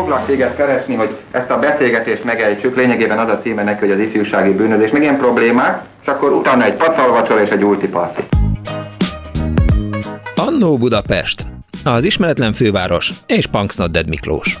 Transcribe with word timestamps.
foglak 0.00 0.26
téged 0.26 0.56
keresni, 0.56 0.94
hogy 0.94 1.16
ezt 1.30 1.50
a 1.50 1.58
beszélgetést 1.58 2.24
megejtsük, 2.24 2.76
lényegében 2.76 3.18
az 3.18 3.28
a 3.28 3.38
címe 3.38 3.62
neki, 3.62 3.80
hogy 3.80 3.90
az 3.90 3.98
ifjúsági 3.98 4.52
bűnözés, 4.52 4.90
meg 4.90 5.02
ilyen 5.02 5.16
problémák, 5.16 5.82
és 6.02 6.08
akkor 6.08 6.32
utána 6.32 6.64
egy 6.64 6.74
pacalvacsora 6.74 7.42
és 7.42 7.50
egy 7.50 7.64
ultiparti. 7.64 8.22
Annó 10.34 10.78
Budapest, 10.78 11.46
az 11.84 12.04
ismeretlen 12.04 12.52
főváros 12.52 13.12
és 13.26 13.46
Punksnodded 13.46 14.08
Miklós. 14.08 14.58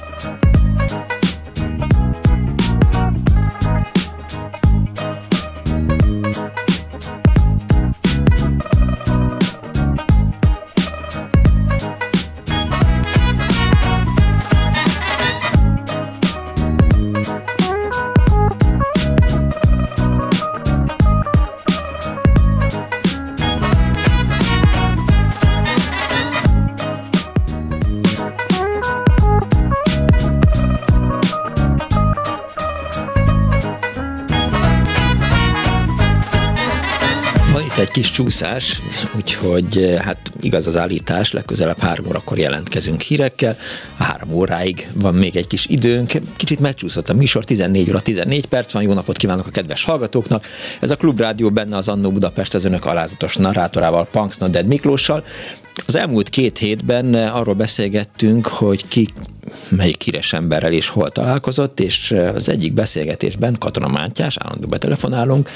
Kis 38.00 38.10
csúszás, 38.10 38.82
úgyhogy 39.16 39.76
eh, 39.76 40.00
hát 40.00 40.18
igaz 40.40 40.66
az 40.66 40.76
állítás, 40.76 41.32
legközelebb 41.32 41.78
három 41.78 42.06
órakor 42.06 42.38
jelentkezünk 42.38 43.00
hírekkel, 43.00 43.56
három 43.98 44.32
óráig 44.32 44.88
van 44.94 45.14
még 45.14 45.36
egy 45.36 45.46
kis 45.46 45.66
időnk, 45.66 46.12
kicsit 46.36 46.60
megcsúszott 46.60 47.08
a 47.08 47.14
műsor, 47.14 47.44
14 47.44 47.90
óra 47.90 48.00
14 48.00 48.46
perc 48.46 48.72
van, 48.72 48.82
jó 48.82 48.92
napot 48.92 49.16
kívánok 49.16 49.46
a 49.46 49.50
kedves 49.50 49.84
hallgatóknak, 49.84 50.46
ez 50.80 50.90
a 50.90 50.96
Klubrádió 50.96 51.50
benne 51.50 51.76
az 51.76 51.88
Annó 51.88 52.10
Budapest 52.10 52.54
az 52.54 52.64
önök 52.64 52.86
alázatos 52.86 53.36
narrátorával, 53.36 54.06
Punks 54.10 54.36
Dead 54.36 54.66
Miklóssal, 54.66 55.24
az 55.86 55.94
elmúlt 55.96 56.28
két 56.28 56.58
hétben 56.58 57.14
arról 57.14 57.54
beszélgettünk, 57.54 58.46
hogy 58.46 58.88
ki 58.88 59.06
melyik 59.70 60.02
híres 60.02 60.32
emberrel 60.32 60.72
is 60.72 60.88
hol 60.88 61.10
találkozott, 61.10 61.80
és 61.80 62.16
az 62.34 62.48
egyik 62.48 62.72
beszélgetésben 62.72 63.56
Katona 63.58 63.88
Mátyás, 63.88 64.36
állandó 64.36 64.68
betelefonálunk, 64.68 65.50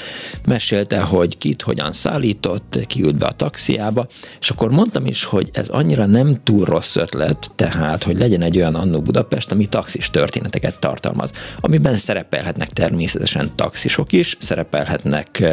mesélte, 0.47 1.01
hogy 1.01 1.37
kit 1.37 1.61
hogyan 1.61 1.91
szállított, 1.91 2.79
ki 2.87 3.01
ült 3.01 3.15
be 3.17 3.25
a 3.25 3.31
taxiába, 3.31 4.07
és 4.39 4.49
akkor 4.49 4.71
mondtam 4.71 5.05
is, 5.05 5.23
hogy 5.23 5.49
ez 5.53 5.67
annyira 5.67 6.05
nem 6.05 6.37
túl 6.43 6.65
rossz 6.65 6.95
ötlet, 6.95 7.51
tehát, 7.55 8.03
hogy 8.03 8.17
legyen 8.17 8.41
egy 8.41 8.57
olyan 8.57 8.75
Annó 8.75 9.01
Budapest, 9.01 9.51
ami 9.51 9.65
taxis 9.65 10.09
történeteket 10.09 10.79
tartalmaz, 10.79 11.31
amiben 11.59 11.95
szerepelhetnek 11.95 12.69
természetesen 12.69 13.51
taxisok 13.55 14.11
is, 14.11 14.37
szerepelhetnek 14.39 15.43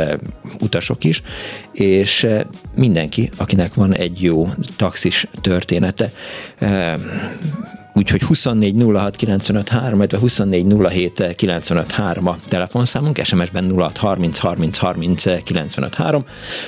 utasok 0.60 1.04
is, 1.04 1.22
és 1.72 2.26
mindenki, 2.76 3.30
akinek 3.36 3.74
van 3.74 3.94
egy 3.94 4.22
jó 4.22 4.46
taxis 4.76 5.26
története, 5.40 6.12
Úgyhogy 7.94 8.22
24 8.22 8.82
06 8.92 9.16
95 9.16 9.68
3, 9.68 9.98
illetve 9.98 10.18
24 10.18 10.66
07 10.88 11.34
95 11.36 11.92
3 11.92 12.26
a 12.26 12.36
telefonszámunk, 12.48 13.24
SMS-ben 13.24 13.72
06 13.78 13.96
30 13.96 14.38
30 14.38 14.76
30 14.76 15.42
95 15.42 15.94
3. 15.94 16.24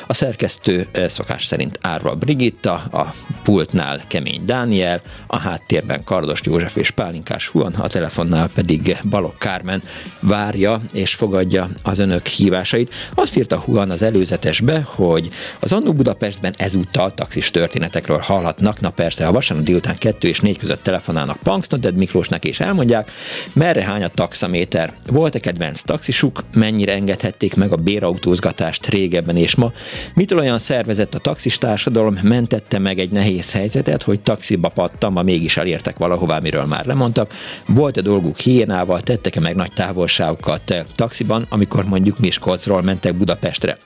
A 0.06 0.14
szerkesztő 0.14 0.88
szokás 1.06 1.44
szerint 1.44 1.78
Árva 1.80 2.14
Brigitta, 2.14 2.72
a 2.72 3.14
pultnál 3.42 4.00
Kemény 4.06 4.44
Dániel, 4.44 5.00
a 5.26 5.38
háttérben 5.38 6.04
Kardos 6.04 6.40
József 6.44 6.76
és 6.76 6.90
Pálinkás 6.90 7.48
Huan, 7.48 7.74
a 7.74 7.88
telefonnál 7.88 8.48
pedig 8.54 8.96
Balok 9.10 9.38
Kármen 9.38 9.82
várja 10.20 10.80
és 10.92 11.14
fogadja 11.14 11.68
az 11.82 11.98
önök 11.98 12.26
hívásait. 12.26 12.94
Azt 13.14 13.36
írta 13.36 13.58
Huan 13.58 13.90
az 13.90 14.02
előzetesbe, 14.02 14.82
hogy 14.86 15.28
az 15.60 15.72
Annó 15.72 15.92
Budapestben 15.92 16.54
ezúttal 16.56 17.14
taxis 17.14 17.50
történetekről 17.50 18.18
hallhatnak, 18.18 18.80
na 18.80 18.90
persze, 18.90 19.26
a 19.26 19.32
vasárnap 19.32 19.66
délután 19.66 19.96
2 19.98 20.28
és 20.28 20.40
4 20.40 20.58
között 20.58 20.82
telefon 20.82 21.13
telefonálnak 21.14 21.42
Punksnodded 21.42 21.96
Miklósnak 21.96 22.44
és 22.44 22.60
elmondják, 22.60 23.10
merre 23.52 23.84
hány 23.84 24.02
a 24.02 24.08
taxaméter. 24.08 24.94
Volt-e 25.06 25.38
kedvenc 25.38 25.80
taxisuk, 25.80 26.42
mennyire 26.54 26.92
engedhették 26.92 27.54
meg 27.54 27.72
a 27.72 27.76
bérautózgatást 27.76 28.86
régebben 28.86 29.36
és 29.36 29.54
ma, 29.54 29.72
mitől 30.14 30.38
olyan 30.38 30.58
szervezett 30.58 31.14
a 31.14 31.18
taxis 31.18 31.58
társadalom, 31.58 32.18
mentette 32.22 32.78
meg 32.78 32.98
egy 32.98 33.10
nehéz 33.10 33.52
helyzetet, 33.52 34.02
hogy 34.02 34.20
taxiba 34.20 34.68
pattam, 34.68 35.24
mégis 35.24 35.56
elértek 35.56 35.98
valahová, 35.98 36.38
miről 36.38 36.64
már 36.64 36.86
lemondtak. 36.86 37.34
Volt-e 37.66 38.00
dolguk 38.00 38.38
hiénával, 38.38 39.00
tettek-e 39.00 39.40
meg 39.40 39.54
nagy 39.54 39.72
távolságokat 39.72 40.84
taxiban, 40.94 41.46
amikor 41.48 41.84
mondjuk 41.84 42.18
Miskolcról 42.18 42.82
mentek 42.82 43.14
Budapestre 43.14 43.78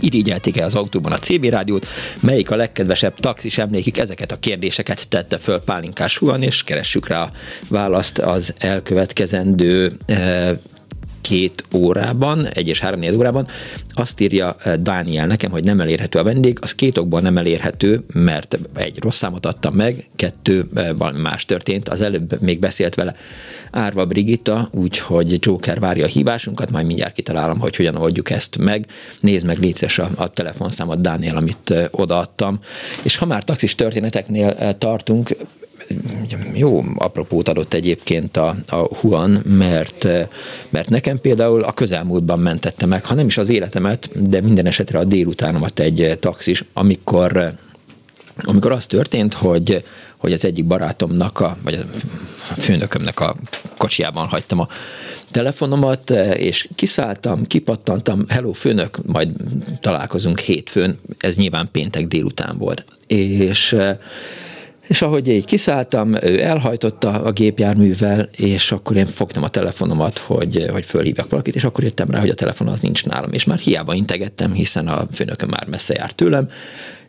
irigyelték-e 0.00 0.64
az 0.64 0.74
autóban 0.74 1.12
a 1.12 1.18
CB 1.18 1.44
rádiót, 1.44 1.86
melyik 2.20 2.50
a 2.50 2.56
legkedvesebb 2.56 3.14
taxis 3.14 3.58
emlékik, 3.58 3.98
ezeket 3.98 4.32
a 4.32 4.36
kérdéseket 4.36 5.08
tette 5.08 5.38
föl 5.38 5.60
Pálinkás 5.60 6.18
Huan, 6.18 6.42
és 6.42 6.62
keressük 6.62 7.08
rá 7.08 7.22
a 7.22 7.30
választ 7.68 8.18
az 8.18 8.54
elkövetkezendő 8.58 9.92
eh, 10.06 10.50
két 11.26 11.64
órában, 11.74 12.46
egy 12.46 12.68
és 12.68 12.80
három 12.80 13.02
órában, 13.16 13.46
azt 13.94 14.20
írja 14.20 14.56
eh, 14.58 14.74
Dániel 14.74 15.26
nekem, 15.26 15.50
hogy 15.50 15.64
nem 15.64 15.80
elérhető 15.80 16.18
a 16.18 16.22
vendég, 16.22 16.58
az 16.60 16.74
két 16.74 16.98
okból 16.98 17.20
nem 17.20 17.36
elérhető, 17.38 18.04
mert 18.12 18.58
egy 18.74 19.02
rossz 19.02 19.16
számot 19.16 19.46
adtam 19.46 19.74
meg, 19.74 20.06
kettő, 20.16 20.68
eh, 20.74 20.88
valami 20.96 21.20
más 21.20 21.44
történt, 21.44 21.88
az 21.88 22.00
előbb 22.00 22.40
még 22.40 22.58
beszélt 22.58 22.94
vele 22.94 23.14
Árva 23.70 24.06
Brigitta, 24.06 24.68
úgyhogy 24.72 25.36
Joker 25.40 25.80
várja 25.80 26.04
a 26.04 26.08
hívásunkat, 26.08 26.70
majd 26.70 26.86
mindjárt 26.86 27.14
kitalálom, 27.14 27.58
hogy 27.58 27.76
hogyan 27.76 27.96
oldjuk 27.96 28.30
ezt 28.30 28.58
meg. 28.58 28.86
Nézd 29.20 29.46
meg 29.46 29.58
létszes 29.58 29.98
a, 29.98 30.08
a 30.16 30.28
telefonszámot, 30.28 31.00
Dániel, 31.00 31.36
amit 31.36 31.70
eh, 31.70 31.86
odaadtam. 31.90 32.60
És 33.02 33.16
ha 33.16 33.26
már 33.26 33.44
taxis 33.44 33.74
történeteknél 33.74 34.78
tartunk, 34.78 35.36
jó 36.54 36.84
apropót 36.94 37.48
adott 37.48 37.74
egyébként 37.74 38.36
a, 38.36 38.56
a 38.66 38.76
Huan, 38.76 39.30
mert, 39.44 40.08
mert 40.68 40.88
nekem 40.88 41.20
például 41.20 41.62
a 41.62 41.72
közelmúltban 41.72 42.38
mentette 42.38 42.86
meg, 42.86 43.04
ha 43.04 43.14
nem 43.14 43.26
is 43.26 43.38
az 43.38 43.48
életemet, 43.48 44.28
de 44.28 44.40
minden 44.40 44.66
esetre 44.66 44.98
a 44.98 45.04
délutánomat 45.04 45.80
egy 45.80 46.18
taxis, 46.20 46.64
amikor 46.72 47.54
amikor 48.44 48.72
az 48.72 48.86
történt, 48.86 49.34
hogy, 49.34 49.84
hogy 50.16 50.32
az 50.32 50.44
egyik 50.44 50.64
barátomnak, 50.64 51.40
a, 51.40 51.56
vagy 51.62 51.74
a 52.50 52.60
főnökömnek 52.60 53.20
a 53.20 53.36
kocsiában 53.76 54.26
hagytam 54.26 54.60
a 54.60 54.68
telefonomat, 55.30 56.10
és 56.36 56.68
kiszálltam, 56.74 57.46
kipattantam, 57.46 58.24
hello 58.28 58.52
főnök, 58.52 58.98
majd 59.06 59.30
találkozunk 59.78 60.38
hétfőn, 60.38 60.98
ez 61.18 61.36
nyilván 61.36 61.68
péntek 61.72 62.06
délután 62.06 62.58
volt. 62.58 62.84
És 63.06 63.76
és 64.86 65.02
ahogy 65.02 65.28
így 65.28 65.44
kiszálltam, 65.44 66.14
ő 66.14 66.42
elhajtotta 66.42 67.10
a 67.10 67.32
gépjárművel, 67.32 68.28
és 68.36 68.72
akkor 68.72 68.96
én 68.96 69.06
fogtam 69.06 69.42
a 69.42 69.48
telefonomat, 69.48 70.18
hogy, 70.18 70.66
hogy 70.72 70.86
fölhívjak 70.86 71.30
valakit, 71.30 71.54
és 71.54 71.64
akkor 71.64 71.84
jöttem 71.84 72.10
rá, 72.10 72.20
hogy 72.20 72.30
a 72.30 72.34
telefon 72.34 72.68
az 72.68 72.80
nincs 72.80 73.04
nálam, 73.04 73.32
és 73.32 73.44
már 73.44 73.58
hiába 73.58 73.94
integettem, 73.94 74.52
hiszen 74.52 74.88
a 74.88 75.06
főnököm 75.12 75.48
már 75.48 75.66
messze 75.66 75.94
járt 75.94 76.14
tőlem, 76.14 76.48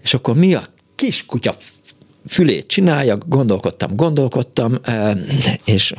és 0.03 0.13
akkor 0.13 0.35
mi 0.35 0.53
a 0.53 0.63
kis 0.95 1.25
kutya 1.25 1.55
fülét 2.27 2.67
csinálja, 2.67 3.17
gondolkodtam, 3.27 3.95
gondolkodtam, 3.95 4.73
és 5.65 5.93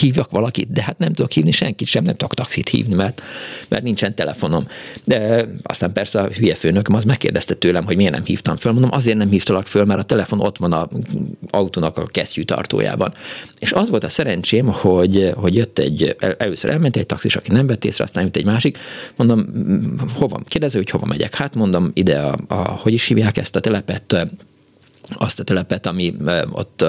hívjak 0.00 0.30
valakit, 0.30 0.72
de 0.72 0.82
hát 0.82 0.98
nem 0.98 1.12
tudok 1.12 1.32
hívni 1.32 1.50
senkit 1.50 1.88
sem, 1.88 2.04
nem 2.04 2.16
tudok 2.16 2.34
taxit 2.34 2.68
hívni, 2.68 2.94
mert, 2.94 3.22
mert 3.68 3.82
nincsen 3.82 4.14
telefonom. 4.14 4.66
De 5.04 5.46
aztán 5.62 5.92
persze 5.92 6.20
a 6.20 6.28
hülye 6.28 6.54
főnököm 6.54 6.94
az 6.94 7.04
megkérdezte 7.04 7.54
tőlem, 7.54 7.84
hogy 7.84 7.96
miért 7.96 8.12
nem 8.12 8.24
hívtam 8.24 8.56
föl. 8.56 8.72
Mondom, 8.72 8.92
azért 8.92 9.16
nem 9.16 9.28
hívtalak 9.28 9.66
föl, 9.66 9.84
mert 9.84 10.00
a 10.00 10.02
telefon 10.02 10.40
ott 10.40 10.58
van 10.58 10.72
a 10.72 10.88
autónak 11.50 11.98
a 11.98 12.06
kesztyűtartójában. 12.06 13.12
És 13.58 13.72
az 13.72 13.90
volt 13.90 14.04
a 14.04 14.08
szerencsém, 14.08 14.66
hogy, 14.66 15.32
hogy 15.36 15.54
jött 15.54 15.78
egy, 15.78 16.16
először 16.38 16.70
elment 16.70 16.96
egy 16.96 17.06
taxis, 17.06 17.36
aki 17.36 17.52
nem 17.52 17.66
vett 17.66 17.84
észre, 17.84 18.04
aztán 18.04 18.24
jött 18.24 18.36
egy 18.36 18.44
másik. 18.44 18.78
Mondom, 19.16 19.46
hova, 20.14 20.40
kérdező, 20.46 20.78
hogy 20.78 20.90
hova 20.90 21.06
megyek. 21.06 21.34
Hát 21.34 21.54
mondom, 21.54 21.90
ide 21.94 22.18
a, 22.18 22.36
a 22.48 22.54
hogy 22.54 22.92
is 22.92 23.06
hívják 23.06 23.36
ezt 23.36 23.56
a 23.56 23.60
telepet, 23.60 24.28
azt 25.14 25.40
a 25.40 25.42
telepet, 25.42 25.86
ami 25.86 26.14
ott 26.50 26.84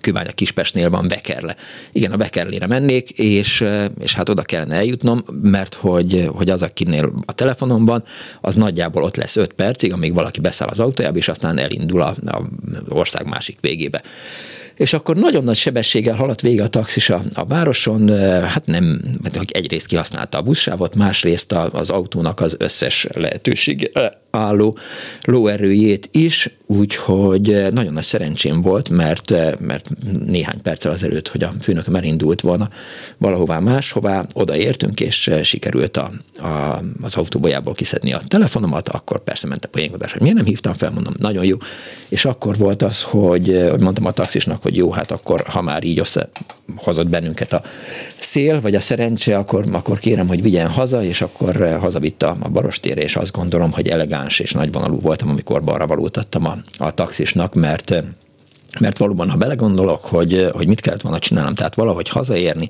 Kőbánya 0.00 0.30
Kispestnél 0.32 0.90
van, 0.90 1.08
Vekerle. 1.08 1.56
Igen, 1.92 2.12
a 2.12 2.16
Vekerlére 2.16 2.66
mennék, 2.66 3.10
és, 3.10 3.64
és 4.00 4.14
hát 4.14 4.28
oda 4.28 4.42
kellene 4.42 4.74
eljutnom, 4.74 5.24
mert 5.42 5.74
hogy, 5.74 6.28
hogy 6.34 6.50
az, 6.50 6.62
akinél 6.62 7.12
a 7.26 7.32
telefonom 7.32 7.84
van, 7.84 8.04
az 8.40 8.54
nagyjából 8.54 9.02
ott 9.02 9.16
lesz 9.16 9.36
5 9.36 9.52
percig, 9.52 9.92
amíg 9.92 10.14
valaki 10.14 10.40
beszáll 10.40 10.68
az 10.68 10.80
autójába, 10.80 11.16
és 11.16 11.28
aztán 11.28 11.58
elindul 11.58 12.02
a, 12.02 12.14
a 12.26 12.42
ország 12.88 13.26
másik 13.26 13.58
végébe 13.60 14.02
és 14.80 14.92
akkor 14.92 15.16
nagyon 15.16 15.44
nagy 15.44 15.56
sebességgel 15.56 16.14
haladt 16.14 16.40
vége 16.40 16.62
a 16.62 16.68
taxis 16.68 17.10
a, 17.10 17.22
a 17.32 17.44
városon, 17.44 18.08
hát 18.46 18.66
nem, 18.66 19.00
egyrészt 19.46 19.86
kihasználta 19.86 20.38
a 20.38 20.42
buszsávot, 20.42 20.94
másrészt 20.94 21.52
az 21.52 21.90
autónak 21.90 22.40
az 22.40 22.54
összes 22.58 23.06
lehetőség 23.14 23.92
álló 24.30 24.78
lóerőjét 25.22 26.08
is, 26.12 26.50
úgyhogy 26.70 27.66
nagyon 27.72 27.92
nagy 27.92 28.04
szerencsém 28.04 28.60
volt, 28.60 28.90
mert, 28.90 29.30
mert 29.60 29.88
néhány 30.24 30.62
perccel 30.62 30.92
azelőtt, 30.92 31.28
hogy 31.28 31.42
a 31.42 31.52
főnököm 31.60 31.94
elindult 31.94 32.40
volna 32.40 32.68
valahová 33.18 33.58
máshová, 33.58 34.26
odaértünk, 34.34 35.00
és 35.00 35.30
sikerült 35.42 35.96
a, 35.96 36.10
a, 36.38 36.82
az 37.02 37.16
autóbolyából 37.16 37.74
kiszedni 37.74 38.12
a 38.12 38.22
telefonomat, 38.28 38.88
akkor 38.88 39.24
persze 39.24 39.46
ment 39.46 39.64
a 39.64 39.68
poénkodás, 39.68 40.12
hogy 40.12 40.20
miért 40.20 40.36
nem 40.36 40.44
hívtam 40.44 40.72
fel, 40.72 40.90
mondom, 40.90 41.14
nagyon 41.18 41.44
jó. 41.44 41.56
És 42.08 42.24
akkor 42.24 42.56
volt 42.56 42.82
az, 42.82 43.02
hogy, 43.02 43.66
hogy 43.70 43.80
mondtam 43.80 44.06
a 44.06 44.12
taxisnak, 44.12 44.62
hogy 44.62 44.76
jó, 44.76 44.92
hát 44.92 45.10
akkor, 45.10 45.42
ha 45.46 45.62
már 45.62 45.84
így 45.84 45.98
összehozott 45.98 47.08
bennünket 47.08 47.52
a 47.52 47.62
szél, 48.18 48.60
vagy 48.60 48.74
a 48.74 48.80
szerencse, 48.80 49.38
akkor, 49.38 49.64
akkor 49.72 49.98
kérem, 49.98 50.28
hogy 50.28 50.42
vigyen 50.42 50.68
haza, 50.68 51.04
és 51.04 51.20
akkor 51.20 51.78
hazavitt 51.80 52.22
a, 52.22 52.36
a 52.40 52.48
Barostére, 52.48 53.02
és 53.02 53.16
azt 53.16 53.32
gondolom, 53.32 53.72
hogy 53.72 53.88
elegáns 53.88 54.40
és 54.40 54.52
nagyvonalú 54.52 55.00
voltam, 55.00 55.28
amikor 55.28 55.64
balra 55.64 55.86
valótattam 55.86 56.44
a, 56.44 56.59
a 56.78 56.90
taxisnak, 56.90 57.54
mert 57.54 57.94
mert 58.78 58.98
valóban, 58.98 59.30
ha 59.30 59.36
belegondolok, 59.36 60.04
hogy, 60.04 60.48
hogy 60.52 60.66
mit 60.66 60.80
kellett 60.80 61.00
volna 61.00 61.18
csinálnom, 61.18 61.54
tehát 61.54 61.74
valahogy 61.74 62.08
hazaérni, 62.08 62.68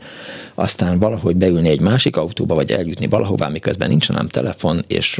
aztán 0.55 0.99
valahogy 0.99 1.37
beülni 1.37 1.69
egy 1.69 1.81
másik 1.81 2.17
autóba, 2.17 2.55
vagy 2.55 2.71
eljutni 2.71 3.07
valahová, 3.07 3.49
miközben 3.49 3.89
nincsen 3.89 4.17
nem 4.17 4.29
telefon, 4.29 4.85
és 4.87 5.19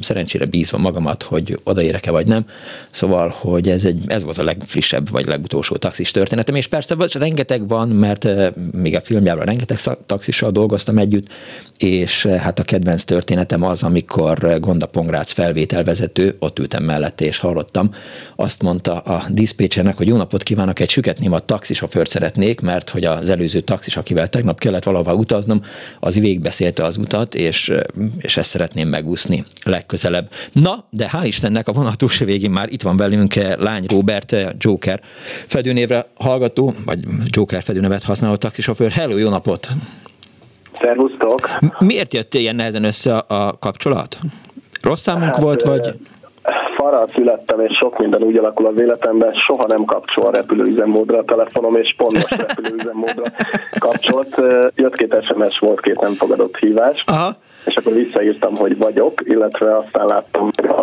szerencsére 0.00 0.44
bízva 0.44 0.78
magamat, 0.78 1.22
hogy 1.22 1.58
odaérek-e 1.64 2.10
vagy 2.10 2.26
nem. 2.26 2.44
Szóval, 2.90 3.34
hogy 3.38 3.68
ez, 3.68 3.84
egy, 3.84 4.02
ez 4.06 4.24
volt 4.24 4.38
a 4.38 4.44
legfrissebb, 4.44 5.10
vagy 5.10 5.26
legutolsó 5.26 5.76
taxis 5.76 6.10
történetem, 6.10 6.54
és 6.54 6.66
persze 6.66 6.96
rengeteg 7.12 7.68
van, 7.68 7.88
mert 7.88 8.24
eh, 8.24 8.50
még 8.72 8.94
a 8.94 9.00
filmjában 9.00 9.44
rengeteg 9.44 9.78
taxissal 10.06 10.50
dolgoztam 10.50 10.98
együtt, 10.98 11.32
és 11.78 12.24
eh, 12.24 12.40
hát 12.40 12.58
a 12.58 12.62
kedvenc 12.62 13.02
történetem 13.02 13.62
az, 13.62 13.82
amikor 13.82 14.58
Gonda 14.60 14.86
Pongrác 14.86 15.32
felvételvezető, 15.32 16.36
ott 16.38 16.58
ültem 16.58 16.82
mellette, 16.82 17.24
és 17.24 17.38
hallottam, 17.38 17.90
azt 18.36 18.62
mondta 18.62 18.98
a 18.98 19.24
diszpécsernek, 19.28 19.96
hogy 19.96 20.06
jó 20.06 20.16
napot 20.16 20.42
kívánok, 20.42 20.80
egy 20.80 20.90
süket 20.90 21.18
némat 21.18 21.44
taxisofőrt 21.44 22.10
szeretnék, 22.10 22.60
mert 22.60 22.90
hogy 22.90 23.04
az 23.04 23.28
előző 23.28 23.60
taxis, 23.60 23.96
akivel 23.96 24.28
tegnap 24.28 24.58
kellett 24.58 24.84
valahova 24.84 25.14
utaznom, 25.14 25.62
az 25.98 26.18
végigbeszélte 26.18 26.84
az 26.84 26.96
utat, 26.96 27.34
és, 27.34 27.72
és 28.18 28.36
ezt 28.36 28.50
szeretném 28.50 28.88
megúszni 28.88 29.44
legközelebb. 29.64 30.30
Na, 30.52 30.84
de 30.90 31.10
hál' 31.12 31.22
Istennek 31.24 31.68
a 31.68 31.72
vonatus 31.72 32.18
végén 32.18 32.50
már 32.50 32.72
itt 32.72 32.82
van 32.82 32.96
velünk 32.96 33.34
lány 33.34 33.84
Robert 33.88 34.36
Joker 34.58 35.00
fedőnévre 35.46 36.06
hallgató, 36.14 36.74
vagy 36.84 36.98
Joker 37.24 37.62
fedőnevet 37.62 38.02
használó 38.02 38.36
taxisofőr. 38.36 38.90
Hello, 38.90 39.16
jó 39.16 39.28
napot! 39.28 39.68
Szervusztok! 40.84 41.48
Miért 41.78 42.14
jött 42.14 42.34
ilyen 42.34 42.54
nehezen 42.54 42.84
össze 42.84 43.16
a 43.16 43.58
kapcsolat? 43.58 44.18
Rossz 44.82 45.00
számunk 45.00 45.34
hát, 45.34 45.42
volt, 45.42 45.62
vagy 45.62 45.94
arra 46.94 47.06
születtem, 47.12 47.60
és 47.60 47.76
sok 47.76 47.98
minden 47.98 48.22
úgy 48.22 48.36
alakul 48.36 48.66
az 48.66 48.80
életemben, 48.80 49.32
soha 49.32 49.66
nem 49.66 49.84
kapcsol 49.84 50.26
a 50.26 50.30
repülőüzemmódra 50.30 51.18
a 51.18 51.24
telefonom, 51.24 51.74
és 51.74 51.94
pont 51.96 52.12
most 52.12 52.36
repülőüzemmódra 52.36 53.22
kapcsolt. 53.78 54.42
Jött 54.74 54.96
két 54.96 55.16
SMS, 55.22 55.58
volt 55.58 55.80
két 55.80 56.00
nem 56.00 56.12
fogadott 56.12 56.56
hívás, 56.56 57.02
Aha. 57.06 57.36
és 57.66 57.76
akkor 57.76 57.92
visszaírtam, 57.92 58.54
hogy 58.54 58.78
vagyok, 58.78 59.20
illetve 59.24 59.76
aztán 59.76 60.06
láttam 60.06 60.50
a 60.56 60.73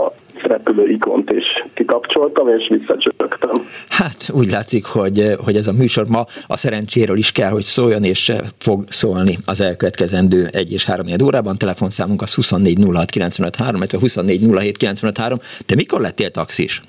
repülő 0.51 0.89
ikont, 0.89 1.29
és 1.29 1.45
kikapcsoltam, 1.73 2.47
és 2.47 2.67
visszacsöpögtem. 2.67 3.65
Hát 3.87 4.29
úgy 4.33 4.49
látszik, 4.49 4.85
hogy, 4.85 5.23
hogy 5.45 5.55
ez 5.55 5.67
a 5.67 5.73
műsor 5.73 6.07
ma 6.07 6.23
a 6.47 6.57
szerencséről 6.57 7.17
is 7.17 7.31
kell, 7.31 7.49
hogy 7.49 7.61
szóljon, 7.61 8.03
és 8.03 8.31
fog 8.57 8.83
szólni 8.87 9.37
az 9.45 9.61
elkövetkezendő 9.61 10.47
egy 10.51 10.71
és 10.71 10.85
három 10.85 11.05
órában. 11.23 11.57
Telefonszámunk 11.57 12.21
az 12.21 12.35
24 12.35 12.77
06 12.93 13.09
95 13.09 13.55
3, 13.55 13.81
24 13.99 14.41
07 14.53 14.77
95 14.77 15.17
Te 15.65 15.75
mikor 15.75 16.01
lettél 16.01 16.29
taxis? 16.29 16.81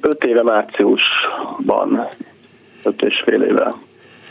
Öt 0.00 0.24
éve 0.24 0.42
márciusban, 0.42 2.08
öt 2.82 3.02
és 3.02 3.22
fél 3.24 3.42
éve. 3.42 3.74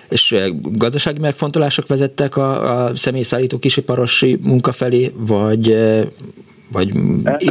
És 0.09 0.35
gazdasági 0.61 1.19
megfontolások 1.19 1.87
vezettek 1.87 2.37
a, 2.37 2.83
a 2.83 2.95
személyszállító 2.95 3.57
kisiparosi 3.57 4.39
munka 4.43 4.71
felé, 4.71 5.11
vagy, 5.27 5.77
vagy 6.71 6.93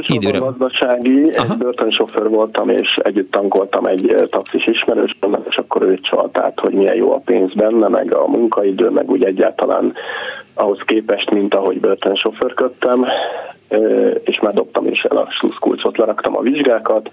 időre? 0.06 0.38
gazdasági, 0.38 1.30
Aha. 1.36 1.52
egy 1.52 1.58
börtönsofőr 1.58 2.28
voltam, 2.28 2.68
és 2.68 2.96
együtt 3.02 3.30
tankoltam 3.30 3.86
egy 3.86 4.26
taxis 4.30 4.66
ismerősömmel, 4.66 5.44
és 5.48 5.56
akkor 5.56 5.82
ő 5.82 5.98
csalt 6.02 6.38
át, 6.38 6.60
hogy 6.60 6.72
milyen 6.72 6.96
jó 6.96 7.12
a 7.12 7.22
pénz 7.24 7.54
benne, 7.54 7.88
meg 7.88 8.14
a 8.14 8.26
munkaidő, 8.26 8.90
meg 8.90 9.10
úgy 9.10 9.24
egyáltalán 9.24 9.92
ahhoz 10.54 10.78
képest, 10.84 11.30
mint 11.30 11.54
ahogy 11.54 11.80
börtönsofőrködtem, 11.80 13.06
és 14.24 14.40
már 14.40 14.54
dobtam 14.54 14.86
is 14.86 15.02
el 15.02 15.16
a 15.16 15.28
sluszkulcsot, 15.30 15.96
leraktam 15.96 16.36
a 16.36 16.40
vizsgákat, 16.40 17.10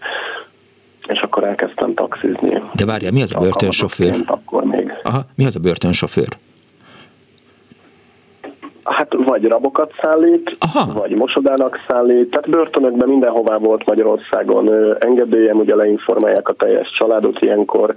és 1.07 1.19
akkor 1.19 1.43
elkezdtem 1.43 1.93
taxizni. 1.93 2.61
De 2.73 2.85
várjál, 2.85 3.11
mi 3.11 3.21
az 3.21 3.33
a 3.35 3.39
börtönsofőr? 3.39 4.15
Akkor 4.25 4.63
még. 4.63 4.93
Aha, 5.03 5.21
mi 5.35 5.45
az 5.45 5.55
a 5.55 5.59
börtönsofőr? 5.59 6.27
Hát 8.83 9.13
vagy 9.25 9.43
rabokat 9.43 9.93
szállít, 10.01 10.57
Aha. 10.59 10.93
vagy 10.93 11.11
mosodának 11.11 11.79
szállít, 11.87 12.29
tehát 12.29 12.49
börtönökben 12.49 13.07
mindenhová 13.07 13.57
volt 13.57 13.85
Magyarországon 13.85 14.95
engedélyem, 14.99 15.57
ugye 15.57 15.75
leinformálják 15.75 16.49
a 16.49 16.53
teljes 16.53 16.91
családot 16.97 17.41
ilyenkor, 17.41 17.93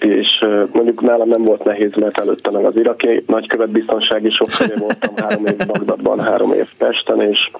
és 0.00 0.44
mondjuk 0.72 1.00
nálam 1.00 1.28
nem 1.28 1.42
volt 1.42 1.64
nehéz, 1.64 1.92
mert 1.94 2.20
előtte 2.20 2.50
meg 2.50 2.64
az 2.64 2.76
iraki 2.76 3.22
nagykövet 3.26 3.70
biztonsági 3.70 4.30
sofőrje 4.30 4.74
voltam 4.78 5.14
három 5.16 5.46
év 5.46 5.56
Bagdadban, 5.66 6.20
három 6.20 6.52
év 6.52 6.66
Pesten, 6.78 7.20
és 7.20 7.50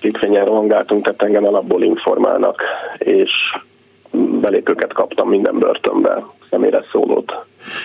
kékfényen 0.00 0.44
rohangáltunk, 0.44 1.04
tehát 1.04 1.22
engem 1.22 1.46
alapból 1.46 1.82
informálnak, 1.82 2.62
és 2.98 3.30
belépőket 4.40 4.92
kaptam 4.92 5.28
minden 5.28 5.58
börtönbe, 5.58 6.24
személyre 6.50 6.84
szólót 6.92 7.32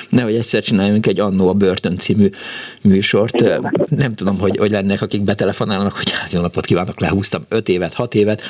nehogy 0.10 0.36
egyszer 0.36 0.64
csináljunk 0.64 1.08
egy 1.08 1.20
Annó 1.20 1.48
a 1.48 1.54
Börtön 1.54 1.98
című 1.98 2.30
műsort. 2.84 3.42
Igen. 3.42 3.88
Nem 3.90 4.14
tudom, 4.16 4.40
hogy, 4.40 4.58
hogy 4.58 4.72
lennek, 4.72 5.02
akik 5.02 5.22
betelefonálnak, 5.22 5.94
hogy 5.94 6.14
jó 6.32 6.42
napot 6.42 6.66
kívánok, 6.66 7.00
lehúztam 7.00 7.42
5 7.50 7.70
évet, 7.70 7.94
6 7.94 8.16
évet. 8.16 8.42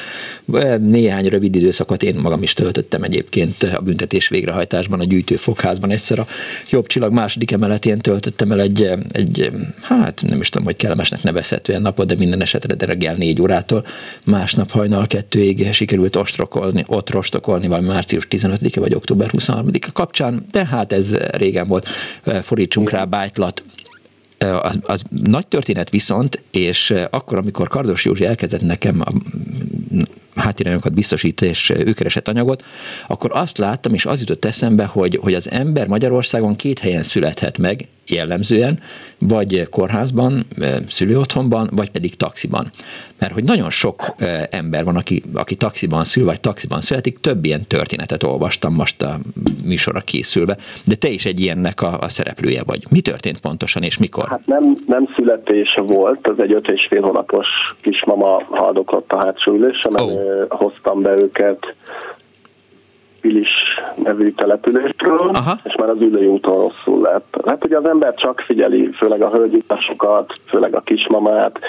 Néhány 0.79 1.25
rövid 1.25 1.55
időszakot 1.55 2.03
én 2.03 2.15
magam 2.15 2.43
is 2.43 2.53
töltöttem 2.53 3.03
egyébként 3.03 3.63
a 3.63 3.81
büntetés 3.81 4.27
végrehajtásban, 4.27 4.99
a 4.99 5.03
gyűjtőfogházban. 5.03 5.89
Egyszer 5.89 6.19
a 6.19 6.27
jobb 6.69 6.87
csillag 6.87 7.11
második 7.11 7.51
emeletén 7.51 7.99
töltöttem 7.99 8.51
el 8.51 8.61
egy, 8.61 8.89
egy 9.11 9.51
hát 9.81 10.23
nem 10.27 10.39
is 10.39 10.49
tudom, 10.49 10.65
hogy 10.65 10.75
kellemesnek 10.75 11.23
nevezhetően 11.23 11.81
napot, 11.81 12.07
de 12.07 12.15
minden 12.15 12.41
esetre 12.41 12.73
de 12.75 12.85
reggel 12.85 13.15
4 13.15 13.41
órától 13.41 13.85
másnap 14.25 14.71
hajnal 14.71 15.07
kettőig 15.07 15.73
sikerült 15.73 16.15
ostrokolni, 16.15 16.83
ott 16.87 17.09
rostokolni 17.09 17.67
valami 17.67 17.87
március 17.87 18.27
15-e 18.29 18.79
vagy 18.79 18.93
október 18.93 19.29
23-a 19.37 19.91
kapcsán, 19.91 20.45
tehát 20.51 20.91
ez 20.91 21.15
régen 21.31 21.67
volt, 21.67 21.87
fordítsunk 22.41 22.89
rá 22.89 23.05
bájtlat, 23.05 23.63
az, 24.39 24.79
az 24.81 25.03
nagy 25.23 25.47
történet 25.47 25.89
viszont, 25.89 26.43
és 26.51 26.93
akkor, 27.09 27.37
amikor 27.37 27.67
Kardos 27.67 28.05
Józsi 28.05 28.25
elkezdett 28.25 28.61
nekem 28.61 29.01
a 29.01 29.11
háttérányokat 30.35 30.93
biztosít, 30.93 31.41
és 31.41 31.69
ő 31.69 31.93
keresett 31.93 32.27
anyagot, 32.27 32.63
akkor 33.07 33.29
azt 33.33 33.57
láttam, 33.57 33.93
és 33.93 34.05
az 34.05 34.19
jutott 34.19 34.45
eszembe, 34.45 34.85
hogy, 34.85 35.19
hogy 35.21 35.33
az 35.33 35.51
ember 35.51 35.87
Magyarországon 35.87 36.55
két 36.55 36.79
helyen 36.79 37.03
születhet 37.03 37.57
meg 37.57 37.87
jellemzően, 38.07 38.79
vagy 39.19 39.67
kórházban, 39.69 40.41
szülőotthonban, 40.87 41.69
vagy 41.71 41.89
pedig 41.89 42.15
taxiban. 42.15 42.69
Mert 43.19 43.33
hogy 43.33 43.43
nagyon 43.43 43.69
sok 43.69 44.15
ember 44.49 44.83
van, 44.83 44.95
aki, 44.95 45.23
aki 45.33 45.55
taxiban 45.55 46.03
szül, 46.03 46.25
vagy 46.25 46.39
taxiban 46.39 46.81
születik, 46.81 47.19
több 47.19 47.45
ilyen 47.45 47.61
történetet 47.67 48.23
olvastam 48.23 48.73
most 48.73 49.01
a 49.01 49.19
műsorra 49.65 49.99
készülve, 49.99 50.57
de 50.85 50.95
te 50.95 51.07
is 51.07 51.25
egy 51.25 51.39
ilyennek 51.39 51.81
a, 51.81 51.97
a 51.99 52.09
szereplője 52.09 52.61
vagy. 52.65 52.83
Mi 52.89 53.01
történt 53.01 53.39
pontosan, 53.39 53.83
és 53.83 53.97
mikor? 53.97 54.27
Hát 54.29 54.45
nem, 54.45 54.77
nem 54.87 55.09
születés 55.15 55.77
volt, 55.87 56.27
az 56.27 56.39
egy 56.39 56.53
öt 56.53 56.67
és 56.67 56.87
fél 56.89 57.01
hónapos 57.01 57.47
kismama 57.81 58.43
haldoklott 58.49 59.11
a 59.11 59.23
hátsó 59.23 59.53
ülésen, 59.53 59.93
oh 59.95 60.22
hoztam 60.49 61.01
be 61.01 61.13
őket 61.13 61.75
Pilis 63.21 63.51
nevű 64.03 64.31
településről, 64.31 65.29
Aha. 65.33 65.57
és 65.63 65.75
már 65.75 65.89
az 65.89 65.99
ülői 65.99 66.27
úton 66.27 66.59
rosszul 66.59 67.01
lett. 67.01 67.35
Hát 67.45 67.65
ugye 67.65 67.77
az 67.77 67.85
ember 67.85 68.13
csak 68.15 68.39
figyeli, 68.39 68.89
főleg 68.97 69.21
a 69.21 69.29
hölgyutasokat, 69.29 70.33
főleg 70.45 70.75
a 70.75 70.81
kismamát, 70.81 71.59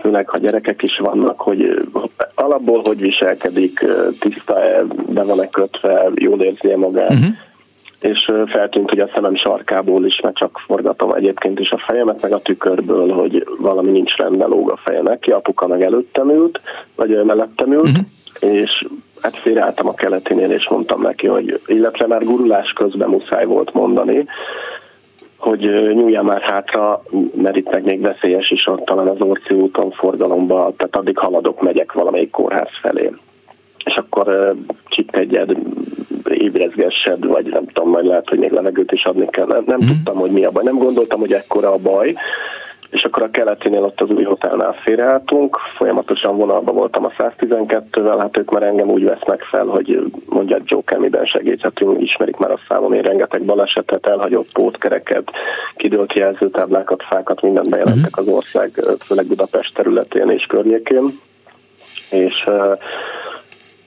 főleg 0.00 0.28
ha 0.28 0.38
gyerekek 0.38 0.82
is 0.82 0.98
vannak, 0.98 1.40
hogy 1.40 1.88
alapból 2.34 2.80
hogy 2.84 3.00
viselkedik, 3.00 3.84
tiszta-e, 4.20 4.82
be 5.08 5.22
van-e 5.22 5.48
kötve, 5.48 6.10
jól 6.14 6.40
érzi-e 6.40 6.76
magát. 6.76 7.10
Uh-huh 7.10 7.34
és 8.02 8.30
feltűnt, 8.46 8.88
hogy 8.88 9.00
a 9.00 9.10
szemem 9.14 9.36
sarkából 9.36 10.06
is, 10.06 10.20
mert 10.20 10.36
csak 10.36 10.58
forgatom 10.66 11.12
egyébként 11.12 11.60
is 11.60 11.70
a 11.70 11.82
fejemet, 11.86 12.22
meg 12.22 12.32
a 12.32 12.42
tükörből, 12.42 13.12
hogy 13.12 13.46
valami 13.58 13.90
nincs 13.90 14.16
rendben 14.16 14.48
lóg 14.48 14.70
a 14.70 14.80
feje 14.84 15.02
neki, 15.02 15.30
apuka 15.30 15.66
meg 15.66 15.82
előttem 15.82 16.30
ült, 16.30 16.60
vagy 16.96 17.24
mellettem 17.24 17.72
ült, 17.72 17.88
uh-huh. 17.88 18.54
és 18.54 18.86
hát 19.22 19.36
félreálltam 19.36 19.88
a 19.88 19.94
keletinél, 19.94 20.50
és 20.50 20.68
mondtam 20.68 21.02
neki, 21.02 21.26
hogy 21.26 21.60
illetve 21.66 22.06
már 22.06 22.24
gurulás 22.24 22.72
közben 22.72 23.08
muszáj 23.08 23.44
volt 23.44 23.72
mondani, 23.72 24.26
hogy 25.36 25.60
nyúljál 25.94 26.22
már 26.22 26.40
hátra, 26.40 27.02
mert 27.34 27.56
itt 27.56 27.70
meg 27.70 27.84
még 27.84 28.00
veszélyes 28.00 28.50
is 28.50 28.66
ott 28.66 28.84
talán 28.84 29.08
az 29.08 29.20
Orci 29.20 29.54
úton 29.54 29.90
forgalomba, 29.90 30.72
tehát 30.76 30.96
addig 30.96 31.18
haladok, 31.18 31.62
megyek 31.62 31.92
valamelyik 31.92 32.30
kórház 32.30 32.68
felé. 32.80 33.10
És 33.84 33.94
akkor 33.94 34.54
csipk 34.88 35.16
egyed, 35.16 35.56
ébrezgessed, 36.28 37.26
vagy 37.26 37.46
nem 37.46 37.66
tudom, 37.66 37.90
majd 37.90 38.06
lehet, 38.06 38.28
hogy 38.28 38.38
még 38.38 38.50
levegőt 38.50 38.92
is 38.92 39.04
adni 39.04 39.28
kell. 39.30 39.46
Nem, 39.46 39.62
nem 39.66 39.78
mm. 39.84 39.86
tudtam, 39.86 40.16
hogy 40.16 40.30
mi 40.30 40.44
a 40.44 40.50
baj. 40.50 40.64
Nem 40.64 40.78
gondoltam, 40.78 41.20
hogy 41.20 41.32
ekkora 41.32 41.72
a 41.72 41.78
baj, 41.78 42.14
és 42.90 43.02
akkor 43.02 43.22
a 43.22 43.30
keletinél 43.30 43.82
ott 43.82 44.00
az 44.00 44.10
új 44.10 44.22
hotelnál 44.22 44.72
félreálltunk, 44.84 45.58
folyamatosan 45.76 46.36
vonalban 46.36 46.74
voltam 46.74 47.04
a 47.04 47.12
112-vel, 47.18 48.16
hát 48.20 48.36
ők 48.36 48.50
már 48.50 48.62
engem 48.62 48.88
úgy 48.88 49.04
vesznek 49.04 49.42
fel, 49.42 49.64
hogy 49.64 50.12
mondják 50.26 50.60
Joe, 50.64 50.98
miben 50.98 51.24
segíthetünk, 51.24 52.02
ismerik 52.02 52.36
már 52.36 52.50
a 52.50 52.60
számom, 52.68 52.92
én 52.92 53.02
rengeteg 53.02 53.42
balesetet, 53.42 54.06
elhagyott 54.06 54.52
pótkereket, 54.52 55.30
kidőlt 55.76 56.12
jelzőtáblákat, 56.12 57.02
fákat, 57.02 57.42
mindent 57.42 57.68
bejelentek 57.68 58.16
az 58.16 58.28
ország, 58.28 58.70
főleg 59.00 59.26
Budapest 59.26 59.74
területén 59.74 60.30
és 60.30 60.46
környékén. 60.46 61.18
És 62.10 62.48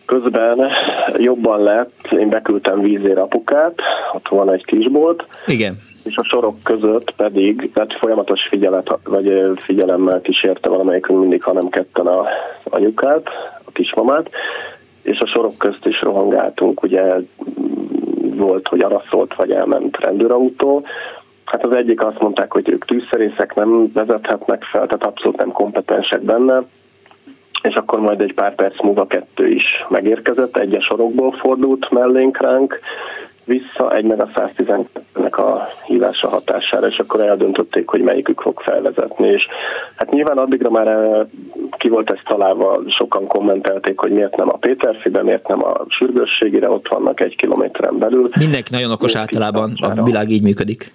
közben 0.06 0.70
jobban 1.18 1.64
lett, 1.64 2.08
én 2.20 2.30
beküldtem 2.30 2.82
vízére 2.82 3.22
apukát, 3.22 3.80
ott 4.14 4.28
van 4.28 4.52
egy 4.52 4.66
kisbolt. 4.66 5.26
Igen. 5.46 5.78
És 6.04 6.18
a 6.18 6.24
sorok 6.24 6.56
között 6.64 7.12
pedig, 7.12 7.72
tehát 7.74 7.98
folyamatos 8.00 8.48
figyelet, 8.50 9.00
vagy 9.04 9.42
figyelemmel 9.56 10.22
kísérte 10.22 10.70
valamelyikünk 10.70 11.20
mindig, 11.20 11.44
hanem 11.44 11.70
ketten 11.70 12.08
a 12.08 12.26
anyukát, 12.64 13.28
a 13.66 13.72
kismamát, 13.72 14.30
és 15.02 15.20
a 15.20 15.28
sorok 15.28 15.58
közt 15.58 15.86
is 15.86 16.02
rohangáltunk, 16.02 16.84
ugye 16.84 17.04
volt, 18.36 18.68
hogy 18.68 18.82
arra 18.82 19.04
szólt, 19.10 19.36
vagy 19.36 19.52
elment 19.52 19.98
rendőrautó, 20.00 20.86
Hát 21.46 21.66
az 21.66 21.72
egyik 21.72 22.06
azt 22.06 22.20
mondták, 22.20 22.52
hogy 22.52 22.70
ők 22.70 22.86
tűzszerészek 22.86 23.56
nem 23.56 23.92
vezethetnek 23.94 24.64
fel, 24.64 24.86
tehát 24.86 25.06
abszolút 25.06 25.38
nem 25.38 25.52
kompetensek 25.52 26.22
benne, 26.22 26.64
és 27.66 27.76
akkor 27.76 28.00
majd 28.00 28.22
egy 28.22 28.34
pár 28.34 28.56
perc 28.56 28.82
múlva 28.82 29.08
kettő 29.08 29.48
is 29.48 29.66
megérkezett, 29.90 30.58
egyes 30.58 30.86
sorokból 30.86 31.32
fordult 31.32 31.90
mellénk 31.92 32.42
ránk, 32.42 32.80
vissza, 33.46 33.96
egy 33.96 34.06
meg 34.06 34.22
a 34.22 34.28
112-nek 34.36 35.36
a 35.38 35.70
hívása 35.86 36.30
hatására, 36.30 36.88
és 36.88 36.98
akkor 36.98 37.20
eldöntötték, 37.20 37.88
hogy 37.88 38.02
melyikük 38.02 38.42
fog 38.42 38.60
felvezetni, 38.60 39.28
és 39.28 39.48
hát 39.96 40.12
nyilván 40.12 40.38
addigra 40.38 40.70
már 40.70 40.88
eh, 40.88 41.26
ki 41.78 41.90
volt 41.90 42.12
ez 42.12 42.20
találva, 42.26 42.82
sokan 42.88 43.28
kommentelték, 43.28 44.00
hogy 44.00 44.12
miért 44.12 44.36
nem 44.36 44.50
a 44.50 44.58
Péterfibe, 44.58 45.24
miért 45.24 45.48
nem 45.48 45.64
a 45.64 45.86
sürgősségére, 45.88 46.70
ott 46.70 46.88
vannak 46.88 47.20
egy 47.20 47.36
kilométeren 47.36 47.98
belül. 47.98 48.30
Mindenki 48.40 48.72
nagyon 48.72 48.92
okos 48.92 49.16
általában, 49.16 49.74
a 49.82 50.04
világ 50.04 50.30
így 50.30 50.44
működik. 50.44 50.92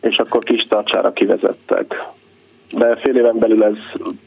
És 0.00 0.16
akkor 0.16 0.42
kis 0.42 0.66
tartsára 0.66 1.12
kivezettek. 1.12 2.08
De 2.72 2.96
fél 2.96 3.16
éven 3.16 3.38
belül 3.38 3.64
ez 3.64 3.76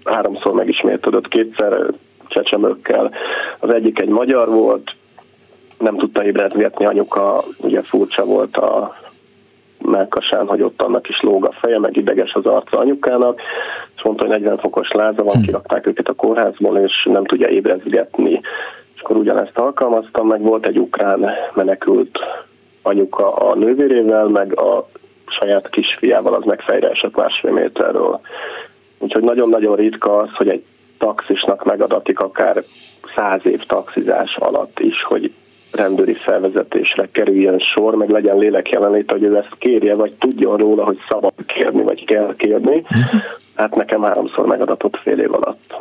háromszor 0.04 0.54
megismétlődött, 0.54 1.28
kétszer 1.28 1.94
csecsemőkkel. 2.28 3.12
Az 3.60 3.70
egyik 3.70 4.00
egy 4.00 4.10
magyar 4.10 4.50
volt, 4.50 4.92
nem 5.80 5.98
tudta 5.98 6.26
ébredgetni 6.26 6.86
anyuka, 6.86 7.44
ugye 7.58 7.82
furcsa 7.82 8.26
volt 8.26 8.58
a 8.58 8.96
melkasán, 9.86 10.48
hogy 10.48 10.62
ott 10.62 10.82
annak 10.82 11.10
is 11.10 11.22
lóg 11.22 11.46
a 11.46 11.52
feje, 11.52 11.80
meg 11.80 11.98
ideges 11.98 12.34
az 12.34 12.46
arca 12.46 12.78
anyukának, 12.78 13.42
és 13.96 14.04
mondta, 14.04 14.26
hogy 14.26 14.34
40 14.34 14.58
fokos 14.58 14.92
láza 14.92 15.24
van, 15.24 15.36
hm. 15.36 15.42
kirakták 15.42 15.88
őket 15.88 16.08
a 16.08 16.14
kórházból, 16.14 16.78
és 16.78 17.08
nem 17.12 17.26
tudja 17.26 17.48
ébrezgetni. 17.48 18.42
És 18.96 19.02
akkor 19.02 19.18
ugyanezt 19.18 19.58
alkalmaztam, 19.58 20.28
meg 20.28 20.42
volt 20.42 20.68
egy 20.68 20.80
ukrán 20.80 21.30
menekült 21.54 22.20
anyuka 22.82 23.34
a 23.34 23.56
nővérével, 23.56 24.28
meg 24.28 24.60
a 24.60 24.88
saját 25.25 25.70
kisfiával, 25.70 26.34
az 26.34 26.44
meg 26.46 26.62
fejre 26.62 26.89
esett 26.89 27.15
másfél 27.15 27.51
méterről. 27.51 28.20
Úgyhogy 28.98 29.24
nagyon-nagyon 29.24 29.75
ritka 29.75 30.18
az, 30.18 30.30
hogy 30.34 30.50
egy 30.50 30.63
taxisnak 30.98 31.63
megadatik 31.63 32.20
akár 32.20 32.63
száz 33.15 33.46
év 33.46 33.65
taxizás 33.65 34.36
alatt 34.36 34.80
is, 34.80 35.03
hogy 35.03 35.34
rendőri 35.72 36.13
felvezetésre 36.13 37.10
kerüljön 37.12 37.60
sor, 37.60 37.96
meg 37.96 38.10
legyen 38.10 38.38
lélek 38.38 38.70
jelenlét, 38.70 39.12
hogy 39.12 39.24
ő 39.24 39.38
ezt 39.38 39.56
kérje, 39.58 39.96
vagy 39.96 40.13
tudjon 40.13 40.58
róla, 40.58 40.84
hogy 40.84 40.98
szabad 41.10 41.34
kérni, 41.46 41.84
vagy 41.84 42.06
kell 42.06 42.36
kérni. 42.38 42.84
Hát 43.56 43.75
nekem 43.75 44.01
háromszor 44.01 44.46
megadatott 44.46 44.98
fél 44.98 45.20
év 45.20 45.34
alatt. 45.34 45.75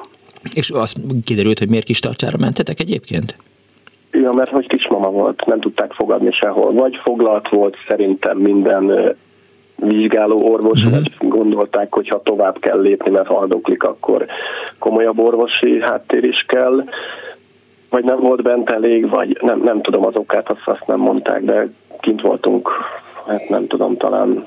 És 0.55 0.71
azt 0.71 0.99
kiderült, 1.25 1.59
hogy 1.59 1.69
miért 1.69 1.85
kis 1.85 1.99
tartsára 1.99 2.37
mentetek 2.41 2.81
egyébként? 2.81 3.37
Ja, 4.13 4.33
mert 4.33 4.51
hogy 4.51 4.67
kismama 4.67 5.11
volt, 5.11 5.47
nem 5.47 5.61
tudták 5.61 5.93
fogadni 5.93 6.33
sehol. 6.33 6.73
Vagy 6.73 7.01
foglalt 7.03 7.49
volt 7.49 7.77
szerintem 7.89 8.39
minden 8.39 9.15
vizsgáló 9.83 10.53
orvos, 10.53 10.85
uh-huh. 10.85 11.01
vagy 11.01 11.29
gondolták, 11.29 11.95
hogy 11.95 12.09
ha 12.09 12.23
tovább 12.23 12.59
kell 12.59 12.81
lépni, 12.81 13.11
mert 13.11 13.27
haldoklik, 13.27 13.83
akkor 13.83 14.27
komolyabb 14.79 15.19
orvosi 15.19 15.81
háttér 15.81 16.25
is 16.25 16.45
kell 16.49 16.85
vagy 17.93 18.05
nem 18.05 18.21
volt 18.21 18.43
bent 18.43 18.71
elég, 18.71 19.09
vagy 19.09 19.39
nem, 19.41 19.61
nem 19.61 19.83
tudom 19.83 20.07
az 20.07 20.15
okát, 20.15 20.51
azt, 20.51 20.61
azt 20.65 20.87
nem 20.87 20.99
mondták, 20.99 21.43
de 21.45 21.69
kint 22.01 22.21
voltunk, 22.21 22.69
hát 23.27 23.49
nem 23.49 23.67
tudom, 23.67 23.97
talán 23.97 24.47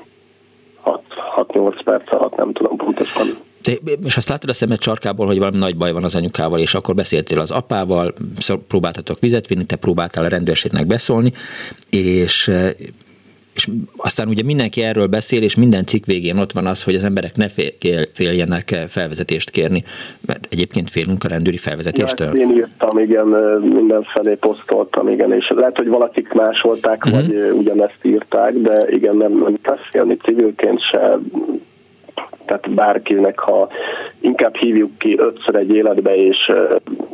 6-8 1.36 1.80
perc 1.84 2.12
alatt, 2.12 2.36
nem 2.36 2.52
tudom 2.52 2.76
pontosan. 2.76 3.26
Te, 3.62 3.72
és 4.04 4.16
azt 4.16 4.28
látod 4.28 4.50
a 4.50 4.52
szemed 4.52 4.78
csarkából, 4.78 5.26
hogy 5.26 5.38
valami 5.38 5.58
nagy 5.58 5.76
baj 5.76 5.92
van 5.92 6.04
az 6.04 6.14
anyukával, 6.14 6.58
és 6.58 6.74
akkor 6.74 6.94
beszéltél 6.94 7.40
az 7.40 7.50
apával, 7.50 8.14
próbáltatok 8.68 9.18
vizet 9.18 9.46
vinni, 9.46 9.64
te 9.64 9.76
próbáltál 9.76 10.24
a 10.24 10.28
rendőrségnek 10.28 10.86
beszólni, 10.86 11.32
és 11.90 12.50
és 13.56 13.68
aztán 13.96 14.28
ugye 14.28 14.42
mindenki 14.44 14.82
erről 14.82 15.06
beszél, 15.06 15.42
és 15.42 15.56
minden 15.56 15.84
cikk 15.86 16.04
végén 16.04 16.38
ott 16.38 16.52
van 16.52 16.66
az, 16.66 16.84
hogy 16.84 16.94
az 16.94 17.04
emberek 17.04 17.36
ne 17.36 17.46
féljenek 18.12 18.68
felvezetést 18.88 19.50
kérni, 19.50 19.84
mert 20.26 20.46
egyébként 20.50 20.90
félünk 20.90 21.24
a 21.24 21.28
rendőri 21.28 21.56
felvezetéstől. 21.56 22.26
Ja, 22.26 22.40
én 22.40 22.50
írtam, 22.50 22.98
igen, 22.98 23.26
mindenfelé 23.60 24.34
posztoltam, 24.34 25.08
igen, 25.08 25.32
és 25.32 25.52
lehet, 25.54 25.76
hogy 25.76 25.88
valakik 25.88 26.32
másolták, 26.32 27.04
uh-huh. 27.04 27.26
vagy 27.26 27.50
ugyanezt 27.58 27.98
írták, 28.02 28.52
de 28.54 28.86
igen, 28.88 29.16
nem, 29.16 29.32
nem 29.32 29.58
kell 29.62 29.78
félni 29.90 30.16
civilként 30.16 30.80
se, 30.90 31.18
tehát 32.44 32.70
bárkinek, 32.74 33.38
ha 33.38 33.68
inkább 34.20 34.56
hívjuk 34.56 34.98
ki 34.98 35.18
ötször 35.18 35.54
egy 35.54 35.70
életbe, 35.70 36.16
és 36.16 36.52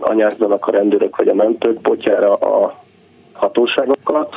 anyázzanak 0.01 0.67
a 0.67 0.71
rendőrök 0.71 1.17
vagy 1.17 1.29
a 1.29 1.35
mentők 1.35 1.81
potyára 1.81 2.35
a 2.35 2.85
hatóságokat, 3.33 4.35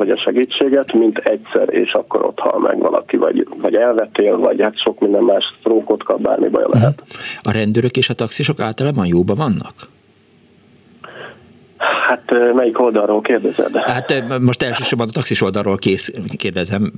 vagy 0.00 0.10
a 0.10 0.16
segítséget, 0.16 0.92
mint 0.92 1.18
egyszer, 1.18 1.74
és 1.74 1.92
akkor 1.92 2.24
ott 2.24 2.38
hal 2.38 2.60
meg 2.60 2.78
valaki, 2.78 3.16
vagy, 3.16 3.48
vagy 3.60 3.74
elvetél, 3.74 4.38
vagy 4.38 4.60
hát 4.60 4.78
sok 4.78 5.00
minden 5.00 5.22
más 5.22 5.44
sztrókot 5.58 6.02
kap, 6.02 6.20
bármi 6.20 6.48
baj 6.48 6.64
lehet. 6.68 7.02
A 7.40 7.52
rendőrök 7.52 7.96
és 7.96 8.10
a 8.10 8.14
taxisok 8.14 8.60
általában 8.60 9.06
jóban 9.06 9.36
vannak? 9.36 9.74
Hát 12.10 12.54
melyik 12.54 12.80
oldalról 12.80 13.20
kérdezed? 13.20 13.76
Hát 13.76 14.38
most 14.40 14.62
elsősorban 14.62 15.08
a 15.08 15.12
taxis 15.12 15.42
oldalról 15.42 15.76
kész, 15.76 16.12
kérdezem. 16.36 16.92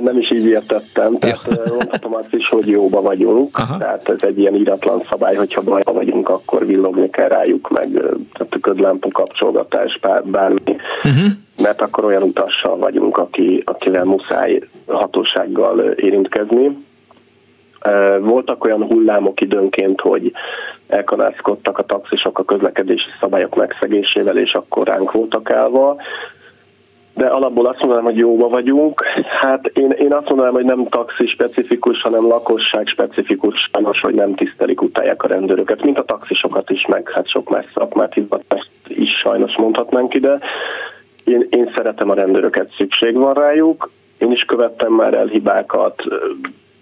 Nem 0.00 0.18
is 0.18 0.30
így 0.30 0.44
értettem, 0.44 1.14
tehát 1.14 1.68
mondhatom 1.68 2.14
azt 2.14 2.34
is, 2.34 2.48
hogy 2.48 2.66
jóba 2.66 3.00
vagyunk, 3.00 3.58
Aha. 3.58 3.78
tehát 3.78 4.08
ez 4.08 4.22
egy 4.22 4.38
ilyen 4.38 4.54
íratlan 4.54 5.02
szabály, 5.10 5.34
hogyha 5.34 5.62
bajba 5.62 5.92
vagyunk, 5.92 6.28
akkor 6.28 6.66
villogni 6.66 7.10
kell 7.10 7.28
rájuk, 7.28 7.70
meg 7.70 7.88
tehát 8.32 8.54
a 8.54 8.58
közlámpa 8.60 9.08
kapcsolgatás, 9.08 9.98
bár, 10.00 10.24
bármi, 10.24 10.76
uh-huh. 11.04 11.32
mert 11.62 11.80
akkor 11.80 12.04
olyan 12.04 12.22
utassal 12.22 12.76
vagyunk, 12.76 13.16
aki, 13.16 13.62
akivel 13.64 14.04
muszáj 14.04 14.60
hatósággal 14.86 15.80
érintkezni 15.80 16.83
voltak 18.20 18.64
olyan 18.64 18.82
hullámok 18.82 19.40
időnként, 19.40 20.00
hogy 20.00 20.32
elkanászkodtak 20.88 21.78
a 21.78 21.84
taxisok 21.84 22.38
a 22.38 22.44
közlekedési 22.44 23.08
szabályok 23.20 23.54
megszegésével, 23.54 24.36
és 24.38 24.52
akkor 24.52 24.86
ránk 24.86 25.12
voltak 25.12 25.50
állva. 25.50 25.96
De 27.14 27.26
alapból 27.26 27.66
azt 27.66 27.80
mondanám, 27.80 28.04
hogy 28.04 28.16
jóba 28.16 28.48
vagyunk. 28.48 29.02
Hát 29.40 29.66
én, 29.66 29.90
én 29.90 30.12
azt 30.12 30.28
mondanám, 30.28 30.52
hogy 30.52 30.64
nem 30.64 30.86
taxi 30.88 31.26
specifikus, 31.26 32.00
hanem 32.00 32.26
lakosság 32.26 32.86
specifikus, 32.86 33.68
sajnos, 33.72 34.00
hogy 34.00 34.14
nem 34.14 34.34
tisztelik, 34.34 34.82
utálják 34.82 35.22
a 35.22 35.28
rendőröket, 35.28 35.82
mint 35.84 35.98
a 35.98 36.04
taxisokat 36.04 36.70
is, 36.70 36.86
meg 36.86 37.10
hát 37.10 37.28
sok 37.28 37.50
más 37.50 37.64
szakmát 37.74 38.14
hivatást 38.14 38.70
is 38.88 39.10
sajnos 39.22 39.56
mondhatnánk 39.56 40.14
ide. 40.14 40.38
Én, 41.24 41.46
én 41.50 41.72
szeretem 41.76 42.10
a 42.10 42.14
rendőröket, 42.14 42.72
szükség 42.76 43.16
van 43.16 43.34
rájuk. 43.34 43.90
Én 44.18 44.32
is 44.32 44.42
követtem 44.42 44.92
már 44.92 45.14
el 45.14 45.26
hibákat, 45.26 46.02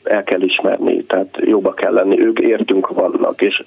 el 0.03 0.23
kell 0.23 0.41
ismerni, 0.43 1.05
tehát 1.05 1.39
jóba 1.41 1.75
kell 1.75 1.93
lenni, 1.93 2.21
ők 2.21 2.39
értünk 2.39 2.89
vannak, 2.89 3.43
és 3.43 3.65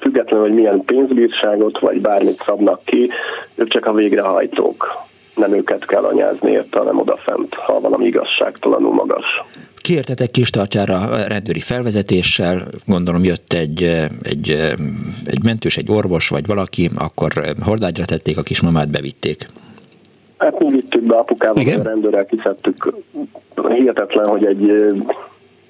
függetlenül, 0.00 0.46
hogy 0.46 0.54
milyen 0.54 0.84
pénzbírságot 0.84 1.78
vagy 1.78 2.00
bármit 2.00 2.42
szabnak 2.46 2.84
ki, 2.84 3.10
ők 3.54 3.68
csak 3.68 3.86
a 3.86 3.92
végrehajtók. 3.92 5.04
Nem 5.34 5.52
őket 5.52 5.86
kell 5.86 6.04
anyázni 6.04 6.50
érte, 6.50 6.78
hanem 6.78 6.98
odafent, 6.98 7.54
ha 7.54 7.80
valami 7.80 8.04
igazságtalanul 8.04 8.92
magas. 8.92 9.24
Kértetek 9.76 10.30
kis 10.30 10.50
tartjára 10.50 11.26
rendőri 11.28 11.60
felvezetéssel, 11.60 12.62
gondolom 12.86 13.24
jött 13.24 13.52
egy, 13.52 13.82
egy, 14.22 14.50
egy 15.24 15.44
mentős, 15.44 15.76
egy 15.76 15.90
orvos 15.90 16.28
vagy 16.28 16.46
valaki, 16.46 16.90
akkor 16.94 17.32
hordágyra 17.64 18.04
tették 18.04 18.38
a 18.38 18.42
kismamát, 18.42 18.90
bevitték. 18.90 19.46
Hát 20.38 20.58
mi 20.58 20.70
vittük 20.70 21.02
be 21.02 21.16
apukával, 21.16 21.62
Igen? 21.62 21.80
a 21.80 21.82
rendőrrel 21.82 22.26
kiszedtük. 22.26 22.94
Hihetetlen, 23.68 24.26
hogy 24.26 24.44
egy 24.44 24.72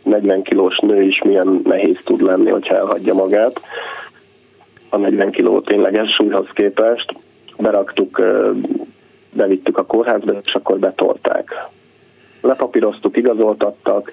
40 0.07 0.43
kilós 0.43 0.79
nő 0.79 1.03
is 1.03 1.23
milyen 1.23 1.61
nehéz 1.65 1.99
tud 2.05 2.21
lenni, 2.21 2.51
hogyha 2.51 2.77
elhagyja 2.77 3.15
magát. 3.15 3.61
A 4.89 4.97
40 4.97 5.31
kiló 5.31 5.61
tényleges 5.61 6.15
súlyhoz 6.15 6.47
képest. 6.53 7.15
Beraktuk, 7.59 8.21
bevittük 9.33 9.79
a 9.79 9.87
kórházba, 9.87 10.33
és 10.45 10.55
akkor 10.55 10.79
betolták. 10.79 11.69
Lepapíroztuk, 12.41 13.17
igazoltattak, 13.17 14.13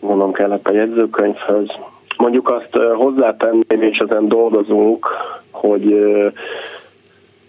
mondom 0.00 0.32
kellett 0.32 0.68
a 0.68 0.72
jegyzőkönyvhöz. 0.72 1.68
Mondjuk 2.16 2.50
azt 2.50 2.76
hozzátenném, 2.94 3.82
és 3.82 3.98
ezen 3.98 4.28
dolgozunk, 4.28 5.06
hogy 5.50 5.96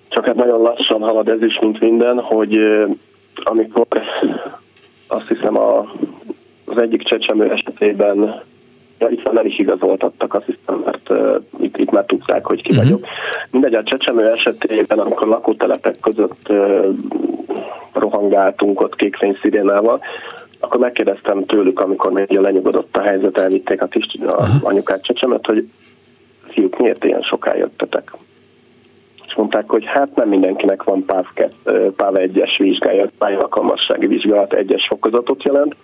csak 0.08 0.26
hát 0.26 0.36
nagyon 0.36 0.62
lassan 0.62 1.02
halad 1.02 1.28
ez 1.28 1.42
is, 1.42 1.60
mint 1.62 1.80
minden, 1.80 2.20
hogy 2.20 2.60
amikor 3.36 3.88
azt 5.08 5.28
hiszem 5.28 5.58
a, 5.58 5.92
az 6.70 6.78
egyik 6.78 7.04
csecsemő 7.04 7.52
esetében 7.52 8.44
Ja, 9.00 9.08
itt 9.10 9.32
nem 9.32 9.46
is 9.46 9.60
igazoltattak, 9.60 10.34
azt 10.34 10.46
hiszem, 10.46 10.82
mert 10.86 11.10
uh, 11.10 11.42
itt, 11.62 11.78
itt 11.78 11.92
már 11.92 12.06
tudták, 12.06 12.46
hogy 12.46 12.62
ki 12.62 12.70
uh-huh. 12.70 12.86
vagyok. 12.86 13.06
Mindegy, 13.52 13.74
a 13.74 13.84
csecsemő 13.84 14.28
esetében, 14.28 15.00
amikor 15.00 15.28
lakótelepek 15.28 15.96
között 16.02 16.50
uh, 16.50 16.86
rohangáltunk 17.94 18.82
ott 18.82 18.96
kékfényszirénával, 18.96 20.00
akkor 20.60 20.80
megkérdeztem 20.80 21.46
tőlük, 21.46 21.80
amikor 21.80 22.12
még 22.12 22.30
lenyugodott 22.30 22.98
a 22.98 23.02
helyzet, 23.02 23.40
elvitték 23.40 23.82
a 23.82 23.88
kis 23.88 24.06
a 24.28 24.46
anyukát 24.62 25.04
csecsemet, 25.04 25.46
hogy 25.46 25.70
fiúk, 26.48 26.78
miért 26.78 27.04
ilyen 27.04 27.22
soká 27.22 27.56
jöttetek? 27.56 28.12
És 29.28 29.36
mondták, 29.36 29.70
hogy 29.70 29.86
hát 29.86 30.16
nem 30.16 30.30
mindenkinek 30.30 30.84
van 30.84 31.06
PÁV, 31.06 31.26
PÁV 31.96 32.14
1-es 32.14 32.56
vizsgája, 32.58 33.10
pályalkalmassági 33.18 34.08
vizsgálat 34.08 34.54
egyes 34.54 34.88
fokozatot 34.88 35.44
jelent, 35.44 35.76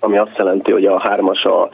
ami 0.00 0.18
azt 0.18 0.36
jelenti, 0.36 0.72
hogy 0.72 0.84
a 0.84 1.00
hármas 1.02 1.42
a 1.44 1.68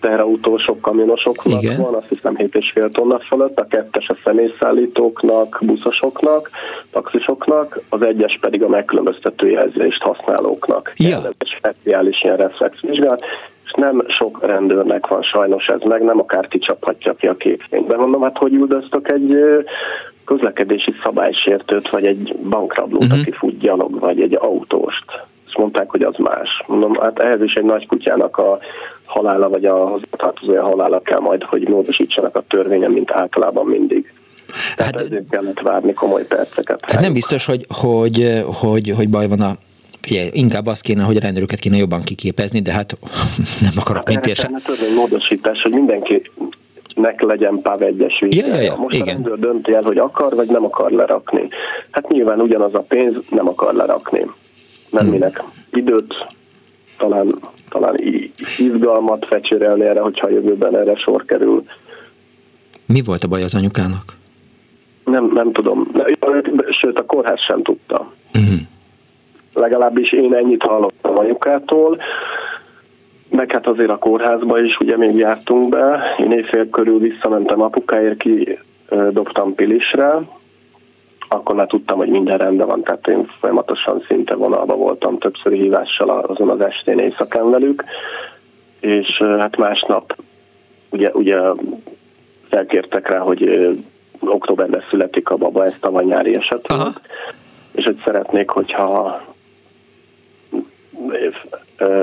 teherautósok, 0.00 0.80
kamionosoknak 0.80 1.62
Igen. 1.62 1.82
van, 1.82 1.94
azt 1.94 2.08
hiszem 2.08 2.36
7,5 2.36 2.90
tonna 2.90 3.18
fölött, 3.18 3.60
a 3.60 3.66
kettes 3.66 4.08
a 4.08 4.16
személyszállítóknak, 4.24 5.58
buszosoknak, 5.60 6.50
taxisoknak, 6.90 7.80
az 7.88 8.02
egyes 8.02 8.38
pedig 8.40 8.62
a 8.62 8.68
megkülönböztető 8.68 9.50
jelzést 9.50 10.02
használóknak. 10.02 10.92
Ja. 10.96 11.16
Ez 11.16 11.24
egy 11.38 11.48
speciális 11.48 12.22
ilyen 12.22 12.36
reflexvizsgálat, 12.36 13.24
és 13.64 13.72
nem 13.76 14.04
sok 14.08 14.46
rendőrnek 14.46 15.06
van 15.06 15.22
sajnos 15.22 15.66
ez 15.66 15.80
meg, 15.80 16.02
nem 16.02 16.18
akár 16.18 16.48
kicsaphatja 16.48 17.14
ki 17.14 17.26
a 17.26 17.36
képfénybe. 17.36 17.96
Mondom, 17.96 18.22
hát 18.22 18.38
hogy 18.38 18.52
üldöztök 18.52 19.12
egy 19.12 19.36
közlekedési 20.24 20.92
szabálysértőt, 21.04 21.88
vagy 21.88 22.06
egy 22.06 22.36
bankrablót, 22.48 23.02
uh-huh. 23.02 23.20
aki 23.20 23.30
fut 23.30 23.58
gyalog, 23.58 23.98
vagy 23.98 24.20
egy 24.20 24.36
autóst. 24.40 25.04
Mondták, 25.56 25.90
hogy 25.90 26.02
az 26.02 26.14
más. 26.16 26.48
Mondom, 26.66 26.94
hát 27.00 27.18
ehhez 27.18 27.42
is 27.42 27.52
egy 27.52 27.64
nagy 27.64 27.86
kutyának 27.86 28.36
a 28.36 28.58
halála, 29.04 29.48
vagy 29.48 29.64
a 29.64 29.74
hozzátartozója 29.74 30.62
halála 30.62 31.00
kell 31.00 31.20
majd, 31.20 31.42
hogy 31.42 31.68
módosítsanak 31.68 32.36
a 32.36 32.44
törvényen, 32.48 32.90
mint 32.90 33.10
általában 33.10 33.66
mindig. 33.66 34.12
Tehát 34.76 34.92
hát, 34.92 35.06
ezért 35.06 35.30
kellett 35.30 35.60
várni 35.60 35.92
komoly 35.92 36.26
perceket. 36.26 36.80
Hát 36.86 37.00
nem 37.00 37.12
biztos, 37.12 37.46
hogy, 37.46 37.64
hogy, 37.68 38.42
hogy, 38.60 38.92
hogy 38.96 39.08
baj 39.08 39.28
van 39.28 39.40
a 39.40 39.52
Figyelj, 40.00 40.30
inkább 40.32 40.66
azt 40.66 40.82
kéne, 40.82 41.02
hogy 41.02 41.16
a 41.16 41.20
rendőröket 41.20 41.58
kéne 41.58 41.76
jobban 41.76 42.02
kiképezni, 42.02 42.60
de 42.60 42.72
hát 42.72 42.98
nem 43.66 43.72
akarok 43.76 44.02
hát 44.02 44.08
mint 44.08 44.26
érse. 44.26 44.50
törvény 44.64 44.94
módosítás, 44.94 45.62
hogy 45.62 45.72
mindenki 45.72 46.30
nek 46.94 47.20
legyen 47.20 47.60
PÁV 47.62 47.82
egyes 47.82 48.24
ja, 48.28 48.46
ja, 48.46 48.60
ja, 48.60 48.74
Most 48.76 48.94
igen. 48.94 49.08
a 49.08 49.10
rendőr 49.10 49.38
dönti 49.38 49.74
el, 49.74 49.82
hogy 49.82 49.98
akar, 49.98 50.34
vagy 50.34 50.48
nem 50.48 50.64
akar 50.64 50.90
lerakni. 50.90 51.48
Hát 51.90 52.08
nyilván 52.08 52.40
ugyanaz 52.40 52.74
a 52.74 52.84
pénz, 52.88 53.14
nem 53.30 53.48
akar 53.48 53.74
lerakni. 53.74 54.26
Nem 54.90 55.06
minek 55.06 55.42
időt, 55.72 56.26
talán, 56.98 57.34
talán 57.68 57.94
izgalmat 58.58 59.26
fecsérelni 59.28 59.84
erre, 59.84 60.00
hogyha 60.00 60.26
a 60.26 60.30
jövőben 60.30 60.76
erre 60.76 60.96
sor 60.96 61.24
kerül. 61.24 61.64
Mi 62.86 63.02
volt 63.04 63.24
a 63.24 63.28
baj 63.28 63.42
az 63.42 63.54
anyukának? 63.54 64.16
Nem, 65.04 65.30
nem 65.34 65.52
tudom. 65.52 65.90
Sőt, 66.70 66.98
a 66.98 67.06
kórház 67.06 67.40
sem 67.40 67.62
tudta. 67.62 68.12
Uh-huh. 68.34 68.58
Legalábbis 69.54 70.12
én 70.12 70.34
ennyit 70.34 70.62
hallottam 70.62 71.18
anyukától. 71.18 71.98
Meg 73.30 73.50
hát 73.50 73.66
azért 73.66 73.90
a 73.90 73.98
kórházba 73.98 74.60
is 74.60 74.76
ugye 74.80 74.96
még 74.96 75.14
jártunk 75.14 75.68
be. 75.68 76.14
Én 76.18 76.32
éjfél 76.32 76.70
körül 76.70 76.98
visszamentem 76.98 77.60
apukáért 77.60 78.16
ki, 78.16 78.58
dobtam 79.10 79.54
pilisre, 79.54 80.20
akkor 81.28 81.54
már 81.54 81.66
tudtam, 81.66 81.98
hogy 81.98 82.08
minden 82.08 82.38
rendben 82.38 82.66
van, 82.66 82.82
tehát 82.82 83.06
én 83.06 83.30
folyamatosan 83.40 84.04
szinte 84.08 84.34
vonalba 84.34 84.74
voltam 84.76 85.18
többször 85.18 85.52
hívással 85.52 86.08
azon 86.08 86.48
az 86.48 86.60
estén 86.60 86.98
éjszakán 86.98 87.50
velük, 87.50 87.84
és 88.80 89.22
hát 89.38 89.56
másnap 89.56 90.16
ugye, 90.90 91.10
ugye 91.12 91.38
felkértek 92.48 93.08
rá, 93.08 93.18
hogy 93.18 93.68
októberben 94.20 94.82
születik 94.90 95.28
a 95.28 95.36
baba, 95.36 95.64
ezt 95.64 95.84
a 95.84 96.02
nyári 96.02 96.36
eset 96.36 96.68
volt, 96.68 97.00
és 97.72 97.84
hogy 97.84 98.00
szeretnék, 98.04 98.50
hogyha 98.50 99.20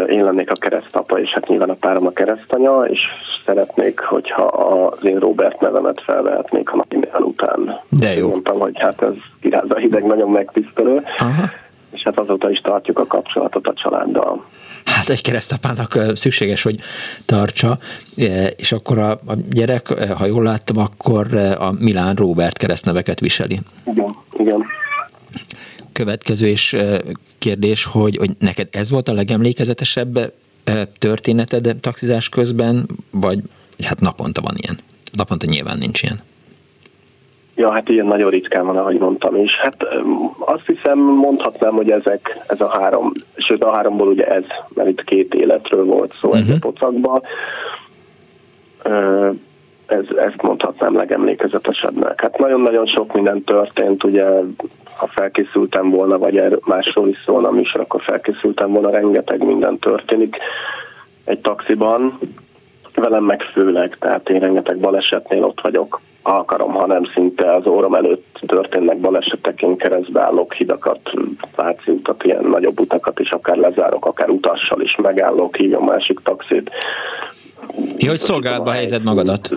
én 0.10 0.24
lennék 0.24 0.52
a 0.52 0.56
keresztapa, 0.60 1.20
és 1.20 1.30
hát 1.30 1.48
nyilván 1.48 1.70
a 1.70 1.74
párom 1.74 2.06
a 2.06 2.12
keresztanya, 2.12 2.86
és 2.86 3.00
szeretnék, 3.46 4.00
hogyha 4.00 4.44
az 4.44 5.06
én 5.06 5.20
Robert 5.20 5.62
nevemet 5.62 6.02
felvehetnék 6.02 6.70
a 6.70 6.76
napi 6.76 7.00
után. 7.20 7.80
De 7.90 8.14
jó. 8.16 8.28
Mondtam, 8.30 8.60
hogy 8.60 8.80
hát 8.80 9.02
ez 9.02 9.14
kiráz 9.42 9.70
a 9.70 9.78
hideg 9.78 10.04
nagyon 10.04 10.30
megtisztelő, 10.30 11.04
Aha. 11.18 11.50
és 11.92 12.02
hát 12.04 12.20
azóta 12.20 12.50
is 12.50 12.60
tartjuk 12.60 13.00
a 13.00 13.06
kapcsolatot 13.06 13.68
a 13.68 13.74
családdal. 13.74 14.46
Hát 14.86 15.10
egy 15.10 15.22
keresztapának 15.22 15.98
szükséges, 16.14 16.64
hogy 16.64 16.76
tartsa, 17.26 17.78
és 18.56 18.72
akkor 18.72 18.98
a, 18.98 19.12
a 19.12 19.34
gyerek, 19.52 19.88
ha 20.18 20.26
jól 20.26 20.44
láttam, 20.44 20.78
akkor 20.78 21.34
a 21.60 21.72
Milán 21.80 22.16
Robert 22.16 22.58
keresztneveket 22.58 23.20
viseli. 23.20 23.60
Igen, 23.86 24.16
igen. 24.38 24.66
Következő 25.94 26.48
és 26.48 26.76
kérdés, 27.38 27.86
hogy, 27.86 28.18
hogy 28.18 28.30
neked 28.40 28.68
ez 28.72 28.92
volt 28.92 29.08
a 29.08 29.14
legemlékezetesebb 29.14 30.34
történeted 31.00 31.76
taxizás 31.82 32.30
közben, 32.30 32.86
vagy 33.12 33.40
hát 33.86 34.00
naponta 34.00 34.42
van 34.42 34.54
ilyen? 34.58 34.78
Naponta 35.18 35.46
nyilván 35.46 35.78
nincs 35.78 36.02
ilyen. 36.02 36.20
Ja, 37.56 37.72
hát 37.72 37.90
ilyen 37.90 38.06
nagyon 38.06 38.30
ritkán 38.30 38.66
van, 38.66 38.78
ahogy 38.78 38.98
mondtam 38.98 39.36
is. 39.36 39.52
Hát 39.62 39.78
azt 40.40 40.66
hiszem, 40.66 41.00
mondhatnám, 41.00 41.74
hogy 41.74 41.90
ezek, 41.92 42.40
ez 42.48 42.62
a 42.62 42.68
három, 42.68 43.12
sőt 43.36 43.64
a 43.64 43.72
háromból 43.72 44.08
ugye 44.08 44.26
ez, 44.26 44.44
mert 44.74 44.90
itt 44.90 45.04
két 45.04 45.34
életről 45.34 45.86
volt 45.86 46.14
szó 46.14 46.28
uh-huh. 46.30 46.44
ez 46.44 46.50
a 46.50 46.52
mhm. 46.52 46.62
pocakban. 46.62 47.22
Ez, 49.86 50.06
ezt 50.18 50.42
mondhatnám 50.42 50.96
legemlékezetesebbnek. 50.96 52.22
Hát 52.22 52.38
nagyon-nagyon 52.38 52.86
sok 52.86 53.14
minden 53.14 53.44
történt, 53.44 54.04
ugye 54.04 54.26
ha 54.96 55.08
felkészültem 55.08 55.90
volna, 55.90 56.18
vagy 56.18 56.38
er, 56.38 56.58
másról 56.66 57.08
is 57.08 57.22
szólna 57.26 57.48
a 57.48 57.52
műsor, 57.52 57.82
akkor 57.82 58.02
felkészültem 58.02 58.72
volna, 58.72 58.90
rengeteg 58.90 59.46
minden 59.46 59.80
történik 59.80 60.38
egy 61.24 61.40
taxiban, 61.40 62.20
velem 62.96 63.24
meg 63.24 63.42
főleg, 63.42 63.98
tehát 64.00 64.30
én 64.30 64.40
rengeteg 64.40 64.78
balesetnél 64.78 65.44
ott 65.44 65.62
vagyok, 65.62 66.02
akarom, 66.22 66.74
hanem 66.74 67.04
szinte 67.14 67.54
az 67.54 67.68
órom 67.68 67.94
előtt 67.94 68.40
történnek 68.46 69.00
balesetek, 69.00 69.62
én 69.62 69.78
keresztbe 69.78 70.22
állok 70.22 70.54
hidakat, 70.54 71.00
Váci 71.56 71.92
utat, 71.92 72.24
ilyen 72.24 72.44
nagyobb 72.44 72.80
utakat 72.80 73.20
is 73.20 73.30
akár 73.30 73.58
lezárok, 73.58 74.06
akár 74.06 74.30
utassal 74.30 74.82
is 74.82 74.96
megállok, 75.02 75.56
hívjam 75.56 75.84
másik 75.84 76.20
taxit. 76.24 76.70
Ja, 77.98 78.10
hogy 78.10 78.18
szolgálatba 78.18 78.72
helyezed 78.72 79.04
magadat? 79.04 79.50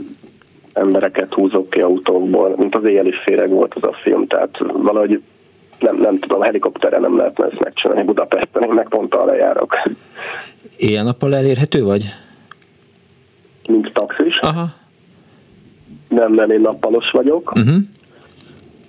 Embereket 0.76 1.34
húzok 1.34 1.70
ki 1.70 1.80
autókból, 1.80 2.54
mint 2.56 2.74
az 2.74 2.84
éjjeli 2.84 3.12
féreg 3.24 3.50
volt 3.50 3.74
az 3.74 3.82
a 3.82 3.92
film, 4.02 4.26
tehát 4.26 4.58
valahogy 4.72 5.22
nem, 5.78 5.96
nem 5.96 6.18
tudom, 6.18 6.40
helikopterre 6.40 6.98
nem 6.98 7.16
lehetne 7.16 7.44
ezt 7.44 7.64
megcsinálni 7.64 8.02
Budapesten, 8.02 8.62
én 8.62 8.72
meg 8.72 8.88
pont 8.88 9.14
arra 9.14 9.34
járok. 9.34 9.74
Éjjel-nappal 10.76 11.34
elérhető 11.34 11.84
vagy? 11.84 12.04
Mint 13.68 13.92
taxis? 13.92 14.38
Aha. 14.38 14.66
Nem, 16.08 16.32
nem, 16.32 16.50
én 16.50 16.60
nappalos 16.60 17.10
vagyok. 17.10 17.52
Uh-huh. 17.56 17.76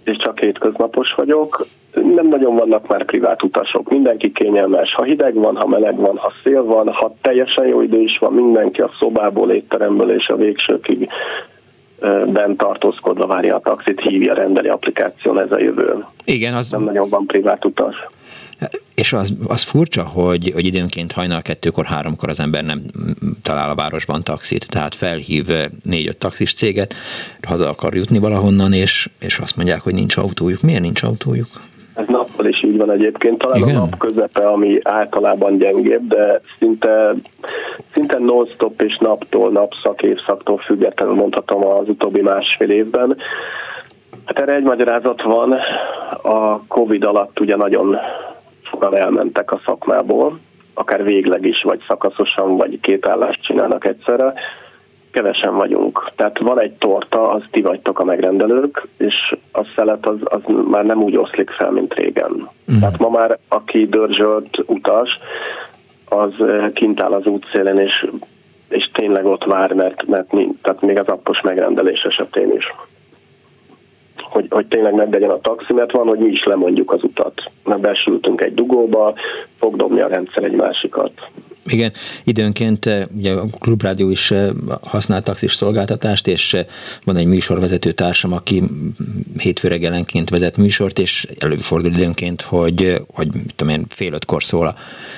És 0.04 0.17
csak 0.17 0.39
hétköznapos 0.39 1.13
vagyok. 1.13 1.65
Nem 1.93 2.28
nagyon 2.28 2.56
vannak 2.56 2.88
már 2.88 3.06
privát 3.06 3.43
utasok. 3.43 3.89
Mindenki 3.89 4.32
kényelmes. 4.32 4.93
Ha 4.93 5.04
hideg 5.04 5.34
van, 5.34 5.56
ha 5.56 5.67
meleg 5.67 5.95
van, 5.95 6.17
ha 6.17 6.32
szél 6.43 6.63
van, 6.63 6.93
ha 6.93 7.15
teljesen 7.21 7.67
jó 7.67 7.82
idő 7.82 8.02
is 8.02 8.17
van, 8.17 8.34
mindenki 8.34 8.82
a 8.82 8.91
szobából, 9.00 9.52
étteremből 9.52 10.12
és 10.12 10.28
a 10.28 10.36
végsőkig 10.36 11.10
bent 12.27 12.57
tartózkodva 12.57 13.27
várja 13.27 13.55
a 13.55 13.60
taxit, 13.60 13.99
hívja, 14.01 14.33
rendeli 14.33 14.67
applikáción, 14.67 15.39
ez 15.39 15.51
a 15.51 15.60
jövő. 15.60 16.05
Igen, 16.23 16.53
az... 16.53 16.69
Nem 16.69 16.83
nagyon 16.83 17.10
van 17.10 17.25
privát 17.25 17.65
utas. 17.65 17.95
És 18.95 19.13
az, 19.13 19.33
az 19.47 19.62
furcsa, 19.62 20.03
hogy, 20.03 20.51
hogy 20.53 20.65
időnként 20.65 21.12
hajnal 21.12 21.41
kettőkor, 21.41 21.86
háromkor 21.86 22.29
az 22.29 22.39
ember 22.39 22.63
nem 22.63 22.81
talál 23.41 23.69
a 23.69 23.75
városban 23.75 24.23
taxit, 24.23 24.69
tehát 24.69 24.95
felhív 24.95 25.47
négy-öt 25.83 26.17
taxis 26.17 26.53
céget, 26.53 26.95
haza 27.41 27.69
akar 27.69 27.95
jutni 27.95 28.19
valahonnan, 28.19 28.73
és, 28.73 29.10
és 29.19 29.38
azt 29.38 29.55
mondják, 29.55 29.81
hogy 29.81 29.93
nincs 29.93 30.17
autójuk. 30.17 30.62
Miért 30.62 30.81
nincs 30.81 31.03
autójuk? 31.03 31.47
Ez 31.97 32.07
nappal 32.07 32.45
is 32.45 32.63
így 32.63 32.77
van 32.77 32.91
egyébként. 32.91 33.38
Talán 33.38 33.57
Igen? 33.57 33.75
a 33.75 33.79
nap 33.79 33.97
közepe, 33.97 34.47
ami 34.47 34.79
általában 34.83 35.57
gyengébb, 35.57 36.07
de 36.07 36.41
szinte, 36.60 37.13
szinte 37.93 38.17
non-stop 38.19 38.81
és 38.81 38.97
naptól, 38.97 39.51
napszak, 39.51 40.01
évszaktól 40.01 40.57
függetlenül 40.57 41.15
mondhatom 41.15 41.65
az 41.65 41.89
utóbbi 41.89 42.21
másfél 42.21 42.69
évben. 42.69 43.17
Hát 44.25 44.39
erre 44.39 44.53
egy 44.53 44.63
magyarázat 44.63 45.21
van. 45.21 45.55
A 46.21 46.65
Covid 46.67 47.03
alatt 47.03 47.39
ugye 47.39 47.55
nagyon 47.55 47.97
sokan 48.62 48.95
elmentek 48.97 49.51
a 49.51 49.62
szakmából, 49.65 50.39
akár 50.73 51.03
végleg 51.03 51.45
is, 51.45 51.62
vagy 51.63 51.79
szakaszosan, 51.88 52.57
vagy 52.57 52.79
két 52.79 53.07
állást 53.07 53.41
csinálnak 53.41 53.86
egyszerre 53.86 54.33
kevesen 55.12 55.56
vagyunk. 55.56 56.12
Tehát 56.15 56.39
van 56.39 56.60
egy 56.60 56.74
torta, 56.74 57.30
az 57.30 57.41
ti 57.52 57.62
vagytok 57.62 58.00
a 58.00 58.04
megrendelők, 58.04 58.88
és 58.98 59.36
a 59.52 59.62
szelet 59.76 60.06
az, 60.06 60.17
az 60.24 60.41
már 60.70 60.86
nem 60.86 61.04
úgy 61.04 61.17
oszlik 61.17 61.50
fel, 61.50 61.72
mint 61.72 61.93
régen. 61.93 62.32
Uh-huh. 62.32 62.80
Tehát 62.80 62.98
ma 63.00 63.10
már 63.10 63.38
aki 63.48 63.86
dörzsölt 63.86 64.63
utas, 64.65 65.20
az 66.10 66.32
eh, 66.39 66.72
kint 66.74 67.02
áll 67.02 67.13
az 67.13 67.26
útszélen, 67.26 67.80
és, 67.80 68.08
és 68.70 68.89
tényleg 68.93 69.26
ott 69.26 69.43
vár, 69.43 69.74
mert, 69.74 70.08
mert 70.08 70.32
mi, 70.32 70.48
tehát 70.62 70.82
még 70.82 71.00
az 71.00 71.08
appos 71.08 71.41
megrendelés 71.41 72.02
esetén 72.02 72.52
is. 72.56 72.74
Hogy, 74.17 74.48
hogy 74.50 74.65
tényleg 74.65 74.93
meglegyen 74.93 75.30
a 75.30 75.39
taxi, 75.39 75.74
mert 75.74 75.91
van, 75.91 76.08
hogy 76.08 76.20
mi 76.20 76.30
is 76.30 76.43
lemondjuk 76.43 76.91
az 76.91 77.04
utat. 77.04 77.52
Mert 77.63 77.82
besültünk 77.82 78.41
egy 78.41 78.54
dugóba, 78.54 79.13
fog 79.58 79.76
dobni 79.76 80.02
a 80.02 80.08
rendszer 80.08 80.43
egy 80.43 80.56
másikat. 80.56 81.12
Igen, 81.67 81.91
időnként 82.23 82.86
eh, 82.86 83.03
ugye 83.17 83.34
a 83.34 83.43
Klubrádió 83.60 84.10
is 84.10 84.32
eh, 84.32 84.49
használ 84.84 85.23
taxis 85.23 85.53
szolgáltatást, 85.53 86.27
és 86.27 86.53
eh, 86.53 86.65
van 87.03 87.15
egy 87.15 87.25
műsorvezető 87.25 87.91
társam, 87.91 88.34
aki 88.34 88.63
hétfő 89.38 89.67
reggelenként 89.67 90.30
vezet 90.30 90.58
műsort, 90.58 90.99
és 90.99 91.27
előfordul 91.39 91.91
időnként, 91.91 92.41
hogy, 92.41 93.01
hogy 93.13 93.27
mit 93.34 93.56
tudom 93.56 93.73
én, 93.73 93.86
fél 93.89 94.13
ötkor 94.13 94.43
szól 94.43 94.67
a, 94.67 94.75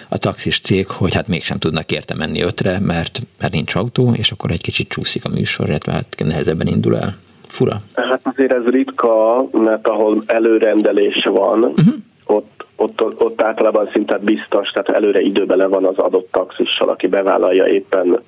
a 0.10 0.18
taxis 0.18 0.60
cég, 0.60 0.88
hogy 0.88 1.14
hát 1.14 1.28
mégsem 1.28 1.58
tudnak 1.58 1.92
érte 1.92 2.16
menni 2.16 2.42
ötre, 2.42 2.80
mert, 2.80 3.22
mert 3.40 3.54
nincs 3.54 3.76
autó, 3.76 4.14
és 4.18 4.32
akkor 4.32 4.52
egy 4.52 4.62
kicsit 4.62 4.90
csúszik 4.90 5.26
a 5.26 5.30
műsor, 5.30 5.70
illetve 5.70 5.92
hát 5.92 6.24
nehezebben 6.26 6.68
indul 6.68 6.98
el. 6.98 7.18
Fura. 7.48 7.82
Hát 7.94 8.22
azért 8.24 8.52
ez 8.52 8.64
ritka, 8.64 9.44
mert 9.52 9.88
ahol 9.88 10.24
előrendelés 10.26 11.24
van, 11.24 11.64
uh-huh. 11.64 11.94
Ott 12.30 12.60
ott, 12.82 13.22
ott 13.22 13.42
általában 13.42 13.90
szinte 13.94 14.18
biztos, 14.18 14.70
tehát 14.70 14.90
előre 14.90 15.22
időbele 15.22 15.66
van 15.68 15.86
az 15.86 15.98
adott 15.98 16.32
taxissal, 16.32 16.90
aki 16.90 17.08
bevállalja 17.08 17.68
éppen, 17.68 18.20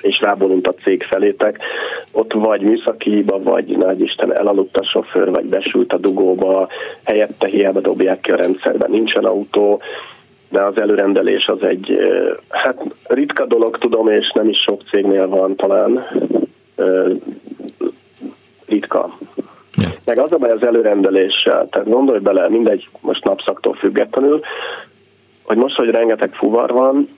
és 0.00 0.20
rábólint 0.20 0.66
a 0.66 0.74
cég 0.74 1.02
felétek. 1.02 1.58
Ott 2.12 2.32
vagy 2.32 2.60
műszaki 2.60 3.10
hiba, 3.10 3.42
vagy 3.42 3.76
nagy 3.76 4.00
Isten 4.00 4.36
elaludt 4.36 4.76
a 4.76 4.84
sofőr, 4.84 5.30
vagy 5.30 5.44
besült 5.44 5.92
a 5.92 5.98
dugóba, 5.98 6.68
helyette 7.04 7.46
hiába 7.46 7.80
dobják 7.80 8.20
ki 8.20 8.30
a 8.30 8.36
rendszerben, 8.36 8.90
nincsen 8.90 9.24
autó, 9.24 9.80
de 10.48 10.62
az 10.62 10.80
előrendelés 10.80 11.46
az 11.46 11.62
egy, 11.62 11.98
hát 12.48 12.82
ritka 13.04 13.46
dolog 13.46 13.78
tudom, 13.78 14.08
és 14.08 14.32
nem 14.34 14.48
is 14.48 14.58
sok 14.58 14.82
cégnél 14.90 15.28
van 15.28 15.56
talán, 15.56 16.06
ritka. 18.66 19.18
Ja. 19.76 19.88
Meg 20.04 20.18
az 20.18 20.32
a 20.32 20.36
baj 20.36 20.50
az 20.50 20.62
előrendeléssel, 20.64 21.68
tehát 21.70 21.88
gondolj 21.88 22.18
bele, 22.18 22.48
mindegy, 22.48 22.88
most 23.00 23.24
napszaktól 23.24 23.74
függetlenül, 23.74 24.40
hogy 25.42 25.56
most, 25.56 25.76
hogy 25.76 25.90
rengeteg 25.90 26.32
fuvar 26.32 26.70
van, 26.72 27.08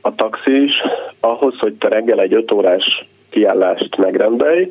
a 0.00 0.14
taxis 0.14 0.72
ahhoz, 1.20 1.54
hogy 1.58 1.74
te 1.74 1.88
reggel 1.88 2.20
egy 2.20 2.34
öt 2.34 2.52
órás 2.52 3.08
kiállást 3.30 3.96
megrendelj, 3.96 4.68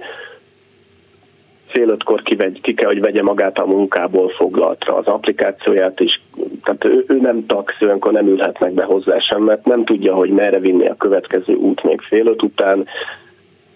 fél 1.67 1.89
ötkor 1.89 2.21
kivegy, 2.21 2.62
ki 2.62 2.74
kell, 2.74 2.89
hogy 2.89 3.02
vegye 3.02 3.24
magát 3.24 3.58
a 3.58 3.65
munkából 3.65 4.30
foglaltra, 4.30 4.95
az 4.95 5.06
applikációját 5.06 6.00
is, 6.00 6.21
tehát 6.63 6.86
ő, 6.86 7.06
ő 7.08 7.19
nem 7.19 7.45
taxi, 7.45 7.86
olyankor 7.86 8.12
nem 8.12 8.28
ülhetnek 8.28 8.74
be 8.74 8.84
hozzá 8.84 9.19
sem, 9.19 9.41
mert 9.41 9.65
nem 9.65 9.86
tudja, 9.86 10.13
hogy 10.13 10.30
merre 10.30 10.60
vinni 10.60 10.88
a 10.88 10.95
következő 10.95 11.54
út 11.54 11.84
még 11.84 12.02
fél 12.02 12.28
öt 12.28 12.43
után, 12.43 12.88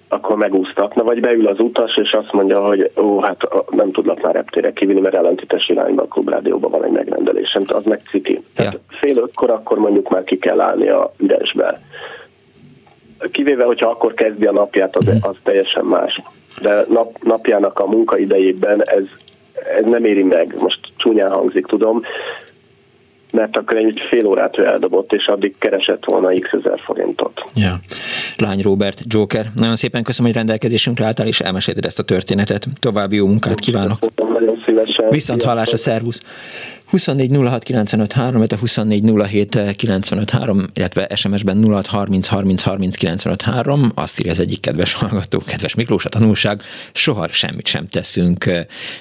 akkor 0.10 0.38
megúsztatna, 0.38 1.04
vagy 1.04 1.20
beül 1.20 1.48
az 1.48 1.60
utas, 1.60 1.98
és 1.98 2.12
azt 2.12 2.32
mondja, 2.32 2.66
hogy 2.66 2.92
ó, 2.98 3.20
hát 3.20 3.48
nem 3.70 3.92
tudlak 3.92 4.22
már 4.22 4.34
reptére 4.34 4.74
kivinni, 4.74 5.00
mert 5.00 5.16
ellentétes 5.16 5.70
irányba 5.70 6.02
a 6.02 6.08
klubrádióban 6.08 6.72
van 6.72 6.84
egy 6.84 6.92
megrendelésem, 6.92 7.62
az 7.68 7.84
meg 7.84 8.02
ciki. 8.10 8.44
Tehát 8.56 8.74
ja. 8.74 8.80
fél 8.88 9.18
ötkor 9.18 9.50
akkor 9.50 9.78
mondjuk 9.78 10.10
már 10.10 10.24
ki 10.24 10.38
kell 10.38 10.62
állni 10.62 10.90
a 10.90 11.14
üresbe. 11.18 11.82
Kivéve, 13.32 13.64
hogyha 13.64 13.90
akkor 13.90 14.14
kezdi 14.14 14.46
a 14.46 14.52
napját, 14.52 14.96
az, 14.96 15.08
az 15.22 15.36
teljesen 15.44 15.86
más. 15.86 16.22
De 16.62 16.86
nap, 16.88 17.24
napjának 17.24 17.80
a 17.80 17.88
munkaidejében 17.88 18.82
ez, 18.84 19.04
ez 19.78 19.86
nem 19.86 20.06
éri 20.06 20.24
meg. 20.24 20.56
Most 20.60 20.80
csúnyán 20.98 21.32
hangzik, 21.32 21.66
tudom, 21.66 22.02
mert 23.32 23.58
akkor 23.58 23.78
egy 23.78 24.02
fél 24.10 24.26
órát 24.26 24.58
ő 24.58 24.66
eldobott, 24.66 25.12
és 25.12 25.26
addig 25.26 25.56
keresett 25.60 26.06
volna 26.06 26.40
x 26.40 26.50
ezer 26.52 26.80
forintot. 26.86 27.44
Ja. 27.56 27.80
Lány 28.38 28.62
Robert, 28.62 29.02
Joker, 29.08 29.46
nagyon 29.56 29.76
szépen 29.76 30.04
köszönöm, 30.04 30.32
hogy 30.32 30.40
rendelkezésünkre 30.40 31.06
álltál, 31.06 31.28
és 31.28 31.40
elmesélted 31.40 31.86
ezt 31.86 32.00
a 32.00 32.04
történetet. 32.04 32.66
További 32.80 33.16
jó 33.16 33.28
munkát 33.28 33.60
kívánok! 33.60 33.98
Nagyon 34.34 34.62
szívesen. 34.66 35.10
Viszont 35.10 35.44
hallásra, 35.44 35.78
szervusz! 35.78 36.22
24 36.90 37.32
06 37.32 37.64
95 37.64 38.14
3, 38.14 38.46
24 38.60 39.04
07 39.28 39.76
95 39.76 40.30
3, 40.30 40.66
illetve 40.74 41.08
SMS-ben 41.16 41.64
06 41.64 41.88
30 41.88 42.28
30 42.28 42.62
30 42.62 42.96
95 42.96 43.42
3, 43.42 43.92
azt 43.96 44.20
írja 44.20 44.32
az 44.32 44.40
egyik 44.40 44.60
kedves 44.60 44.94
hallgató, 44.94 45.40
kedves 45.40 45.76
Miklós, 45.76 46.06
a 46.06 46.10
tanulság, 46.10 46.62
soha 46.94 47.28
semmit 47.32 47.68
sem 47.68 47.88
teszünk 47.88 48.50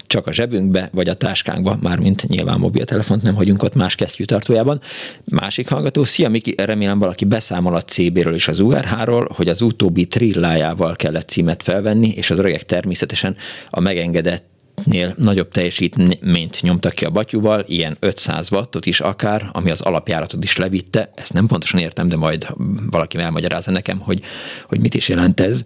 csak 0.06 0.26
a 0.26 0.32
zsebünkbe, 0.32 0.88
vagy 0.92 1.08
a 1.08 1.14
táskánkba, 1.14 1.78
mármint 1.80 2.28
nyilván 2.28 2.58
mobiltelefont 2.58 3.22
nem 3.22 3.34
hagyunk 3.34 3.62
ott 3.62 3.74
más 3.74 3.94
kesztyűtartójában. 3.94 4.80
Másik 5.24 5.68
hallgató, 5.68 6.04
szia 6.04 6.28
Miki, 6.28 6.54
remélem 6.56 6.98
valaki 6.98 7.24
beszámol 7.24 7.74
a 7.74 7.82
CB-ről 7.82 8.34
és 8.34 8.48
az 8.48 8.60
URH-ról, 8.60 9.28
hogy 9.34 9.48
az 9.48 9.62
utóbbi 9.62 10.06
trillájával 10.06 10.96
kellett 10.96 11.28
címet 11.28 11.62
felvenni, 11.62 12.08
és 12.08 12.30
az 12.30 12.38
öregek 12.38 12.62
természetesen 12.62 13.36
a 13.70 13.80
megengedett 13.80 14.56
nél 14.84 15.14
nagyobb 15.18 15.50
teljesítményt 15.50 16.62
nyomtak 16.62 16.92
ki 16.92 17.04
a 17.04 17.10
batyúval, 17.10 17.64
ilyen 17.66 17.96
500 18.00 18.52
wattot 18.52 18.86
is 18.86 19.00
akár, 19.00 19.48
ami 19.52 19.70
az 19.70 19.80
alapjáratot 19.80 20.44
is 20.44 20.56
levitte. 20.56 21.12
Ezt 21.14 21.32
nem 21.32 21.46
pontosan 21.46 21.80
értem, 21.80 22.08
de 22.08 22.16
majd 22.16 22.46
valaki 22.90 23.18
elmagyarázza 23.18 23.70
nekem, 23.70 23.98
hogy, 23.98 24.20
hogy 24.68 24.80
mit 24.80 24.94
is 24.94 25.08
jelent 25.08 25.40
ez, 25.40 25.62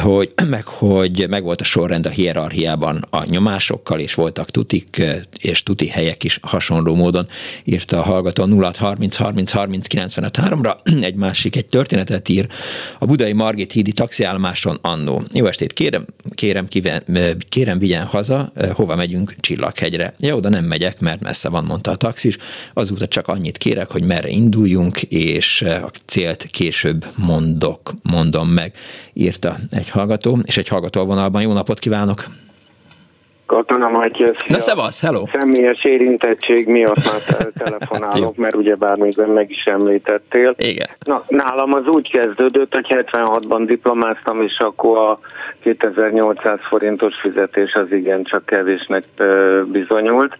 hogy, 0.00 0.32
meg 0.48 0.64
hogy 0.64 1.26
meg 1.28 1.42
volt 1.42 1.60
a 1.60 1.64
sorrend 1.64 2.06
a 2.06 2.10
hierarchiában 2.10 3.04
a 3.10 3.24
nyomásokkal, 3.24 4.00
és 4.00 4.14
voltak 4.14 4.50
tutik 4.50 5.02
és 5.38 5.62
tuti 5.62 5.86
helyek 5.86 6.24
is 6.24 6.38
hasonló 6.42 6.94
módon 6.94 7.28
írta 7.64 7.98
a 7.98 8.02
hallgató 8.02 8.44
0 8.44 8.72
30 8.78 9.16
30 9.16 9.50
30 9.50 9.86
95 9.86 10.38
3-ra. 10.40 11.02
Egy 11.02 11.14
másik 11.14 11.56
egy 11.56 11.66
történetet 11.66 12.28
ír 12.28 12.46
a 12.98 13.04
budai 13.04 13.32
Margit 13.32 13.72
hídi 13.72 13.92
taxiállomáson 13.92 14.78
annó. 14.82 15.22
Jó 15.32 15.46
estét, 15.46 15.72
kérem, 15.72 16.04
kérem, 16.34 16.68
kíván, 16.68 17.02
kérem 17.48 17.78
vigyen 17.78 18.04
haza, 18.04 18.51
hova 18.72 18.96
megyünk 18.96 19.34
Csillaghegyre. 19.40 20.14
Ja, 20.18 20.36
oda 20.36 20.48
nem 20.48 20.64
megyek, 20.64 21.00
mert 21.00 21.20
messze 21.20 21.48
van, 21.48 21.64
mondta 21.64 21.90
a 21.90 21.96
taxis. 21.96 22.36
Azóta 22.74 23.06
csak 23.06 23.28
annyit 23.28 23.58
kérek, 23.58 23.90
hogy 23.90 24.04
merre 24.04 24.28
induljunk, 24.28 25.02
és 25.02 25.62
a 25.62 25.90
célt 26.06 26.42
később 26.44 27.06
mondok, 27.14 27.94
mondom 28.02 28.48
meg, 28.48 28.74
írta 29.12 29.56
egy 29.70 29.88
hallgató, 29.88 30.38
és 30.42 30.56
egy 30.56 30.68
hallgató 30.68 31.00
a 31.00 31.04
vonalban. 31.04 31.42
Jó 31.42 31.52
napot 31.52 31.78
kívánok! 31.78 32.26
Katona 33.52 33.88
Matyes. 33.88 34.36
Na 34.48 34.60
szevasz, 34.60 35.02
hello! 35.02 35.24
Személyes 35.32 35.84
érintettség 35.84 36.66
miatt 36.66 37.04
már 37.04 37.46
telefonálok, 37.64 38.36
mert 38.36 38.54
ugye 38.54 38.74
bármikor 38.74 39.26
meg 39.26 39.50
is 39.50 39.62
említettél. 39.64 40.54
Igen. 40.56 40.86
Na, 41.04 41.24
nálam 41.28 41.72
az 41.72 41.86
úgy 41.86 42.10
kezdődött, 42.10 42.74
hogy 42.74 42.86
76-ban 42.88 43.62
diplomáztam, 43.66 44.42
és 44.42 44.58
akkor 44.58 44.98
a 44.98 45.18
2800 45.62 46.58
forintos 46.68 47.14
fizetés 47.20 47.72
az 47.72 47.92
igen 47.92 48.22
csak 48.22 48.46
kevésnek 48.46 49.04
bizonyult. 49.64 50.38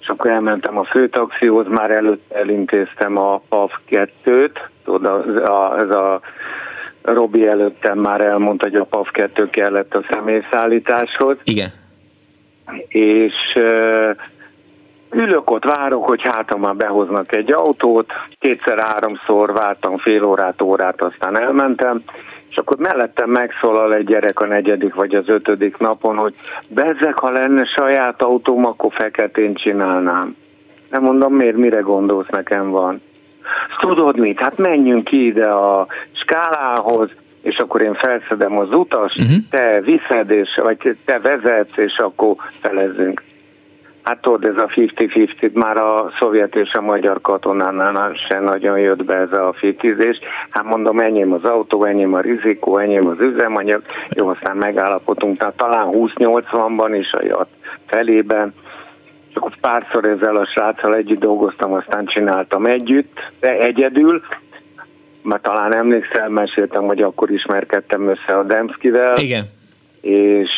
És 0.00 0.08
akkor 0.08 0.30
elmentem 0.30 0.78
a 0.78 0.84
főtaxihoz, 0.84 1.66
már 1.68 1.90
előtt 1.90 2.32
elintéztem 2.32 3.16
a 3.16 3.42
PAV 3.48 3.70
2-t, 3.90 4.56
tudod, 4.84 5.26
ez 5.78 5.90
a 5.90 6.20
Robi 7.02 7.46
előttem 7.46 7.98
már 7.98 8.20
elmondta, 8.20 8.68
hogy 8.68 8.78
a 8.80 8.84
PAV 8.84 9.06
2 9.10 9.50
kellett 9.50 9.94
a 9.94 10.04
személyszállításhoz. 10.10 11.36
Igen 11.44 11.80
és 12.88 13.34
ülök 15.10 15.50
ott, 15.50 15.64
várok, 15.64 16.06
hogy 16.06 16.22
hát 16.22 16.56
már 16.56 16.76
behoznak 16.76 17.34
egy 17.34 17.52
autót, 17.52 18.12
kétszer-háromszor 18.38 19.52
vártam 19.52 19.96
fél 19.96 20.24
órát, 20.24 20.62
órát, 20.62 21.02
aztán 21.02 21.40
elmentem, 21.40 22.02
és 22.50 22.56
akkor 22.56 22.76
mellettem 22.76 23.30
megszólal 23.30 23.94
egy 23.94 24.06
gyerek 24.06 24.40
a 24.40 24.46
negyedik 24.46 24.94
vagy 24.94 25.14
az 25.14 25.28
ötödik 25.28 25.76
napon, 25.76 26.16
hogy 26.16 26.34
bezzek, 26.68 27.18
ha 27.18 27.30
lenne 27.30 27.64
saját 27.64 28.22
autóm, 28.22 28.66
akkor 28.66 28.92
feketén 28.92 29.54
csinálnám. 29.54 30.36
Nem 30.90 31.02
mondom, 31.02 31.34
miért, 31.34 31.56
mire 31.56 31.80
gondolsz, 31.80 32.28
nekem 32.28 32.70
van. 32.70 33.02
Tudod 33.78 34.18
mit, 34.18 34.40
hát 34.40 34.58
menjünk 34.58 35.04
ki 35.04 35.26
ide 35.26 35.48
a 35.48 35.86
skálához, 36.12 37.10
és 37.42 37.56
akkor 37.56 37.80
én 37.80 37.94
felszedem 37.94 38.58
az 38.58 38.72
utas, 38.72 39.14
uh-huh. 39.14 39.36
te 39.50 39.80
viszed, 39.80 40.30
és, 40.30 40.60
vagy 40.62 40.96
te 41.04 41.18
vezetsz, 41.18 41.76
és 41.76 41.96
akkor 41.96 42.34
felezzünk. 42.60 43.22
Hát 44.02 44.20
tudod, 44.20 44.44
ez 44.44 44.56
a 44.56 44.66
50-50, 44.66 45.52
már 45.52 45.76
a 45.76 46.10
szovjet 46.18 46.56
és 46.56 46.72
a 46.72 46.80
magyar 46.80 47.20
katonánál 47.20 48.12
sem 48.28 48.44
nagyon 48.44 48.78
jött 48.78 49.04
be 49.04 49.14
ez 49.14 49.32
a 49.32 49.54
fitizés. 49.56 50.18
Hát 50.50 50.64
mondom, 50.64 50.98
enyém 50.98 51.32
az 51.32 51.44
autó, 51.44 51.84
enyém 51.84 52.14
a 52.14 52.20
rizikó, 52.20 52.78
enyém 52.78 53.06
az 53.06 53.20
üzemanyag. 53.20 53.82
Jó, 54.08 54.28
aztán 54.28 54.56
megállapodtunk, 54.56 55.36
tehát 55.36 55.56
talán 55.56 55.88
20-80-ban 55.90 56.96
is 57.00 57.12
a 57.12 57.46
felében. 57.86 58.54
Csak 59.34 59.44
ott 59.44 59.60
párszor 59.60 60.04
ezzel 60.04 60.36
a 60.36 60.46
sráccal 60.46 60.94
együtt 60.94 61.20
dolgoztam, 61.20 61.72
aztán 61.72 62.06
csináltam 62.06 62.66
együtt, 62.66 63.18
de 63.40 63.50
egyedül, 63.50 64.22
mert 65.22 65.42
talán 65.42 65.74
emlékszel, 65.74 66.28
meséltem, 66.28 66.82
hogy 66.82 67.02
akkor 67.02 67.30
ismerkedtem 67.30 68.08
össze 68.08 68.38
a 68.38 68.42
Demszkivel. 68.42 69.16
Igen. 69.16 69.44
És 70.00 70.50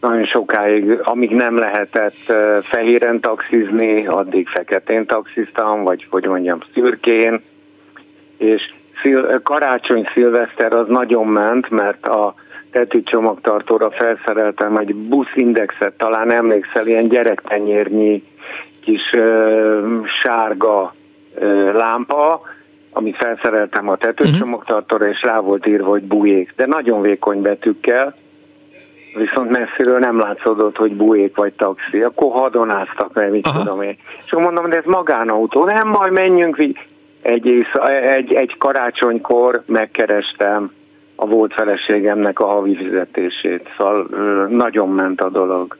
nagyon 0.00 0.24
sokáig, 0.24 0.98
amíg 1.02 1.30
nem 1.30 1.58
lehetett 1.58 2.32
fehéren 2.62 3.20
taxizni, 3.20 4.06
addig 4.06 4.48
feketén 4.48 5.06
taxiztam, 5.06 5.82
vagy 5.82 6.06
hogy 6.10 6.24
mondjam, 6.24 6.58
szürkén, 6.74 7.42
és 8.36 8.62
szil- 9.02 9.42
karácsony 9.42 10.08
szilveszter 10.12 10.72
az 10.72 10.88
nagyon 10.88 11.26
ment, 11.26 11.70
mert 11.70 12.06
a 12.06 12.34
teti 12.70 13.02
csomagtartóra 13.02 13.90
felszereltem 13.90 14.76
egy 14.76 14.94
buszindexet, 14.94 15.92
talán 15.92 16.32
emlékszel, 16.32 16.86
ilyen 16.86 17.08
gyerektenyérnyi 17.08 18.22
kis 18.80 19.12
uh, 19.12 20.06
sárga 20.22 20.92
uh, 21.34 21.74
lámpa, 21.74 22.40
amit 22.96 23.16
felszereltem 23.16 23.88
a 23.88 23.96
tetőcsomagtartóra, 23.96 25.08
és 25.08 25.22
rá 25.22 25.38
volt 25.38 25.66
írva, 25.66 25.88
hogy 25.88 26.02
bujék, 26.02 26.52
de 26.56 26.66
nagyon 26.66 27.00
vékony 27.00 27.42
betűkkel, 27.42 28.14
viszont 29.14 29.50
messziről 29.50 29.98
nem 29.98 30.18
látszódott, 30.18 30.76
hogy 30.76 30.96
bujék 30.96 31.36
vagy 31.36 31.52
taxi. 31.52 32.02
Akkor 32.02 32.32
hadonáztak, 32.32 33.12
mert 33.12 33.30
mit 33.30 33.46
Aha. 33.46 33.62
tudom 33.62 33.82
én. 33.82 33.96
És 34.24 34.32
akkor 34.32 34.44
mondom, 34.44 34.70
de 34.70 34.76
ez 34.76 34.84
magánautó, 34.84 35.64
nem, 35.64 35.88
majd 35.88 36.12
menjünk, 36.12 36.58
egy, 36.58 37.66
egy, 38.16 38.32
egy 38.32 38.54
karácsonykor 38.58 39.62
megkerestem 39.66 40.72
a 41.14 41.26
volt 41.26 41.52
feleségemnek 41.52 42.40
a 42.40 42.46
havi 42.46 42.76
fizetését. 42.76 43.68
Szóval 43.76 44.06
nagyon 44.48 44.88
ment 44.88 45.20
a 45.20 45.28
dolog. 45.28 45.76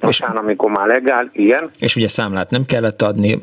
Aztán, 0.00 0.36
amikor 0.36 0.70
már 0.70 0.86
legál, 0.86 1.30
ilyen. 1.32 1.70
És 1.78 1.96
ugye 1.96 2.08
számlát 2.08 2.50
nem 2.50 2.64
kellett 2.64 3.02
adni, 3.02 3.38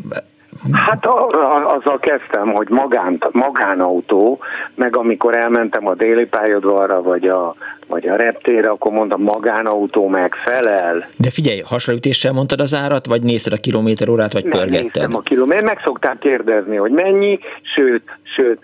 Hát 0.72 1.06
a, 1.06 1.28
a, 1.28 1.76
azzal 1.76 2.00
kezdtem, 2.00 2.54
hogy 2.54 2.70
magán, 2.70 3.24
magánautó, 3.32 4.40
meg 4.76 4.98
amikor 4.98 5.36
elmentem 5.36 5.88
a 5.88 5.94
déli 5.94 6.26
pályaudvarra, 6.26 7.02
vagy 7.02 7.28
a, 7.28 7.56
vagy 7.88 8.08
a 8.08 8.16
reptére, 8.16 8.70
akkor 8.70 8.92
mondtam, 8.92 9.22
magánautó 9.22 10.08
megfelel. 10.08 11.06
De 11.18 11.30
figyelj, 11.30 11.62
hasraütéssel 11.66 12.32
mondtad 12.32 12.62
az 12.62 12.76
árat, 12.76 13.06
vagy 13.06 13.22
nézted 13.22 13.54
a 13.54 13.58
kilométer 13.58 14.10
órát, 14.10 14.34
vagy 14.34 14.46
Nem, 14.46 14.60
pörgetted? 14.60 15.14
a 15.14 15.22
kilométer, 15.22 15.64
meg 15.64 15.82
szokták 15.84 16.18
kérdezni, 16.20 16.76
hogy 16.76 16.92
mennyi, 16.92 17.40
sőt, 17.76 18.04
sőt, 18.36 18.60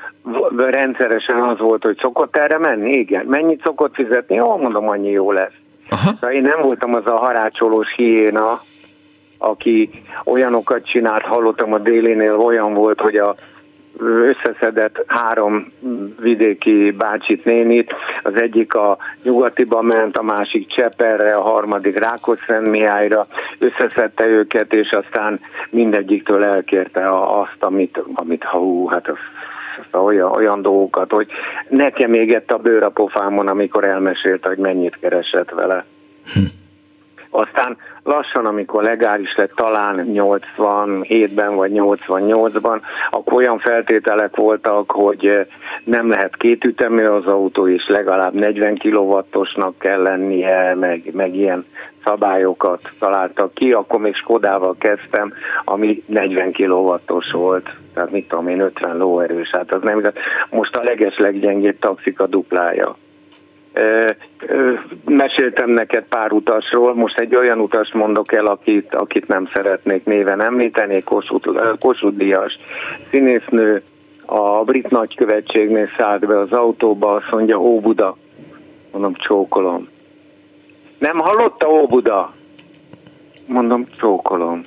rendszeresen 0.57 1.41
az 1.41 1.59
volt, 1.59 1.83
hogy 1.83 1.97
szokott 2.01 2.37
erre 2.37 2.57
menni, 2.57 2.91
igen. 2.91 3.25
Mennyit 3.25 3.61
szokott 3.63 3.95
fizetni? 3.95 4.35
Jó, 4.35 4.57
mondom, 4.57 4.89
annyi 4.89 5.09
jó 5.09 5.31
lesz. 5.31 5.53
Aha. 5.89 6.11
De 6.21 6.27
én 6.27 6.41
nem 6.41 6.61
voltam 6.61 6.93
az 6.93 7.05
a 7.05 7.15
harácsolós 7.15 7.93
hiéna, 7.95 8.61
aki 9.37 9.89
olyanokat 10.25 10.85
csinált, 10.85 11.23
hallottam 11.23 11.73
a 11.73 11.77
délénél, 11.77 12.35
olyan 12.35 12.73
volt, 12.73 12.99
hogy 12.99 13.15
a 13.15 13.35
összeszedett 13.99 15.03
három 15.07 15.71
vidéki 16.19 16.91
bácsit, 16.91 17.45
nénit, 17.45 17.93
az 18.23 18.41
egyik 18.41 18.73
a 18.73 18.97
nyugatiba 19.23 19.81
ment, 19.81 20.17
a 20.17 20.23
másik 20.23 20.67
Cseperre, 20.67 21.35
a 21.35 21.41
harmadik 21.41 21.99
Rákoszentmihályra, 21.99 23.27
összeszedte 23.59 24.27
őket, 24.27 24.73
és 24.73 24.89
aztán 24.89 25.39
mindegyiktől 25.69 26.43
elkérte 26.43 27.21
azt, 27.39 27.57
amit, 27.59 27.99
amit 28.13 28.43
hú, 28.43 28.87
hát 28.87 29.07
az 29.07 29.17
olyan, 29.91 30.31
olyan 30.31 30.61
dolgokat, 30.61 31.11
hogy 31.11 31.27
nekem 31.69 32.13
égett 32.13 32.51
a 32.51 32.57
bőr 32.57 32.83
a 32.83 32.89
pofámon, 32.89 33.47
amikor 33.47 33.83
elmesélte, 33.83 34.47
hogy 34.47 34.57
mennyit 34.57 34.97
keresett 34.99 35.49
vele. 35.49 35.85
Hm. 36.33 36.39
Aztán 37.37 37.77
lassan, 38.03 38.45
amikor 38.45 38.83
legális 38.83 39.35
lett 39.35 39.51
talán 39.55 40.05
87-ben 40.13 41.55
vagy 41.55 41.71
88-ban, 41.73 42.81
akkor 43.09 43.33
olyan 43.33 43.59
feltételek 43.59 44.35
voltak, 44.35 44.91
hogy 44.91 45.47
nem 45.83 46.09
lehet 46.09 46.35
kétütemű 46.37 47.05
az 47.05 47.25
autó, 47.25 47.67
és 47.67 47.87
legalább 47.87 48.33
40 48.33 48.77
kW-osnak 48.77 49.79
kell 49.79 50.01
lennie, 50.01 50.75
meg, 50.75 51.09
meg 51.13 51.35
ilyen 51.35 51.65
szabályokat 52.03 52.91
találtak 52.99 53.53
ki, 53.53 53.71
akkor 53.71 53.99
még 53.99 54.15
Skodával 54.15 54.75
kezdtem, 54.77 55.33
ami 55.65 56.03
40 56.05 56.51
kW-os 56.51 57.31
volt, 57.31 57.69
tehát 57.93 58.11
mit 58.11 58.27
tudom 58.27 58.47
én, 58.47 58.59
50 58.59 58.97
lóerős, 58.97 59.49
hát 59.51 59.73
az 59.73 59.81
nem, 59.81 60.11
most 60.49 60.75
a 60.75 60.83
leges 60.83 61.17
leggyengébb 61.17 61.77
a 62.15 62.27
duplája 62.27 62.95
meséltem 65.05 65.69
neked 65.69 66.03
pár 66.09 66.31
utasról, 66.31 66.95
most 66.95 67.19
egy 67.19 67.35
olyan 67.35 67.59
utas 67.59 67.91
mondok 67.93 68.31
el, 68.33 68.45
akit, 68.45 68.95
akit 68.95 69.27
nem 69.27 69.49
szeretnék 69.53 70.05
néven 70.05 70.43
említeni, 70.43 71.03
Kossuth, 71.03 71.77
Kossuth 71.79 72.17
Díjas 72.17 72.59
színésznő, 73.09 73.83
a 74.25 74.63
brit 74.63 74.89
nagykövetségnél 74.89 75.89
szállt 75.97 76.27
be 76.27 76.39
az 76.39 76.51
autóba, 76.51 77.13
azt 77.13 77.31
mondja, 77.31 77.59
Óbuda. 77.59 78.17
Mondom, 78.91 79.13
csókolom. 79.13 79.89
Nem 80.97 81.17
hallotta 81.17 81.69
Óbuda? 81.69 82.33
Mondom, 83.47 83.85
csókolom. 83.97 84.61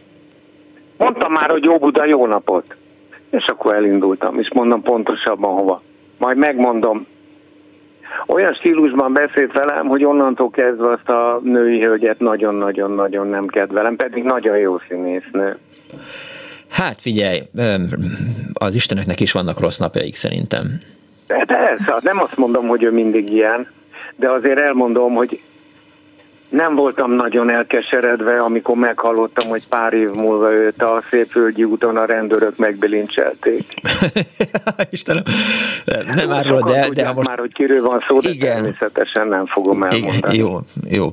Mondtam 0.96 1.32
már, 1.32 1.50
hogy 1.50 1.68
Óbuda, 1.68 2.04
jó 2.04 2.26
napot. 2.26 2.76
És 3.30 3.46
akkor 3.46 3.74
elindultam, 3.74 4.38
és 4.38 4.50
mondom 4.52 4.82
pontosabban 4.82 5.54
hova. 5.54 5.82
Majd 6.18 6.36
megmondom, 6.36 7.06
olyan 8.26 8.54
stílusban 8.54 9.12
beszélt 9.12 9.52
velem, 9.52 9.86
hogy 9.86 10.04
onnantól 10.04 10.50
kezdve 10.50 10.90
azt 10.90 11.08
a 11.08 11.40
női 11.42 11.82
hölgyet 11.82 12.18
nagyon-nagyon-nagyon 12.18 13.26
nem 13.26 13.46
kedvelem, 13.46 13.96
pedig 13.96 14.24
nagyon 14.24 14.58
jó 14.58 14.78
színésznő. 14.88 15.58
Hát 16.68 17.00
figyelj, 17.00 17.40
az 18.52 18.74
Isteneknek 18.74 19.20
is 19.20 19.32
vannak 19.32 19.60
rossz 19.60 19.78
napjaik 19.78 20.14
szerintem. 20.14 20.66
De 21.26 21.44
persze, 21.46 21.96
nem 22.00 22.20
azt 22.20 22.36
mondom, 22.36 22.66
hogy 22.66 22.82
ő 22.82 22.92
mindig 22.92 23.32
ilyen, 23.32 23.66
de 24.16 24.30
azért 24.30 24.58
elmondom, 24.58 25.14
hogy 25.14 25.40
nem 26.50 26.74
voltam 26.74 27.10
nagyon 27.10 27.50
elkeseredve, 27.50 28.38
amikor 28.38 28.76
meghallottam, 28.76 29.48
hogy 29.48 29.68
pár 29.68 29.92
év 29.92 30.10
múlva 30.10 30.52
őt 30.52 30.82
a 30.82 31.02
Szépvölgyi 31.10 31.64
úton 31.64 31.96
a 31.96 32.04
rendőrök 32.04 32.56
megbelincselték. 32.56 33.64
Istenem, 34.90 35.22
nem 36.14 36.30
árulod, 36.30 36.64
de, 36.64 36.88
de 36.94 37.06
ha 37.06 37.12
most... 37.12 37.28
már, 37.28 37.38
hogy 37.38 37.52
kiről 37.52 37.82
van 37.82 37.98
szó, 37.98 38.20
de 38.20 38.30
igen. 38.30 38.54
természetesen 38.54 39.28
nem 39.28 39.46
fogom 39.46 39.82
elmondani. 39.82 40.34
Igen, 40.34 40.34
jó, 40.34 40.58
jó. 40.88 41.06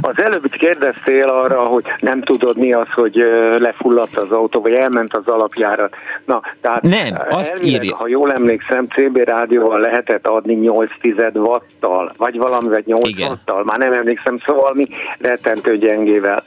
Az 0.00 0.20
előbb 0.22 0.50
kérdeztél 0.50 1.28
arra, 1.28 1.60
hogy 1.60 1.84
nem 2.00 2.22
tudod 2.22 2.56
mi 2.58 2.72
az, 2.72 2.88
hogy 2.94 3.16
lefulladt 3.58 4.16
az 4.16 4.30
autó, 4.30 4.60
vagy 4.60 4.72
elment 4.72 5.16
az 5.16 5.26
alapjárat. 5.26 5.94
Na, 6.24 6.40
tehát 6.60 6.82
nem, 6.82 7.18
azt 7.30 7.62
írja. 7.62 7.96
Ha 7.96 8.08
jól 8.08 8.32
emlékszem, 8.32 8.86
CB 8.86 9.16
rádióval 9.16 9.80
lehetett 9.80 10.26
adni 10.26 10.54
8 10.54 10.90
tized 11.00 11.36
watttal, 11.36 12.12
vagy 12.16 12.36
valamivel 12.36 12.82
8 12.84 13.08
igen. 13.08 13.28
watttal, 13.28 13.64
már 13.64 13.78
nem 13.78 13.92
emlékszem, 13.92 14.38
szóval 14.54 14.62
valami 14.62 14.88
rettentő 15.18 15.78
gyengével. 15.78 16.42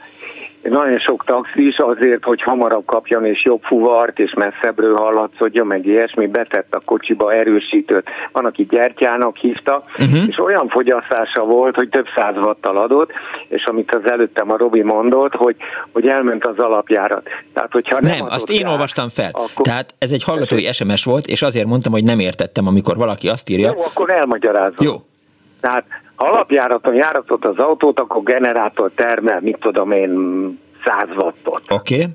Nagyon 0.62 0.98
sok 0.98 1.24
taxis 1.24 1.76
azért, 1.76 2.24
hogy 2.24 2.42
hamarabb 2.42 2.84
kapjon 2.84 3.26
és 3.26 3.44
jobb 3.44 3.62
fuvart, 3.62 4.18
és 4.18 4.34
messzebbről 4.36 4.96
hallatszódjon, 4.96 5.66
meg 5.66 5.86
ilyesmi, 5.86 6.26
betett 6.26 6.74
a 6.74 6.80
kocsiba 6.84 7.32
erősítőt. 7.32 8.08
Van, 8.32 8.44
aki 8.44 8.66
gyertyának 8.70 9.36
hívta, 9.36 9.82
uh-huh. 9.98 10.28
és 10.28 10.38
olyan 10.38 10.68
fogyasztása 10.68 11.42
volt, 11.44 11.74
hogy 11.74 11.88
több 11.88 12.06
száz 12.16 12.36
wattal 12.36 12.76
adott, 12.76 13.12
és 13.48 13.64
amit 13.64 13.94
az 13.94 14.10
előttem 14.10 14.50
a 14.50 14.56
Robi 14.56 14.82
mondott, 14.82 15.34
hogy, 15.34 15.56
hogy 15.92 16.06
elment 16.06 16.46
az 16.46 16.58
alapjárat. 16.58 17.28
Tehát, 17.52 17.72
hogyha 17.72 18.00
nem, 18.00 18.16
nem 18.16 18.26
azt 18.30 18.50
én 18.50 18.66
olvastam 18.66 19.08
fel. 19.08 19.30
Akkor... 19.32 19.66
Tehát 19.66 19.94
ez 19.98 20.10
egy 20.10 20.24
hallgatói 20.24 20.72
SMS 20.72 21.04
volt, 21.04 21.26
és 21.26 21.42
azért 21.42 21.66
mondtam, 21.66 21.92
hogy 21.92 22.04
nem 22.04 22.18
értettem, 22.18 22.66
amikor 22.66 22.96
valaki 22.96 23.28
azt 23.28 23.48
írja. 23.48 23.72
Jó, 23.76 23.82
akkor 23.82 24.10
elmagyarázom. 24.10 24.86
Jó. 24.86 24.94
Tehát 25.60 25.84
alapjáraton 26.18 26.94
járatott 26.94 27.44
az 27.44 27.58
autót, 27.58 28.00
akkor 28.00 28.22
generátor 28.22 28.90
termel, 28.94 29.40
mit 29.40 29.58
tudom 29.60 29.92
én, 29.92 30.10
100 30.84 31.08
wattot. 31.16 31.60
Oké. 31.68 31.94
Okay. 31.94 32.06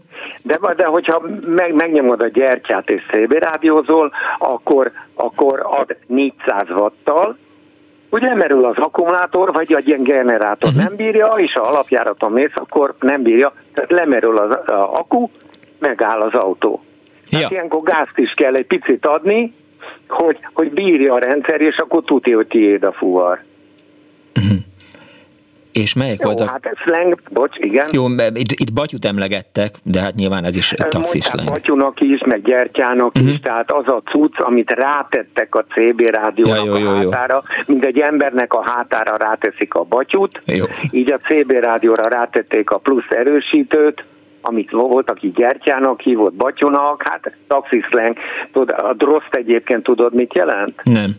De, 0.41 0.73
de 0.75 0.85
hogyha 0.85 1.21
meg, 1.47 1.73
megnyomod 1.73 2.21
a 2.21 2.27
gyertyát 2.27 2.89
és 2.89 3.01
szélbérádiózol, 3.11 4.11
akkor, 4.37 4.91
akkor 5.13 5.59
ad 5.63 5.97
400 6.07 6.69
watttal, 6.69 7.37
ugye 8.09 8.27
lemerül 8.27 8.65
az 8.65 8.77
akkumulátor, 8.77 9.51
vagy 9.53 9.73
egy 9.73 9.87
ilyen 9.87 10.03
generátor 10.03 10.69
uh-huh. 10.69 10.83
nem 10.83 10.95
bírja, 10.95 11.33
és 11.37 11.53
ha 11.53 11.61
alapjáraton 11.61 12.31
mész, 12.31 12.53
akkor 12.53 12.95
nem 12.99 13.23
bírja, 13.23 13.53
tehát 13.73 13.91
lemerül 13.91 14.37
az 14.37 14.51
a 14.51 14.93
akku, 14.93 15.29
megáll 15.79 16.21
az 16.21 16.33
autó. 16.33 16.83
Ja. 17.29 17.39
Hát 17.39 17.51
ilyenkor 17.51 17.83
gázt 17.83 18.17
is 18.17 18.31
kell 18.31 18.55
egy 18.55 18.65
picit 18.65 19.05
adni, 19.05 19.53
hogy, 20.07 20.37
hogy 20.53 20.71
bírja 20.71 21.13
a 21.13 21.19
rendszer, 21.19 21.61
és 21.61 21.77
akkor 21.77 22.03
tudja, 22.03 22.35
hogy 22.35 22.47
tiéd 22.47 22.83
a 22.83 22.91
fuvar. 22.91 23.39
És 25.73 25.93
melyek 25.93 26.19
Jó, 26.19 26.25
voltak? 26.25 26.49
hát 26.49 26.65
ez 26.65 26.77
slang, 26.77 27.21
bocs, 27.31 27.57
igen. 27.57 27.87
Jó, 27.91 28.07
itt, 28.33 28.51
itt 28.51 28.73
batyut 28.73 29.05
emlegettek, 29.05 29.75
de 29.83 29.99
hát 29.99 30.15
nyilván 30.15 30.43
ez 30.43 30.55
is 30.55 30.67
taxis 30.67 30.93
Mondták 31.01 31.21
slang. 31.21 31.49
Batyunak 31.49 32.01
is, 32.01 32.23
meg 32.25 32.41
gyertyának 32.41 33.15
uh-huh. 33.15 33.31
is, 33.31 33.39
tehát 33.39 33.71
az 33.71 33.87
a 33.87 34.01
cucc, 34.05 34.39
amit 34.39 34.71
rátettek 34.71 35.55
a 35.55 35.63
CB 35.63 36.01
rádiónak 36.01 36.65
Ja, 36.65 36.65
jó, 36.65 36.77
jó, 36.77 36.89
a 36.89 37.01
jó. 37.01 37.11
hátára, 37.11 37.43
mint 37.65 37.85
egy 37.85 37.99
embernek 37.99 38.53
a 38.53 38.61
hátára 38.69 39.17
ráteszik 39.17 39.73
a 39.73 39.83
batyut, 39.83 40.41
Jó. 40.45 40.65
így 40.91 41.11
a 41.11 41.17
CB 41.17 41.51
rádióra 41.51 42.09
rátették 42.09 42.69
a 42.69 42.77
plusz 42.77 43.09
erősítőt, 43.09 44.03
amit 44.41 44.71
volt, 44.71 45.09
aki 45.09 45.31
gyertyának 45.35 46.01
hívott, 46.01 46.33
batyunak, 46.33 47.03
hát 47.03 47.35
taxiszleng. 47.47 48.17
Tudod, 48.51 48.69
a 48.69 48.93
droszt 48.93 49.35
egyébként 49.35 49.83
tudod, 49.83 50.13
mit 50.13 50.33
jelent? 50.33 50.81
Nem. 50.83 51.11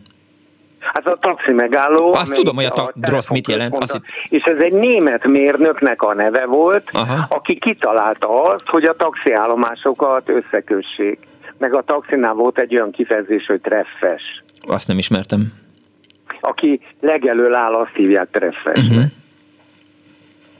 Hát 0.92 1.06
a 1.06 1.16
taxi 1.20 1.52
megálló. 1.52 2.14
Azt 2.14 2.34
tudom, 2.34 2.54
hogy 2.54 2.64
a 2.64 2.70
ta- 2.70 2.92
drossz 2.94 3.28
mit 3.28 3.48
jelent, 3.48 3.78
azt 3.78 4.00
És 4.28 4.42
ez 4.42 4.62
egy 4.62 4.72
német 4.72 5.26
mérnöknek 5.26 6.02
a 6.02 6.14
neve 6.14 6.46
volt, 6.46 6.88
Aha. 6.92 7.26
aki 7.28 7.58
kitalálta 7.58 8.42
azt, 8.42 8.66
hogy 8.66 8.84
a 8.84 8.96
taxiállomásokat 8.96 10.28
összekössék. 10.28 11.18
Meg 11.58 11.74
a 11.74 11.82
taxinál 11.82 12.34
volt 12.34 12.58
egy 12.58 12.74
olyan 12.74 12.90
kifejezés, 12.90 13.46
hogy 13.46 13.60
treffes. 13.60 14.42
Azt 14.60 14.88
nem 14.88 14.98
ismertem. 14.98 15.52
Aki 16.40 16.80
legelől 17.00 17.54
áll, 17.54 17.72
azt 17.74 17.94
hívják 17.94 18.28
treffesnek. 18.30 18.76
Uh-huh. 18.76 19.04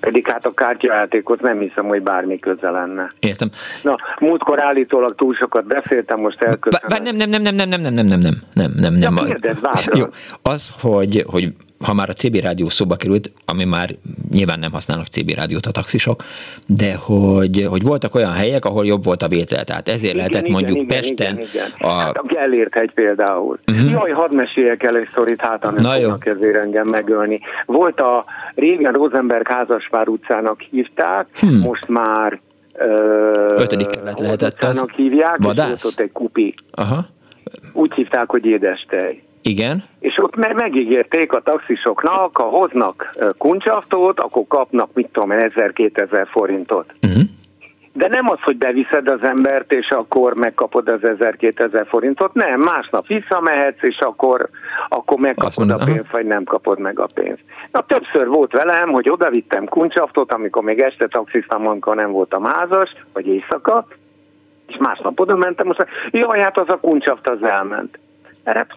Pedig 0.05 0.31
hát 0.31 0.47
a 0.47 0.55
kártyajátékot 0.55 1.40
nem 1.40 1.59
hiszem, 1.59 1.87
hogy 1.87 2.03
bármi 2.03 2.38
köze 2.38 2.71
lenne. 2.71 3.11
Értem. 3.19 3.51
Na, 3.83 3.97
múltkor 4.19 4.61
állítólag 4.61 5.14
túl 5.14 5.35
sokat 5.35 5.67
beszéltem, 5.67 6.21
most 6.21 6.43
elköszönöm. 6.43 6.88
bár 6.88 7.03
nem, 7.03 7.17
nem, 7.17 7.29
nem, 7.29 7.43
nem, 7.43 7.55
nem, 7.55 7.69
nem, 7.69 7.81
nem, 7.81 7.93
nem, 7.95 8.07
nem, 8.07 8.19
nem, 8.21 8.35
nem, 8.55 8.73
nem, 8.77 8.95
nem. 8.95 9.27
Ja, 9.43 9.55
bátran. 9.62 9.99
Jó, 9.99 10.05
az, 10.43 10.73
hogy, 10.81 11.25
hogy 11.27 11.53
ha 11.85 11.92
már 11.94 12.09
a 12.09 12.12
CB 12.12 12.37
rádió 12.37 12.68
szóba 12.68 12.97
került, 12.97 13.31
ami 13.44 13.64
már 13.64 13.90
nyilván 14.31 14.59
nem 14.59 14.73
használnak 14.73 15.07
CB 15.07 15.31
rádiót 15.31 15.66
a 15.66 15.70
taxisok, 15.70 16.23
de 16.66 16.94
hogy, 16.94 17.66
hogy 17.68 17.83
voltak 17.83 18.14
olyan 18.14 18.33
helyek, 18.33 18.64
ahol 18.64 18.87
jobb 18.87 19.05
volt 19.05 19.23
a 19.23 19.29
vétel. 19.29 19.64
Tehát 19.64 19.88
ezért 19.88 20.14
lehetett 20.14 20.49
mondjuk 20.49 20.77
igen, 20.77 20.87
Pesten 20.87 21.33
Igen, 21.35 21.47
igen. 21.53 21.66
a... 21.79 21.88
Hát 21.92 22.16
a 22.16 22.23
Gellért 22.27 22.75
hegy 22.75 22.92
például. 22.94 23.59
Uh-huh. 23.73 23.90
Jaj, 23.90 24.11
hadd 24.11 24.35
meséljek 24.35 24.83
el 24.83 24.97
egy 24.97 25.09
sztorit, 25.11 25.40
hát 25.40 25.64
ha 25.64 25.70
nem 25.70 25.81
Na 25.83 25.94
jó. 25.97 26.01
fognak 26.03 26.27
ezért 26.27 26.57
engem 26.57 26.88
megölni. 26.88 27.40
Volt 27.66 28.01
a 28.01 28.25
régen 28.55 28.92
Rosenberg 28.92 29.49
házaspár 29.49 30.09
utcának 30.09 30.61
hívták, 30.61 31.27
Hmm. 31.38 31.59
most 31.59 31.88
már 31.88 32.40
ö, 32.79 33.55
Ötödik 33.57 33.88
Hold 34.05 34.18
lehetett 34.20 34.62
az. 34.62 34.85
hívják, 34.97 35.37
Vadász? 35.42 35.85
és 35.85 35.85
ott 35.85 36.01
egy 36.01 36.12
kupi. 36.12 36.55
Aha, 36.70 37.07
Úgy 37.73 37.92
hívták, 37.94 38.31
hogy 38.31 38.44
édestej. 38.47 39.23
Igen, 39.47 39.85
És 40.01 40.19
ott 40.23 40.37
me- 40.37 40.55
megígérték 40.55 41.33
a 41.33 41.41
taxisoknak, 41.41 42.37
ha 42.37 42.43
hoznak 42.43 43.15
kuncsaftót, 43.39 44.21
akkor 44.21 44.45
kapnak, 44.49 44.89
mit 44.95 45.09
tudom, 45.13 45.31
1000-2000 45.33 46.27
forintot. 46.31 46.95
uh-huh. 47.03 47.23
De 47.97 48.09
nem 48.09 48.29
az, 48.29 48.39
hogy 48.43 48.57
beviszed 48.57 49.09
az 49.09 49.23
embert, 49.23 49.73
és 49.73 49.89
akkor 49.91 50.35
megkapod 50.35 50.89
az 50.89 50.99
1000-2000 51.03 51.85
forintot, 51.89 52.35
nem, 52.35 52.61
másnap 52.61 53.07
visszamehetsz, 53.07 53.83
és 53.83 53.99
akkor, 53.99 54.49
akkor 54.89 55.19
megkapod 55.19 55.59
mondod, 55.59 55.81
a 55.81 55.85
pénzt, 55.85 56.11
vagy 56.11 56.27
nem 56.27 56.45
kapod 56.45 56.79
meg 56.79 56.99
a 56.99 57.09
pénzt. 57.15 57.43
Na, 57.73 57.85
többször 57.87 58.27
volt 58.27 58.53
velem, 58.53 58.91
hogy 58.91 59.11
odavittem 59.11 59.65
kuncsaftot, 59.65 60.33
amikor 60.33 60.63
még 60.63 60.81
este 60.81 61.07
taxiztam, 61.07 61.67
amikor 61.67 61.97
nem 61.97 62.11
voltam 62.11 62.45
házas, 62.45 62.91
vagy 63.13 63.27
éjszaka, 63.27 63.87
és 64.67 64.77
másnap 64.79 65.21
oda 65.21 65.37
mentem, 65.37 65.67
mondta, 65.67 65.87
jaj, 66.11 66.41
hát 66.41 66.59
az 66.59 66.69
a 66.69 66.79
kuncsaft 66.81 67.29
az 67.29 67.43
elment. 67.43 67.99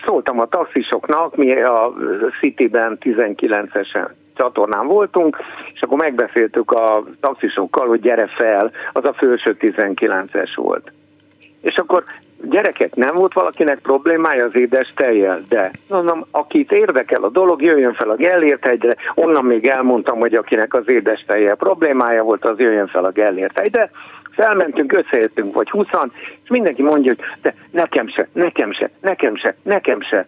Szóltam 0.06 0.40
a 0.40 0.46
taxisoknak, 0.46 1.36
mi 1.36 1.62
a 1.62 1.94
Cityben 2.40 2.98
19-esen 3.02 4.10
csatornán 4.36 4.88
voltunk, 4.88 5.38
és 5.74 5.82
akkor 5.82 5.98
megbeszéltük 5.98 6.72
a 6.72 7.04
taxisokkal, 7.20 7.88
hogy 7.88 8.00
gyere 8.00 8.28
fel, 8.28 8.72
az 8.94 9.06
a 9.06 9.14
felső 9.14 9.58
19-es 9.60 10.52
volt. 10.56 10.92
És 11.62 11.76
akkor 11.76 12.04
gyerekek, 12.42 12.96
nem 12.96 13.16
volt 13.16 13.34
valakinek 13.34 13.80
problémája 13.80 14.46
az 14.46 14.56
édes 14.56 14.94
tejjel, 14.96 15.42
de. 15.50 15.72
Mondom, 15.90 16.26
akit 16.32 16.72
érdekel 16.72 17.24
a 17.24 17.30
dolog, 17.30 17.62
jöjjön 17.62 17.94
fel 17.94 18.10
a 18.10 18.16
Gellért 18.16 18.66
hegyre, 18.66 18.96
onnan 19.16 19.46
még 19.46 19.68
elmondtam, 19.68 20.20
hogy 20.20 20.34
akinek 20.34 20.74
az 20.74 20.90
édes 20.90 21.24
tejjel 21.28 21.56
problémája 21.56 22.24
volt, 22.24 22.46
az 22.46 22.60
jöjjön 22.60 22.88
fel 22.88 23.06
a 23.06 23.12
Gellért 23.12 23.60
hegyre, 23.60 23.90
felmentünk, 24.38 24.94
összejöttünk 24.94 25.54
vagy 25.54 25.70
20 25.70 25.86
és 26.44 26.50
mindenki 26.50 26.82
mondja, 26.82 27.14
hogy 27.16 27.26
de 27.42 27.56
nekem 27.72 28.08
se, 28.08 28.28
nekem 28.32 28.74
se, 28.74 28.90
nekem 29.02 29.36
se, 29.36 29.56
nekem 29.62 30.02
se. 30.02 30.28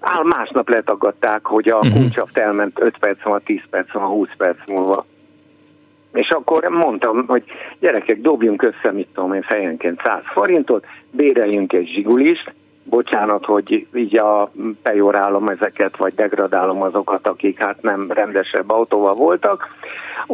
Áll 0.00 0.22
másnap 0.24 0.68
letagadták, 0.68 1.46
hogy 1.46 1.68
a 1.68 1.78
Mhm. 1.78 1.92
kuncsaft 1.92 2.36
elment 2.36 2.80
5 2.80 2.98
perc 2.98 3.24
múlva, 3.24 3.40
10 3.44 3.60
perc 3.70 3.94
múlva, 3.94 4.08
20 4.08 4.28
perc 4.36 4.68
múlva. 4.68 5.06
És 6.12 6.28
akkor 6.30 6.64
mondtam, 6.64 7.24
hogy 7.26 7.44
gyerekek, 7.80 8.20
dobjunk 8.20 8.62
össze, 8.62 8.92
mit 8.92 9.08
tudom 9.14 9.32
én, 9.32 9.42
fejenként 9.42 10.00
100 10.04 10.22
forintot, 10.24 10.86
béreljünk 11.10 11.72
egy 11.72 11.88
zsigulist, 11.88 12.52
bocsánat, 12.84 13.44
hogy 13.44 13.86
így 13.94 14.16
a 14.16 14.52
pejorálom 14.82 15.48
ezeket, 15.48 15.96
vagy 15.96 16.14
degradálom 16.14 16.82
azokat, 16.82 17.26
akik 17.26 17.58
hát 17.58 17.82
nem 17.82 18.10
rendesebb 18.10 18.70
autóval 18.70 19.14
voltak. 19.14 19.74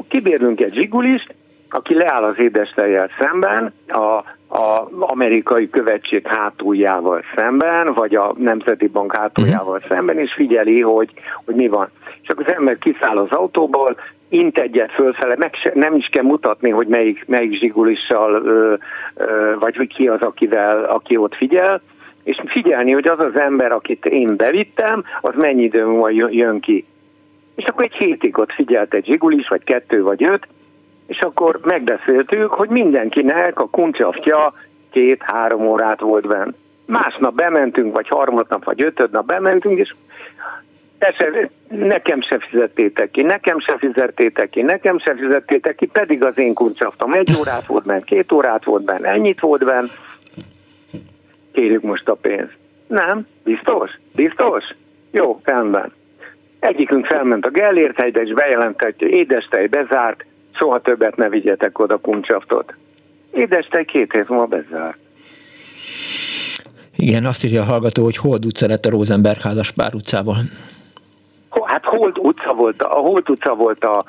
Kibérünk 0.08 0.61
egy 0.61 0.74
zsigulist, 0.74 1.34
aki 1.70 1.94
leáll 1.94 2.22
az 2.22 2.38
édestejjel 2.38 3.09
szemben, 3.18 3.72
a, 3.88 4.22
a 4.59 4.88
amerikai 4.98 5.70
követség 5.70 6.26
hátuljával 6.26 7.22
szemben, 7.37 7.92
vagy 7.92 8.14
a 8.14 8.35
Nemzeti 8.37 8.87
Bank 8.87 9.16
hátuljával 9.16 9.83
szemben, 9.88 10.18
és 10.18 10.33
figyeli, 10.33 10.81
hogy, 10.81 11.12
hogy 11.44 11.54
mi 11.54 11.68
van. 11.68 11.88
És 12.22 12.28
akkor 12.28 12.44
az 12.46 12.54
ember 12.54 12.78
kiszáll 12.78 13.18
az 13.18 13.31
autóból, 13.31 13.96
int 14.28 14.59
egyet 14.59 14.92
fölfele, 14.92 15.37
meg 15.37 15.54
se, 15.54 15.72
nem 15.74 15.94
is 15.94 16.07
kell 16.07 16.22
mutatni, 16.22 16.70
hogy 16.70 16.87
melyik, 16.87 17.24
melyik 17.26 17.59
zsigulissal, 17.59 18.42
ö, 18.44 18.74
ö, 19.14 19.54
vagy 19.59 19.76
hogy 19.76 19.94
ki 19.94 20.09
az, 20.09 20.20
akivel, 20.20 20.85
aki 20.85 21.16
ott 21.16 21.35
figyel, 21.35 21.81
és 22.22 22.40
figyelni, 22.46 22.92
hogy 22.92 23.09
az 23.09 23.18
az 23.18 23.37
ember, 23.37 23.72
akit 23.72 24.07
én 24.07 24.37
bevittem, 24.37 25.04
az 25.20 25.35
mennyi 25.37 25.62
idő 25.62 25.85
múlva 25.85 26.11
jön 26.31 26.61
ki. 26.61 26.85
És 27.54 27.64
akkor 27.64 27.85
egy 27.85 27.94
hétig 27.94 28.38
ott 28.38 28.52
figyelt 28.52 28.94
egy 28.94 29.04
zsigulis, 29.04 29.48
vagy 29.48 29.64
kettő, 29.64 30.02
vagy 30.02 30.24
öt, 30.24 30.46
és 31.09 31.21
akkor 31.21 31.61
megbeszéltük, 31.62 32.51
hogy 32.51 32.68
mindenkinek 32.68 33.61
a 33.61 33.68
kuncsaftja 33.68 34.53
két-három 34.90 35.66
órát 35.66 36.01
volt 36.01 36.27
benne. 36.27 36.53
Másnap 36.87 37.35
bementünk, 37.35 37.94
vagy 37.94 38.09
harmadnap, 38.09 38.64
vagy 38.64 38.83
ötödnap 38.83 39.27
bementünk, 39.27 39.79
és 39.79 39.94
se, 40.99 41.51
nekem 41.68 42.23
se 42.23 42.38
fizettétek 42.38 43.11
ki, 43.11 43.23
nekem 43.23 43.61
se 43.61 43.77
fizettétek 43.79 44.51
ki, 44.51 44.62
nekem 44.62 44.99
se 44.99 45.14
fizettétek 45.14 45.75
ki, 45.75 45.87
pedig 45.87 46.23
az 46.23 46.38
én 46.38 46.55
kuncsaftam 46.55 47.12
egy 47.12 47.31
órát 47.38 47.66
volt 47.66 47.85
benne, 47.85 48.01
két 48.01 48.33
órát 48.33 48.64
volt 48.64 48.85
benne, 48.85 49.09
ennyit 49.09 49.40
volt 49.40 49.64
benne, 49.64 49.88
kérjük 51.53 51.83
most 51.83 52.09
a 52.09 52.14
pénzt. 52.14 52.57
Nem? 52.87 53.27
Biztos? 53.44 53.99
Biztos? 54.14 54.64
Jó, 55.11 55.40
rendben. 55.44 55.92
Egyikünk 56.59 57.07
felment 57.07 57.47
a 57.47 57.51
Gellért 57.51 58.01
hegyre, 58.01 58.23
és 58.23 58.33
bejelentett, 58.33 58.99
hogy 58.99 59.11
édestej 59.11 59.66
bezárt, 59.66 60.25
soha 60.59 60.81
többet 60.81 61.16
ne 61.16 61.29
vigyetek 61.29 61.79
oda 61.79 61.97
kuncsaftot. 61.97 62.75
Édestej 63.33 63.85
két 63.85 64.12
hét 64.12 64.29
múlva 64.29 64.47
bezárt. 64.47 64.99
Igen, 66.97 67.25
azt 67.25 67.44
írja 67.44 67.61
a 67.61 67.64
hallgató, 67.64 68.05
hogy 68.05 68.16
Hold 68.16 68.44
utca 68.44 68.66
lett 68.66 68.85
a 68.85 68.90
Rosenberg 68.90 69.40
házas 69.40 69.71
pár 69.71 69.94
utcával. 69.94 70.37
Hát 71.64 71.85
Holt 71.85 72.18
utca 72.18 72.55
volt, 72.55 72.83
a 72.83 72.94
Holt 72.94 73.29
utca 73.29 73.55
volt 73.55 73.85
a, 73.85 74.05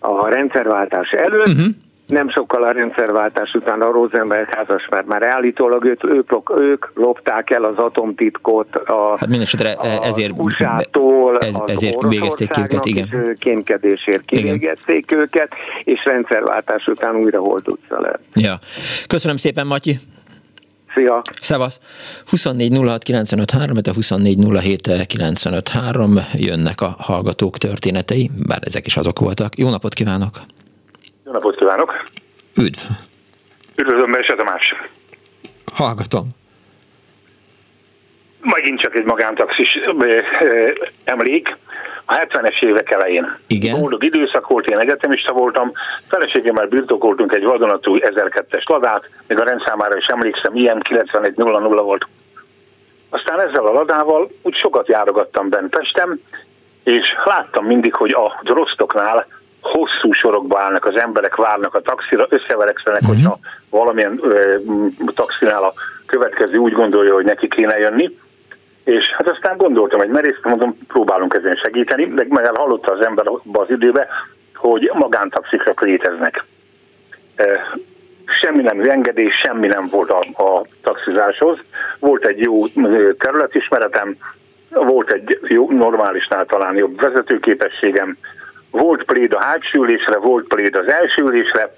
a 0.00 0.28
rendszerváltás 0.28 1.10
előtt, 1.10 1.46
uh-huh. 1.46 1.66
Nem 2.10 2.30
sokkal 2.30 2.62
a 2.62 2.72
rendszerváltás 2.72 3.54
után 3.54 3.80
a 3.80 3.90
Rosenberg 3.90 4.54
házas, 4.54 4.88
mert 4.90 5.06
már 5.06 5.22
állítólag 5.22 5.84
ők, 5.84 6.04
ők, 6.04 6.50
ők 6.58 6.86
lopták 6.94 7.50
el 7.50 7.64
az 7.64 7.76
atomtitkot 7.76 8.74
a, 8.74 9.16
Hát 9.18 9.28
mindesetre 9.28 9.72
a 9.72 10.04
ezért, 10.04 10.32
USA-tól 10.36 11.38
ez, 11.38 11.54
ezért 11.66 12.02
végezték 12.02 12.50
ki 12.50 12.60
őket, 12.60 12.86
igen. 12.86 13.06
És 13.06 13.12
ő 13.12 13.36
kémkedésért 13.38 14.24
kivégezték 14.24 15.12
őket, 15.12 15.52
és 15.84 16.04
rendszerváltás 16.04 16.86
után 16.86 17.16
újra 17.16 17.40
Holt 17.40 17.68
utca 17.68 18.00
lett. 18.00 18.22
Ja. 18.34 18.54
Köszönöm 19.06 19.36
szépen, 19.36 19.66
Matyi. 19.66 19.96
Szia! 20.94 21.22
Szevasz! 21.40 21.80
24 22.26 22.76
06 22.76 23.02
95 23.02 23.50
3, 23.50 23.76
a 23.82 23.92
24 23.94 24.38
07 24.60 25.06
95 25.06 25.68
3 25.68 26.18
jönnek 26.32 26.80
a 26.80 26.94
hallgatók 26.98 27.58
történetei, 27.58 28.30
bár 28.46 28.60
ezek 28.64 28.86
is 28.86 28.96
azok 28.96 29.18
voltak. 29.18 29.58
Jó 29.58 29.70
napot 29.70 29.94
kívánok! 29.94 30.40
Jó 31.30 31.36
napot 31.36 31.56
kívánok! 31.56 32.04
Üdv! 32.56 32.78
Üdvözlöm, 33.76 34.12
Bese 34.12 34.34
Tamás! 34.34 34.74
Hallgatom. 35.74 36.24
Megint 38.40 38.80
csak 38.80 38.94
egy 38.94 39.04
magántaxis 39.04 39.80
emlék. 41.04 41.56
A 42.04 42.14
70-es 42.14 42.62
évek 42.62 42.90
elején. 42.90 43.36
Igen. 43.46 43.80
Boldog 43.80 44.04
időszak 44.04 44.46
volt, 44.46 44.66
én 44.66 44.78
egyetemista 44.78 45.32
voltam. 45.32 45.72
Feleségemmel 46.08 46.66
birtokoltunk 46.66 47.32
egy 47.32 47.44
vadonatúj 47.44 48.00
1002-es 48.02 48.70
ladát, 48.70 49.10
még 49.26 49.38
a 49.38 49.44
rendszámára 49.44 49.96
is 49.96 50.06
emlékszem, 50.06 50.54
ilyen 50.54 50.80
9100 50.80 51.34
volt. 51.66 52.06
Aztán 53.08 53.40
ezzel 53.40 53.66
a 53.66 53.72
ladával 53.72 54.30
úgy 54.42 54.56
sokat 54.56 54.88
járogattam 54.88 55.48
bent 55.48 55.70
Pestem, 55.70 56.20
és 56.84 57.06
láttam 57.24 57.64
mindig, 57.64 57.94
hogy 57.94 58.10
a 58.10 58.40
drosztoknál 58.42 59.26
hosszú 59.72 60.12
sorokba 60.12 60.60
állnak 60.60 60.84
az 60.84 60.96
emberek, 60.96 61.36
várnak 61.36 61.74
a 61.74 61.80
taxira, 61.80 62.26
összeverekszenek, 62.28 63.00
uh-huh. 63.00 63.16
hogyha 63.16 63.38
valamilyen 63.70 64.18
ö, 64.22 64.56
taxinál 65.14 65.62
a 65.62 65.72
következő 66.06 66.56
úgy 66.56 66.72
gondolja, 66.72 67.14
hogy 67.14 67.24
neki 67.24 67.48
kéne 67.48 67.78
jönni. 67.78 68.18
És 68.84 69.08
hát 69.16 69.28
aztán 69.28 69.56
gondoltam, 69.56 69.98
hogy 69.98 70.08
merésztem, 70.08 70.50
mondom, 70.50 70.78
próbálunk 70.88 71.34
ezen 71.34 71.54
segíteni, 71.62 72.06
de 72.06 72.26
meg 72.28 72.46
hallotta 72.54 72.92
az 72.92 73.04
ember 73.04 73.26
az 73.52 73.70
időbe, 73.70 74.08
hogy 74.54 74.90
magántaxikra 74.94 75.72
léteznek. 75.80 76.44
Semmi 78.40 78.62
nem 78.62 78.80
engedély, 78.80 79.30
semmi 79.42 79.66
nem 79.66 79.86
volt 79.90 80.10
a, 80.10 80.42
a 80.42 80.66
taxizáshoz. 80.82 81.58
Volt 81.98 82.26
egy 82.26 82.38
jó 82.38 82.66
területismeretem, 83.18 84.16
volt 84.70 85.12
egy 85.12 85.38
jó, 85.42 85.70
normálisnál 85.70 86.46
talán 86.46 86.76
jobb 86.76 87.00
vezetőképességem, 87.00 88.16
volt 88.70 89.04
pléd 89.04 89.32
a 89.32 89.44
hátsó 89.44 89.82
ülésre, 89.82 90.18
volt 90.18 90.46
pléd 90.46 90.76
az 90.76 90.88
első 90.88 91.22
ülésre, 91.22 91.74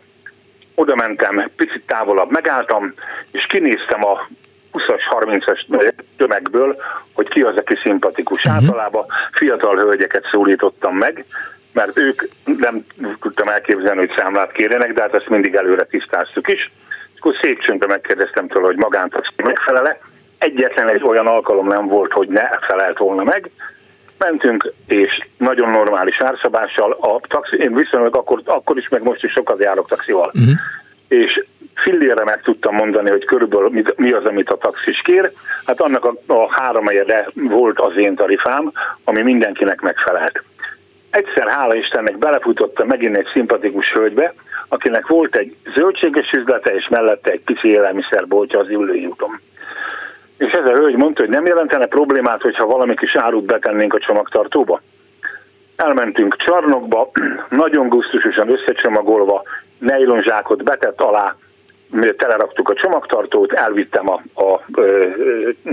oda 0.74 0.94
mentem, 0.94 1.50
picit 1.56 1.82
távolabb 1.86 2.30
megálltam, 2.30 2.94
és 3.32 3.46
kinéztem 3.48 4.04
a 4.04 4.28
20-as, 4.72 5.00
30-as 5.10 5.92
tömegből, 6.16 6.76
hogy 7.12 7.28
ki 7.28 7.40
az, 7.42 7.56
aki 7.56 7.76
szimpatikus. 7.82 8.44
Uh-huh. 8.44 8.54
Általában 8.54 9.06
fiatal 9.32 9.76
hölgyeket 9.76 10.24
szólítottam 10.30 10.96
meg, 10.96 11.24
mert 11.72 11.98
ők 11.98 12.22
nem 12.44 12.84
tudtam 13.20 13.52
elképzelni, 13.52 13.98
hogy 13.98 14.12
számlát 14.16 14.52
kérjenek, 14.52 14.92
de 14.92 15.02
hát 15.02 15.14
ezt 15.14 15.28
mindig 15.28 15.54
előre 15.54 15.84
tisztáztuk 15.84 16.48
is. 16.48 16.72
És 17.14 17.18
akkor 17.18 17.34
szép 17.42 17.60
csöndben 17.60 17.88
megkérdeztem 17.88 18.48
tőle, 18.48 18.66
hogy 18.66 18.76
magántaxi 18.76 19.32
megfelele. 19.36 20.00
Egyetlen 20.38 20.88
egy 20.88 21.02
olyan 21.02 21.26
alkalom 21.26 21.66
nem 21.66 21.86
volt, 21.86 22.12
hogy 22.12 22.28
ne 22.28 22.48
felelt 22.60 22.98
volna 22.98 23.22
meg. 23.22 23.50
Mentünk, 24.22 24.72
és 24.86 25.26
nagyon 25.38 25.70
normális 25.70 26.20
árszabással, 26.20 26.92
a 26.92 27.20
taxi, 27.28 27.56
én 27.56 27.74
viszonylag 27.74 28.16
akkor, 28.16 28.42
akkor 28.44 28.78
is, 28.78 28.88
meg 28.88 29.02
most 29.02 29.24
is 29.24 29.32
sokat 29.32 29.62
járok 29.62 29.88
taxival. 29.88 30.30
Uh-huh. 30.34 30.54
És 31.08 31.44
fillére 31.74 32.24
meg 32.24 32.42
tudtam 32.42 32.74
mondani, 32.74 33.10
hogy 33.10 33.24
körülbelül 33.24 33.82
mi 33.96 34.12
az, 34.12 34.24
amit 34.24 34.50
a 34.50 34.56
taxis 34.56 35.00
kér. 35.02 35.32
Hát 35.66 35.80
annak 35.80 36.04
a, 36.04 36.32
a 36.32 36.52
három 36.60 36.84
volt 37.34 37.80
az 37.80 37.92
én 37.96 38.14
tarifám, 38.14 38.72
ami 39.04 39.22
mindenkinek 39.22 39.80
megfelelt. 39.80 40.42
Egyszer, 41.10 41.48
hála 41.48 41.74
Istennek, 41.74 42.18
belefutottam 42.18 42.86
megint 42.86 43.16
egy 43.16 43.28
szimpatikus 43.32 43.92
hölgybe, 43.92 44.34
akinek 44.68 45.06
volt 45.06 45.36
egy 45.36 45.56
zöldséges 45.76 46.30
üzlete, 46.30 46.74
és 46.74 46.88
mellette 46.88 47.30
egy 47.30 47.40
pici 47.40 47.68
élelmiszerboltja 47.68 48.58
az 48.58 48.68
ülői 48.68 49.06
úton. 49.06 49.40
És 50.46 50.52
ez 50.52 50.64
a 50.64 50.72
hölgy 50.72 50.96
mondta, 50.96 51.20
hogy 51.20 51.30
nem 51.30 51.46
jelentene 51.46 51.86
problémát, 51.86 52.40
hogyha 52.40 52.66
valami 52.66 52.94
kis 52.94 53.16
árut 53.16 53.44
betennénk 53.44 53.94
a 53.94 53.98
csomagtartóba. 53.98 54.80
Elmentünk 55.76 56.36
csarnokba, 56.36 57.10
nagyon 57.62 57.88
gusztusosan 57.88 58.52
összecsomagolva, 58.52 59.42
nejlonzsákot 59.78 60.64
betett 60.64 61.00
alá, 61.00 61.36
teleraktuk 62.16 62.68
a 62.68 62.74
csomagtartót, 62.74 63.52
elvittem 63.52 64.10
a, 64.10 64.22
a, 64.34 64.52
a 64.52 64.60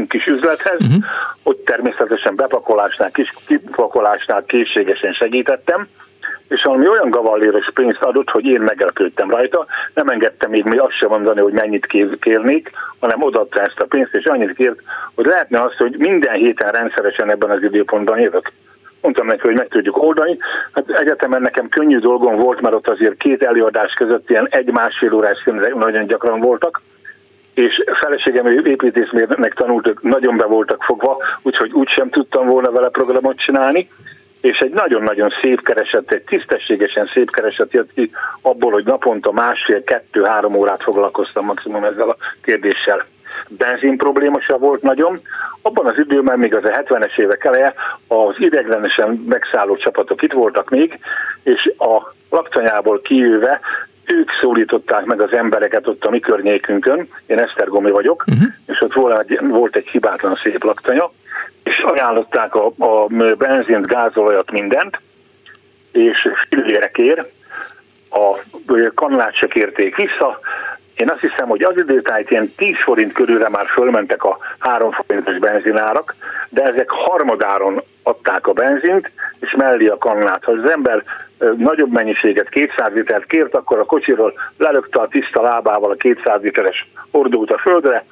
kis 0.08 0.26
üzlethez, 0.26 0.80
uh-huh. 0.80 1.04
ott 1.44 1.66
természetesen 1.66 2.36
bepakolásnál, 2.36 3.12
kis 3.12 3.34
kipakolásnál 3.48 4.44
készségesen 4.46 5.14
segítettem, 5.14 5.88
és 6.50 6.62
valami 6.64 6.88
olyan 6.88 7.10
gavalléros 7.10 7.70
pénzt 7.74 8.02
adott, 8.02 8.30
hogy 8.30 8.46
én 8.46 8.62
megelpődtem 8.62 9.30
rajta, 9.30 9.66
nem 9.94 10.08
engedtem 10.08 10.50
még 10.50 10.64
mi 10.64 10.78
azt 10.78 10.98
sem 10.98 11.10
mondani, 11.10 11.40
hogy 11.40 11.54
mennyit 11.54 11.86
kérnék, 12.20 12.72
hanem 13.00 13.24
odaadta 13.24 13.62
ezt 13.62 13.80
a 13.80 13.86
pénzt, 13.86 14.16
és 14.16 14.26
annyit 14.26 14.54
kért, 14.54 14.82
hogy 15.16 15.26
lehetne 15.26 15.62
azt, 15.62 15.78
hogy 15.78 15.96
minden 15.98 16.34
héten 16.34 16.72
rendszeresen 16.72 17.30
ebben 17.30 17.50
az 17.50 17.64
időpontban 17.64 18.20
jövök. 18.20 18.52
Mondtam 19.02 19.26
neki, 19.26 19.48
hogy 19.48 19.58
meg 19.58 19.68
tudjuk 19.68 20.04
oldani. 20.04 20.38
Hát 20.72 20.90
egyetemen 20.90 21.42
nekem 21.42 21.70
könnyű 21.70 21.98
dolgom 21.98 22.36
volt, 22.36 22.62
mert 22.62 22.76
ott 22.76 22.90
azért 22.90 23.18
két 23.18 23.44
előadás 23.44 23.94
között 23.94 24.30
ilyen 24.30 24.48
egy-másfél 24.50 25.14
órás 25.14 25.44
nagyon 25.76 26.06
gyakran 26.06 26.40
voltak, 26.40 26.82
és 27.54 27.84
feleségem 28.00 28.48
építészmérnek 28.48 29.54
tanult, 29.54 30.02
nagyon 30.02 30.38
be 30.38 30.46
voltak 30.46 30.84
fogva, 30.84 31.18
úgyhogy 31.42 31.72
úgy 31.74 31.90
sem 31.90 32.10
tudtam 32.10 32.48
volna 32.48 32.72
vele 32.72 32.90
programot 32.90 33.38
csinálni, 33.38 33.90
és 34.42 34.58
egy 34.58 34.72
nagyon-nagyon 34.72 35.30
szép 35.42 35.62
kereset, 35.62 36.12
egy 36.12 36.24
tisztességesen 36.24 37.10
szép 37.14 37.32
kereset 37.32 37.74
jött 37.74 37.94
ki 37.94 38.12
abból, 38.42 38.72
hogy 38.72 38.86
naponta 38.86 39.32
másfél, 39.32 39.84
kettő-három 39.84 40.56
órát 40.56 40.84
foglalkoztam 40.84 41.46
maximum 41.46 41.84
ezzel 41.84 42.10
a 42.10 42.18
kérdéssel 42.42 43.06
benzin 43.48 43.98
probléma 43.98 44.42
se 44.42 44.56
volt 44.56 44.82
nagyon. 44.82 45.18
Abban 45.62 45.86
az 45.86 45.98
időben, 45.98 46.40
még 46.40 46.56
az 46.56 46.66
a 46.66 46.70
70-es 46.70 47.20
évek 47.20 47.44
eleje, 47.44 47.74
az 48.08 48.36
ideglenesen 48.38 49.26
megszálló 49.30 49.76
csapatok 49.76 50.22
itt 50.22 50.34
voltak 50.34 50.70
még, 50.70 51.00
és 51.44 51.72
a 51.78 52.14
laktanyából 52.30 53.02
kijöve 53.02 53.60
ők 54.06 54.30
szólították 54.42 55.06
meg 55.06 55.22
az 55.22 55.32
embereket 55.32 55.88
ott 55.88 56.04
a 56.04 56.10
mi 56.10 56.20
környékünkön, 56.20 57.08
én 57.26 57.40
Esztergomi 57.40 57.92
vagyok, 57.92 58.24
uh-huh. 58.28 58.48
és 58.66 58.82
ott 58.82 58.94
volt 58.94 59.30
egy, 59.30 59.40
volt 59.48 59.76
egy 59.76 59.88
hibátlan 59.88 60.36
szép 60.36 60.64
laktanya, 60.64 61.12
ajánlották 61.78 62.56
a, 62.56 62.66
a 62.78 63.06
benzint, 63.38 63.88
gázolajat, 63.88 64.52
mindent, 64.52 65.00
és 65.92 66.28
fillérekért 66.50 67.32
a 68.10 68.38
kannát 68.96 69.36
se 69.36 69.48
kérték 69.48 69.96
vissza, 69.96 70.40
én 71.00 71.10
azt 71.10 71.20
hiszem, 71.20 71.48
hogy 71.48 71.64
az 71.64 71.78
időtájt 71.78 72.32
ilyen 72.32 72.54
10 72.56 72.76
forint 72.80 73.14
körülre 73.14 73.50
már 73.50 73.66
fölmentek 73.66 74.24
a 74.24 74.38
3 74.58 74.92
forintos 74.92 75.38
benzinárak, 75.38 76.16
de 76.50 76.64
ezek 76.64 76.90
harmadáron 76.90 77.82
adták 78.04 78.48
a 78.48 78.54
benzint, 78.54 79.12
és 79.40 79.56
mellé 79.58 79.88
a 79.88 79.98
kannát. 79.98 80.44
Ha 80.44 80.52
az 80.52 80.70
ember 80.70 81.04
nagyobb 81.58 81.92
mennyiséget, 81.92 82.50
200 82.50 82.94
litert 82.94 83.26
kért, 83.26 83.56
akkor 83.56 83.80
a 83.80 83.86
kocsiról 83.86 84.34
lelökte 84.58 85.00
a 85.00 85.08
tiszta 85.08 85.42
lábával 85.42 85.92
a 85.92 85.96
200 85.96 86.42
literes 86.42 86.90
hordót 87.12 87.52
a 87.52 87.58
földre, 87.58 88.06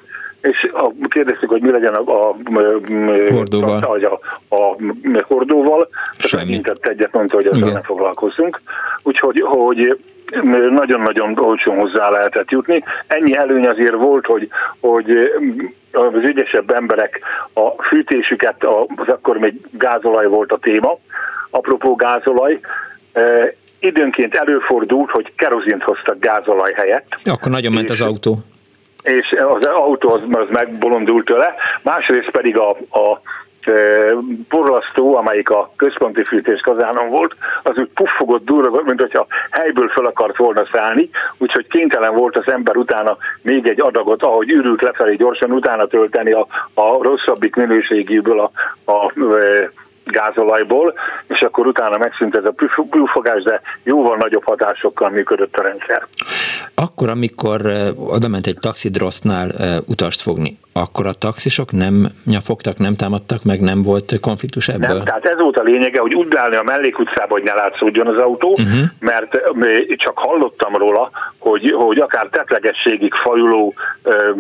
és 0.48 0.70
a, 0.74 0.92
kérdeztük, 1.08 1.50
hogy 1.50 1.62
mi 1.62 1.72
legyen 1.72 1.94
a, 1.94 2.28
a, 2.28 2.36
hordóval. 3.34 3.84
A, 3.84 4.20
a, 4.56 4.56
a 4.56 4.78
hordóval, 5.28 5.90
Semmi. 6.18 6.62
egyet 6.82 7.14
mondta, 7.14 7.36
hogy 7.36 7.48
ezzel 7.48 7.70
nem 7.70 7.82
foglalkozunk. 7.82 8.62
Úgyhogy 9.04 9.42
hogy 9.42 10.00
nagyon-nagyon 10.70 11.38
olcsón 11.40 11.80
hozzá 11.80 12.10
lehetett 12.10 12.50
jutni. 12.50 12.84
Ennyi 13.08 13.36
előny 13.36 13.68
azért 13.68 13.96
volt, 13.96 14.26
hogy, 14.26 14.50
hogy 14.80 15.12
az 15.92 16.24
ügyesebb 16.24 16.70
emberek 16.72 17.20
a 17.54 17.84
fűtésüket, 17.84 18.66
az 18.96 19.08
akkor 19.08 19.38
még 19.38 19.54
gázolaj 19.72 20.28
volt 20.28 20.52
a 20.52 20.58
téma, 20.58 20.98
apropó 21.50 21.96
gázolaj, 21.96 22.60
időnként 23.80 24.36
előfordult, 24.36 25.10
hogy 25.10 25.34
kerozint 25.36 25.84
hoztak 25.84 26.20
gázolaj 26.20 26.74
helyett. 26.74 27.20
Akkor 27.24 27.52
nagyon 27.52 27.74
ment 27.74 27.90
az 27.90 28.02
autó. 28.02 28.38
És 29.08 29.32
az 29.32 29.66
autó 29.66 30.10
az, 30.10 30.22
az 30.32 30.48
megbolondult 30.50 31.26
tőle, 31.26 31.56
másrészt 31.82 32.30
pedig 32.30 32.58
a, 32.58 32.70
a 32.92 33.22
porlasztó, 34.50 35.16
amelyik 35.16 35.50
a 35.50 35.72
központi 35.76 36.24
fűtés 36.24 36.62
kazánon 36.62 37.10
volt, 37.10 37.36
az 37.64 37.78
úgy 37.78 37.90
puffogott 37.94 38.46
durva, 38.46 38.82
mint 38.86 39.02
hogyha 39.02 39.28
helyből 39.50 39.88
fel 39.88 40.06
akart 40.06 40.38
volna 40.38 40.68
szállni, 40.72 41.10
úgyhogy 41.38 41.68
kénytelen 41.68 42.16
volt 42.16 42.38
az 42.38 42.52
ember 42.52 42.76
utána 42.76 43.18
még 43.42 43.68
egy 43.68 43.82
adagot, 43.82 44.24
ahogy 44.24 44.50
ürült 44.50 44.82
lefelé 44.82 45.16
gyorsan 45.16 45.52
utána 45.52 45.88
tölteni 45.88 46.32
a, 46.32 46.48
a 46.74 47.04
rosszabbik 47.04 47.56
minőségéből 47.56 48.40
a, 48.40 48.52
a, 48.92 49.06
a 49.06 49.12
gázolajból, 50.12 50.94
és 51.28 51.42
akkor 51.42 51.68
utána 51.68 51.98
megszűnt 51.98 52.36
ez 52.36 52.46
a 52.46 52.54
pufogás, 52.90 53.44
de 53.44 53.62
jóval 53.84 54.18
nagyobb 54.18 54.46
hatásokkal 54.46 55.10
működött 55.10 55.56
a 55.56 55.62
rendszer. 55.62 56.08
Akkor, 56.76 57.10
amikor 57.10 57.62
oda 57.98 58.28
ment 58.28 58.48
egy 58.48 58.58
taxidrossznál 58.60 59.52
utast 59.86 60.22
fogni, 60.22 60.58
akkor 60.82 61.06
a 61.06 61.14
taxisok 61.14 61.72
nem 61.72 62.08
nyafogtak, 62.26 62.78
nem 62.78 62.96
támadtak 62.96 63.44
meg, 63.44 63.62
nem 63.62 63.82
volt 63.84 64.20
konfliktus 64.22 64.68
ebből? 64.68 64.96
Nem, 64.96 65.04
tehát 65.04 65.26
ez 65.26 65.38
volt 65.38 65.58
a 65.58 65.64
lényege, 65.64 66.00
hogy 66.00 66.16
úgy 66.16 66.28
beállni 66.28 66.56
a 66.56 66.64
mellékutcába, 66.64 67.34
hogy 67.34 67.44
ne 67.44 67.54
látszódjon 67.54 68.08
az 68.08 68.18
autó, 68.22 68.50
uh-huh. 68.50 68.84
mert 69.00 69.38
csak 69.96 70.18
hallottam 70.18 70.76
róla, 70.76 71.10
hogy, 71.38 71.72
hogy 71.72 71.98
akár 71.98 72.28
tetlegességig 72.32 73.14
fajuló 73.14 73.74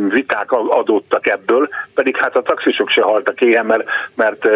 viták 0.10 0.52
adódtak 0.52 1.28
ebből, 1.28 1.68
pedig 1.94 2.18
hát 2.18 2.36
a 2.36 2.42
taxisok 2.42 2.90
se 2.90 3.02
haltak 3.02 3.42
éhen, 3.42 3.66
mert, 3.66 3.84
mert 4.16 4.50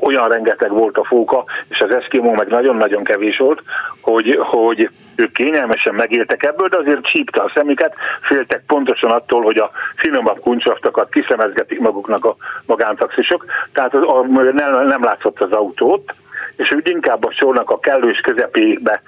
olyan 0.00 0.28
rengeteg 0.28 0.70
volt 0.70 0.96
a 0.96 1.04
fóka, 1.04 1.44
és 1.68 1.78
az 1.78 1.94
eszkimó 1.94 2.32
meg 2.32 2.48
nagyon-nagyon 2.48 3.04
kevés 3.04 3.36
volt, 3.36 3.62
hogy, 4.00 4.38
hogy 4.40 4.90
ők 5.16 5.32
kényelmesen 5.32 5.94
megéltek 5.94 6.42
ebből, 6.42 6.68
de 6.68 6.78
azért 6.78 7.04
csípte 7.04 7.42
a 7.42 7.52
szemüket, 7.54 7.94
féltek 8.22 8.62
pontosan 8.66 9.10
attól, 9.10 9.42
hogy 9.42 9.58
a 9.58 9.70
finomabb 9.96 10.40
kuncsaftakat 10.40 11.10
kiszemezgetik 11.10 11.80
maguknak 11.80 12.24
a 12.24 12.36
magántaxisok, 12.66 13.44
tehát 13.72 13.94
az, 13.94 14.02
a, 14.02 14.26
nem, 14.52 14.86
nem 14.86 15.04
látszott 15.04 15.40
az 15.40 15.52
autót, 15.52 16.14
és 16.56 16.72
úgy 16.72 16.88
inkább 16.88 17.24
a 17.24 17.32
sornak 17.32 17.70
a 17.70 17.78
kellős 17.78 18.20
közepébe 18.20 19.02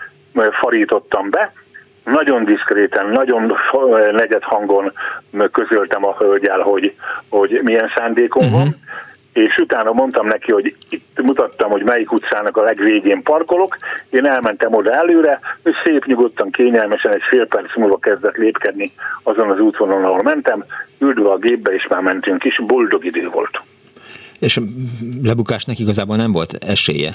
farítottam 0.60 1.30
be, 1.30 1.52
nagyon 2.04 2.44
diszkréten, 2.44 3.06
nagyon 3.06 3.56
negyed 4.12 4.42
hangon 4.42 4.92
közöltem 5.52 6.04
a 6.04 6.16
hölgyel, 6.18 6.60
hogy, 6.60 6.94
hogy 7.28 7.60
milyen 7.62 7.92
szándékom 7.96 8.44
uh-huh. 8.44 8.60
van, 8.60 8.74
és 9.36 9.56
utána 9.56 9.92
mondtam 9.92 10.26
neki, 10.26 10.52
hogy 10.52 10.76
itt 10.88 11.22
mutattam, 11.22 11.70
hogy 11.70 11.82
melyik 11.82 12.12
utcának 12.12 12.56
a 12.56 12.62
legvégén 12.62 13.22
parkolok, 13.22 13.76
én 14.10 14.26
elmentem 14.26 14.74
oda 14.74 14.92
előre, 14.92 15.40
és 15.62 15.74
szép 15.84 16.04
nyugodtan, 16.04 16.50
kényelmesen 16.50 17.14
egy 17.14 17.22
fél 17.30 17.46
perc 17.46 17.76
múlva 17.76 17.96
kezdett 17.98 18.36
lépkedni 18.36 18.92
azon 19.22 19.50
az 19.50 19.58
útvonalon, 19.58 20.04
ahol 20.04 20.22
mentem, 20.22 20.64
ülve 20.98 21.30
a 21.30 21.36
gépbe, 21.36 21.72
és 21.72 21.86
már 21.88 22.00
mentünk 22.00 22.44
is, 22.44 22.60
boldog 22.66 23.04
idő 23.04 23.28
volt. 23.28 23.60
És 24.38 24.60
lebukásnak 25.22 25.78
igazából 25.78 26.16
nem 26.16 26.32
volt 26.32 26.52
esélye? 26.64 27.14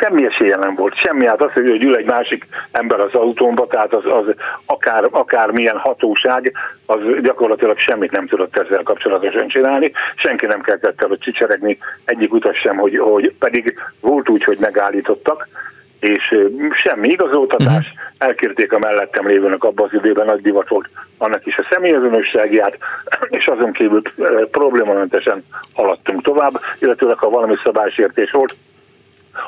Semmi 0.00 0.26
esélye 0.26 0.56
nem 0.56 0.74
volt, 0.74 0.94
semmi, 0.96 1.26
hát 1.26 1.42
az, 1.42 1.52
hogy 1.52 1.84
ül 1.84 1.96
egy 1.96 2.06
másik 2.06 2.46
ember 2.70 3.00
az 3.00 3.14
autómba, 3.14 3.66
tehát 3.66 3.94
az, 3.94 4.04
az 4.04 4.34
akár, 4.66 5.04
akár 5.10 5.50
milyen 5.50 5.78
hatóság, 5.78 6.52
az 6.86 6.98
gyakorlatilag 7.22 7.78
semmit 7.78 8.10
nem 8.10 8.26
tudott 8.26 8.56
ezzel 8.56 8.82
kapcsolatosan 8.82 9.48
csinálni, 9.48 9.92
senki 10.14 10.46
nem 10.46 10.60
kellett 10.60 11.02
el, 11.02 11.08
hogy 11.08 11.18
csicseregni, 11.18 11.78
egyik 12.04 12.32
utas 12.32 12.58
sem, 12.58 12.76
hogy, 12.76 12.98
hogy 12.98 13.34
pedig 13.38 13.74
volt 14.00 14.28
úgy, 14.28 14.44
hogy 14.44 14.56
megállítottak, 14.60 15.48
és 16.00 16.34
semmi 16.70 17.08
igazoltatás, 17.08 17.86
uh-huh. 17.86 17.98
elkérték 18.18 18.72
a 18.72 18.78
mellettem 18.78 19.26
lévőnek 19.26 19.64
abban 19.64 19.88
az 19.90 19.98
időben, 19.98 20.26
nagy 20.26 20.40
divat 20.40 20.68
volt 20.68 20.88
annak 21.18 21.46
is 21.46 21.56
a 21.56 21.66
személyezőnösságiát, 21.70 22.78
és 23.38 23.46
azon 23.46 23.72
kívül 23.72 24.02
problémamentesen 24.50 25.44
haladtunk 25.74 26.22
tovább, 26.22 26.52
illetőleg 26.78 27.18
ha 27.18 27.28
valami 27.28 27.54
szabálysértés 27.64 28.30
volt, 28.30 28.54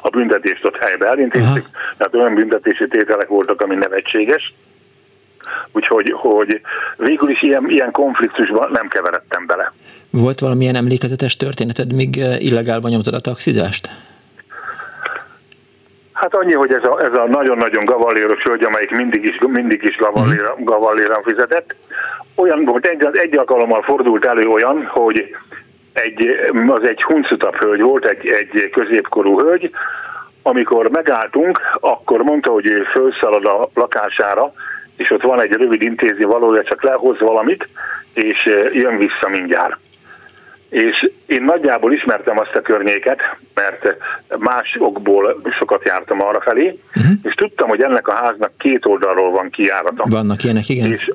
a 0.01 0.09
büntetést 0.09 0.64
ott 0.64 0.76
helybe 0.76 1.07
elintéztük, 1.07 1.66
tehát 1.97 2.14
olyan 2.14 2.34
büntetési 2.34 2.88
tételek 2.88 3.28
voltak, 3.28 3.61
ami 3.61 3.74
nevetséges, 3.74 4.55
úgyhogy 5.72 6.12
hogy 6.16 6.61
végül 6.97 7.30
is 7.30 7.43
ilyen, 7.43 7.64
ilyen 7.68 7.90
konfliktusban 7.90 8.70
nem 8.72 8.88
keveredtem 8.88 9.47
bele. 9.47 9.72
Volt 10.11 10.40
valamilyen 10.40 10.76
emlékezetes 10.76 11.36
történeted, 11.36 11.93
míg 11.93 12.18
eh, 12.18 12.43
illegálban 12.45 12.90
nyomtad 12.90 13.14
a 13.14 13.20
taxizást? 13.20 13.88
Hát 16.12 16.34
annyi, 16.34 16.53
hogy 16.53 16.72
ez 16.72 16.84
a, 16.84 17.05
ez 17.05 17.12
a 17.12 17.26
nagyon-nagyon 17.26 17.84
gavalléros 17.84 18.43
hölgy, 18.43 18.62
amelyik 18.62 18.90
mindig 18.90 19.24
is, 19.24 19.38
mindig 19.38 19.82
is 19.82 19.97
gavalléra, 19.97 20.55
mhm. 20.55 20.64
gavalléran 20.64 21.22
fizetett, 21.22 21.74
olyan 22.34 22.64
volt, 22.64 22.86
egy, 22.86 23.09
egy 23.12 23.36
alkalommal 23.36 23.82
fordult 23.82 24.24
elő 24.24 24.49
olyan, 24.49 24.84
hogy 24.86 25.36
egy, 25.93 26.26
az 26.68 26.82
egy 26.82 27.03
huncutabb 27.03 27.55
hölgy 27.55 27.80
volt, 27.80 28.07
egy, 28.07 28.26
egy 28.26 28.70
középkorú 28.70 29.40
hölgy, 29.40 29.70
amikor 30.43 30.88
megálltunk, 30.90 31.61
akkor 31.80 32.22
mondta, 32.22 32.51
hogy 32.51 32.66
ő 32.66 32.82
felszalad 32.93 33.45
a 33.45 33.68
lakására, 33.74 34.53
és 34.97 35.11
ott 35.11 35.22
van 35.22 35.43
egy 35.43 35.53
rövid 35.53 35.82
intézi 35.82 36.24
valója, 36.24 36.62
csak 36.64 36.82
lehoz 36.82 37.18
valamit, 37.20 37.68
és 38.14 38.45
jön 38.72 38.97
vissza 38.97 39.28
mindjárt. 39.28 39.76
És 40.68 41.11
én 41.26 41.43
nagyjából 41.43 41.93
ismertem 41.93 42.38
azt 42.38 42.55
a 42.55 42.61
környéket, 42.61 43.20
mert 43.55 43.97
más 44.38 44.76
okból 44.78 45.43
sokat 45.59 45.84
jártam 45.84 46.22
arra 46.22 46.40
felé, 46.40 46.78
uh-huh. 46.97 47.12
és 47.22 47.34
tudtam, 47.34 47.68
hogy 47.68 47.82
ennek 47.82 48.09
a 48.09 48.14
háznak 48.14 48.53
két 48.59 48.86
oldalról 48.86 49.30
van 49.30 49.51
kijárata. 49.51 50.05
Vannak 50.09 50.45
ilyenek, 50.45 50.68
igen. 50.68 50.93
És 50.93 51.11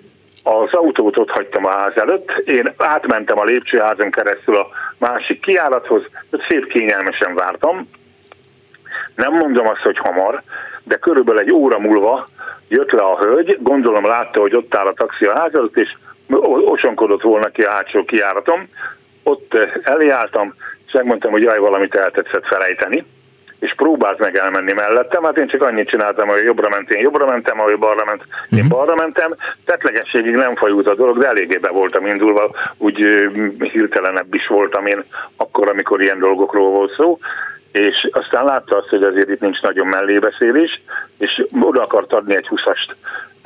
az 0.48 0.74
autót 0.74 1.18
ott 1.18 1.30
hagytam 1.30 1.66
a 1.66 1.72
ház 1.72 1.98
előtt, 1.98 2.32
én 2.45 2.74
átmentem 2.78 3.39
a 3.39 3.43
lépcsőházon 3.43 4.12
keresztül 4.12 4.56
a 4.56 4.68
másik 4.98 5.41
kiárathoz, 5.41 6.04
szép 6.48 6.68
kényelmesen 6.68 7.36
vártam. 7.36 7.89
Nem 9.16 9.34
mondom 9.34 9.68
azt, 9.68 9.82
hogy 9.82 9.98
hamar, 9.98 10.41
de 10.84 10.95
körülbelül 10.95 11.41
egy 11.41 11.52
óra 11.52 11.80
múlva 11.80 12.26
jött 12.68 12.91
le 12.91 13.02
a 13.02 13.18
hölgy, 13.18 13.58
gondolom 13.62 14.06
látta, 14.06 14.39
hogy 14.39 14.56
ott 14.56 14.76
áll 14.76 14.86
a 14.86 14.93
taxi 14.93 15.26
a 15.26 15.39
ház 15.39 15.56
előtt, 15.56 15.78
és 15.78 15.95
osonkodott 16.66 17.22
volna 17.22 17.48
ki 17.48 17.62
a 17.62 17.72
hátsó 17.72 18.06
kiáratom. 18.06 18.70
Ott 19.24 19.58
eljártam, 19.84 20.48
és 20.88 20.93
megmondtam, 20.93 21.32
hogy 21.32 21.43
jaj, 21.43 21.60
valamit 21.60 21.95
eltetszett 21.95 22.45
felejteni 22.45 23.06
és 23.60 23.74
próbált 23.76 24.20
meg 24.20 24.36
elmenni 24.38 24.74
mellettem, 24.74 25.24
hát 25.24 25.38
én 25.38 25.47
csak 25.47 25.62
annyit 25.62 25.89
csináltam, 25.89 26.28
hogy 26.28 26.43
jobbra 26.43 26.70
ment, 26.70 26.91
én 26.91 27.01
jobbra 27.01 27.26
mentem, 27.26 27.60
ahogy 27.60 27.78
balra 27.78 28.05
ment, 28.05 28.22
én 28.49 28.58
uh-huh. 28.58 28.78
balra 28.78 28.95
mentem, 28.95 29.36
tetlegességig 29.66 30.36
nem 30.36 30.55
fajult 30.55 30.88
a 30.88 30.95
dolog, 30.95 31.18
de 31.18 31.28
eléggé 31.28 31.58
be 31.58 31.70
voltam 31.70 32.05
indulva, 32.05 32.51
úgy 32.78 32.97
hirtelenebb 33.58 34.34
is 34.34 34.47
voltam 34.47 34.86
én 34.86 35.03
akkor, 35.38 35.70
amikor 35.70 36.01
ilyen 36.01 36.20
dolgokról 36.20 36.70
volt 36.70 36.93
szó, 36.97 37.18
és 37.72 38.09
aztán 38.11 38.45
látta 38.45 38.78
azt, 38.78 38.88
hogy 38.88 39.03
azért 39.03 39.30
itt 39.30 39.41
nincs 39.41 39.61
nagyon 39.61 39.88
mellébeszélés, 39.88 40.82
és 41.18 41.45
oda 41.61 41.82
akart 41.82 42.13
adni 42.13 42.36
egy 42.36 42.47
huszast 42.47 42.95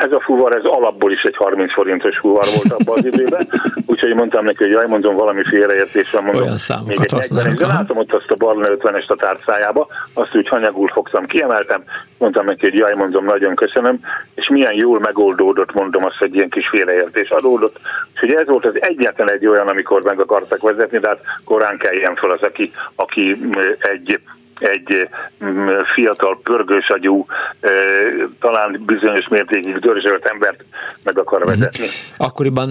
ez 0.02 0.12
a 0.12 0.20
fuvar, 0.20 0.56
ez 0.56 0.64
alapból 0.64 1.12
is 1.12 1.22
egy 1.22 1.36
30 1.36 1.74
forintos 1.74 2.18
fuvar 2.18 2.46
volt 2.56 2.82
abban 2.82 2.98
az 2.98 3.06
időben, 3.06 3.48
úgyhogy 3.86 4.14
mondtam 4.14 4.46
neki, 4.46 4.64
hogy 4.64 4.72
jaj, 4.72 4.88
mondom, 4.88 5.16
valami 5.16 5.44
félreértés 5.44 6.12
van, 6.12 6.24
mondom, 6.24 6.42
Olyan 6.42 6.58
még 6.86 6.98
egy 7.02 7.12
használnak. 7.12 7.58
De 7.58 7.66
látom 7.66 7.98
ott 7.98 8.14
azt 8.14 8.32
a 8.32 8.36
barna 8.36 8.68
50-est 8.68 9.08
a 9.08 9.16
tárcájába, 9.16 9.88
azt 10.14 10.36
úgy 10.36 10.48
hanyagul 10.48 10.88
fogtam, 10.88 11.26
kiemeltem, 11.26 11.84
mondtam 12.18 12.46
neki, 12.46 12.70
hogy 12.70 12.78
jaj, 12.78 12.94
mondom, 12.96 13.26
nagyon 13.26 13.56
köszönöm, 13.56 14.00
és 14.36 14.50
milyen 14.50 14.74
jól 14.74 15.00
megoldódott, 15.00 15.74
mondom 15.74 16.06
azt, 16.06 16.18
hogy 16.18 16.36
ilyen 16.36 16.50
kis 16.50 16.68
félreértés 16.70 17.30
adódott. 17.30 17.80
Úgyhogy 18.14 18.34
ez 18.34 18.48
volt 18.48 18.66
az 18.66 18.78
egyetlen 18.80 19.32
egy 19.32 19.46
olyan, 19.46 19.68
amikor 19.68 20.04
meg 20.04 20.20
akartak 20.20 20.62
vezetni, 20.62 21.00
de 21.00 21.08
hát 21.08 21.22
korán 21.46 21.78
kelljen 21.78 22.16
fel 22.16 22.30
az, 22.30 22.42
aki, 22.42 22.72
aki 22.96 23.50
egy 23.80 24.21
egy 24.62 25.10
mm, 25.46 25.68
fiatal, 25.94 26.40
pörgős 26.44 26.90
agyú, 26.90 27.26
talán 28.40 28.84
bizonyos 28.86 29.28
mértékig 29.28 29.80
dörzsölt 29.80 30.26
embert 30.26 30.64
meg 31.04 31.18
akar 31.18 31.40
mhm. 31.40 31.50
vezetni. 31.50 31.86
Akkoriban 32.18 32.70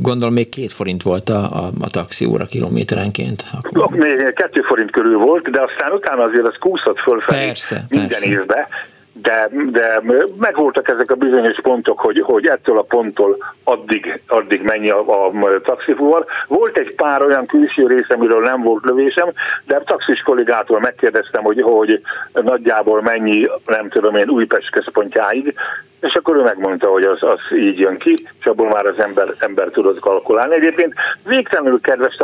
gondolom 0.00 0.34
még 0.34 0.48
két 0.48 0.72
forint 0.72 1.02
volt 1.02 1.28
a, 1.28 1.64
a, 1.64 1.70
a 1.80 1.90
taxi 1.90 2.24
óra 2.24 2.44
kilométerenként. 2.44 3.44
Akkor. 3.60 3.98
Még 3.98 4.32
kettő 4.32 4.60
forint 4.60 4.90
körül 4.90 5.18
volt, 5.18 5.50
de 5.50 5.60
aztán 5.60 5.92
utána 5.92 6.22
azért 6.22 6.46
az 6.46 6.54
kúszott 6.60 6.98
fölfelé 6.98 7.44
persze, 7.44 7.84
minden 7.88 8.08
persze. 8.08 8.26
évben 8.26 8.66
de, 9.12 9.48
de 9.70 10.02
megvoltak 10.38 10.88
ezek 10.88 11.10
a 11.10 11.14
bizonyos 11.14 11.60
pontok, 11.62 12.00
hogy, 12.00 12.20
hogy 12.20 12.46
ettől 12.46 12.78
a 12.78 12.82
ponttól 12.82 13.36
addig, 13.64 14.20
addig 14.26 14.62
mennyi 14.62 14.90
a, 14.90 15.28
a 15.28 15.30
taxifuvar. 15.62 16.24
Volt 16.46 16.78
egy 16.78 16.94
pár 16.94 17.22
olyan 17.22 17.46
külső 17.46 17.86
része, 17.86 18.14
amiről 18.14 18.42
nem 18.42 18.62
volt 18.62 18.84
lövésem, 18.84 19.32
de 19.66 19.76
a 19.76 19.82
taxis 19.84 20.20
kollégától 20.20 20.80
megkérdeztem, 20.80 21.42
hogy, 21.42 21.60
hogy 21.62 22.00
nagyjából 22.32 23.02
mennyi, 23.02 23.48
nem 23.66 23.88
tudom 23.88 24.16
én, 24.16 24.28
Újpest 24.28 24.70
központjáig, 24.70 25.54
és 26.02 26.14
akkor 26.14 26.36
ő 26.36 26.42
megmondta, 26.42 26.88
hogy 26.88 27.04
az, 27.04 27.22
az 27.22 27.40
így 27.56 27.78
jön 27.78 27.98
ki, 27.98 28.26
és 28.40 28.46
abból 28.46 28.68
már 28.68 28.86
az 28.86 28.98
ember, 28.98 29.34
ember 29.38 29.68
tudott 29.68 30.00
kalkulálni. 30.00 30.54
Egyébként 30.54 30.94
végtelenül 31.24 31.80
kedves, 31.80 32.16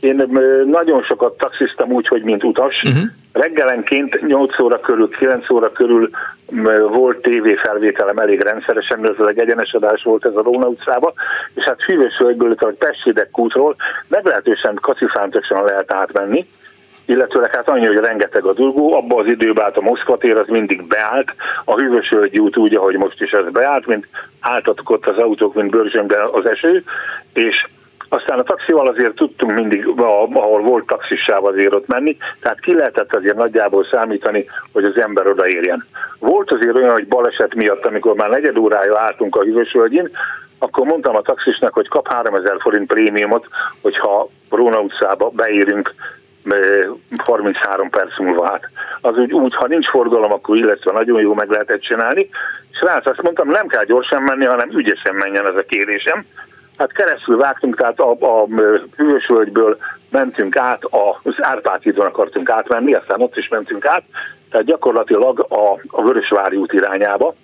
én 0.00 0.30
nagyon 0.64 1.02
sokat 1.02 1.38
taxiztam 1.38 1.90
úgy, 1.92 2.08
hogy 2.08 2.22
mint 2.22 2.44
utas, 2.44 2.82
uh-huh 2.82 3.04
reggelenként 3.36 4.26
8 4.26 4.58
óra 4.60 4.80
körül, 4.80 5.08
9 5.08 5.50
óra 5.50 5.72
körül 5.72 6.10
volt 6.88 7.16
tévéfelvételem 7.16 8.16
elég 8.18 8.40
rendszeresen, 8.40 9.16
ez 9.18 9.26
egy 9.26 9.38
egyenes 9.38 9.72
adás 9.72 10.02
volt 10.02 10.24
ez 10.24 10.34
a 10.34 10.42
Róna 10.42 10.66
utcába, 10.66 11.12
és 11.54 11.64
hát 11.64 11.82
Hűvösvölgyből, 11.82 12.54
a 12.58 12.72
Pessédek 12.78 13.30
kútról 13.30 13.76
meglehetősen 14.08 14.78
kacifántosan 14.80 15.64
lehet 15.64 15.92
átmenni, 15.92 16.46
illetőleg 17.06 17.54
hát 17.54 17.68
annyi, 17.68 17.86
hogy 17.86 17.96
rengeteg 17.96 18.44
a 18.44 18.52
dugó, 18.52 18.94
abban 18.94 19.24
az 19.24 19.32
időben 19.32 19.64
át 19.64 19.76
a 19.76 19.82
Moszkva 19.82 20.16
tér 20.16 20.38
az 20.38 20.48
mindig 20.48 20.86
beállt, 20.86 21.34
a 21.64 21.74
Hűvösvölgyi 21.74 22.38
út 22.38 22.56
úgy, 22.56 22.76
ahogy 22.76 22.96
most 22.96 23.22
is 23.22 23.30
ez 23.30 23.52
beállt, 23.52 23.86
mint 23.86 24.06
álltatok 24.40 24.90
ott 24.90 25.06
az 25.06 25.22
autók, 25.22 25.54
mint 25.54 25.70
bőrzsömben 25.70 26.28
az 26.32 26.48
eső, 26.48 26.84
és 27.32 27.64
aztán 28.08 28.38
a 28.38 28.42
taxival 28.42 28.86
azért 28.86 29.14
tudtunk 29.14 29.52
mindig, 29.52 29.86
ahol 30.32 30.62
volt 30.62 30.86
taxisáv 30.86 31.44
azért 31.44 31.74
ott 31.74 31.86
menni, 31.86 32.16
tehát 32.40 32.60
ki 32.60 32.74
lehetett 32.74 33.14
azért 33.14 33.36
nagyjából 33.36 33.86
számítani, 33.90 34.44
hogy 34.72 34.84
az 34.84 35.00
ember 35.00 35.26
odaérjen. 35.26 35.84
Volt 36.18 36.52
azért 36.52 36.74
olyan, 36.74 36.92
hogy 36.92 37.08
baleset 37.08 37.54
miatt, 37.54 37.86
amikor 37.86 38.14
már 38.14 38.30
negyed 38.30 38.58
órája 38.58 38.98
álltunk 39.00 39.36
a 39.36 39.42
Hűvösvölgyén, 39.42 40.10
akkor 40.58 40.86
mondtam 40.86 41.16
a 41.16 41.22
taxisnak, 41.22 41.74
hogy 41.74 41.88
kap 41.88 42.08
3000 42.08 42.56
forint 42.60 42.86
prémiumot, 42.86 43.46
hogyha 43.82 44.28
Róna 44.50 44.80
utcába 44.80 45.30
beérünk 45.30 45.94
33 47.16 47.90
perc 47.90 48.18
múlva 48.18 48.50
hát. 48.50 48.70
Az 49.00 49.16
úgy, 49.16 49.32
úgy, 49.32 49.54
ha 49.54 49.66
nincs 49.66 49.88
forgalom, 49.88 50.32
akkor 50.32 50.56
illetve 50.56 50.92
nagyon 50.92 51.20
jó 51.20 51.34
meg 51.34 51.50
lehetett 51.50 51.80
csinálni. 51.80 52.28
És 52.70 52.80
rá 52.80 53.00
azt 53.04 53.22
mondtam, 53.22 53.48
nem 53.48 53.66
kell 53.66 53.84
gyorsan 53.84 54.22
menni, 54.22 54.44
hanem 54.44 54.70
ügyesen 54.70 55.14
menjen 55.14 55.46
ez 55.46 55.54
a 55.54 55.64
kérésem. 55.68 56.24
Hát 56.78 56.92
keresztül 56.92 57.36
vágtunk, 57.36 57.76
tehát 57.76 58.00
a, 58.00 58.10
a 58.10 58.46
Hűvösvölgyből 58.96 59.78
mentünk 60.10 60.56
át, 60.56 60.82
az 61.22 61.34
Árpád 61.38 61.82
hídon 61.82 62.06
akartunk 62.06 62.50
átmenni, 62.50 62.94
aztán 62.94 63.20
ott 63.20 63.36
is 63.36 63.48
mentünk 63.48 63.86
át, 63.86 64.02
tehát 64.50 64.66
gyakorlatilag 64.66 65.46
a, 65.48 65.80
a 65.86 66.02
Vörösvári 66.02 66.56
út 66.56 66.72
irányába, 66.72 67.34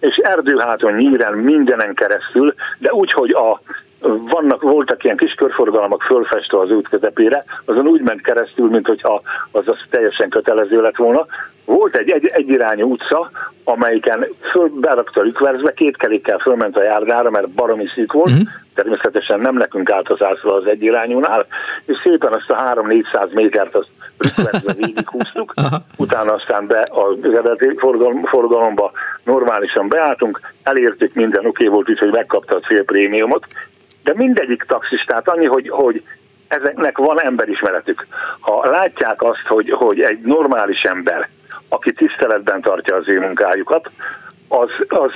és 0.00 0.16
erdőháton 0.16 0.92
nyíren 0.92 1.32
mindenen 1.32 1.94
keresztül, 1.94 2.54
de 2.78 2.92
úgy, 2.92 3.12
hogy 3.12 3.30
a, 3.30 3.60
vannak, 4.00 4.62
voltak 4.62 5.04
ilyen 5.04 5.16
kis 5.16 5.32
körforgalmak 5.32 6.02
fölfestve 6.02 6.58
az 6.58 6.70
út 6.70 6.88
közepére, 6.88 7.44
azon 7.64 7.86
úgy 7.86 8.00
ment 8.00 8.20
keresztül, 8.20 8.68
mint 8.68 8.86
hogyha 8.86 9.22
az 9.50 9.68
az 9.68 9.76
teljesen 9.90 10.28
kötelező 10.28 10.80
lett 10.80 10.96
volna. 10.96 11.26
Volt 11.64 11.96
egy, 11.96 12.10
egy 12.10 12.26
egyirányú 12.26 12.90
utca, 12.90 13.30
amelyiken 13.64 14.26
föl, 14.50 14.68
berakta 14.68 15.20
a 15.20 15.70
két 15.74 15.96
kerékkel 15.96 16.38
fölment 16.38 16.76
a 16.76 16.82
járdára, 16.82 17.30
mert 17.30 17.50
baromi 17.50 17.86
szűk 17.94 18.12
volt, 18.12 18.30
uh-huh. 18.30 18.46
természetesen 18.74 19.40
nem 19.40 19.56
nekünk 19.56 19.90
állt 19.90 20.08
az 20.08 20.22
ászló 20.22 20.52
az 20.52 20.66
egyirányúnál, 20.66 21.46
és 21.84 21.96
szépen 22.02 22.32
azt 22.32 22.50
a 22.50 22.74
3-400 22.74 23.32
métert 23.32 23.74
azt 23.74 23.88
rükvercbe 24.18 24.72
végighúztuk, 24.72 25.54
utána 25.96 26.32
aztán 26.32 26.66
be 26.66 26.86
az 26.90 27.34
eredeti 27.34 27.76
forgalom, 27.76 28.22
forgalomba 28.22 28.92
normálisan 29.24 29.88
beálltunk, 29.88 30.40
elértük 30.62 31.14
minden 31.14 31.46
oké 31.46 31.48
okay 31.48 31.66
volt, 31.66 31.90
úgyhogy 31.90 32.10
megkapta 32.10 32.56
a 32.56 32.66
célprémiumot, 32.66 33.46
de 34.06 34.12
mindegyik 34.14 34.62
taxistát 34.62 35.28
annyi, 35.28 35.46
hogy, 35.46 35.68
hogy 35.68 36.02
ezeknek 36.48 36.98
van 36.98 37.20
emberismeretük. 37.20 38.06
Ha 38.40 38.70
látják 38.70 39.22
azt, 39.22 39.46
hogy, 39.46 39.70
hogy 39.70 40.00
egy 40.00 40.20
normális 40.20 40.80
ember, 40.80 41.28
aki 41.68 41.92
tiszteletben 41.92 42.60
tartja 42.60 42.96
az 42.96 43.08
ő 43.08 43.20
munkájukat, 43.20 43.90
az, 44.48 44.70
az 44.88 45.12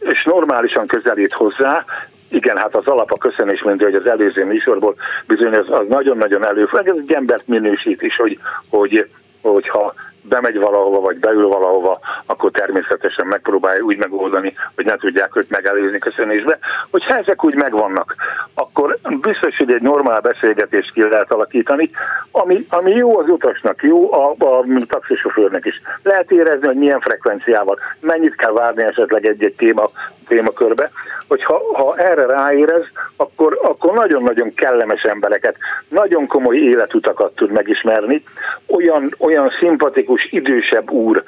és 0.00 0.24
normálisan 0.24 0.86
közelít 0.86 1.32
hozzá, 1.32 1.84
igen, 2.28 2.56
hát 2.56 2.74
az 2.74 2.86
alap 2.86 3.12
a 3.12 3.18
köszönés, 3.18 3.62
mint 3.62 3.82
hogy 3.82 3.94
az 3.94 4.06
előző 4.06 4.44
műsorból 4.44 4.94
bizony 5.26 5.54
az, 5.54 5.66
az 5.70 5.86
nagyon-nagyon 5.88 6.46
előfordul. 6.46 6.92
Ez 6.92 7.02
egy 7.06 7.14
embert 7.14 7.46
minősít 7.46 8.02
is, 8.02 8.16
hogy, 8.16 8.38
hogy, 8.68 9.06
hogyha 9.42 9.94
bemegy 10.28 10.58
valahova, 10.58 11.00
vagy 11.00 11.18
beül 11.18 11.48
valahova, 11.48 11.98
akkor 12.26 12.50
természetesen 12.50 13.26
megpróbálja 13.26 13.82
úgy 13.82 13.96
megoldani, 13.96 14.54
hogy 14.74 14.84
ne 14.84 14.96
tudják 14.96 15.36
őt 15.36 15.50
megelőzni 15.50 15.98
köszönésbe. 15.98 16.58
Hogyha 16.90 17.16
ezek 17.16 17.44
úgy 17.44 17.54
megvannak, 17.54 18.14
akkor 18.54 18.98
biztos, 19.20 19.56
hogy 19.56 19.72
egy 19.72 19.82
normál 19.82 20.20
beszélgetést 20.20 20.92
ki 20.92 21.02
lehet 21.02 21.32
alakítani, 21.32 21.90
ami, 22.30 22.64
ami 22.68 22.90
jó 22.90 23.18
az 23.18 23.28
utasnak, 23.28 23.82
jó 23.82 24.12
a, 24.12 24.30
a 24.38 24.64
taxisofőrnek 24.88 25.64
is. 25.64 25.80
Lehet 26.02 26.30
érezni, 26.30 26.66
hogy 26.66 26.76
milyen 26.76 27.00
frekvenciával, 27.00 27.78
mennyit 28.00 28.34
kell 28.34 28.52
várni 28.52 28.82
esetleg 28.82 29.26
egy-egy 29.26 29.54
téma, 29.54 29.90
témakörbe, 30.28 30.90
hogy 31.28 31.44
ha, 31.44 31.60
ha 31.72 31.96
erre 31.96 32.26
ráérez, 32.26 32.84
akkor, 33.16 33.58
akkor 33.62 33.92
nagyon-nagyon 33.92 34.54
kellemes 34.54 35.02
embereket, 35.02 35.56
nagyon 35.88 36.26
komoly 36.26 36.56
életutakat 36.56 37.34
tud 37.34 37.50
megismerni. 37.50 38.24
Olyan, 38.66 39.14
olyan 39.18 39.50
szimpatikus, 39.58 40.13
idősebb 40.30 40.90
úr 40.90 41.22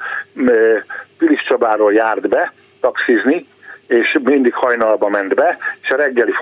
Pilis 1.17 1.43
Csabáról 1.47 1.93
járt 1.93 2.27
be 2.29 2.53
taxizni, 2.81 3.45
és 3.87 4.17
mindig 4.23 4.53
hajnalba 4.53 5.09
ment 5.09 5.35
be, 5.35 5.57
és 5.81 5.89
a 5.89 5.95
reggeli 5.95 6.33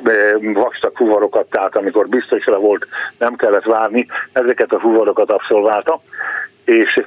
vastag 0.54 0.96
fuvarokat, 0.96 1.50
tehát 1.50 1.76
amikor 1.76 2.08
biztosra 2.08 2.60
volt, 2.60 2.88
nem 3.18 3.36
kellett 3.36 3.64
várni, 3.64 4.08
ezeket 4.34 4.72
a 4.72 4.80
fuvarokat 4.80 5.32
abszolválta, 5.32 6.02
és 6.66 7.04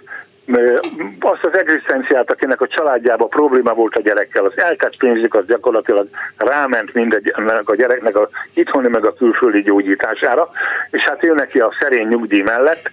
azt 1.20 1.44
az 1.44 1.58
egzisztenciát, 1.58 2.30
akinek 2.30 2.60
a 2.60 2.66
családjában 2.66 3.28
probléma 3.28 3.74
volt 3.74 3.96
a 3.96 4.00
gyerekkel, 4.00 4.44
az 4.44 4.58
eltett 4.58 4.96
pénzük 4.96 5.34
az 5.34 5.46
gyakorlatilag 5.46 6.08
ráment 6.36 6.94
mindegy 6.94 7.32
a 7.64 7.74
gyereknek 7.74 8.16
a 8.16 8.28
itthoni 8.54 8.88
meg 8.88 9.06
a 9.06 9.14
külföldi 9.14 9.62
gyógyítására, 9.62 10.50
és 10.90 11.02
hát 11.02 11.24
ő 11.24 11.32
neki 11.34 11.58
a 11.58 11.76
szerény 11.80 12.08
nyugdíj 12.08 12.42
mellett 12.42 12.90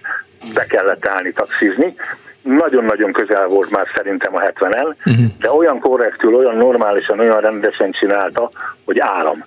be 0.54 0.64
kellett 0.64 1.06
állni 1.06 1.32
taxizni, 1.32 1.94
nagyon-nagyon 2.46 3.12
közel 3.12 3.46
volt 3.46 3.70
már 3.70 3.86
szerintem 3.94 4.34
a 4.34 4.40
70-en, 4.40 4.86
uh-huh. 4.86 4.94
Mhm. 5.04 5.24
de 5.40 5.50
olyan 5.50 5.80
korrektül, 5.80 6.34
olyan 6.34 6.56
normálisan, 6.56 7.18
olyan 7.18 7.40
rendesen 7.40 7.90
csinálta, 7.90 8.50
hogy 8.84 8.98
állam. 8.98 9.44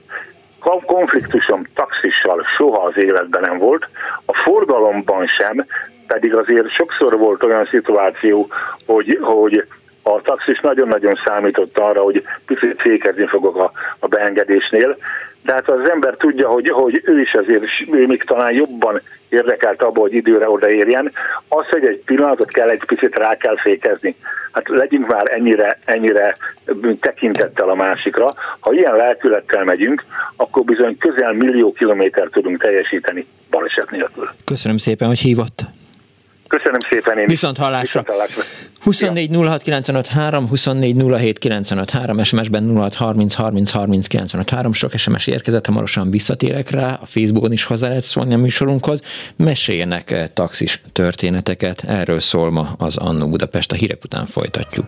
Konfliktusom 0.86 1.64
taxissal 1.74 2.45
soha 2.58 2.84
az 2.84 2.97
életben 2.97 3.41
nem 3.41 3.58
volt, 3.58 3.88
a 4.26 4.34
forgalomban 4.34 5.28
sem, 5.28 5.66
pedig 6.08 6.36
azért 6.36 6.70
sokszor 6.70 7.18
volt 7.18 7.43
olyan 7.43 7.68
szituáció, 7.72 8.47
hogy, 8.86 9.20
hogy 9.22 9.68
a 10.04 10.22
taxis 10.22 10.60
nagyon-nagyon 10.60 11.20
számított 11.26 11.78
arra, 11.78 12.02
hogy 12.02 12.24
picit 12.45 12.82
fékezni 12.82 13.28
fogok 13.28 13.56
a, 13.58 13.72
a 14.00 14.08
beengedésnél, 14.08 14.97
de 15.44 15.54
hát 15.54 15.70
az 15.70 15.90
ember 15.90 16.16
tudja, 16.16 16.48
hogy, 16.48 16.70
hogy 16.70 17.02
ő 17.04 17.20
is 17.20 17.34
azért, 17.34 17.64
ő 17.92 18.08
még 18.08 18.24
talán 18.24 18.54
jobban 18.54 19.02
érdekelt 19.30 19.84
abba, 19.84 20.00
hogy 20.02 20.14
időre 20.14 20.50
odaérjen. 20.50 21.12
Az, 21.48 21.66
hogy 21.70 21.86
egy 21.86 22.02
pillanatot 22.06 22.52
kell, 22.52 22.70
egy 22.70 22.84
picit 22.86 23.16
rá 23.16 23.38
kell 23.38 23.58
fékezni. 23.58 24.16
Hát 24.52 24.70
legyünk 24.70 25.08
már 25.08 25.32
ennyire, 25.32 25.80
ennyire 25.86 26.36
tekintettel 27.00 27.70
a 27.70 27.76
másikra. 27.76 28.28
Ha 28.60 28.74
ilyen 28.74 28.96
lelkülettel 28.96 29.64
megyünk, 29.64 30.06
akkor 30.36 30.64
bizony 30.64 30.98
közel 30.98 31.34
millió 31.34 31.72
kilométer 31.72 32.28
tudunk 32.32 32.62
teljesíteni 32.62 33.28
baleset 33.50 33.92
nélkül. 33.92 34.30
Köszönöm 34.46 34.78
szépen, 34.78 35.08
hogy 35.08 35.20
hívott. 35.20 35.62
Köszönöm 36.50 36.80
szépen 36.89 37.18
én 37.18 37.28
Viszont 37.28 37.58
hallásra. 37.58 38.04
24 38.82 39.36
06 39.36 39.64
24 40.50 40.95
SMS-ben 42.24 42.76
06 42.76 42.93
30 42.93 43.34
30 43.34 43.72
30 43.72 44.76
Sok 44.76 44.97
SMS 44.97 45.28
érkezett, 45.28 45.66
hamarosan 45.66 46.12
visszatérek 46.12 46.70
rá, 46.70 47.00
a 47.02 47.06
Facebookon 47.06 47.52
is 47.52 47.64
hozzá 47.64 47.88
lehet 47.88 48.04
szólni 48.04 48.34
a 48.34 48.38
műsorunkhoz. 48.38 49.02
Meséljenek 49.36 50.12
eh, 50.12 50.28
taxis 50.34 50.82
történeteket, 50.91 51.84
erről 51.88 52.20
szól 52.20 52.52
ma 52.52 52.76
az 52.78 52.97
Annó 52.97 53.30
Budapest, 53.30 53.72
a 53.72 53.76
hírek 53.76 54.04
után 54.04 54.26
folytatjuk. 54.26 54.88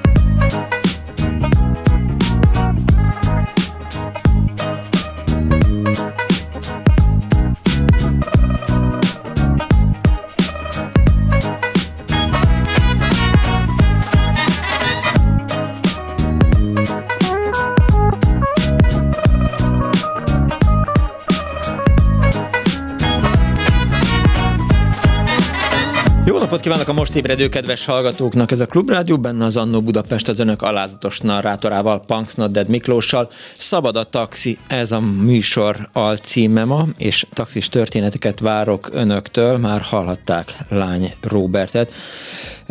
Napot 26.51 26.65
kívánok 26.65 26.87
a 26.87 26.93
most 26.93 27.15
ébredő 27.15 27.49
kedves 27.49 27.85
hallgatóknak! 27.85 28.51
Ez 28.51 28.59
a 28.59 28.65
Klubrádió, 28.65 29.17
benne 29.17 29.45
az 29.45 29.57
Annó 29.57 29.81
Budapest 29.81 30.27
az 30.27 30.39
önök 30.39 30.61
alázatos 30.61 31.19
narrátorával, 31.19 31.99
Punks 31.99 32.33
Not 32.33 32.51
Dead 32.51 32.69
Miklóssal. 32.69 33.29
Szabad 33.57 33.95
a 33.95 34.03
taxi, 34.03 34.57
ez 34.67 34.91
a 34.91 34.99
műsor 34.99 35.89
alcíme 35.93 36.63
ma, 36.63 36.85
és 36.97 37.25
taxis 37.33 37.69
történeteket 37.69 38.39
várok 38.39 38.89
önöktől, 38.93 39.57
már 39.57 39.81
hallhatták 39.81 40.53
lány 40.69 41.13
Robertet. 41.21 41.91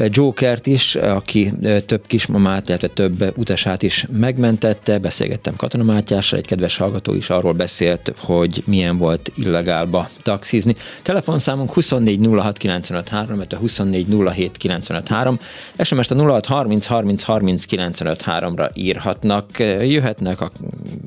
Jokert 0.08 0.66
is, 0.66 0.94
aki 0.94 1.52
több 1.86 2.06
kismamát, 2.06 2.68
illetve 2.68 2.88
több 2.88 3.32
utasát 3.36 3.82
is 3.82 4.06
megmentette. 4.18 4.98
Beszélgettem 4.98 5.56
Katona 5.56 5.84
Mátyással, 5.84 6.38
egy 6.38 6.46
kedves 6.46 6.76
hallgató 6.76 7.14
is 7.14 7.30
arról 7.30 7.52
beszélt, 7.52 8.12
hogy 8.18 8.62
milyen 8.66 8.98
volt 8.98 9.32
illegálba 9.34 10.08
taxizni. 10.22 10.74
Telefonszámunk 11.02 11.72
24 11.72 12.26
06 12.32 12.56
953, 12.56 13.36
mert 13.36 13.52
a 13.52 13.56
24 13.56 14.06
07 14.34 14.56
953, 14.56 15.38
SMS-t 15.78 16.10
a 16.10 16.14
06 16.14 16.46
30 16.46 16.86
30 16.86 17.22
30 17.22 17.64
953-ra 17.70 18.70
írhatnak. 18.74 19.58
Jöhetnek 19.82 20.40
a 20.40 20.50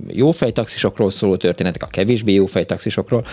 jófej 0.08 0.52
taxisokról 0.52 1.12
szóló 1.12 1.36
történetek, 1.36 1.84
a 1.84 1.88
kevésbé 1.88 2.34
jófej 2.34 2.66
taxisokról, 2.66 3.26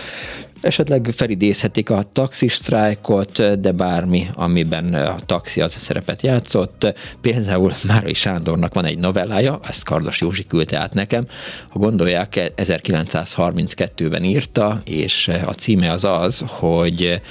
Esetleg 0.61 1.09
felidézhetik 1.15 1.89
a 1.89 2.03
taxis 2.11 2.53
sztrájkot, 2.53 3.59
de 3.59 3.71
bármi, 3.71 4.27
amiben 4.33 4.93
a 4.93 5.15
taxi 5.25 5.61
az 5.61 5.75
a 5.75 5.79
szerepet 5.79 6.21
játszott. 6.21 6.93
Például 7.21 7.73
Márai 7.87 8.13
Sándornak 8.13 8.73
van 8.73 8.85
egy 8.85 8.97
novellája, 8.97 9.59
ezt 9.67 9.83
Kardos 9.83 10.21
Józsi 10.21 10.45
küldte 10.47 10.77
át 10.77 10.93
nekem. 10.93 11.27
Ha 11.69 11.79
gondolják, 11.79 12.51
1932-ben 12.57 14.23
írta, 14.23 14.81
és 14.85 15.27
a 15.45 15.53
címe 15.53 15.91
az 15.91 16.03
az, 16.03 16.43
hogy, 16.47 17.21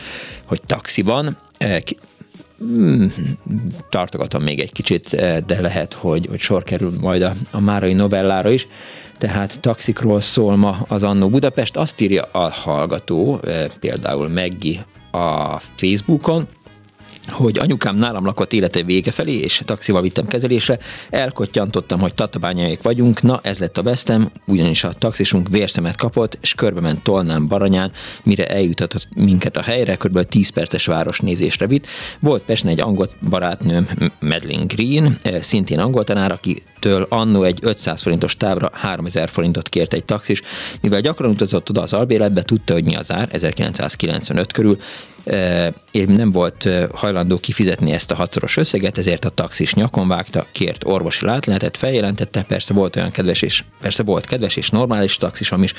hogy 0.44 0.60
taxiban 0.66 1.38
hmm, 2.58 3.12
tartogatom 3.88 4.42
még 4.42 4.60
egy 4.60 4.72
kicsit, 4.72 5.16
de 5.46 5.60
lehet, 5.60 5.92
hogy, 5.94 6.26
hogy 6.26 6.40
sor 6.40 6.62
kerül 6.62 6.92
majd 7.00 7.22
a, 7.22 7.32
a 7.50 7.60
Márai 7.60 7.92
novellára 7.92 8.50
is 8.50 8.66
tehát 9.20 9.60
taxikról 9.60 10.20
szól 10.20 10.56
ma 10.56 10.78
az 10.88 11.02
Annó 11.02 11.28
Budapest. 11.28 11.76
Azt 11.76 12.00
írja 12.00 12.22
a 12.22 12.50
hallgató, 12.50 13.40
eh, 13.44 13.66
például 13.80 14.28
Meggi 14.28 14.80
a 15.10 15.58
Facebookon, 15.58 16.48
hogy 17.30 17.58
anyukám 17.58 17.94
nálam 17.94 18.24
lakott 18.24 18.52
élete 18.52 18.82
vége 18.82 19.10
felé, 19.10 19.32
és 19.32 19.62
taxival 19.64 20.02
vittem 20.02 20.26
kezelésre, 20.26 20.78
elkottyantottam, 21.10 22.00
hogy 22.00 22.14
tatabányáik 22.14 22.82
vagyunk, 22.82 23.22
na 23.22 23.40
ez 23.42 23.58
lett 23.58 23.78
a 23.78 23.82
vesztem, 23.82 24.28
ugyanis 24.46 24.84
a 24.84 24.92
taxisunk 24.92 25.48
vérszemet 25.48 25.96
kapott, 25.96 26.38
és 26.40 26.54
körbe 26.54 26.80
ment 26.80 27.02
Tolnán 27.02 27.46
Baranyán, 27.46 27.92
mire 28.22 28.48
eljutatott 28.48 29.08
minket 29.14 29.56
a 29.56 29.62
helyre, 29.62 29.96
kb. 29.96 30.22
10 30.22 30.48
perces 30.48 30.86
városnézésre 30.86 31.66
vitt. 31.66 31.86
Volt 32.18 32.42
Pesten 32.42 32.70
egy 32.70 32.80
angol 32.80 33.08
barátnőm, 33.28 33.88
Medlin 34.20 34.66
Green, 34.66 35.16
eh, 35.22 35.42
szintén 35.42 35.78
angol 35.78 36.04
tanár, 36.04 36.32
akitől 36.32 37.06
annó 37.08 37.42
egy 37.42 37.58
500 37.62 38.02
forintos 38.02 38.36
távra 38.36 38.70
3000 38.72 39.28
forintot 39.28 39.68
kért 39.68 39.92
egy 39.92 40.04
taxis, 40.04 40.42
mivel 40.80 41.00
gyakran 41.00 41.30
utazott 41.30 41.70
oda 41.70 41.82
az 41.82 41.92
albéletbe, 41.92 42.42
tudta, 42.42 42.72
hogy 42.72 42.84
mi 42.84 42.96
az 42.96 43.12
ár, 43.12 43.28
1995 43.32 44.52
körül, 44.52 44.76
én 45.90 46.08
nem 46.08 46.32
volt 46.32 46.68
hajlandó 46.92 47.36
kifizetni 47.36 47.92
ezt 47.92 48.10
a 48.10 48.14
hatszoros 48.14 48.56
összeget, 48.56 48.98
ezért 48.98 49.24
a 49.24 49.28
taxis 49.28 49.74
nyakon 49.74 50.08
vágta, 50.08 50.46
kért 50.52 50.84
orvosi 50.84 51.24
látlenetet, 51.24 51.76
feljelentette, 51.76 52.42
persze 52.42 52.74
volt 52.74 52.96
olyan 52.96 53.10
kedves 53.10 53.42
és 53.42 53.64
persze 53.80 54.02
volt 54.02 54.26
kedves 54.26 54.56
és 54.56 54.70
normális 54.70 55.16
taxisom 55.16 55.62
is, 55.62 55.72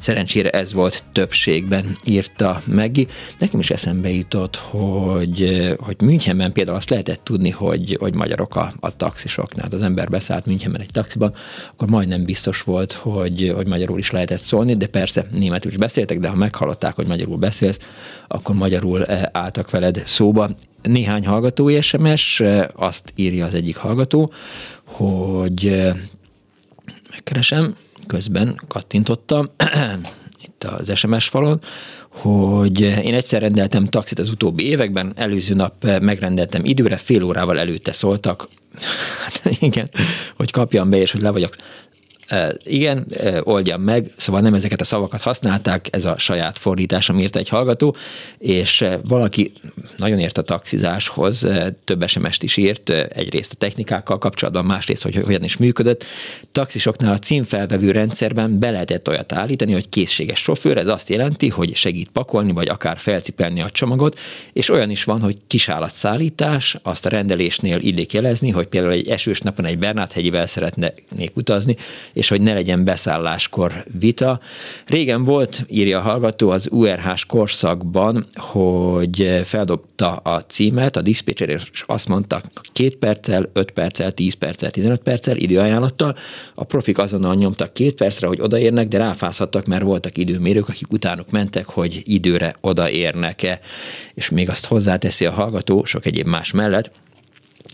szerencsére 0.00 0.50
ez 0.50 0.72
volt 0.72 1.02
többségben, 1.12 1.96
írta 2.04 2.60
Meggi. 2.66 3.06
Nekem 3.38 3.60
is 3.60 3.70
eszembe 3.70 4.10
jutott, 4.10 4.56
hogy, 4.56 5.74
hogy 5.78 5.96
Münchenben 6.00 6.52
például 6.52 6.76
azt 6.76 6.90
lehetett 6.90 7.20
tudni, 7.24 7.50
hogy, 7.50 7.96
hogy 8.00 8.14
magyarok 8.14 8.56
a, 8.56 8.72
a 8.80 8.96
taxisoknál. 8.96 9.68
Az 9.70 9.82
ember 9.82 10.08
beszállt 10.08 10.46
Münchenben 10.46 10.80
egy 10.80 10.90
taxiban, 10.92 11.34
akkor 11.72 11.88
majdnem 11.88 12.24
biztos 12.24 12.62
volt, 12.62 12.92
hogy, 12.92 13.52
hogy 13.54 13.66
magyarul 13.66 13.98
is 13.98 14.10
lehetett 14.10 14.40
szólni, 14.40 14.76
de 14.76 14.86
persze 14.86 15.26
németül 15.34 15.70
is 15.70 15.76
beszéltek, 15.76 16.18
de 16.18 16.28
ha 16.28 16.36
meghallották, 16.36 16.94
hogy 16.94 17.06
magyarul 17.06 17.36
beszélsz, 17.36 17.78
akkor 18.28 18.54
magyarul 18.54 18.87
eh, 18.96 19.22
álltak 19.32 19.70
veled 19.70 20.02
szóba. 20.04 20.50
Néhány 20.82 21.26
hallgatói 21.26 21.80
SMS, 21.80 22.40
eh, 22.40 22.66
azt 22.74 23.12
írja 23.14 23.44
az 23.44 23.54
egyik 23.54 23.76
hallgató, 23.76 24.32
hogy 24.84 25.66
eh, 25.66 25.94
megkeresem, 27.10 27.76
közben 28.06 28.60
kattintottam, 28.68 29.48
itt 30.46 30.64
az 30.64 30.98
SMS 30.98 31.28
falon, 31.28 31.60
hogy 32.08 32.80
én 32.80 33.14
egyszer 33.14 33.40
rendeltem 33.40 33.84
taxit 33.84 34.18
az 34.18 34.28
utóbbi 34.28 34.64
években, 34.64 35.12
előző 35.16 35.54
nap 35.54 35.84
megrendeltem 36.00 36.64
időre, 36.64 36.96
fél 36.96 37.22
órával 37.22 37.58
előtte 37.58 37.92
szóltak, 37.92 38.48
hát 39.24 39.56
igen, 39.60 39.88
hogy 40.36 40.50
kapjam 40.50 40.90
be, 40.90 40.96
és 40.96 41.12
hogy 41.12 41.20
le 41.20 41.30
vagyok 41.30 41.54
igen, 42.64 43.06
oldjam 43.40 43.82
meg, 43.82 44.10
szóval 44.16 44.40
nem 44.40 44.54
ezeket 44.54 44.80
a 44.80 44.84
szavakat 44.84 45.20
használták, 45.20 45.88
ez 45.90 46.04
a 46.04 46.18
saját 46.18 46.58
fordítás, 46.58 47.10
írt 47.20 47.36
egy 47.36 47.48
hallgató, 47.48 47.96
és 48.38 48.84
valaki 49.04 49.52
nagyon 49.96 50.18
ért 50.18 50.38
a 50.38 50.42
taxizáshoz, 50.42 51.46
több 51.84 52.06
sms 52.06 52.38
is 52.40 52.56
írt, 52.56 52.90
egyrészt 52.90 53.52
a 53.52 53.56
technikákkal 53.56 54.18
kapcsolatban, 54.18 54.64
másrészt, 54.64 55.02
hogy 55.02 55.16
hogyan 55.16 55.44
is 55.44 55.56
működött. 55.56 56.04
Taxisoknál 56.52 57.12
a 57.12 57.18
címfelvevő 57.18 57.90
rendszerben 57.90 58.58
be 58.58 58.70
lehetett 58.70 59.08
olyat 59.08 59.32
állítani, 59.32 59.72
hogy 59.72 59.88
készséges 59.88 60.38
sofőr, 60.38 60.76
ez 60.76 60.86
azt 60.86 61.08
jelenti, 61.08 61.48
hogy 61.48 61.74
segít 61.74 62.08
pakolni, 62.12 62.52
vagy 62.52 62.68
akár 62.68 62.98
felcipelni 62.98 63.62
a 63.62 63.70
csomagot, 63.70 64.18
és 64.52 64.70
olyan 64.70 64.90
is 64.90 65.04
van, 65.04 65.20
hogy 65.20 65.36
kisállatszállítás, 65.46 66.76
azt 66.82 67.06
a 67.06 67.08
rendelésnél 67.08 67.78
illik 67.78 68.12
jelezni, 68.12 68.50
hogy 68.50 68.66
például 68.66 68.92
egy 68.92 69.08
esős 69.08 69.40
napon 69.40 69.64
egy 69.64 69.78
Bernát-hegyivel 69.78 70.46
szeretnék 70.46 71.36
utazni, 71.36 71.76
és 72.18 72.28
hogy 72.28 72.40
ne 72.40 72.52
legyen 72.52 72.84
beszálláskor 72.84 73.84
vita. 73.98 74.40
Régen 74.86 75.24
volt, 75.24 75.64
írja 75.68 75.98
a 75.98 76.02
hallgató, 76.02 76.50
az 76.50 76.68
URH-s 76.70 77.26
korszakban, 77.26 78.26
hogy 78.34 79.40
feldobta 79.44 80.10
a 80.10 80.40
címet, 80.40 80.96
a 80.96 81.02
diszpécser, 81.02 81.48
és 81.48 81.82
azt 81.86 82.08
mondta, 82.08 82.40
két 82.72 82.96
perccel, 82.96 83.50
öt 83.52 83.70
perccel, 83.70 84.12
tíz 84.12 84.34
perccel, 84.34 84.70
15 84.70 85.02
perccel 85.02 85.36
időajánlattal. 85.36 86.16
A 86.54 86.64
profik 86.64 86.98
azonnal 86.98 87.34
nyomtak 87.34 87.72
két 87.72 87.94
percre, 87.94 88.26
hogy 88.26 88.40
odaérnek, 88.40 88.88
de 88.88 88.98
ráfázhattak, 88.98 89.66
mert 89.66 89.82
voltak 89.82 90.18
időmérők, 90.18 90.68
akik 90.68 90.92
utánuk 90.92 91.30
mentek, 91.30 91.66
hogy 91.68 92.02
időre 92.04 92.54
odaérnek-e. 92.60 93.60
És 94.14 94.28
még 94.28 94.50
azt 94.50 94.66
hozzáteszi 94.66 95.26
a 95.26 95.32
hallgató, 95.32 95.84
sok 95.84 96.06
egyéb 96.06 96.26
más 96.26 96.52
mellett, 96.52 96.90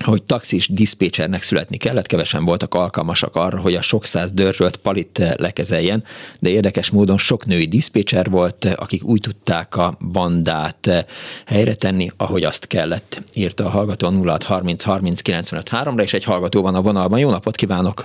hogy 0.05 0.22
taxis 0.22 0.68
diszpécsernek 0.68 1.42
születni 1.42 1.76
kellett, 1.76 2.07
kevesen 2.07 2.45
voltak 2.45 2.74
alkalmasak 2.74 3.36
arra, 3.36 3.61
hogy 3.61 3.74
a 3.74 3.82
sok 3.82 4.05
száz 4.05 4.32
dörzsölt 4.32 4.76
palit 4.76 5.34
lekezeljen, 5.36 6.05
de 6.40 6.49
érdekes 6.49 6.90
módon 6.90 7.18
sok 7.18 7.47
női 7.47 7.66
diszpécser 7.66 8.30
volt, 8.30 8.64
akik 8.76 9.05
úgy 9.05 9.20
tudták 9.20 9.76
a 9.76 9.97
bandát 10.12 11.07
helyre 11.47 11.74
tenni, 11.74 12.11
ahogy 12.16 12.42
azt 12.42 12.66
kellett, 12.66 13.22
írta 13.34 13.64
a 13.64 13.68
hallgató 13.68 14.11
0630 14.11 14.84
30 14.84 15.20
95 15.20 15.68
3 15.68 15.97
ra 15.97 16.03
és 16.03 16.14
egy 16.14 16.24
hallgató 16.24 16.62
van 16.62 16.74
a 16.74 16.82
vonalban. 16.82 17.18
Jó 17.18 17.30
napot 17.30 17.57
kívánok! 17.57 18.05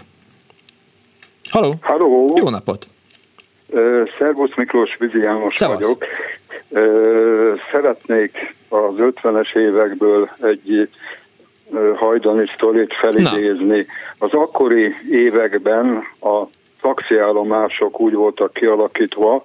Halló! 1.49 1.75
Halló! 1.81 2.37
Jó 2.37 2.49
napot! 2.49 2.87
Szervusz 4.19 4.55
Miklós 4.55 4.95
Vizi 4.99 5.19
János 5.19 5.57
Szevasz. 5.57 5.81
vagyok. 5.81 6.05
Szeretnék 7.71 8.55
az 8.69 8.93
50-es 8.97 9.55
évekből 9.55 10.29
egy 10.41 10.89
hajdani 11.95 12.45
sztorit 12.55 12.93
felidézni. 12.93 13.77
Na. 13.77 14.25
Az 14.25 14.31
akkori 14.31 14.95
években 15.09 16.03
a 16.21 16.43
taxiállomások 16.81 17.99
úgy 17.99 18.13
voltak 18.13 18.53
kialakítva, 18.53 19.41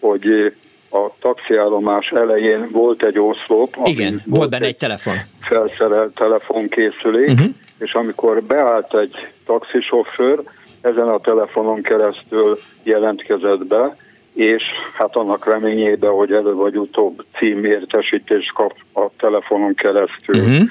hogy 0.00 0.54
a 0.90 1.10
taxiállomás 1.20 2.10
elején 2.10 2.68
volt 2.72 3.02
egy 3.02 3.18
oszlop. 3.18 3.76
Igen, 3.84 4.22
volt 4.26 4.50
benne 4.50 4.66
egy 4.66 4.76
telefon. 4.76 5.14
Felszerelt 5.40 6.14
telefonkészülék, 6.14 7.30
uh-huh. 7.30 7.48
és 7.78 7.92
amikor 7.92 8.42
beállt 8.42 8.94
egy 8.94 9.28
taxisofőr, 9.46 10.42
ezen 10.80 11.08
a 11.08 11.20
telefonon 11.20 11.82
keresztül 11.82 12.58
jelentkezett 12.82 13.66
be, 13.66 13.96
és 14.34 14.62
hát 14.94 15.16
annak 15.16 15.46
reményében, 15.46 16.10
hogy 16.10 16.32
elő 16.32 16.54
vagy 16.54 16.76
utóbb 16.76 17.24
címértesítést 17.38 18.52
kap 18.52 18.74
a 18.94 19.06
telefonon 19.18 19.74
keresztül. 19.74 20.40
Uh-huh 20.40 20.68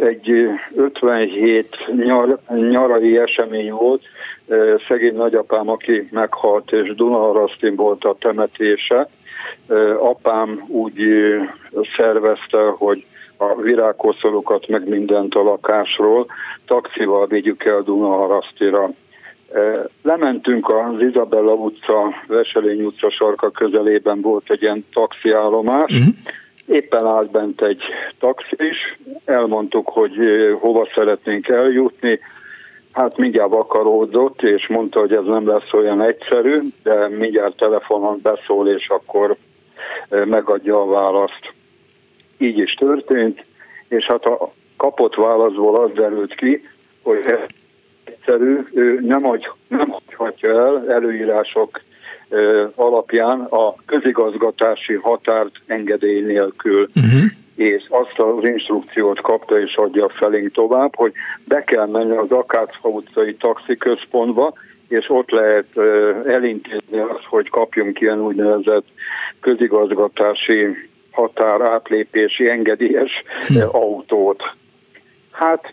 egy 0.00 0.48
57 0.74 1.76
nyar, 1.96 2.38
nyarai 2.48 3.18
esemény 3.18 3.70
volt, 3.70 4.02
szegény 4.88 5.14
nagyapám, 5.14 5.68
aki 5.68 6.08
meghalt, 6.10 6.72
és 6.72 6.94
Dunaharasztin 6.94 7.76
volt 7.76 8.04
a 8.04 8.16
temetése. 8.18 9.08
Apám 9.98 10.64
úgy 10.68 11.00
szervezte, 11.96 12.58
hogy 12.76 13.04
a 13.36 13.60
virágkoszolokat, 13.60 14.68
meg 14.68 14.88
mindent 14.88 15.34
a 15.34 15.42
lakásról 15.42 16.26
taxival 16.66 17.26
vigyük 17.26 17.64
el 17.64 17.80
Dunaharasztira. 17.80 18.90
Lementünk 20.02 20.68
az 20.68 21.00
Izabella 21.00 21.52
utca, 21.52 22.14
Veselény 22.26 22.82
utca 22.82 23.10
sarka 23.10 23.50
közelében 23.50 24.20
volt 24.20 24.50
egy 24.50 24.62
ilyen 24.62 24.86
taxiállomás, 24.92 25.92
uh-huh 25.92 26.14
Éppen 26.70 27.06
állt 27.06 27.30
bent 27.30 27.62
egy 27.62 27.82
taxis, 28.18 28.98
elmondtuk, 29.24 29.88
hogy 29.88 30.16
hova 30.60 30.88
szeretnénk 30.94 31.48
eljutni, 31.48 32.18
Hát 32.92 33.16
mindjárt 33.16 33.50
vakaródzott, 33.50 34.42
és 34.42 34.68
mondta, 34.68 35.00
hogy 35.00 35.12
ez 35.12 35.24
nem 35.24 35.48
lesz 35.48 35.72
olyan 35.72 36.02
egyszerű, 36.02 36.54
de 36.82 37.08
mindjárt 37.08 37.56
telefonon 37.56 38.20
beszól, 38.22 38.68
és 38.68 38.88
akkor 38.88 39.36
megadja 40.08 40.80
a 40.80 40.86
választ. 40.86 41.52
Így 42.38 42.58
is 42.58 42.74
történt, 42.74 43.44
és 43.88 44.04
hát 44.04 44.24
a 44.24 44.52
kapott 44.76 45.14
válaszból 45.14 45.82
az 45.82 45.90
derült 45.94 46.34
ki, 46.34 46.68
hogy 47.02 47.22
ez 47.26 47.38
egyszerű, 48.04 48.58
ő 48.72 49.00
nem, 49.00 49.22
hagy, 49.22 49.50
nem 49.68 49.88
hagyhatja 49.90 50.50
el 50.50 50.90
előírások 50.90 51.80
alapján 52.74 53.40
a 53.40 53.74
közigazgatási 53.86 54.94
határt 54.94 55.52
engedély 55.66 56.20
nélkül. 56.20 56.88
Uh-huh. 56.96 57.30
És 57.56 57.86
azt 57.88 58.18
az 58.18 58.44
instrukciót 58.44 59.20
kapta 59.20 59.60
és 59.60 59.74
adja 59.74 60.08
felénk 60.08 60.52
tovább, 60.52 60.94
hogy 60.96 61.12
be 61.44 61.60
kell 61.60 61.86
menni 61.86 62.16
az 62.16 62.30
Akácfa 62.30 62.88
utcai 62.88 63.34
taxiközpontba, 63.34 64.52
és 64.88 65.04
ott 65.08 65.30
lehet 65.30 65.78
elintézni 66.26 66.98
azt, 66.98 67.24
hogy 67.28 67.48
kapjunk 67.48 68.00
ilyen 68.00 68.20
úgynevezett 68.20 68.86
közigazgatási 69.40 70.88
határ 71.10 71.60
átlépési 71.60 72.48
engedélyes 72.48 73.22
hmm. 73.46 73.62
autót. 73.72 74.42
Hát 75.30 75.72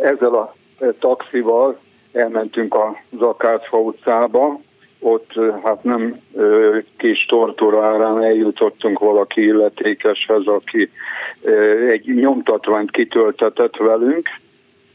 ezzel 0.00 0.34
a 0.34 0.54
taxival 0.98 1.78
elmentünk 2.12 2.74
az 2.74 3.20
Akácfa 3.20 3.78
utcába, 3.78 4.60
ott 5.00 5.32
hát 5.64 5.84
nem 5.84 6.20
kis 6.96 7.24
tortúra 7.24 7.84
árán 7.84 8.22
eljutottunk 8.22 8.98
valaki 8.98 9.42
illetékeshez, 9.42 10.46
aki 10.46 10.90
egy 11.88 12.14
nyomtatványt 12.14 12.90
kitöltetett 12.90 13.76
velünk, 13.76 14.28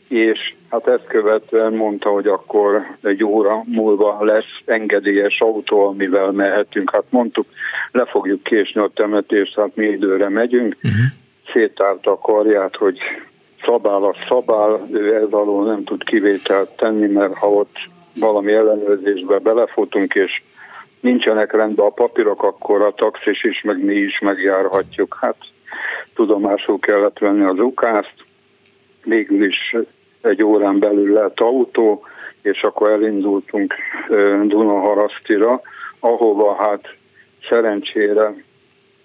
és 0.07 0.53
hát 0.69 0.87
ezt 0.87 1.07
követően 1.07 1.73
mondta, 1.73 2.09
hogy 2.09 2.27
akkor 2.27 2.81
egy 3.03 3.23
óra 3.23 3.63
múlva 3.65 4.23
lesz 4.23 4.61
engedélyes 4.65 5.41
autó, 5.41 5.85
amivel 5.85 6.31
mehetünk. 6.31 6.91
Hát 6.91 7.03
mondtuk, 7.09 7.45
le 7.91 8.05
fogjuk 8.05 8.43
késni 8.43 8.81
a 8.81 8.91
temetést, 8.93 9.55
hát 9.55 9.75
mi 9.75 9.85
időre 9.85 10.29
megyünk. 10.29 10.75
Uh-huh. 10.75 10.99
Szétálta 11.53 12.11
a 12.11 12.17
karját, 12.17 12.75
hogy 12.75 12.99
szabál 13.65 14.03
a 14.03 14.15
szabál, 14.27 14.87
ő 14.91 15.15
ez 15.15 15.31
alól 15.31 15.65
nem 15.65 15.83
tud 15.83 16.03
kivételt 16.03 16.69
tenni, 16.69 17.07
mert 17.07 17.33
ha 17.33 17.49
ott 17.49 17.75
valami 18.15 18.51
ellenőrzésbe 18.51 19.39
belefutunk, 19.39 20.13
és 20.13 20.41
nincsenek 20.99 21.51
rendben 21.51 21.85
a 21.85 21.89
papírok, 21.89 22.43
akkor 22.43 22.81
a 22.81 22.93
taxis 22.93 23.43
is, 23.43 23.61
meg 23.61 23.83
mi 23.83 23.95
is 23.95 24.19
megjárhatjuk. 24.19 25.17
Hát 25.21 25.37
tudomásul 26.15 26.79
kellett 26.79 27.19
venni 27.19 27.43
az 27.43 27.59
ukázt, 27.59 28.15
végül 29.03 29.45
is 29.45 29.75
egy 30.21 30.43
órán 30.43 30.79
belül 30.79 31.13
lett 31.13 31.39
autó, 31.39 32.05
és 32.41 32.61
akkor 32.61 32.89
elindultunk 32.89 33.73
Dunaharasztira, 34.43 35.61
ahova 35.99 36.55
hát 36.55 36.95
szerencsére, 37.49 38.33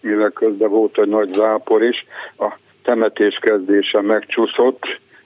mivel 0.01 0.31
közben 0.31 0.69
volt 0.69 0.99
egy 0.99 1.09
nagy 1.09 1.33
zápor 1.33 1.83
is, 1.83 2.07
a 2.39 2.53
temetés 2.83 3.39
kezdése 3.41 4.01
megcsúszott, 4.01 4.83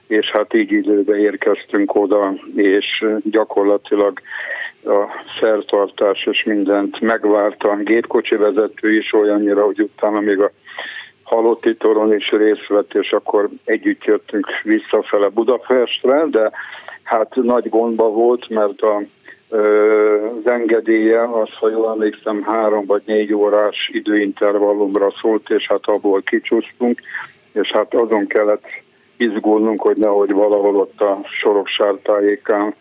és 0.07 0.31
hát 0.31 0.53
így 0.53 0.71
időbe 0.71 1.17
érkeztünk 1.17 1.95
oda, 1.95 2.33
és 2.55 3.05
gyakorlatilag 3.23 4.19
a 4.85 5.05
szertartás 5.39 6.27
és 6.31 6.43
mindent 6.43 6.99
megvárta. 6.99 7.75
Gépkocsi 7.75 8.35
vezető 8.35 8.97
is 8.97 9.13
olyannyira, 9.13 9.65
hogy 9.65 9.79
utána 9.79 10.19
még 10.19 10.39
a 10.39 10.51
halotti 11.23 11.75
toron 11.75 12.13
is 12.13 12.29
részt 12.31 12.67
vett, 12.67 12.93
és 12.93 13.11
akkor 13.11 13.49
együtt 13.63 14.03
jöttünk 14.03 14.47
visszafele 14.63 15.27
Budapestre, 15.29 16.25
de 16.29 16.51
hát 17.03 17.35
nagy 17.35 17.69
gondba 17.69 18.09
volt, 18.09 18.49
mert 18.49 18.81
a 18.81 19.01
az 19.53 20.47
engedélye, 20.51 21.23
az, 21.23 21.53
ha 21.53 21.69
jól 21.69 21.89
emlékszem, 21.89 22.43
három 22.43 22.85
vagy 22.85 23.01
négy 23.05 23.33
órás 23.33 23.89
időintervallumra 23.93 25.13
szólt, 25.21 25.49
és 25.49 25.67
hát 25.67 25.85
abból 25.85 26.21
kicsúsztunk, 26.21 27.01
és 27.51 27.71
hát 27.71 27.93
azon 27.93 28.27
kellett 28.27 28.65
izgulnunk, 29.17 29.81
hogy 29.81 29.97
nehogy 29.97 30.31
valahol 30.31 30.75
ott 30.75 31.01
a 31.01 31.19
Soroksár 31.39 31.93
tájékán 31.93 32.75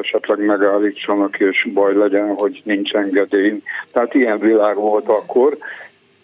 esetleg 0.00 0.44
megállítsanak, 0.44 1.38
és 1.38 1.68
baj 1.74 1.94
legyen, 1.94 2.34
hogy 2.34 2.60
nincs 2.64 2.92
engedély. 2.92 3.62
Tehát 3.92 4.14
ilyen 4.14 4.38
világ 4.38 4.76
volt 4.76 5.08
akkor, 5.08 5.56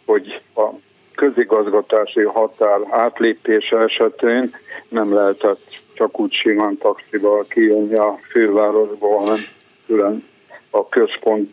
hogy 0.06 0.40
a 0.54 0.68
közigazgatási 1.14 2.22
határ 2.22 2.80
átlépése 2.90 3.76
esetén 3.78 4.50
nem 4.88 5.14
lehetett 5.14 5.60
csak 5.94 6.20
úgy 6.20 6.32
simán 6.32 6.78
taxival 6.78 7.44
kijönni 7.48 7.94
a 7.94 8.18
fővárosból, 8.30 9.18
hanem 9.18 9.38
külön 9.86 10.24
a 10.70 10.88
központ 10.88 11.50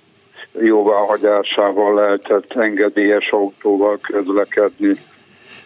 jóváhagyásával 0.59 1.93
lehetett 1.93 2.53
engedélyes 2.53 3.29
autóval 3.31 3.99
közlekedni. 4.01 4.93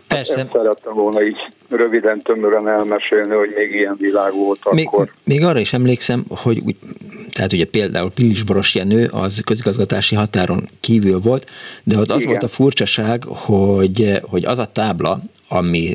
Persze. 0.08 0.40
Ezt 0.40 0.52
szerettem 0.52 0.94
volna 0.94 1.24
így 1.24 1.38
röviden, 1.70 2.22
tömören 2.22 2.68
elmesélni, 2.68 3.36
hogy 3.36 3.54
még 3.56 3.72
ilyen 3.72 3.96
világ 4.00 4.34
volt 4.34 4.72
még, 4.72 4.88
akkor. 4.88 5.12
Még 5.24 5.44
arra 5.44 5.60
is 5.60 5.74
emlékszem, 5.74 6.26
hogy 6.30 6.62
úgy, 6.66 6.76
tehát 7.32 7.54
ugye 7.54 7.66
például 7.66 8.12
Pilisboros 8.12 8.76
Jenő 8.76 9.08
az 9.12 9.42
közigazgatási 9.46 10.16
határon 10.16 10.70
kívül 10.80 11.20
volt, 11.20 11.50
de 11.84 11.98
ott 11.98 12.10
az 12.10 12.22
Igen. 12.22 12.30
volt 12.30 12.44
a 12.44 12.48
furcsaság, 12.48 13.24
hogy, 13.24 14.20
hogy 14.22 14.46
az 14.46 14.60
a 14.60 14.66
tábla, 14.66 15.20
ami 15.48 15.94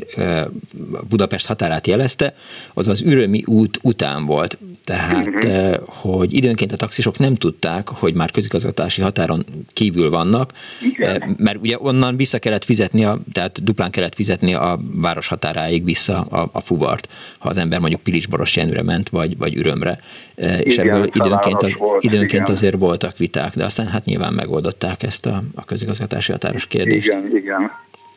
Budapest 1.09 1.45
határát 1.45 1.87
jelezte, 1.87 2.35
az 2.73 2.87
az 2.87 3.01
Ürömi 3.01 3.43
út 3.45 3.79
után 3.81 4.25
volt. 4.25 4.57
Tehát, 4.83 5.27
uh-huh. 5.27 5.75
hogy 5.85 6.33
időnként 6.33 6.71
a 6.71 6.75
taxisok 6.75 7.17
nem 7.17 7.35
tudták, 7.35 7.87
hogy 7.87 8.13
már 8.13 8.31
közigazgatási 8.31 9.01
határon 9.01 9.45
kívül 9.73 10.09
vannak, 10.09 10.51
Igen. 10.81 11.35
mert 11.37 11.57
ugye 11.61 11.75
onnan 11.79 12.17
vissza 12.17 12.39
kellett 12.39 12.63
fizetni, 12.63 13.05
a, 13.05 13.19
tehát 13.31 13.63
duplán 13.63 13.91
kellett 13.91 14.15
fizetni 14.15 14.53
a 14.53 14.79
város 14.93 15.27
határáig 15.27 15.83
vissza 15.83 16.21
a, 16.21 16.49
a 16.51 16.59
fuvart, 16.59 17.09
ha 17.37 17.49
az 17.49 17.57
ember 17.57 17.79
mondjuk 17.79 18.01
Pilisboros 18.01 18.55
Jenőre 18.55 18.83
ment, 18.83 19.09
vagy, 19.09 19.37
vagy 19.37 19.55
Ürömre. 19.55 19.99
És 20.35 20.73
igen, 20.73 20.87
ebből 20.87 21.09
időnként, 21.13 21.63
az, 21.63 21.73
volt, 21.77 22.03
időnként 22.03 22.41
igen. 22.41 22.51
azért 22.51 22.77
voltak 22.77 23.17
viták, 23.17 23.55
de 23.55 23.65
aztán 23.65 23.87
hát 23.87 24.05
nyilván 24.05 24.33
megoldották 24.33 25.03
ezt 25.03 25.25
a, 25.25 25.43
a 25.55 25.65
közigazgatási 25.65 26.31
határos 26.31 26.67
kérdést. 26.67 27.07
Igen, 27.07 27.35
igen. 27.35 27.71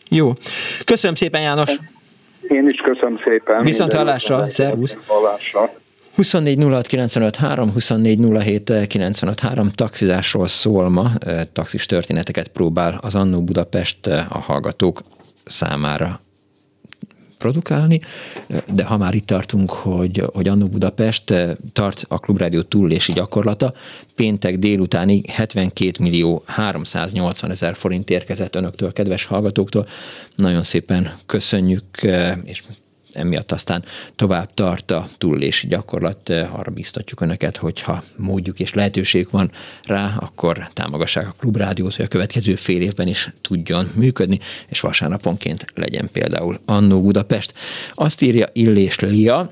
Jó. 0.09 0.32
Köszönöm 0.84 1.14
szépen, 1.14 1.40
János. 1.40 1.70
Én 2.48 2.68
is 2.68 2.80
köszönöm 2.80 3.20
szépen. 3.24 3.64
Viszont 3.64 3.92
hallásra, 3.92 4.50
szervusz. 4.50 4.98
Hallásra. 5.07 5.70
24 6.14 6.59
06 8.98 9.74
taxizásról 9.74 10.46
szól 10.46 10.88
ma, 10.88 11.11
taxis 11.52 11.86
történeteket 11.86 12.48
próbál 12.48 12.98
az 13.02 13.14
Annó 13.14 13.42
Budapest 13.42 14.07
a 14.07 14.38
hallgatók 14.38 15.00
számára 15.44 16.20
produkálni, 17.39 18.01
de 18.72 18.84
ha 18.84 18.97
már 18.97 19.14
itt 19.14 19.26
tartunk, 19.26 19.70
hogy, 19.70 20.22
hogy 20.32 20.49
Annó 20.49 20.66
Budapest 20.66 21.30
eh, 21.30 21.51
tart 21.72 22.05
a 22.09 22.18
Klubrádió 22.18 22.62
túlési 22.62 23.12
gyakorlata, 23.12 23.74
péntek 24.14 24.59
délutánig 24.59 25.30
72 25.30 25.93
millió 26.03 26.43
380 26.47 27.51
ezer 27.51 27.74
forint 27.74 28.11
érkezett 28.11 28.55
önöktől, 28.55 28.93
kedves 28.93 29.24
hallgatóktól. 29.24 29.87
Nagyon 30.34 30.62
szépen 30.62 31.12
köszönjük, 31.26 32.03
eh, 32.03 32.37
és 32.45 32.62
emiatt 33.16 33.52
aztán 33.52 33.84
tovább 34.14 34.54
tart 34.54 34.90
a 34.90 35.06
túlélési 35.18 35.66
gyakorlat. 35.66 36.28
Arra 36.28 36.70
biztatjuk 36.70 37.20
Önöket, 37.20 37.56
hogyha 37.56 38.02
módjuk 38.16 38.60
és 38.60 38.74
lehetőség 38.74 39.28
van 39.30 39.50
rá, 39.84 40.14
akkor 40.18 40.68
támogassák 40.72 41.28
a 41.28 41.34
Klubrádiót, 41.38 41.94
hogy 41.94 42.04
a 42.04 42.08
következő 42.08 42.54
fél 42.54 42.80
évben 42.80 43.08
is 43.08 43.30
tudjon 43.40 43.88
működni, 43.94 44.38
és 44.68 44.80
vasárnaponként 44.80 45.64
legyen 45.74 46.08
például 46.12 46.58
Annó 46.64 47.02
Budapest. 47.02 47.52
Azt 47.94 48.22
írja 48.22 48.46
Illés 48.52 48.98
Lia, 48.98 49.50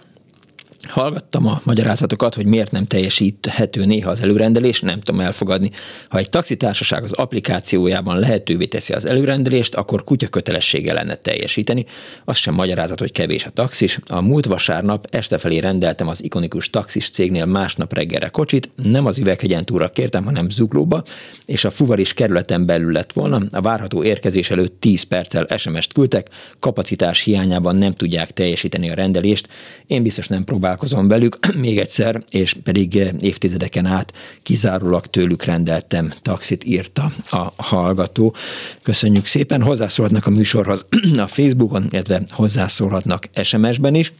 Hallgattam 0.89 1.47
a 1.47 1.61
magyarázatokat, 1.65 2.35
hogy 2.35 2.47
miért 2.47 2.71
nem 2.71 2.87
teljesíthető 2.87 3.85
néha 3.85 4.11
az 4.11 4.23
előrendelés, 4.23 4.81
nem 4.81 5.01
tudom 5.01 5.21
elfogadni. 5.21 5.71
Ha 6.09 6.19
egy 6.19 6.31
taxitársaság 6.31 7.03
az 7.03 7.13
applikációjában 7.13 8.19
lehetővé 8.19 8.65
teszi 8.65 8.93
az 8.93 9.05
előrendelést, 9.05 9.75
akkor 9.75 10.05
kutya 10.05 10.27
kötelessége 10.29 10.93
lenne 10.93 11.15
teljesíteni. 11.15 11.85
Az 12.25 12.37
sem 12.37 12.55
magyarázat, 12.55 13.01
hogy 13.01 13.13
kevés 13.13 13.45
a 13.45 13.51
taxis. 13.51 13.99
A 14.07 14.21
múlt 14.21 14.47
vasárnap 14.47 15.07
este 15.11 15.39
felé 15.39 15.59
rendeltem 15.59 16.09
az 16.09 16.23
ikonikus 16.23 16.71
taxis 16.71 17.11
cégnél 17.11 17.45
másnap 17.45 17.95
reggelre 17.95 18.29
kocsit, 18.29 18.71
nem 18.83 19.07
az 19.07 19.19
üveghegyen 19.19 19.65
túra 19.65 19.89
kértem, 19.89 20.25
hanem 20.25 20.51
zuglóba, 20.51 21.03
és 21.47 21.65
a 21.65 21.71
fuvaris 21.71 22.13
kerületen 22.13 22.67
belül 22.67 22.93
lett 22.93 23.13
volna. 23.13 23.41
A 23.51 23.61
várható 23.61 24.05
érkezés 24.05 24.51
előtt 24.51 24.81
10 24.81 25.03
perccel 25.03 25.47
SMS-t 25.57 25.93
küldtek, 25.93 26.29
kapacitás 26.59 27.23
hiányában 27.23 27.77
nem 27.77 27.93
tudják 27.93 28.31
teljesíteni 28.31 28.91
a 28.91 28.95
rendelést. 28.95 29.49
Én 29.87 30.03
biztos 30.03 30.27
nem 30.27 30.45
próbál 30.45 30.74
találkozom 30.75 31.09
velük 31.09 31.39
még 31.67 31.79
egyszer, 31.79 32.23
és 32.31 32.55
pedig 32.63 32.97
eh, 32.97 33.11
évtizedeken 33.21 33.87
át 33.87 34.13
kizárólag 34.43 35.07
tőlük 35.07 35.45
rendeltem 35.45 36.13
taxit, 36.23 36.65
írta 36.65 37.11
a 37.31 37.53
hallgató. 37.57 38.35
Köszönjük 38.83 39.27
szépen, 39.27 39.63
hozzászólhatnak 39.63 40.27
a 40.27 40.31
műsorhoz 40.31 40.87
a 41.17 41.27
Facebookon, 41.27 41.87
illetve 41.91 42.23
hozzászólhatnak 42.31 43.29
SMS-ben 43.43 43.95
is. 43.95 44.13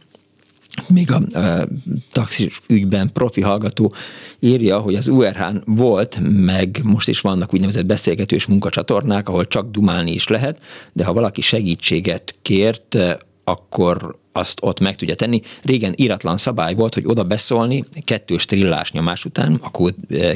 Még 0.87 1.11
a 1.11 1.21
e, 1.31 1.67
taxis 2.11 2.59
ügyben 2.67 3.09
profi 3.13 3.41
hallgató 3.41 3.93
írja, 4.39 4.79
hogy 4.79 4.95
az 4.95 5.07
URH-n 5.07 5.57
volt, 5.65 6.19
meg 6.21 6.79
most 6.83 7.07
is 7.07 7.21
vannak 7.21 7.53
úgynevezett 7.53 7.85
beszélgetős 7.85 8.45
munkacsatornák, 8.45 9.29
ahol 9.29 9.47
csak 9.47 9.71
dumálni 9.71 10.11
is 10.11 10.27
lehet, 10.27 10.59
de 10.93 11.03
ha 11.03 11.13
valaki 11.13 11.41
segítséget 11.41 12.35
kért, 12.41 12.97
akkor 13.43 14.23
azt 14.35 14.59
ott 14.61 14.79
meg 14.79 14.95
tudja 14.95 15.15
tenni. 15.15 15.41
Régen 15.63 15.93
íratlan 15.95 16.37
szabály 16.37 16.73
volt, 16.73 16.93
hogy 16.93 17.03
oda 17.05 17.23
beszólni 17.23 17.83
kettős 18.03 18.45
trillás 18.45 18.91
nyomás 18.91 19.25
után, 19.25 19.59
a 19.61 19.71
kód 19.71 19.95
eh, 20.09 20.33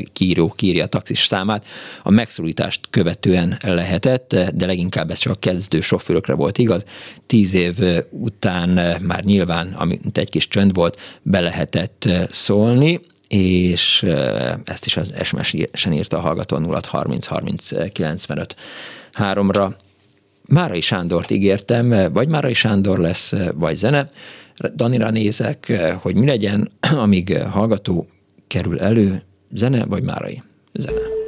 kírja 0.56 0.84
a 0.84 0.88
taxis 0.88 1.20
számát, 1.20 1.66
a 2.04 2.10
megszólítást 2.10 2.82
követően 2.90 3.58
lehetett, 3.62 4.36
de 4.54 4.66
leginkább 4.66 5.12
ez 5.12 5.20
csak 5.20 5.34
a 5.34 5.40
kezdő 5.40 5.82
sofőrökre 5.82 6.34
volt 6.34 6.58
igaz. 6.58 6.86
Tíz 7.26 7.54
év 7.54 7.84
eh, 7.84 7.98
után 8.10 8.78
eh, 8.78 9.00
már 9.00 9.24
nyilván, 9.24 9.74
amit 9.74 10.18
egy 10.18 10.30
kis 10.30 10.48
csönd 10.48 10.74
volt, 10.74 11.00
be 11.22 11.40
lehetett 11.40 12.10
szólni, 12.32 13.00
és 13.28 14.06
ezt 14.64 14.86
is 14.86 14.98
az 14.98 15.14
SMS-en 15.24 15.94
írta 15.94 16.18
a 16.18 16.22
hallgató 16.22 16.58
0 16.58 16.80
30 16.88 17.26
30 17.26 17.92
95 17.92 18.56
3-ra. 19.18 19.72
Márai 20.50 20.82
Sándort 20.82 21.32
ígértem, 21.32 22.14
vagy 22.14 22.28
Márai 22.28 22.54
Sándor 22.54 22.98
lesz, 22.98 23.34
vagy 23.54 23.76
zene. 23.76 24.08
Danira 24.76 25.10
nézek, 25.10 25.82
hogy 26.02 26.16
mi 26.16 26.26
legyen, 26.26 26.72
amíg 26.96 27.38
hallgató 27.38 28.08
kerül 28.48 28.80
elő, 28.80 29.22
zene 29.52 29.86
vagy 29.86 30.04
Márai? 30.04 30.44
Zene. 30.74 31.19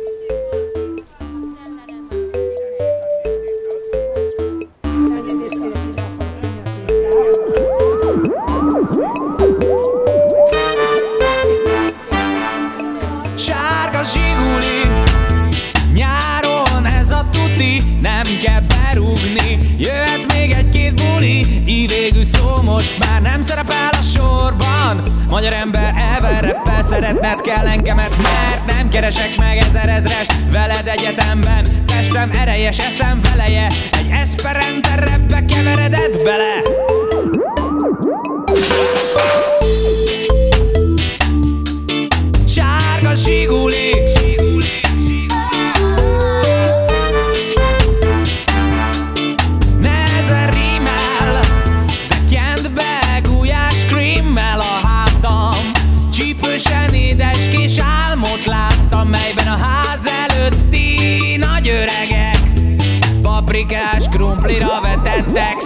Most 22.72 23.00
már 23.00 23.22
nem 23.22 23.42
szerepel 23.42 23.90
a 23.92 24.02
sorban. 24.02 25.04
Magyar 25.30 25.54
ember 25.54 25.94
elver 26.14 26.44
reppel 26.44 26.84
szeretned 26.84 27.42
kell 27.42 27.68
engemet 27.68 28.18
Mert 28.18 28.66
nem 28.66 28.90
keresek 28.90 29.38
meg 29.38 29.58
ezer 29.58 29.90
ezres 29.90 30.26
veled 30.52 30.88
egyetemben 30.88 31.86
Testem 31.86 32.32
erejes, 32.32 32.80
eszem 32.80 33.22
veleje. 33.22 33.68
Egy 33.92 34.10
esperenter 34.22 35.00
reppe 35.00 35.46
keveredett 35.46 36.24
bele 36.24 37.01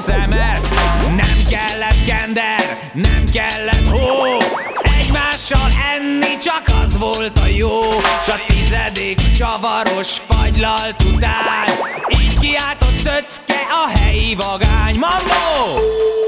szemet 0.05 0.61
Nem 1.01 1.37
kellett 1.49 2.05
kender, 2.05 2.91
nem 2.93 3.23
kellett 3.33 3.87
hó. 3.89 4.37
Egymással 4.99 5.71
enni 5.95 6.37
csak 6.37 6.63
az 6.83 6.97
volt 6.97 7.39
a 7.39 7.47
jó. 7.47 7.81
S 8.23 8.27
a 8.27 8.35
tizedik 8.47 9.31
csavaros 9.37 10.21
fagylalt 10.27 11.03
után 11.13 11.67
Így 12.21 12.39
kiáltott 12.39 12.99
cöcke 13.01 13.61
a 13.85 13.97
helyi 13.97 14.35
vagány. 14.35 14.95
Mambo! 14.95 16.24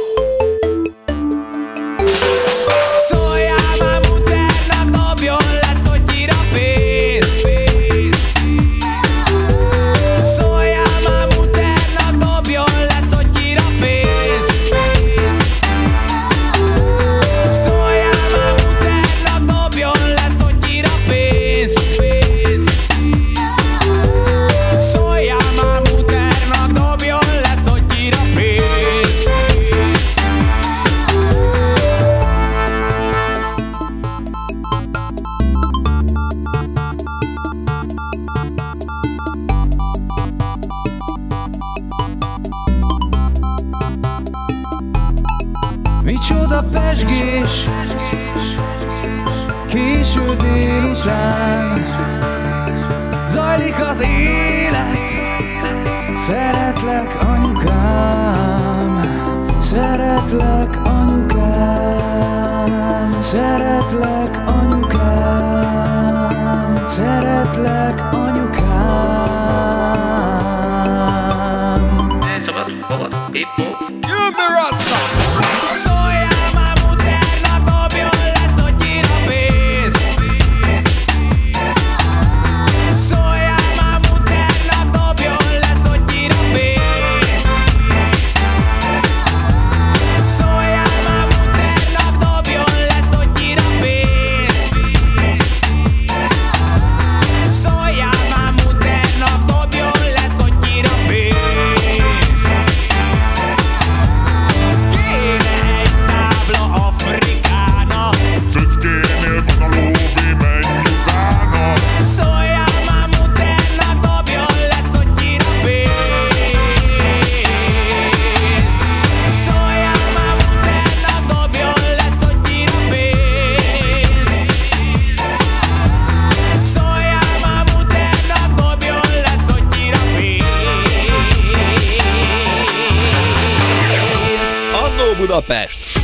Annó 134.98 135.14
Budapest! 135.18 136.00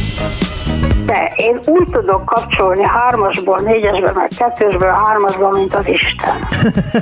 De 1.05 1.31
én 1.35 1.59
úgy 1.65 1.87
tudok 1.91 2.25
kapcsolni 2.25 2.83
hármasból, 2.83 3.59
négyesbe, 3.63 4.11
meg 4.15 4.31
kettősből 4.37 4.91
hármasba, 4.91 5.49
mint 5.49 5.75
az 5.75 5.87
Isten. 5.87 6.47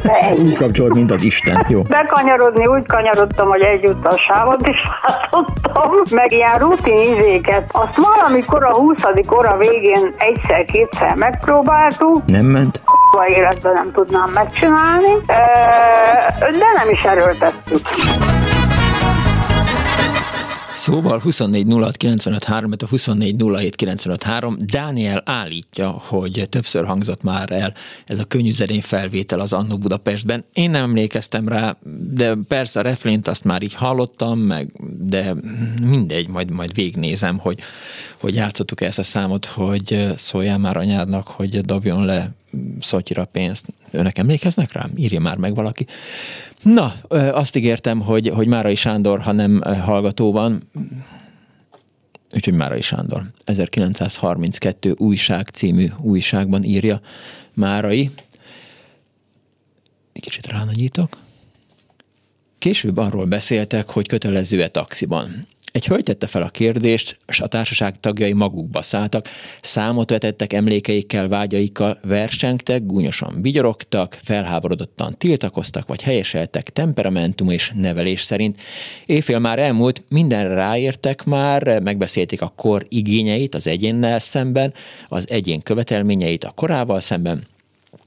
De 0.03 0.19
ennyi. 0.27 0.39
Úgy 0.39 0.57
kapcsolt, 0.57 0.93
mint 0.93 1.11
az 1.11 1.23
Isten. 1.23 1.65
Jó. 1.69 1.81
Bekanyarodni 1.81 2.65
úgy 2.65 2.85
kanyarodtam, 2.85 3.49
hogy 3.49 3.61
egyúttal 3.61 4.17
sávot 4.17 4.67
is 4.67 4.77
látottam, 5.07 5.91
meg 6.11 6.31
ilyen 6.31 6.57
rutin 6.59 6.97
izéket. 6.97 7.69
Azt 7.71 7.95
valamikor 7.95 8.65
a 8.65 8.75
20. 8.75 8.95
óra 9.33 9.57
végén 9.57 10.13
egyszer-kétszer 10.17 11.15
megpróbáltuk, 11.15 12.25
Nem 12.25 12.45
ment? 12.45 12.81
a 13.17 13.25
életben 13.25 13.73
nem 13.73 13.91
tudnám 13.91 14.29
megcsinálni, 14.29 15.17
de 16.39 16.71
nem 16.75 16.89
is 16.89 17.03
erőltettük. 17.03 17.79
Szóval 20.81 21.19
24 21.19 21.65
06 21.73 21.97
95 21.97 22.43
3, 22.43 22.71
a 22.71 22.87
24 22.87 23.35
07 23.55 23.75
95 23.75 24.23
3. 24.23 24.55
Dániel 24.65 25.21
állítja, 25.25 25.89
hogy 25.89 26.45
többször 26.49 26.85
hangzott 26.85 27.23
már 27.23 27.51
el 27.51 27.73
ez 28.05 28.19
a 28.19 28.23
könnyű 28.23 28.51
zedén 28.51 28.81
felvétel 28.81 29.39
az 29.39 29.53
Annó 29.53 29.77
Budapestben. 29.77 30.43
Én 30.53 30.69
nem 30.69 30.83
emlékeztem 30.83 31.47
rá, 31.47 31.77
de 32.13 32.35
persze 32.47 32.79
a 32.79 32.83
reflént 32.83 33.27
azt 33.27 33.43
már 33.43 33.63
így 33.63 33.73
hallottam, 33.73 34.39
meg, 34.39 34.71
de 34.99 35.35
mindegy, 35.83 36.27
majd, 36.27 36.51
majd 36.51 36.73
végnézem, 36.73 37.37
hogy, 37.37 37.59
hogy 38.19 38.35
játszottuk 38.35 38.81
ezt 38.81 38.99
a 38.99 39.03
számot, 39.03 39.45
hogy 39.45 40.13
szóljál 40.15 40.57
már 40.57 40.77
anyádnak, 40.77 41.27
hogy 41.27 41.61
dobjon 41.61 42.05
le 42.05 42.31
szotyira 42.79 43.25
pénzt. 43.25 43.67
Önök 43.91 44.17
emlékeznek 44.17 44.71
rá? 44.71 44.85
Írja 44.95 45.19
már 45.19 45.37
meg 45.37 45.55
valaki. 45.55 45.85
Na, 46.63 46.93
azt 47.09 47.55
ígértem, 47.55 47.99
hogy, 47.99 48.27
hogy 48.27 48.47
Márai 48.47 48.75
Sándor, 48.75 49.21
ha 49.21 49.31
nem 49.31 49.61
hallgató 49.61 50.31
van, 50.31 50.69
úgyhogy 52.33 52.53
Márai 52.53 52.81
Sándor. 52.81 53.23
1932 53.45 54.95
újság 54.97 55.47
című 55.47 55.89
újságban 56.01 56.63
írja 56.63 57.01
Márai. 57.53 58.09
Kicsit 60.13 60.47
ránagyítok. 60.47 61.17
Később 62.57 62.97
arról 62.97 63.25
beszéltek, 63.25 63.89
hogy 63.89 64.07
kötelező-e 64.07 64.67
taxiban. 64.67 65.47
Egy 65.71 65.85
hölgy 65.85 66.03
tette 66.03 66.27
fel 66.27 66.41
a 66.41 66.49
kérdést, 66.49 67.17
és 67.27 67.39
a 67.39 67.47
társaság 67.47 67.99
tagjai 67.99 68.33
magukba 68.33 68.81
szálltak, 68.81 69.27
számot 69.61 70.09
vetettek 70.09 70.53
emlékeikkel, 70.53 71.27
vágyaikkal, 71.27 71.99
versengtek, 72.03 72.85
gúnyosan 72.85 73.41
vigyorogtak, 73.41 74.17
felháborodottan 74.23 75.17
tiltakoztak, 75.17 75.87
vagy 75.87 76.01
helyeseltek 76.01 76.69
temperamentum 76.69 77.49
és 77.49 77.71
nevelés 77.75 78.21
szerint. 78.21 78.61
Éjfél 79.05 79.39
már 79.39 79.59
elmúlt, 79.59 80.03
mindenre 80.09 80.53
ráértek 80.53 81.23
már, 81.23 81.79
megbeszélték 81.79 82.41
a 82.41 82.53
kor 82.55 82.83
igényeit 82.87 83.55
az 83.55 83.67
egyénnel 83.67 84.19
szemben, 84.19 84.73
az 85.07 85.29
egyén 85.29 85.61
követelményeit 85.61 86.43
a 86.43 86.51
korával 86.51 86.99
szemben, 86.99 87.43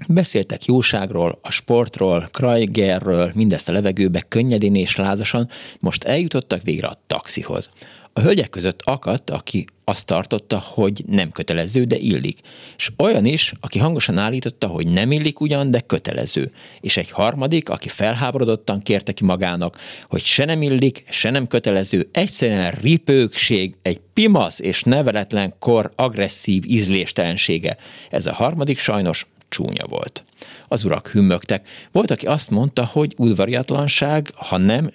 Beszéltek 0.08 0.64
jóságról, 0.64 1.38
a 1.42 1.50
sportról, 1.50 2.28
Krajgerről, 2.32 3.30
mindezt 3.34 3.68
a 3.68 3.72
levegőbe 3.72 4.20
könnyedén 4.28 4.74
és 4.74 4.96
lázasan, 4.96 5.48
most 5.80 6.04
eljutottak 6.04 6.62
végre 6.62 6.86
a 6.86 7.02
taxihoz. 7.06 7.68
A 8.16 8.20
hölgyek 8.20 8.50
között 8.50 8.80
akadt, 8.82 9.30
aki 9.30 9.64
azt 9.84 10.06
tartotta, 10.06 10.62
hogy 10.64 11.04
nem 11.06 11.30
kötelező, 11.30 11.84
de 11.84 11.96
illik. 11.96 12.38
És 12.76 12.90
olyan 12.98 13.24
is, 13.24 13.52
aki 13.60 13.78
hangosan 13.78 14.18
állította, 14.18 14.66
hogy 14.66 14.88
nem 14.88 15.12
illik 15.12 15.40
ugyan, 15.40 15.70
de 15.70 15.80
kötelező. 15.80 16.52
És 16.80 16.96
egy 16.96 17.10
harmadik, 17.10 17.68
aki 17.68 17.88
felháborodottan 17.88 18.82
kérte 18.82 19.12
ki 19.12 19.24
magának, 19.24 19.78
hogy 20.08 20.22
se 20.22 20.44
nem 20.44 20.62
illik, 20.62 21.04
se 21.10 21.30
nem 21.30 21.46
kötelező, 21.46 22.08
egyszerűen 22.12 22.70
ripőkség, 22.70 23.74
egy 23.82 24.00
pimasz 24.12 24.60
és 24.60 24.82
neveletlen 24.82 25.54
kor 25.58 25.92
agresszív 25.96 26.62
ízléstelensége. 26.66 27.76
Ez 28.10 28.26
a 28.26 28.32
harmadik 28.32 28.78
sajnos 28.78 29.26
csúnya 29.54 29.86
volt. 29.86 30.24
Az 30.68 30.84
urak 30.84 31.08
hümmögtek. 31.08 31.68
Volt, 31.92 32.10
aki 32.10 32.26
azt 32.26 32.50
mondta, 32.50 32.84
hogy 32.84 33.14
udvariatlanság, 33.16 34.30
ha 34.34 34.56
nem, 34.56 34.90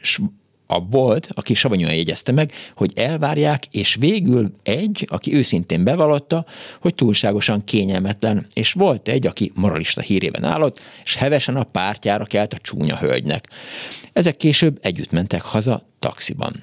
a 0.67 0.79
volt, 0.79 1.29
aki 1.33 1.53
savanyúan 1.53 1.93
jegyezte 1.93 2.31
meg, 2.31 2.51
hogy 2.75 2.91
elvárják, 2.95 3.65
és 3.71 3.95
végül 3.99 4.53
egy, 4.63 5.07
aki 5.09 5.35
őszintén 5.35 5.83
bevallotta, 5.83 6.45
hogy 6.79 6.95
túlságosan 6.95 7.63
kényelmetlen, 7.63 8.45
és 8.53 8.73
volt 8.73 9.07
egy, 9.07 9.27
aki 9.27 9.51
moralista 9.55 10.01
hírében 10.01 10.43
állott, 10.43 10.79
és 11.03 11.15
hevesen 11.15 11.55
a 11.55 11.63
pártjára 11.63 12.25
kelt 12.25 12.53
a 12.53 12.57
csúnya 12.57 12.97
hölgynek. 12.97 13.49
Ezek 14.13 14.37
később 14.37 14.77
együtt 14.81 15.11
mentek 15.11 15.41
haza 15.41 15.87
taxiban. 15.99 16.53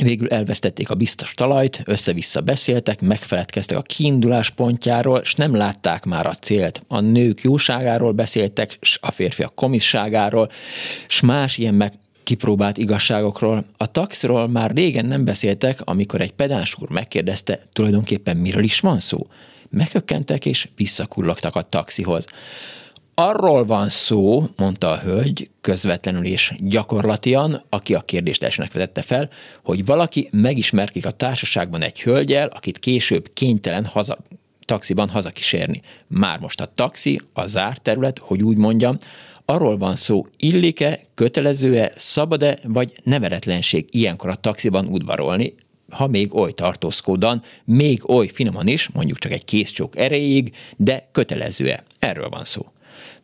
Végül 0.00 0.28
elvesztették 0.28 0.90
a 0.90 0.94
biztos 0.94 1.34
talajt, 1.34 1.82
össze-vissza 1.84 2.40
beszéltek, 2.40 3.00
megfeledkeztek 3.00 3.76
a 3.76 3.82
kiindulás 3.82 4.50
pontjáról, 4.50 5.18
és 5.18 5.34
nem 5.34 5.54
látták 5.54 6.04
már 6.04 6.26
a 6.26 6.34
célt. 6.34 6.82
A 6.88 7.00
nők 7.00 7.40
jóságáról 7.40 8.12
beszéltek, 8.12 8.76
s 8.80 8.98
a 9.00 9.10
férfiak 9.10 9.54
komisságáról, 9.54 10.48
s 11.06 11.20
más 11.20 11.58
ilyen 11.58 11.74
meg 11.74 11.92
kipróbált 12.22 12.78
igazságokról. 12.78 13.64
A 13.76 13.86
taxiról 13.86 14.48
már 14.48 14.70
régen 14.70 15.06
nem 15.06 15.24
beszéltek, 15.24 15.80
amikor 15.84 16.20
egy 16.20 16.32
pedáns 16.32 16.76
úr 16.80 16.90
megkérdezte, 16.90 17.60
tulajdonképpen 17.72 18.36
miről 18.36 18.62
is 18.62 18.80
van 18.80 18.98
szó. 18.98 19.26
Meghökkentek 19.70 20.46
és 20.46 20.68
visszakullogtak 20.76 21.56
a 21.56 21.62
taxihoz. 21.62 22.24
Arról 23.14 23.64
van 23.64 23.88
szó, 23.88 24.48
mondta 24.56 24.90
a 24.90 24.98
hölgy, 24.98 25.50
közvetlenül 25.60 26.24
és 26.24 26.54
gyakorlatian, 26.58 27.62
aki 27.68 27.94
a 27.94 28.00
kérdést 28.00 28.42
elsőnek 28.42 28.72
vetette 28.72 29.02
fel, 29.02 29.30
hogy 29.64 29.84
valaki 29.84 30.28
megismerkedik 30.32 31.06
a 31.06 31.10
társaságban 31.10 31.82
egy 31.82 32.02
hölgyel, 32.02 32.48
akit 32.48 32.78
később 32.78 33.30
kénytelen 33.34 33.84
haza, 33.84 34.18
taxiban 34.64 35.08
hazakísérni. 35.08 35.82
Már 36.06 36.38
most 36.38 36.60
a 36.60 36.72
taxi, 36.74 37.20
a 37.32 37.46
zárt 37.46 37.82
terület, 37.82 38.18
hogy 38.18 38.42
úgy 38.42 38.56
mondjam, 38.56 38.98
arról 39.44 39.76
van 39.76 39.96
szó, 39.96 40.26
illik-e, 40.36 41.00
kötelező-e, 41.14 41.92
szabad-e, 41.96 42.58
vagy 42.64 42.92
neveretlenség 43.02 43.86
ilyenkor 43.90 44.30
a 44.30 44.34
taxiban 44.34 44.86
udvarolni, 44.86 45.54
ha 45.90 46.06
még 46.06 46.34
oly 46.34 46.52
tartózkodan, 46.52 47.42
még 47.64 48.10
oly 48.10 48.26
finoman 48.26 48.66
is, 48.66 48.88
mondjuk 48.88 49.18
csak 49.18 49.32
egy 49.32 49.44
készcsók 49.44 49.96
erejéig, 49.96 50.54
de 50.76 51.08
kötelező-e? 51.12 51.82
Erről 51.98 52.28
van 52.28 52.44
szó. 52.44 52.71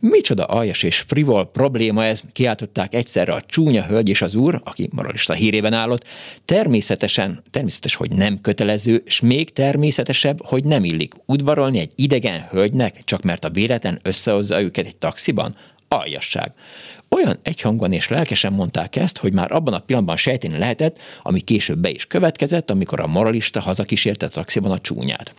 Micsoda 0.01 0.45
aljas 0.45 0.83
és 0.83 0.99
frivol 0.99 1.47
probléma 1.47 2.05
ez, 2.05 2.23
kiáltották 2.33 2.95
egyszerre 2.95 3.33
a 3.33 3.41
csúnya 3.41 3.85
hölgy 3.85 4.09
és 4.09 4.23
az 4.23 4.35
úr, 4.35 4.61
aki 4.65 4.89
moralista 4.93 5.33
hírében 5.33 5.73
állott. 5.73 6.07
Természetesen, 6.45 7.43
természetes, 7.51 7.95
hogy 7.95 8.11
nem 8.11 8.41
kötelező, 8.41 9.03
és 9.07 9.21
még 9.21 9.53
természetesebb, 9.53 10.45
hogy 10.45 10.65
nem 10.65 10.85
illik 10.85 11.15
udvarolni 11.27 11.79
egy 11.79 11.93
idegen 11.95 12.47
hölgynek, 12.51 13.05
csak 13.05 13.23
mert 13.23 13.45
a 13.45 13.51
véletlen 13.51 13.99
összehozza 14.03 14.61
őket 14.61 14.87
egy 14.87 14.97
taxiban 14.97 15.55
aljasság. 15.89 16.53
Olyan 17.09 17.39
egyhangban 17.43 17.93
és 17.93 18.09
lelkesen 18.09 18.53
mondták 18.53 18.97
ezt, 18.97 19.19
hogy 19.19 19.33
már 19.33 19.53
abban 19.53 19.75
a 19.75 19.79
pillanatban 19.79 20.17
sejteni 20.17 20.59
lehetett, 20.59 20.99
ami 21.23 21.41
később 21.41 21.79
be 21.79 21.91
is 21.91 22.07
következett, 22.07 22.71
amikor 22.71 23.01
a 23.01 23.07
moralista 23.07 23.61
hazakísérte 23.61 24.29
taxiban 24.29 24.73
a 24.73 24.79
csúnyát. 24.79 25.35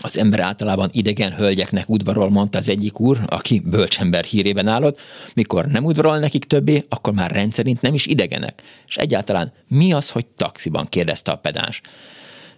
Az 0.00 0.18
ember 0.18 0.40
általában 0.40 0.90
idegen 0.92 1.32
hölgyeknek 1.32 1.88
udvarol, 1.88 2.30
mondta 2.30 2.58
az 2.58 2.68
egyik 2.68 3.00
úr, 3.00 3.18
aki 3.26 3.60
bölcsember 3.64 4.24
hírében 4.24 4.68
állott, 4.68 5.00
mikor 5.34 5.66
nem 5.66 5.84
udvarol 5.84 6.18
nekik 6.18 6.44
többé, 6.44 6.84
akkor 6.88 7.12
már 7.12 7.30
rendszerint 7.30 7.80
nem 7.80 7.94
is 7.94 8.06
idegenek. 8.06 8.62
És 8.86 8.96
egyáltalán 8.96 9.52
mi 9.68 9.92
az, 9.92 10.10
hogy 10.10 10.26
taxiban 10.26 10.86
kérdezte 10.88 11.32
a 11.32 11.36
pedáns. 11.36 11.80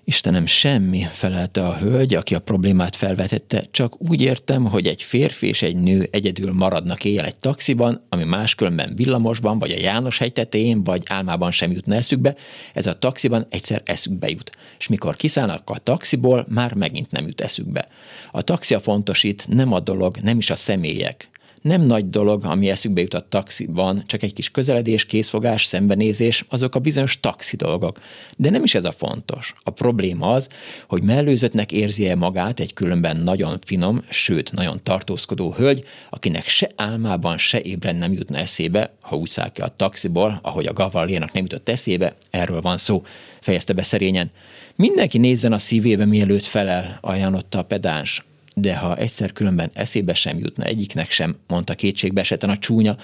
Istenem, 0.09 0.47
semmi, 0.47 1.07
felelte 1.11 1.67
a 1.67 1.77
hölgy, 1.77 2.15
aki 2.15 2.35
a 2.35 2.39
problémát 2.39 2.97
felvetette, 2.97 3.65
csak 3.71 4.01
úgy 4.11 4.23
értem, 4.23 4.65
hogy 4.65 4.87
egy 4.87 5.03
férfi 5.03 5.47
és 5.47 5.63
egy 5.63 5.77
nő 5.77 6.09
egyedül 6.11 6.53
maradnak 6.53 7.05
éjjel 7.05 7.25
egy 7.25 7.39
taxiban, 7.39 8.07
ami 8.09 8.25
máskülönben 8.25 8.93
villamosban, 8.97 9.59
vagy 9.59 9.71
a 9.71 9.79
János 9.79 10.19
hegy 10.19 10.33
tetején, 10.33 10.85
vagy 10.85 11.03
álmában 11.07 11.51
sem 11.51 11.73
jutna 11.73 11.95
eszükbe, 11.95 12.35
ez 12.75 12.87
a 12.87 12.99
taxiban 12.99 13.47
egyszer 13.49 13.83
eszükbe 13.85 14.29
jut. 14.29 14.51
És 14.79 14.89
mikor 14.89 15.17
kiszállnak 15.17 15.71
a 15.71 15.79
taxiból, 15.79 16.47
már 16.49 16.75
megint 16.75 17.11
nem 17.11 17.27
jut 17.27 17.41
eszükbe. 17.41 17.89
A 18.33 18.43
taxi 18.43 18.75
a 18.75 18.81
fontos 18.81 19.25
itt, 19.25 19.49
nem 19.49 19.73
a 19.73 19.81
dolog, 19.81 20.17
nem 20.17 20.39
is 20.39 20.51
a 20.51 20.57
személyek. 20.57 21.29
Nem 21.63 21.83
nagy 21.83 22.11
dolog, 22.11 22.45
ami 22.45 22.69
eszükbe 22.69 23.01
jut 23.01 23.15
a 23.15 23.27
taxiban, 23.29 24.03
csak 24.07 24.23
egy 24.23 24.33
kis 24.33 24.51
közeledés, 24.51 25.05
készfogás, 25.05 25.65
szembenézés, 25.65 26.45
azok 26.49 26.75
a 26.75 26.79
bizonyos 26.79 27.21
taxi 27.21 27.57
dolgok. 27.57 28.01
De 28.37 28.51
nem 28.51 28.63
is 28.63 28.75
ez 28.75 28.85
a 28.85 28.93
fontos. 28.93 29.53
A 29.63 29.71
probléma 29.71 30.33
az, 30.33 30.49
hogy 30.89 31.03
mellőzöttnek 31.03 31.73
érzi-e 31.73 32.15
magát 32.15 32.61
egy 32.61 32.73
különben 32.73 33.17
nagyon 33.17 33.59
finom, 33.65 34.05
sőt, 34.09 34.53
nagyon 34.53 34.81
tartózkodó 34.83 35.53
hölgy, 35.53 35.85
akinek 36.11 36.49
se 36.49 36.71
álmában, 36.77 37.39
se 37.39 37.61
ébren 37.61 37.97
nem 37.97 38.13
jutna 38.13 38.39
eszébe, 38.39 38.95
ha 39.01 39.17
úgy 39.17 39.29
száll 39.29 39.51
ki 39.51 39.61
a 39.61 39.75
taxiból, 39.77 40.39
ahogy 40.43 40.67
a 40.67 40.73
gavallénak 40.73 41.33
nem 41.33 41.43
jutott 41.43 41.69
eszébe, 41.69 42.17
erről 42.31 42.61
van 42.61 42.77
szó, 42.77 43.03
fejezte 43.41 43.73
be 43.73 43.83
szerényen. 43.83 44.31
Mindenki 44.77 45.19
nézzen 45.19 45.53
a 45.53 45.59
szívébe, 45.59 46.05
mielőtt 46.05 46.45
felel, 46.45 46.99
ajánlotta 47.01 47.59
a 47.59 47.63
pedáns 47.63 48.27
de 48.61 48.77
ha 48.77 48.97
egyszer 48.97 49.33
különben 49.33 49.71
eszébe 49.75 50.15
sem 50.15 50.39
jutna 50.39 50.65
egyiknek 50.65 51.11
sem, 51.11 51.37
mondta 51.47 51.75
kétségbe 51.75 52.21
eseten 52.21 52.51
a 52.51 52.59
csúnya, 52.59 52.97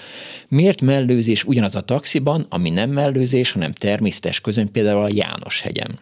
miért 0.47 0.81
mellőzés 0.81 1.43
ugyanaz 1.43 1.75
a 1.75 1.81
taxiban, 1.81 2.45
ami 2.49 2.69
nem 2.69 2.89
mellőzés, 2.89 3.51
hanem 3.51 3.71
természetes 3.71 4.41
közön 4.41 4.71
például 4.71 5.03
a 5.03 5.09
János 5.13 5.61
hegyen. 5.61 5.99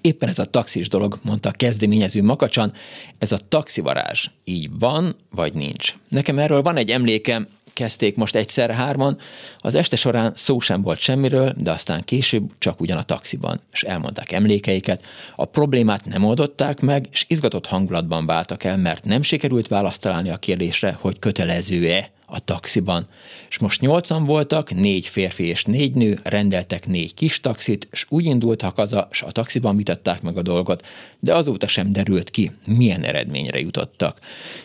Éppen 0.00 0.28
ez 0.28 0.38
a 0.38 0.44
taxis 0.44 0.88
dolog, 0.88 1.18
mondta 1.22 1.48
a 1.48 1.52
kezdeményező 1.52 2.22
makacsan, 2.22 2.72
ez 3.18 3.32
a 3.32 3.38
taxivarázs 3.48 4.26
így 4.44 4.70
van, 4.78 5.16
vagy 5.30 5.54
nincs. 5.54 5.94
Nekem 6.08 6.38
erről 6.38 6.62
van 6.62 6.76
egy 6.76 6.90
emlékem, 6.90 7.48
kezdték 7.74 8.16
most 8.16 8.34
egyszer 8.34 8.70
hárman. 8.70 9.18
Az 9.58 9.74
este 9.74 9.96
során 9.96 10.32
szó 10.34 10.60
sem 10.60 10.82
volt 10.82 10.98
semmiről, 10.98 11.54
de 11.56 11.70
aztán 11.70 12.04
később 12.04 12.50
csak 12.58 12.80
ugyan 12.80 12.98
a 12.98 13.02
taxiban, 13.02 13.60
és 13.72 13.82
elmondták 13.82 14.32
emlékeiket. 14.32 15.02
A 15.36 15.44
problémát 15.44 16.04
nem 16.04 16.24
oldották 16.24 16.80
meg, 16.80 17.06
és 17.10 17.24
izgatott 17.28 17.66
hangulatban 17.66 18.26
váltak 18.26 18.64
el, 18.64 18.76
mert 18.76 19.04
nem 19.04 19.22
sikerült 19.22 19.68
választ 19.68 20.00
találni 20.00 20.30
a 20.30 20.36
kérdésre, 20.36 20.98
hogy 21.00 21.18
kötelező-e 21.18 22.10
a 22.34 22.38
taxiban. 22.44 23.06
És 23.48 23.58
most 23.58 23.80
nyolcan 23.80 24.24
voltak, 24.24 24.74
négy 24.74 25.06
férfi 25.06 25.44
és 25.44 25.64
négy 25.64 25.94
nő, 25.94 26.18
rendeltek 26.24 26.86
négy 26.86 27.14
kis 27.14 27.40
taxit, 27.40 27.88
és 27.92 28.06
úgy 28.08 28.24
indultak 28.24 28.76
haza, 28.76 29.08
és 29.10 29.22
a 29.22 29.30
taxiban 29.30 29.76
vitatták 29.76 30.22
meg 30.22 30.36
a 30.36 30.42
dolgot, 30.42 30.86
de 31.18 31.34
azóta 31.34 31.66
sem 31.66 31.92
derült 31.92 32.30
ki, 32.30 32.50
milyen 32.66 33.02
eredményre 33.02 33.60
jutottak. 33.60 34.18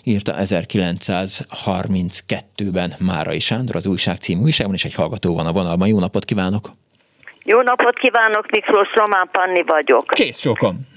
Írta 0.04 0.36
1932-ben 0.38 2.94
Márai 3.00 3.40
Sándor 3.40 3.76
az 3.76 3.86
újság 3.86 4.18
című 4.18 4.42
újságban, 4.42 4.76
és 4.76 4.86
egy 4.86 4.94
hallgató 4.94 5.36
van 5.36 5.46
a 5.46 5.52
vonalban. 5.52 5.88
Jó 5.88 6.00
napot 6.00 6.26
kívánok! 6.26 6.66
Jó 7.44 7.62
napot 7.62 8.00
kívánok, 8.00 8.52
Miklós 8.52 8.94
Román 8.94 9.30
Panni 9.32 9.64
vagyok. 9.68 10.08
Kész 10.08 10.40
csókom. 10.40 10.88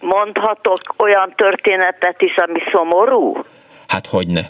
Mondhatok 0.00 0.80
olyan 0.96 1.32
történetet 1.36 2.22
is, 2.22 2.36
ami 2.36 2.60
szomorú? 2.72 3.44
Hát 3.86 4.06
hogy 4.06 4.26
ne 4.26 4.42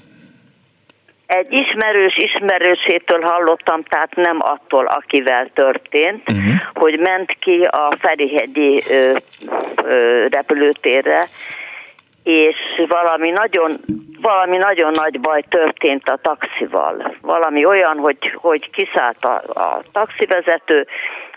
egy 1.32 1.52
ismerős 1.52 2.16
ismerősétől 2.16 3.20
hallottam, 3.20 3.82
tehát 3.82 4.14
nem 4.14 4.38
attól, 4.40 4.86
akivel 4.86 5.50
történt, 5.54 6.30
uh-huh. 6.30 6.54
hogy 6.74 6.98
ment 6.98 7.36
ki 7.40 7.62
a 7.62 7.92
Ferihegyi 7.98 8.82
ö, 8.90 9.12
ö, 9.84 10.26
repülőtérre, 10.30 11.24
és 12.22 12.56
valami 12.88 13.30
nagyon, 13.30 13.70
valami 14.20 14.56
nagyon 14.56 14.90
nagy 14.94 15.20
baj 15.20 15.42
történt 15.48 16.09
a 16.09 16.18
taxival. 16.22 17.16
Valami 17.20 17.64
olyan, 17.64 17.98
hogy, 17.98 18.32
hogy 18.34 18.70
kiszállt 18.70 19.24
a, 19.24 19.42
a 19.60 19.82
taxivezető, 19.92 20.86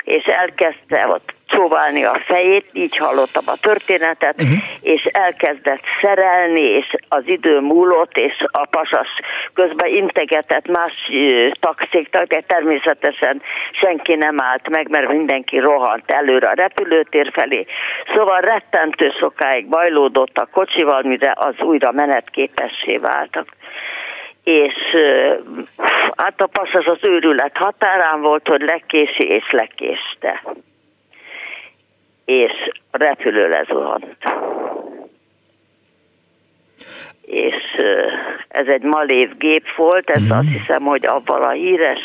és 0.06 0.26
elkezdte 0.26 1.08
ott 1.08 1.34
csóválni 1.48 2.04
a 2.04 2.22
fejét, 2.26 2.66
így 2.74 2.98
hallottam 2.98 3.44
a 3.48 3.58
történetet, 3.62 4.42
uh-huh. 4.42 4.58
és 4.82 5.04
elkezdett 5.04 5.84
szerelni, 6.02 6.62
és 6.62 6.96
az 7.08 7.24
idő 7.26 7.60
múlott, 7.60 8.18
és 8.18 8.46
a 8.52 8.66
pasas 8.66 9.08
közben 9.54 9.90
integetett 9.90 10.68
más 10.68 11.12
taxiknak, 11.60 12.24
de 12.24 12.42
természetesen 12.48 13.42
senki 13.72 14.16
nem 14.16 14.42
állt 14.42 14.70
meg, 14.70 14.90
mert 14.90 15.12
mindenki 15.12 15.58
rohant 15.58 16.12
előre 16.12 16.48
a 16.48 16.54
repülőtér 16.54 17.32
felé. 17.34 17.66
Szóval 18.14 18.42
rettentő 18.42 19.12
sokáig 19.20 19.68
bajlódott 19.68 20.38
a 20.38 20.48
kocsival, 20.52 21.02
mire 21.04 21.34
az 21.36 21.56
újra 21.60 21.92
menetképessé 21.92 22.98
váltak 22.98 23.48
és 24.46 24.74
hát 26.16 26.42
a 26.42 26.48
pasas 26.48 26.86
az 26.86 27.00
őrület 27.02 27.58
határán 27.58 28.22
volt, 28.22 28.48
hogy 28.48 28.62
lekési 28.62 29.24
és 29.28 29.52
lekéste 29.52 30.42
és 32.26 32.52
a 32.92 32.98
repülő 32.98 33.50
lezuhant. 33.50 34.18
És 37.22 37.64
ez 38.48 38.68
egy 38.68 38.82
malév 38.82 39.38
gép 39.38 39.64
volt, 39.76 40.10
ez 40.10 40.24
azt 40.30 40.48
hiszem, 40.48 40.84
hogy 40.84 41.06
abban 41.06 41.42
a 41.42 41.50
híres, 41.50 42.00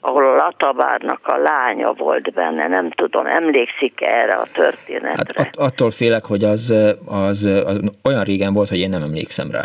ahol 0.00 0.24
a 0.24 0.34
Latabárnak 0.34 1.20
a 1.26 1.36
lánya 1.36 1.92
volt 1.92 2.32
benne, 2.32 2.68
nem 2.68 2.90
tudom, 2.90 3.26
emlékszik 3.26 4.00
erre 4.00 4.32
a 4.32 4.46
történetre? 4.52 5.42
Hát 5.42 5.46
att, 5.46 5.56
attól 5.56 5.90
félek, 5.90 6.24
hogy 6.24 6.44
az, 6.44 6.74
az, 7.06 7.44
az 7.44 7.80
olyan 8.04 8.24
régen 8.24 8.52
volt, 8.52 8.68
hogy 8.68 8.80
én 8.80 8.90
nem 8.90 9.02
emlékszem 9.02 9.50
rá. 9.50 9.64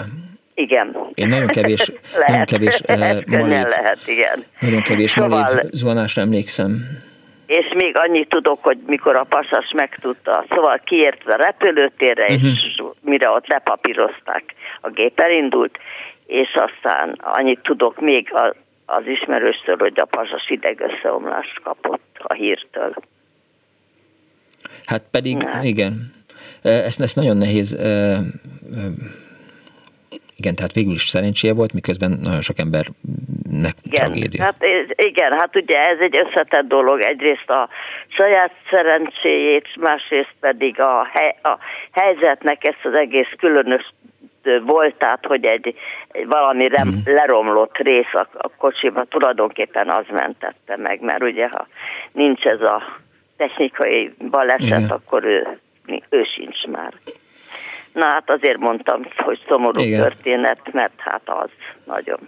Igen. 0.60 0.96
Én 1.14 1.28
nagyon 1.28 1.48
kevés, 1.48 1.92
lehet, 2.14 2.28
nagyon 2.28 2.46
kevés 2.46 2.82
lehet, 2.86 3.26
malév, 3.26 3.66
lehet, 3.66 4.00
igen. 4.06 4.44
Nagyon 4.60 4.82
kevés 4.82 5.12
szóval, 5.12 5.30
malév 5.30 5.70
zuhanásra 5.72 6.22
emlékszem 6.22 7.08
és 7.50 7.74
még 7.76 7.98
annyit 7.98 8.30
tudok, 8.30 8.64
hogy 8.64 8.78
mikor 8.88 9.16
a 9.16 9.24
pasas 9.24 9.72
megtudta, 9.76 10.46
szóval 10.50 10.82
kiért 10.86 11.28
a 11.28 11.36
repülőtérre, 11.36 12.24
uh-huh. 12.24 12.44
és 12.44 12.76
mhm. 12.78 13.10
mire 13.10 13.30
ott 13.30 13.48
lepapírozták, 13.48 14.44
a 14.82 14.90
gép 14.90 15.20
elindult, 15.20 15.78
és 16.26 16.48
aztán 16.54 17.16
annyit 17.22 17.60
tudok 17.60 18.00
még 18.00 18.34
a, 18.34 18.56
az 18.86 19.04
ismerőstől, 19.06 19.76
hogy 19.80 20.00
a 20.00 20.06
pasas 20.06 20.50
idegösszeomlást 20.50 21.60
kapott 21.64 22.18
a 22.18 22.34
hírtől. 22.34 22.94
Hát 24.86 25.04
pedig, 25.12 25.38
Na. 25.38 25.64
igen, 25.64 26.12
ezt, 26.62 27.02
ezt 27.02 27.16
nagyon 27.16 27.38
nehéz 27.38 27.78
igen, 30.36 30.56
tehát 30.56 30.74
végül 30.74 30.94
is 30.94 31.08
szerencséje 31.08 31.54
volt, 31.54 31.74
miközben 31.74 32.20
nagyon 32.22 32.42
sok 32.42 32.60
embernek 32.60 33.74
igen, 33.84 34.06
tragédia. 34.06 34.44
Hát, 34.44 34.66
igen, 34.96 35.32
hát 35.32 35.56
ugye 35.56 35.78
ez 35.78 35.98
egy 36.00 36.18
összetett 36.26 36.68
dolog. 36.68 37.00
Egyrészt 37.02 37.50
a 37.50 37.70
saját 38.08 38.52
szerencséjét, 38.70 39.68
másrészt 39.80 40.34
pedig 40.40 40.80
a, 40.80 41.08
hely, 41.14 41.36
a 41.44 41.58
helyzetnek 41.92 42.64
ezt 42.64 42.84
az 42.86 42.94
egész 42.94 43.34
különös 43.38 43.94
voltát, 44.66 45.26
hogy 45.26 45.46
egy, 45.46 45.76
egy 46.12 46.28
valami 46.28 46.68
rem, 46.68 46.88
mm. 46.88 47.14
leromlott 47.14 47.78
rész 47.78 48.14
a, 48.14 48.28
a 48.34 48.50
kocsiba 48.58 49.04
tulajdonképpen 49.04 49.90
az 49.90 50.06
mentette 50.12 50.78
meg, 50.78 51.02
mert 51.02 51.24
ugye 51.24 51.48
ha 51.52 51.68
nincs 52.12 52.44
ez 52.44 52.62
a 52.62 52.84
technikai 53.38 54.14
baleset, 54.30 54.62
Igen. 54.62 54.90
akkor 54.90 55.26
ő, 55.26 55.60
ő 56.10 56.24
sincs 56.36 56.66
már. 56.66 56.94
Na 58.00 58.06
hát 58.06 58.30
azért 58.30 58.58
mondtam, 58.58 59.08
hogy 59.16 59.40
szomorú 59.48 59.82
Igen. 59.82 60.02
történet, 60.02 60.60
mert 60.72 60.94
hát 60.98 61.22
az 61.26 61.50
nagyon. 61.86 62.20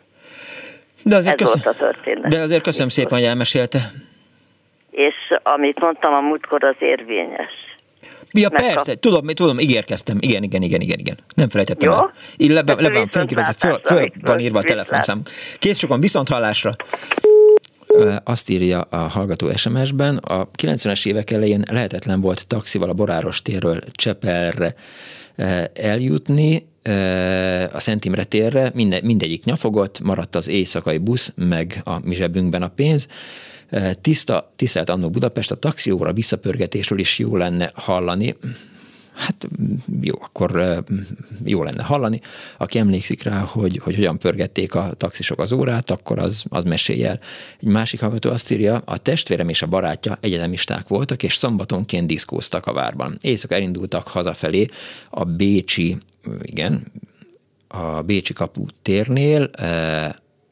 De 1.03 1.15
azért, 1.15 1.41
Ez 1.41 1.47
köszön... 1.47 1.61
volt 1.63 1.75
a 1.75 1.79
történet. 1.85 2.31
De 2.31 2.39
azért 2.39 2.63
köszönöm 2.63 2.87
szépen, 2.87 3.17
hogy 3.17 3.27
elmesélte. 3.27 3.79
És 4.91 5.15
amit 5.43 5.79
mondtam 5.79 6.13
a 6.13 6.19
múltkor, 6.19 6.63
az 6.63 6.75
érvényes. 6.79 7.53
Ja, 8.31 8.49
Megkap... 8.51 8.73
persze, 8.73 8.95
tudom, 8.95 9.27
tudom, 9.27 9.59
ígérkeztem. 9.59 10.17
Igen, 10.19 10.43
igen, 10.43 10.61
igen, 10.61 10.81
igen, 10.81 10.99
igen. 10.99 11.17
Nem 11.35 11.49
felejtettem 11.49 11.89
Jó? 11.89 11.95
el. 11.95 12.13
Így 12.37 12.49
le, 12.49 12.61
le, 12.65 12.89
van 12.89 13.07
föl, 13.07 13.27
föl, 13.57 13.79
föl 13.83 14.11
van 14.21 14.39
írva 14.39 14.59
a 14.59 14.63
telefonszám. 14.63 15.21
Kész 15.57 15.79
sokan, 15.79 15.99
viszont 15.99 16.29
hallásra. 16.29 16.75
Azt 18.23 18.49
írja 18.49 18.81
a 18.81 18.97
hallgató 18.97 19.51
SMS-ben, 19.55 20.17
a 20.17 20.47
90-es 20.57 21.07
évek 21.07 21.31
elején 21.31 21.63
lehetetlen 21.71 22.21
volt 22.21 22.47
taxival 22.47 22.89
a 22.89 22.93
Boráros 22.93 23.41
térről 23.41 23.79
Csepelre 23.91 24.75
eljutni 25.73 26.65
eh, 26.81 27.75
a 27.75 27.79
Szent 27.79 28.05
Imre 28.05 28.23
térre, 28.23 28.71
minde, 28.73 28.99
mindegyik 29.03 29.43
nyafogott, 29.43 29.99
maradt 29.99 30.35
az 30.35 30.47
éjszakai 30.47 30.97
busz, 30.97 31.33
meg 31.35 31.81
a 31.83 31.99
mi 32.03 32.15
zsebünkben 32.15 32.61
a 32.61 32.67
pénz. 32.67 33.07
Eh, 33.69 33.91
tiszta, 34.01 34.51
tisztelt 34.55 34.89
annó 34.89 35.09
Budapest, 35.09 35.51
a 35.51 35.55
taxióra 35.55 36.13
visszapörgetésről 36.13 36.99
is 36.99 37.19
jó 37.19 37.35
lenne 37.35 37.71
hallani 37.73 38.35
hát 39.13 39.47
jó, 40.01 40.15
akkor 40.21 40.83
jó 41.43 41.63
lenne 41.63 41.83
hallani. 41.83 42.21
Aki 42.57 42.79
emlékszik 42.79 43.23
rá, 43.23 43.39
hogy, 43.39 43.79
hogy 43.83 43.95
hogyan 43.95 44.17
pörgették 44.17 44.75
a 44.75 44.93
taxisok 44.97 45.39
az 45.39 45.51
órát, 45.51 45.91
akkor 45.91 46.19
az, 46.19 46.45
az 46.49 46.63
mesélj 46.63 47.05
el. 47.05 47.19
Egy 47.59 47.67
másik 47.67 47.99
hallgató 47.99 48.29
azt 48.29 48.51
írja, 48.51 48.81
a 48.85 48.97
testvérem 48.97 49.49
és 49.49 49.61
a 49.61 49.67
barátja 49.67 50.17
egyetemisták 50.21 50.87
voltak, 50.87 51.23
és 51.23 51.35
szombatonként 51.35 52.07
diszkóztak 52.07 52.65
a 52.65 52.73
várban. 52.73 53.17
Éjszaka 53.21 53.55
elindultak 53.55 54.07
hazafelé 54.07 54.67
a 55.09 55.23
Bécsi, 55.23 55.97
igen, 56.41 56.83
a 57.67 58.01
Bécsi 58.01 58.33
kapu 58.33 58.65
térnél, 58.81 59.49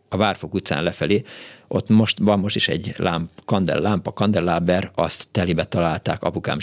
a 0.10 0.18
Várfok 0.18 0.54
utcán 0.54 0.84
lefelé, 0.84 1.24
ott 1.68 1.90
most 1.90 2.18
van 2.20 2.40
most 2.40 2.56
is 2.56 2.68
egy 2.68 2.94
lámp, 2.98 3.30
kandel, 3.46 3.80
lámpa, 3.80 4.14
kandelláber, 4.14 4.92
azt 4.96 5.28
telibe 5.32 5.64
találták 5.64 6.24
apukám 6.24 6.58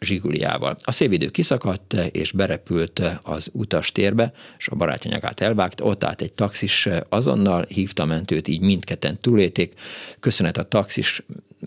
zsiguliával. 0.00 0.76
A 0.82 0.92
szévidő 0.92 1.28
kiszakadt, 1.28 1.92
és 1.92 2.32
berepült 2.32 3.02
az 3.22 3.50
utastérbe, 3.52 4.32
és 4.58 4.68
a 4.68 4.76
barátanyagát 4.76 5.40
elvágta, 5.40 5.84
ott 5.84 6.04
állt 6.04 6.22
egy 6.22 6.32
taxis, 6.32 6.88
azonnal 7.08 7.64
hívta 7.68 8.04
mentőt, 8.04 8.48
így 8.48 8.60
mindketten 8.60 9.18
túlélték. 9.20 9.72
Köszönet 10.20 10.56
a 10.56 10.62
taxis 10.62 11.22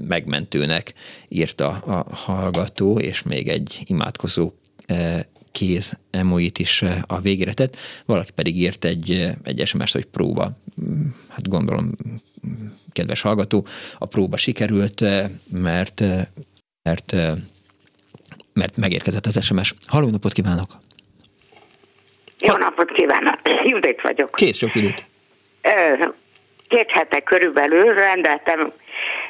megmentőnek, 0.08 0.94
írta 1.28 1.68
a 1.70 2.16
hallgató, 2.16 3.00
és 3.00 3.24
még 3.24 3.48
egy 3.48 3.82
imádkozó 3.86 4.52
eh, 4.86 5.20
kéz 5.52 6.00
emoit 6.12 6.60
is 6.60 6.82
eh, 6.82 6.96
a 7.08 7.20
végére 7.20 7.54
tett, 7.54 7.78
valaki 8.06 8.32
pedig 8.36 8.58
írt 8.58 8.86
egy, 8.86 9.12
eh, 9.12 9.32
egy 9.44 9.68
SMS-t, 9.68 9.94
hogy 9.94 10.06
próba. 10.06 10.50
Hát 11.30 11.50
gondolom, 11.50 11.92
kedves 12.92 13.22
hallgató, 13.22 13.66
a 13.98 14.06
próba 14.06 14.38
sikerült, 14.38 15.02
eh, 15.02 15.26
mert, 15.52 16.00
mert, 16.84 17.16
mert 18.54 18.78
megérkezett 18.78 19.26
az 19.26 19.44
SMS. 19.44 19.74
Halló 19.88 20.10
napot 20.10 20.34
kívánok! 20.34 20.70
Jó 22.40 22.56
napot 22.58 22.92
kívánok! 22.92 23.40
Judit 23.72 24.02
vagyok. 24.02 24.36
Kész 24.36 24.58
sok 24.58 24.74
Judit. 24.74 25.06
Két 26.68 26.92
hete 26.92 27.20
körülbelül 27.20 27.94
rendeltem 27.94 28.72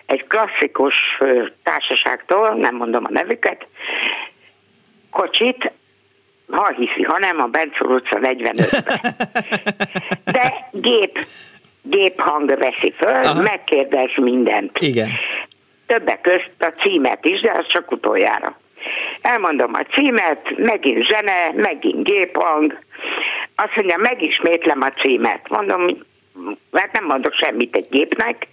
egy 0.05 0.27
klasszikus 0.27 0.95
társaságtól, 1.63 2.53
nem 2.53 2.75
mondom 2.75 3.03
a 3.05 3.11
nevüket, 3.11 3.67
kocsit, 5.09 5.71
ha 6.51 6.71
hiszi, 6.71 7.03
ha 7.03 7.17
nem, 7.19 7.39
a 7.39 7.47
Bencor 7.47 7.91
utca 7.91 8.19
45-ben. 8.21 8.83
De 10.33 10.67
gép, 10.71 11.25
gép 11.81 12.19
hang 12.21 12.57
veszi 12.57 12.93
föl, 12.97 13.23
Aha. 13.23 13.41
megkérdez 13.41 14.09
mindent. 14.15 14.77
Igen. 14.79 15.09
Többek 15.85 16.21
közt 16.21 16.51
a 16.59 16.73
címet 16.77 17.25
is, 17.25 17.41
de 17.41 17.51
az 17.51 17.67
csak 17.67 17.91
utoljára. 17.91 18.59
Elmondom 19.21 19.73
a 19.73 19.83
címet, 19.93 20.57
megint 20.57 21.07
zene, 21.07 21.51
megint 21.55 22.03
géphang. 22.03 22.79
Azt 23.55 23.75
mondja, 23.75 23.97
megismétlem 23.97 24.81
a 24.81 24.91
címet. 25.01 25.49
Mondom, 25.49 25.85
hát 26.73 26.91
nem 26.91 27.05
mondok 27.05 27.33
semmit 27.33 27.75
egy 27.75 27.87
gépnek. 27.89 28.47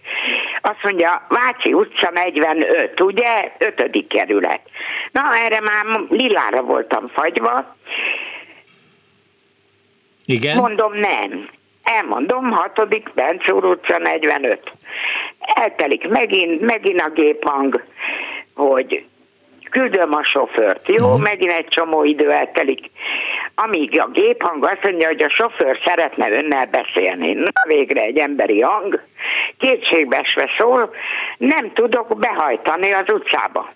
Azt 0.60 0.82
mondja, 0.82 1.26
Váci 1.28 1.72
utca 1.72 2.10
45, 2.10 3.00
ugye? 3.00 3.52
Ötödik 3.58 4.08
kerület. 4.08 4.60
Na, 5.12 5.36
erre 5.36 5.60
már 5.60 5.84
lilára 6.08 6.62
voltam 6.62 7.08
fagyva. 7.08 7.76
Igen? 10.24 10.56
Mondom, 10.56 10.94
nem. 10.94 11.48
Elmondom, 11.82 12.50
hatodik, 12.50 13.12
Bencúr 13.14 13.64
utca 13.64 13.98
45. 13.98 14.72
Eltelik 15.38 16.08
megint, 16.08 16.60
megint 16.60 17.00
a 17.00 17.08
géphang, 17.08 17.84
hogy 18.54 19.04
küldöm 19.70 20.14
a 20.14 20.24
sofőrt, 20.24 20.88
jó, 20.88 21.04
uh-huh. 21.04 21.20
megint 21.20 21.52
egy 21.52 21.68
csomó 21.68 22.04
idő 22.04 22.30
eltelik. 22.30 22.90
Amíg 23.54 24.00
a 24.00 24.08
géphang 24.12 24.64
azt 24.64 24.82
mondja, 24.82 25.06
hogy 25.06 25.22
a 25.22 25.28
sofőr 25.28 25.78
szeretne 25.84 26.30
önnel 26.30 26.66
beszélni. 26.66 27.32
Na 27.32 27.62
végre 27.66 28.00
egy 28.00 28.18
emberi 28.18 28.60
hang, 28.60 29.02
kétségbesve 29.58 30.50
szól, 30.58 30.94
nem 31.36 31.72
tudok 31.72 32.18
behajtani 32.18 32.92
az 32.92 33.10
utcába. 33.10 33.68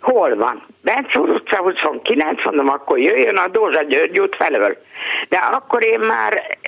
Hol 0.00 0.36
van? 0.36 0.66
Bencúr 0.82 1.28
utca 1.28 1.56
29, 1.56 2.44
mondom, 2.44 2.68
akkor 2.68 2.98
jöjjön 2.98 3.36
a 3.36 3.48
Dózsa 3.48 3.82
György 3.82 4.20
út 4.20 4.36
felől. 4.36 4.76
De 5.28 5.36
akkor 5.36 5.84
én 5.84 6.00
már 6.00 6.58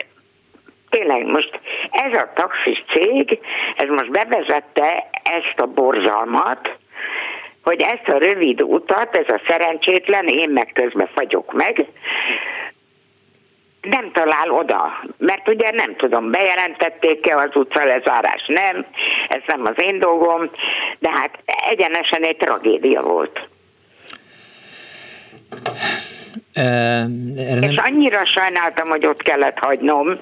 tényleg 0.89 1.27
most 1.27 1.60
ez 1.90 2.12
a 2.12 2.32
taxis 2.35 2.85
cég, 2.89 3.39
ez 3.77 3.89
most 3.89 4.10
bevezette 4.10 5.10
ezt 5.23 5.60
a 5.60 5.66
borzalmat, 5.66 6.77
hogy 7.66 7.80
ezt 7.80 8.09
a 8.09 8.18
rövid 8.18 8.62
utat, 8.62 9.16
ez 9.16 9.28
a 9.28 9.40
szerencsétlen, 9.47 10.26
én 10.26 10.51
meg 10.51 10.70
közben 10.74 11.09
fagyok 11.14 11.52
meg, 11.52 11.86
nem 13.80 14.10
talál 14.12 14.51
oda, 14.51 15.05
mert 15.18 15.48
ugye 15.48 15.70
nem 15.70 15.97
tudom, 15.97 16.30
bejelentették-e 16.30 17.36
az 17.36 17.51
utca 17.55 17.84
lezárás, 17.84 18.47
nem, 18.47 18.86
ez 19.28 19.40
nem 19.47 19.66
az 19.66 19.74
én 19.76 19.98
dolgom, 19.98 20.51
de 20.98 21.10
hát 21.10 21.38
egyenesen 21.70 22.22
egy 22.22 22.36
tragédia 22.36 23.02
volt. 23.02 23.48
E, 26.52 26.62
nem... 27.34 27.62
És 27.62 27.76
annyira 27.76 28.24
sajnáltam, 28.24 28.88
hogy 28.88 29.06
ott 29.06 29.22
kellett 29.22 29.59
hagynom, 29.59 30.20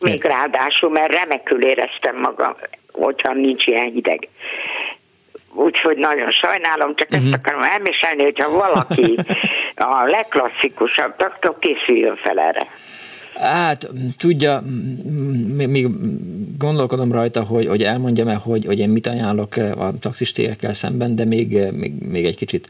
még 0.00 0.24
ráadásul, 0.24 0.90
mert 0.90 1.12
remekül 1.12 1.64
éreztem 1.64 2.16
magam, 2.16 2.54
hogyha 2.98 3.32
nincs 3.32 3.66
ilyen 3.66 3.90
hideg. 3.90 4.28
úgyhogy 5.54 5.96
nagyon 5.96 6.30
sajnálom, 6.30 6.94
csak 6.94 7.08
uh-huh. 7.10 7.24
ezt 7.24 7.34
akarom 7.34 7.62
elmesélni, 7.62 8.22
hogyha 8.22 8.50
valaki 8.50 9.14
a 9.74 10.06
legklasszikusabb, 10.06 11.14
akkor 11.18 11.56
készüljön 11.58 12.16
fel 12.16 12.38
erre. 12.38 12.66
Hát, 13.34 13.88
tudja, 14.18 14.62
még 15.56 15.88
gondolkodom 16.58 17.12
rajta, 17.12 17.42
hogy, 17.42 17.66
hogy 17.66 17.82
elmondjam-e, 17.82 18.34
hogy, 18.34 18.64
hogy 18.66 18.78
én 18.78 18.88
mit 18.88 19.06
ajánlok 19.06 19.56
a 19.56 19.98
taxistégekkel 20.00 20.72
szemben, 20.72 21.14
de 21.14 21.24
még, 21.24 21.58
még, 21.72 21.92
még 22.10 22.24
egy 22.24 22.36
kicsit 22.36 22.68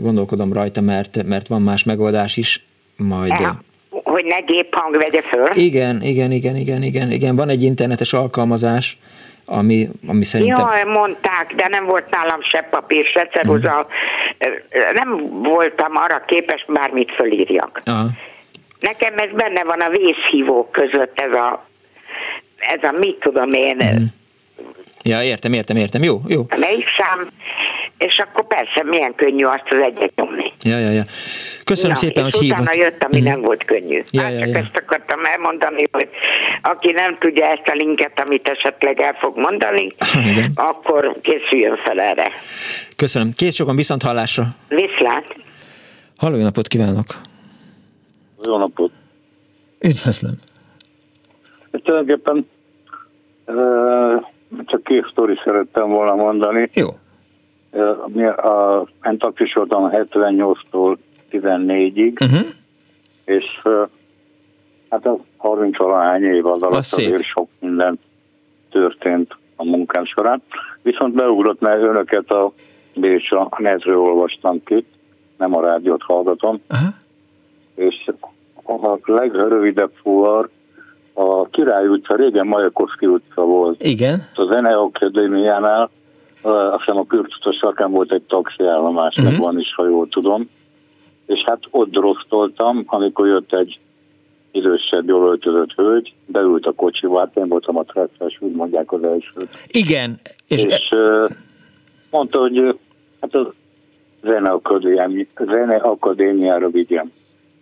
gondolkodom 0.00 0.52
rajta, 0.52 0.80
mert, 0.80 1.22
mert 1.24 1.48
van 1.48 1.62
más 1.62 1.84
megoldás 1.84 2.36
is, 2.36 2.64
majd... 2.96 3.40
Ja, 3.40 3.60
hogy 3.90 4.24
ne 4.24 4.40
géphang 4.40 4.96
vegye 4.96 5.22
föl? 5.22 5.48
Igen, 5.54 6.02
igen, 6.02 6.32
igen, 6.32 6.56
igen, 6.56 6.82
igen, 6.82 7.10
igen. 7.10 7.36
Van 7.36 7.48
egy 7.48 7.62
internetes 7.62 8.12
alkalmazás, 8.12 8.98
ami, 9.46 9.88
ami 10.06 10.24
szerintem... 10.24 10.68
Jaj, 10.68 10.84
mondták, 10.84 11.52
de 11.56 11.68
nem 11.68 11.84
volt 11.84 12.10
nálam 12.10 12.42
se 12.42 12.68
papír, 12.70 13.06
se 13.06 13.28
ceruza. 13.32 13.86
Mm. 13.86 14.94
Nem 14.94 15.42
voltam 15.42 15.96
arra 15.96 16.24
képes, 16.26 16.64
bármit 16.68 17.12
fölírjak. 17.12 17.80
Aha. 17.84 18.06
Nekem 18.80 19.18
ez 19.18 19.30
benne 19.30 19.64
van 19.64 19.80
a 19.80 19.88
vészhívók 19.88 20.72
között, 20.72 21.20
ez 21.20 21.32
a, 21.32 21.66
ez 22.56 22.82
a 22.82 22.92
mit 22.98 23.16
tudom 23.20 23.52
én, 23.52 23.76
mm. 23.76 24.04
Ja, 25.02 25.22
értem, 25.22 25.52
értem, 25.52 25.76
értem. 25.76 26.02
Jó, 26.02 26.20
jó. 26.26 26.42
Melyik 26.58 26.86
szám, 26.98 27.28
és 27.98 28.18
akkor 28.18 28.46
persze 28.46 28.82
milyen 28.84 29.14
könnyű 29.14 29.44
azt 29.44 29.66
az 29.70 29.78
egyet 29.78 30.14
nyomni. 30.14 30.52
Ja, 30.62 30.78
ja, 30.78 30.90
ja. 30.90 31.02
Köszönöm 31.70 31.92
Na, 31.92 31.98
szépen, 31.98 32.26
és 32.26 32.32
hogy 32.32 32.42
hívott. 32.42 32.60
utána 32.60 32.82
jött, 32.82 33.02
ami 33.04 33.20
mm. 33.20 33.24
nem 33.24 33.40
volt 33.40 33.64
könnyű. 33.64 34.02
Ja, 34.10 34.22
hát 34.22 34.32
ja, 34.32 34.38
csak 34.38 34.48
ja. 34.48 34.58
ezt 34.58 34.82
akartam 34.86 35.24
elmondani, 35.24 35.84
hogy 35.92 36.08
aki 36.62 36.92
nem 36.92 37.16
tudja 37.18 37.46
ezt 37.46 37.66
a 37.66 37.72
linket, 37.72 38.20
amit 38.20 38.48
esetleg 38.48 39.00
el 39.00 39.16
fog 39.20 39.36
mondani, 39.38 39.92
Igen. 40.30 40.50
akkor 40.54 41.16
készüljön 41.22 41.76
fel 41.76 42.00
erre. 42.00 42.32
Köszönöm. 42.96 43.32
Kész 43.36 43.54
sokan 43.54 43.76
viszont 43.76 44.02
hallásra. 44.02 44.44
Viszlát. 44.68 45.36
Halló, 46.16 46.36
napot 46.42 46.68
kívánok. 46.68 47.06
Jó 48.44 48.56
napot. 48.58 48.92
Üdvözlöm. 49.80 50.34
Tulajdonképpen 51.70 52.48
csak 54.66 54.82
két 54.84 55.06
sztori 55.10 55.34
szerettem 55.44 55.88
volna 55.88 56.14
mondani. 56.14 56.70
Jó. 56.74 56.88
Mi 58.06 58.24
a, 58.24 58.86
én 59.04 59.18
taktis 59.18 59.52
voltam 59.52 59.90
78-tól 59.92 60.96
14-ig, 61.42 62.20
uh-huh. 62.20 62.46
és 63.24 63.44
hát 64.90 65.06
a 65.06 65.18
30 65.36 65.76
valahány 65.76 66.22
év 66.22 66.46
az 66.46 66.62
alatt 66.62 66.78
azért 66.78 67.24
sok 67.24 67.48
minden 67.60 67.98
történt 68.70 69.36
a 69.56 69.64
munkám 69.64 70.04
során. 70.04 70.42
Viszont 70.82 71.14
beugrott, 71.14 71.60
mert 71.60 71.82
önöket 71.82 72.30
a 72.30 72.52
Bécs 72.94 73.32
a 73.32 73.48
netről 73.58 73.98
olvastam 73.98 74.62
ki, 74.64 74.86
nem 75.36 75.56
a 75.56 75.60
rádiót 75.60 76.02
hallgatom, 76.02 76.60
uh-huh. 76.70 76.88
és 77.74 78.10
a 78.64 78.98
legrövidebb 79.04 79.90
fuvar 80.02 80.48
a 81.12 81.48
Király 81.48 81.86
utca, 81.86 82.16
régen 82.16 82.46
Majakovszki 82.46 83.06
utca 83.06 83.42
volt. 83.42 83.84
Igen. 83.84 84.28
A 84.34 84.44
Zeneakadémiánál, 84.44 85.90
azt 86.42 86.84
hiszem 86.84 86.98
a 86.98 87.06
Kürtutas 87.06 87.56
sarkán 87.56 87.90
volt 87.90 88.12
egy 88.12 88.22
taxiállomás, 88.22 89.16
uh-huh. 89.16 89.32
meg 89.32 89.40
van 89.40 89.58
is, 89.58 89.74
ha 89.74 89.86
jól 89.86 90.08
tudom. 90.08 90.48
És 91.26 91.42
hát 91.46 91.58
ott 91.70 91.90
drosztoltam, 91.90 92.82
amikor 92.86 93.26
jött 93.26 93.52
egy 93.52 93.78
idősebb, 94.50 95.08
jól 95.08 95.28
öltözött 95.28 95.72
hölgy, 95.72 96.14
beült 96.26 96.66
a 96.66 96.72
kocsiba, 96.72 97.18
hát 97.18 97.36
én 97.36 97.48
voltam 97.48 97.76
a 97.76 97.84
tresszes, 97.84 98.36
úgy 98.40 98.52
mondják 98.52 98.92
az 98.92 99.02
elsőt. 99.02 99.48
Igen. 99.68 100.20
És, 100.48 100.62
és 100.62 100.88
e... 100.90 101.28
mondta, 102.10 102.38
hogy 102.38 102.78
hát 103.20 103.34
a 103.34 103.52
zeneakadémiára 105.46 106.68
vigyem. 106.68 107.12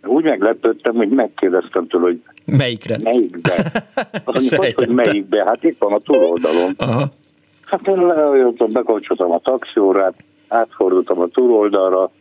Úgy 0.03 0.23
meglepődtem, 0.23 0.95
hogy 0.95 1.09
megkérdeztem 1.09 1.87
tőle, 1.87 2.03
hogy 2.03 2.21
Melyikre? 2.45 2.97
Melyikbe? 3.03 3.53
Azt 4.25 4.55
hogy, 4.55 4.73
hogy 4.73 4.89
melyikbe? 4.89 5.43
Hát 5.43 5.63
itt 5.63 5.77
van 5.77 5.93
a 5.93 5.99
túloldalon. 5.99 6.73
Aha. 6.77 7.05
Hát 7.65 7.87
én 7.87 8.05
lejöttem, 8.05 8.71
bekapcsoltam 8.71 9.31
a 9.31 9.39
taxiórát, 9.39 10.13
átfordultam 10.47 11.19
a 11.19 11.27
túloldalra, 11.27 12.11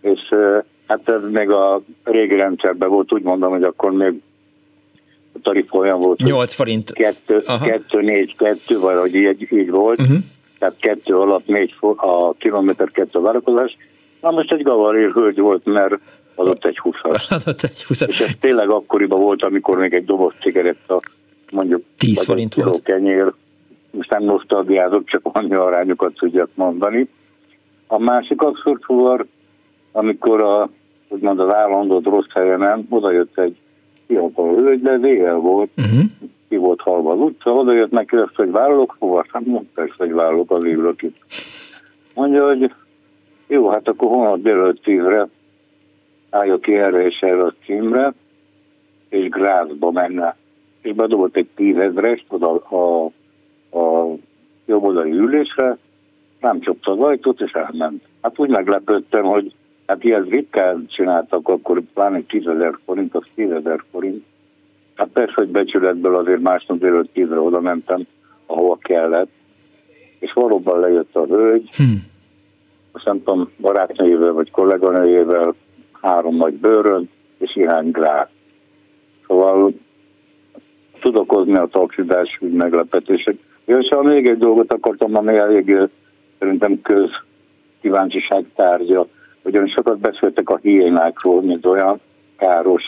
és 0.00 0.34
hát 0.92 1.08
ez 1.08 1.30
még 1.30 1.50
a 1.50 1.82
régi 2.04 2.36
rendszerben 2.36 2.88
volt, 2.88 3.12
úgy 3.12 3.22
mondom, 3.22 3.50
hogy 3.50 3.62
akkor 3.62 3.92
még 3.92 4.20
a 5.32 5.38
tarif 5.42 5.72
olyan 5.72 5.98
volt. 5.98 6.18
8 6.18 6.54
forint. 6.54 6.92
2, 6.92 7.42
2 7.64 8.00
4, 8.00 8.36
2, 8.36 8.78
vagy 8.78 8.96
hogy 8.96 9.14
így, 9.14 9.52
így 9.52 9.70
volt. 9.70 10.00
Uh-huh. 10.00 10.16
Tehát 10.58 10.76
kettő 10.80 11.16
alatt 11.18 11.46
négy 11.46 11.74
a 11.96 12.32
kilométer 12.32 12.90
kettő 12.90 13.20
várakozás. 13.20 13.76
Na 14.20 14.30
most 14.30 14.52
egy 14.52 14.62
gavarér 14.62 15.10
hölgy 15.10 15.38
volt, 15.38 15.64
mert 15.64 15.98
adott 16.34 16.64
egy 16.64 16.78
20 16.78 16.94
Adott 17.28 17.62
egy 17.62 17.84
20 17.84 18.00
És 18.00 18.20
ez 18.20 18.36
tényleg 18.40 18.70
akkoriban 18.70 19.20
volt, 19.20 19.42
amikor 19.42 19.78
még 19.78 19.92
egy 19.92 20.04
doboz 20.04 20.32
cigaretta, 20.40 21.00
mondjuk 21.50 21.82
10 21.96 22.24
forint 22.24 22.54
volt. 22.54 22.82
kenyér, 22.82 23.32
most 23.90 24.10
nem 24.10 24.24
nosztalgiázok, 24.24 25.08
csak 25.08 25.20
annyi 25.22 25.54
arányokat 25.54 26.14
tudjak 26.14 26.48
mondani. 26.54 27.08
A 27.86 27.98
másik 27.98 28.42
abszurd 28.42 28.82
fuvar, 28.82 29.26
amikor 29.92 30.40
a, 30.40 30.70
úgymond 31.12 31.40
az 31.40 31.54
állandó 31.54 32.00
rossz 32.04 32.32
helyen 32.34 32.86
oda 32.88 33.10
jött 33.10 33.38
egy 33.38 33.56
fiatal 34.06 34.54
hölgy, 34.54 34.82
de 34.82 34.98
vége 34.98 35.32
volt, 35.32 35.70
uh-huh. 35.76 36.00
ki 36.48 36.56
volt 36.56 36.80
halva 36.80 37.12
az 37.12 37.20
utca, 37.20 37.54
oda 37.54 37.72
jött 37.72 37.90
neki 37.90 38.16
azt, 38.16 38.34
hogy 38.34 38.50
vállalok 38.50 38.96
fuvar, 38.98 39.26
hát 39.28 39.44
mondta 39.44 39.70
persze, 39.74 39.94
hogy 39.96 40.12
vállalok 40.12 40.50
az 40.50 40.64
itt. 41.00 41.16
Mondja, 42.14 42.44
hogy 42.46 42.72
jó, 43.46 43.68
hát 43.68 43.88
akkor 43.88 44.08
holnap 44.08 44.38
délőtt 44.38 44.82
tízre 44.82 45.28
állja 46.30 46.58
ki 46.58 46.74
erre 46.74 47.06
és 47.06 47.18
erre 47.20 47.44
a 47.44 47.54
címre, 47.64 48.12
és 49.08 49.28
Grázba 49.28 49.90
menne. 49.90 50.36
És 50.82 50.92
bedobott 50.92 51.36
egy 51.36 51.48
tízezrest 51.54 52.24
oda 52.28 52.54
a, 52.54 53.04
a 53.78 54.14
jobboldali 54.66 55.10
ülésre, 55.10 55.78
nem 56.40 56.60
csapta 56.60 56.90
az 56.92 56.98
ajtót, 56.98 57.40
és 57.40 57.52
elment. 57.52 58.02
Hát 58.22 58.38
úgy 58.38 58.48
meglepődtem, 58.48 59.24
hogy 59.24 59.54
hát 59.92 60.04
ilyet 60.04 60.28
ritkán 60.28 60.86
csináltak, 60.88 61.48
akkor 61.48 61.82
pláne 61.94 62.20
10 62.20 62.46
ezer 62.46 62.78
forint, 62.84 63.14
az 63.14 63.24
10 63.34 63.50
ezer 63.50 63.82
forint. 63.90 64.24
Hát 64.96 65.08
persze, 65.08 65.32
hogy 65.34 65.48
becsületből 65.48 66.16
azért 66.16 66.40
másnap 66.40 66.78
délőtt 66.78 67.12
tízre 67.12 67.40
oda 67.40 67.60
mentem, 67.60 68.06
ahova 68.46 68.78
kellett. 68.80 69.30
És 70.18 70.32
valóban 70.32 70.80
lejött 70.80 71.16
a 71.16 71.26
hölgy, 71.26 71.76
hmm. 71.76 72.04
azt 72.92 73.04
nem 73.04 73.22
tudom, 73.22 73.50
barátnőjével 73.60 74.32
vagy 74.32 74.50
kolléganőjével 74.50 75.54
három 76.00 76.36
nagy 76.36 76.54
bőrön 76.54 77.10
és 77.38 77.56
irány 77.56 77.90
gráz. 77.90 78.28
Szóval 79.26 79.72
tudok 81.00 81.30
hozni 81.30 81.56
a 81.56 81.66
taxidás 81.66 82.38
úgy 82.40 82.52
meglepetések. 82.52 83.36
Ja, 83.64 83.78
és 83.78 83.88
ha 83.88 84.02
még 84.02 84.28
egy 84.28 84.38
dolgot 84.38 84.72
akartam, 84.72 85.16
ami 85.16 85.36
elég 85.36 85.76
szerintem 86.38 86.80
köz 86.80 87.10
kíváncsiság 87.80 88.44
tárgya, 88.54 89.06
ugyanis 89.42 89.72
sokat 89.72 89.98
beszéltek 89.98 90.50
a 90.50 90.58
hiénákról, 90.62 91.42
mint 91.42 91.66
olyan 91.66 92.00
káros 92.36 92.82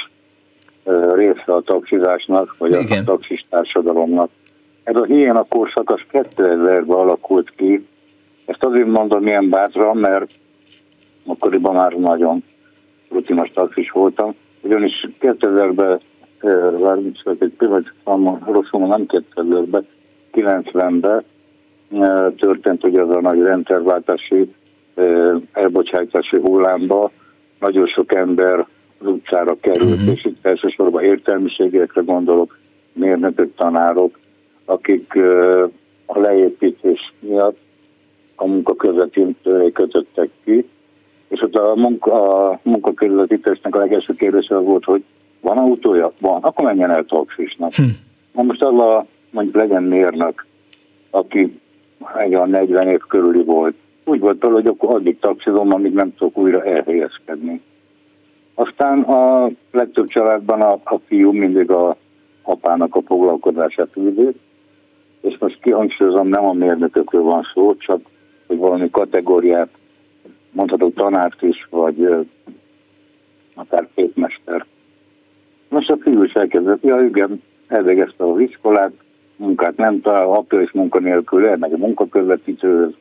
része 1.14 1.44
a 1.46 1.60
taxizásnak, 1.60 2.54
vagy 2.58 2.80
Igen. 2.80 3.00
a 3.00 3.04
taxis 3.04 3.44
társadalomnak. 3.50 4.30
Ez 4.82 4.96
a 4.96 5.04
hiéna 5.04 5.44
korszak 5.48 5.90
az 5.90 6.00
2000-ben 6.12 6.98
alakult 6.98 7.52
ki. 7.56 7.86
Ezt 8.46 8.64
azért 8.64 8.86
mondom 8.86 9.22
milyen 9.22 9.48
bátran, 9.48 9.96
mert 9.96 10.32
akkoriban 11.26 11.74
már 11.74 11.92
nagyon 11.92 12.42
rutinos 13.10 13.48
taxis 13.48 13.90
voltam, 13.90 14.34
ugyanis 14.60 15.08
2000-ben, 15.20 16.00
várjunk 16.78 17.22
csak 17.22 17.36
egy 17.40 17.52
pillanat, 17.58 17.92
rosszul 18.46 18.86
nem 18.86 19.04
2000-ben, 19.08 19.86
90-ben 20.32 21.24
történt 22.36 22.84
ugye 22.84 23.00
az 23.02 23.10
a 23.10 23.20
nagy 23.20 23.40
rendszerváltási 23.40 24.54
elbocsátási 25.52 26.36
hullámba, 26.40 27.10
nagyon 27.60 27.86
sok 27.86 28.14
ember 28.14 28.66
az 28.98 29.06
utcára 29.06 29.56
került, 29.60 29.90
uh-huh. 29.90 30.12
és 30.12 30.24
itt 30.24 30.46
elsősorban 30.46 31.02
értelmiségekre 31.02 32.00
gondolok, 32.00 32.58
mérnökök, 32.92 33.54
tanárok, 33.56 34.18
akik 34.64 35.18
a 36.06 36.18
leépítés 36.18 37.12
miatt 37.20 37.58
a 38.34 38.46
munka 38.46 38.74
közvetén 38.74 39.36
kötöttek 39.72 40.30
ki, 40.44 40.68
és 41.28 41.40
ott 41.40 41.54
a, 41.54 41.74
munka, 41.74 42.48
a 42.48 42.60
munkaközvetítésnek 42.62 43.74
a 43.74 43.78
legelső 43.78 44.14
kérdés 44.14 44.48
az 44.48 44.64
volt, 44.64 44.84
hogy 44.84 45.04
van 45.40 45.58
autója? 45.58 46.12
Van. 46.20 46.42
Akkor 46.42 46.64
menjen 46.64 46.90
el 46.90 47.04
taxisnak. 47.04 47.72
Hm. 47.74 47.82
Na 48.32 48.42
most 48.42 48.62
az 48.62 48.78
a, 48.78 49.06
mondjuk 49.30 49.56
legyen 49.56 49.82
mérnök, 49.82 50.46
aki 51.10 51.60
egy 52.16 52.34
a 52.34 52.46
40 52.46 52.88
év 52.88 53.00
körüli 53.08 53.42
volt. 53.42 53.74
Úgy 54.04 54.20
volt 54.20 54.42
vele, 54.42 54.54
hogy 54.54 54.66
akkor 54.66 54.94
addig 54.94 55.18
taxizom, 55.18 55.72
amíg 55.72 55.92
nem 55.92 56.14
tudok 56.14 56.38
újra 56.38 56.64
elhelyezkedni. 56.64 57.62
Aztán 58.54 59.00
a 59.00 59.50
legtöbb 59.70 60.06
családban 60.06 60.60
a, 60.60 60.72
a 60.84 61.00
fiú 61.06 61.32
mindig 61.32 61.70
a 61.70 61.96
apának 62.42 62.94
a 62.94 63.02
foglalkozását 63.02 63.96
üldő, 63.96 64.34
és 65.20 65.36
most 65.38 65.60
kihangsúlyozom, 65.60 66.28
nem 66.28 66.44
a 66.44 66.52
mérnökökről 66.52 67.22
van 67.22 67.46
szó, 67.54 67.76
csak 67.76 68.00
hogy 68.46 68.56
valami 68.56 68.90
kategóriát, 68.90 69.68
mondhatok 70.50 70.94
tanárt 70.94 71.42
is, 71.42 71.66
vagy 71.70 72.08
akár 73.54 73.88
képmester. 73.94 74.66
Most 75.68 75.90
a 75.90 75.96
fiú 75.96 76.22
is 76.22 76.32
elkezdett, 76.32 76.82
ja 76.82 77.04
igen, 77.04 77.42
elvégezte 77.66 78.24
az 78.24 78.40
iskolát, 78.40 78.92
munkát 79.36 79.76
nem 79.76 80.00
talál, 80.00 80.32
apja 80.32 80.60
is 80.60 80.72
munkanélkül, 80.72 81.46
elmegy 81.46 81.72
a 81.72 81.76
munkaközvetítőhöz. 81.76 82.92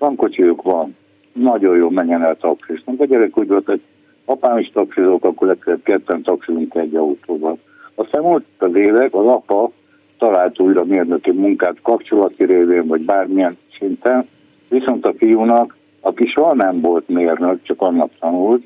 Van 0.00 0.16
kocsijuk, 0.16 0.62
van. 0.62 0.96
Nagyon 1.32 1.76
jó, 1.76 1.90
menjen 1.90 2.22
el 2.22 2.36
taxisnak. 2.36 3.00
A 3.00 3.04
gyerek 3.04 3.38
úgy 3.38 3.48
volt, 3.48 3.66
hogy 3.66 3.80
apám 4.24 4.58
is 4.58 4.68
taxizók, 4.68 5.24
akkor 5.24 5.46
legfeljebb 5.46 5.82
ketten 5.82 6.22
taxizunk 6.22 6.74
egy 6.74 6.94
autóval. 6.94 7.58
Aztán 7.94 8.22
volt 8.22 8.44
az 8.58 8.74
évek, 8.74 9.14
az 9.14 9.26
apa 9.26 9.70
talált 10.18 10.60
újra 10.60 10.84
mérnöki 10.84 11.30
munkát 11.32 11.76
kapcsolati 11.82 12.44
révén, 12.44 12.86
vagy 12.86 13.04
bármilyen 13.04 13.56
szinten, 13.78 14.28
viszont 14.68 15.06
a 15.06 15.14
fiúnak, 15.16 15.76
aki 16.00 16.26
soha 16.26 16.54
nem 16.54 16.80
volt 16.80 17.08
mérnök, 17.08 17.62
csak 17.62 17.82
annak 17.82 18.10
tanult, 18.20 18.62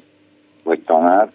vagy 0.64 0.80
tanár, 0.80 1.30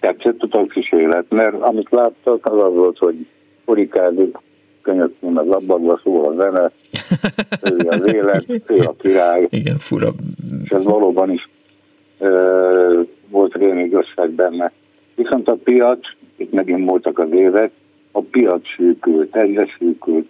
tetszett 0.00 0.42
a 0.42 0.46
taxis 0.46 0.92
élet, 0.92 1.24
mert 1.28 1.60
amit 1.60 1.90
láttak, 1.90 2.46
az 2.46 2.58
az 2.62 2.74
volt, 2.74 2.98
hogy 2.98 3.26
furikázik, 3.64 4.36
könyökni, 4.82 5.28
meg 5.30 5.46
labbagva 5.46 6.00
szól 6.02 6.24
a 6.24 6.34
zene, 6.34 6.70
ő 7.62 7.88
az 7.88 8.12
élet, 8.12 8.44
ő 8.66 8.78
a 8.78 8.94
király. 8.98 9.46
Igen, 9.50 9.78
fura. 9.78 10.12
És 10.64 10.70
ez 10.70 10.84
valóban 10.84 11.30
is 11.30 11.48
ö, 12.18 13.00
volt 13.28 13.54
rémigazság 13.54 14.30
benne. 14.30 14.72
Viszont 15.14 15.48
a 15.48 15.56
piac, 15.64 15.98
itt 16.36 16.52
megint 16.52 16.88
voltak 16.88 17.18
az 17.18 17.32
évek, 17.32 17.70
a 18.12 18.20
piac 18.20 18.66
sűkült, 18.66 19.36
egyre 19.36 19.66
sűkült, 19.66 20.28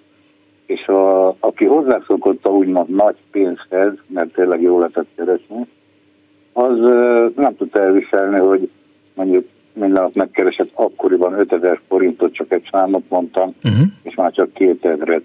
és 0.67 0.87
a, 0.87 1.29
aki 1.29 1.65
hozzászokott 1.65 2.45
a 2.47 2.51
úgymond 2.51 2.89
nagy 2.89 3.17
pénzhez, 3.31 3.93
mert 4.09 4.33
tényleg 4.33 4.63
jól 4.63 4.79
lehetett 4.79 5.09
keresni, 5.17 5.67
az 6.53 6.79
ö, 6.79 7.27
nem 7.37 7.57
tudta 7.57 7.81
elviselni, 7.81 8.39
hogy 8.39 8.71
mondjuk 9.15 9.47
minden 9.73 10.03
nap 10.03 10.15
megkeresett 10.15 10.71
akkoriban 10.75 11.39
5000 11.39 11.81
forintot, 11.89 12.33
csak 12.33 12.53
egy 12.53 12.69
számot 12.71 13.09
mondtam, 13.09 13.55
uh-huh. 13.65 13.87
és 14.03 14.15
már 14.15 14.33
csak 14.33 14.49
2000-et 14.55 15.23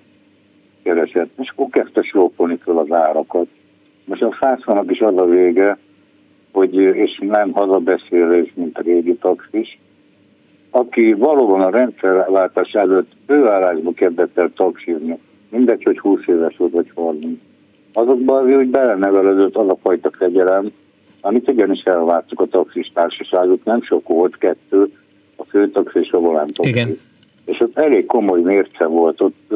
keresett. 0.87 1.29
És 1.39 1.49
akkor 1.49 1.67
kezdte 1.69 2.01
slópolni 2.01 2.57
föl 2.61 2.77
az 2.77 2.91
árakat. 2.91 3.47
Most 4.05 4.21
a 4.21 4.37
százszónak 4.39 4.91
is 4.91 4.99
az 4.99 5.17
a 5.17 5.25
vége, 5.25 5.77
hogy, 6.51 6.75
és 6.75 7.19
nem 7.21 7.51
hazabeszélés, 7.51 8.51
mint 8.55 8.77
a 8.77 8.81
régi 8.81 9.15
taxis, 9.15 9.79
aki 10.69 11.13
valóban 11.13 11.61
a 11.61 11.69
rendszerváltás 11.69 12.71
előtt 12.71 13.11
főállásba 13.25 13.91
kezdett 13.91 14.37
el 14.37 14.51
taxizni, 14.55 15.17
mindegy, 15.49 15.83
hogy 15.83 15.99
20 15.99 16.19
éves 16.27 16.57
volt, 16.57 16.71
vagy 16.71 16.91
30. 16.95 17.39
Azokban 17.93 18.43
azért, 18.43 18.57
hogy 18.57 18.69
belenevelődött 18.69 19.55
az 19.55 19.69
a 19.69 19.77
fajta 19.81 20.11
fegyelem, 20.17 20.71
amit 21.21 21.47
igenis 21.47 21.81
elvártuk 21.81 22.41
a 22.41 22.45
taxis 22.45 22.91
társaságok, 22.93 23.63
nem 23.63 23.81
sok 23.81 24.07
volt, 24.07 24.37
kettő, 24.37 24.91
a 25.35 25.43
főtaxi 25.43 25.99
és 25.99 26.11
a 26.11 26.19
volántaxi. 26.19 26.69
Igen. 26.69 26.97
És 27.45 27.59
ott 27.59 27.77
elég 27.77 28.05
komoly 28.05 28.41
mérce 28.41 28.85
volt, 28.85 29.21
ott 29.21 29.53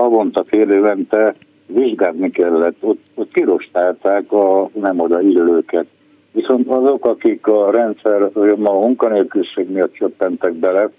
havonta 0.00 0.44
fél 0.44 0.70
évente 0.70 1.34
vizsgálni 1.66 2.30
kellett, 2.30 2.76
ott, 2.80 3.04
ott 3.14 3.32
kirostálták 3.32 4.32
a 4.32 4.70
nem 4.72 5.00
oda 5.00 5.20
illőket. 5.20 5.86
Viszont 6.32 6.68
azok, 6.68 7.06
akik 7.06 7.46
a 7.46 7.70
rendszer, 7.70 8.32
vagy 8.32 8.48
a 8.48 8.56
munkanélküliség 8.56 9.70
miatt 9.70 9.92
csöppentek 9.92 10.52
bele, 10.52 10.90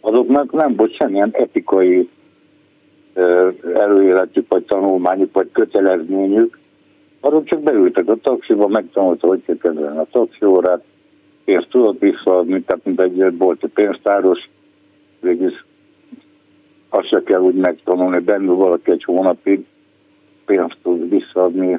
azoknak 0.00 0.52
nem 0.52 0.76
volt 0.76 0.94
semmilyen 0.94 1.30
etikai 1.32 2.08
előéletük, 3.74 4.44
vagy 4.48 4.64
tanulmányuk, 4.64 5.32
vagy 5.32 5.48
kötelezményük, 5.52 6.58
azok 7.20 7.44
csak 7.44 7.60
beültek 7.60 8.08
a 8.08 8.16
taxiba, 8.16 8.68
megtanulta, 8.68 9.26
hogy 9.26 9.42
kell 9.62 9.76
a 9.76 10.06
taxiórát, 10.10 10.84
pénzt 11.44 11.68
tudott 11.70 11.98
visszaadni, 11.98 12.62
tehát 12.62 12.84
mint 12.84 13.00
egy 13.00 13.32
bolti 13.32 13.66
pénztáros, 13.66 14.48
végül 15.20 15.52
azt 16.90 17.08
se 17.08 17.22
kell 17.22 17.40
úgy 17.40 17.54
megtanulni, 17.54 18.18
benne 18.18 18.52
valaki 18.52 18.90
egy 18.90 19.04
hónapig 19.04 19.64
pénzt 20.46 20.76
tud 20.82 21.08
visszaadni. 21.08 21.78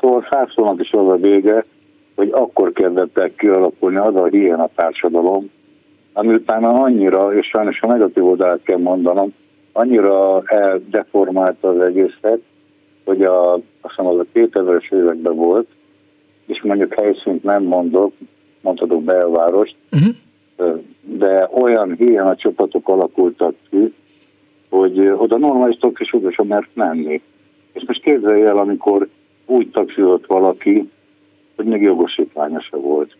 Szóval 0.00 0.26
százszónak 0.30 0.80
is 0.80 0.92
az 0.92 1.08
a 1.08 1.16
vége, 1.16 1.64
hogy 2.14 2.30
akkor 2.32 2.72
kezdett 2.72 3.18
el 3.18 3.30
kialakulni 3.34 3.96
az 3.96 4.14
a 4.14 4.24
hiány 4.24 4.58
a 4.58 4.68
társadalom, 4.74 5.50
ami 6.12 6.34
utána 6.34 6.72
annyira, 6.72 7.34
és 7.34 7.46
sajnos 7.46 7.80
a 7.82 7.86
negatív 7.86 8.26
oldalát 8.26 8.62
kell 8.62 8.78
mondanom, 8.78 9.32
annyira 9.72 10.42
eldeformálta 10.44 11.68
az 11.68 11.80
egészet, 11.80 12.40
hogy 13.04 13.22
a, 13.22 13.52
azt 13.52 13.64
hiszem 13.80 14.06
az 14.06 14.18
a 14.18 14.26
2000-es 14.34 14.92
években 14.92 15.34
volt, 15.34 15.66
és 16.46 16.62
mondjuk 16.62 16.94
helyszínt 16.94 17.42
nem 17.42 17.62
mondok, 17.62 18.12
mondhatok 18.60 19.02
belvárost, 19.02 19.76
uh-huh. 19.92 20.80
de 21.00 21.48
olyan 21.52 21.94
hiány 21.94 22.26
a 22.26 22.36
csapatok 22.36 22.88
alakultak 22.88 23.54
ki, 23.70 23.94
hogy 24.70 24.98
oda 25.16 25.38
normális 25.38 25.76
taxis 25.76 26.14
oda 26.14 26.42
mert 26.42 26.68
menni. 26.74 27.22
És 27.72 27.82
most 27.86 28.02
képzelj 28.02 28.42
el, 28.42 28.56
amikor 28.58 29.08
úgy 29.46 29.70
taxizott 29.70 30.26
valaki, 30.26 30.90
hogy 31.56 31.64
még 31.64 31.82
jogosítványa 31.82 32.60
se 32.60 32.76
volt. 32.76 33.16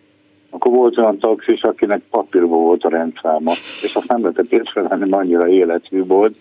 Akkor 0.50 0.72
volt 0.72 0.98
olyan 0.98 1.18
taxis, 1.18 1.62
akinek 1.62 2.02
papírban 2.10 2.62
volt 2.62 2.84
a 2.84 2.88
rendszáma, 2.88 3.50
és 3.82 3.94
azt 3.94 4.08
nem 4.08 4.20
lehetett 4.20 4.52
észrevenni, 4.52 5.10
annyira 5.10 5.48
életű 5.48 6.04
volt, 6.04 6.34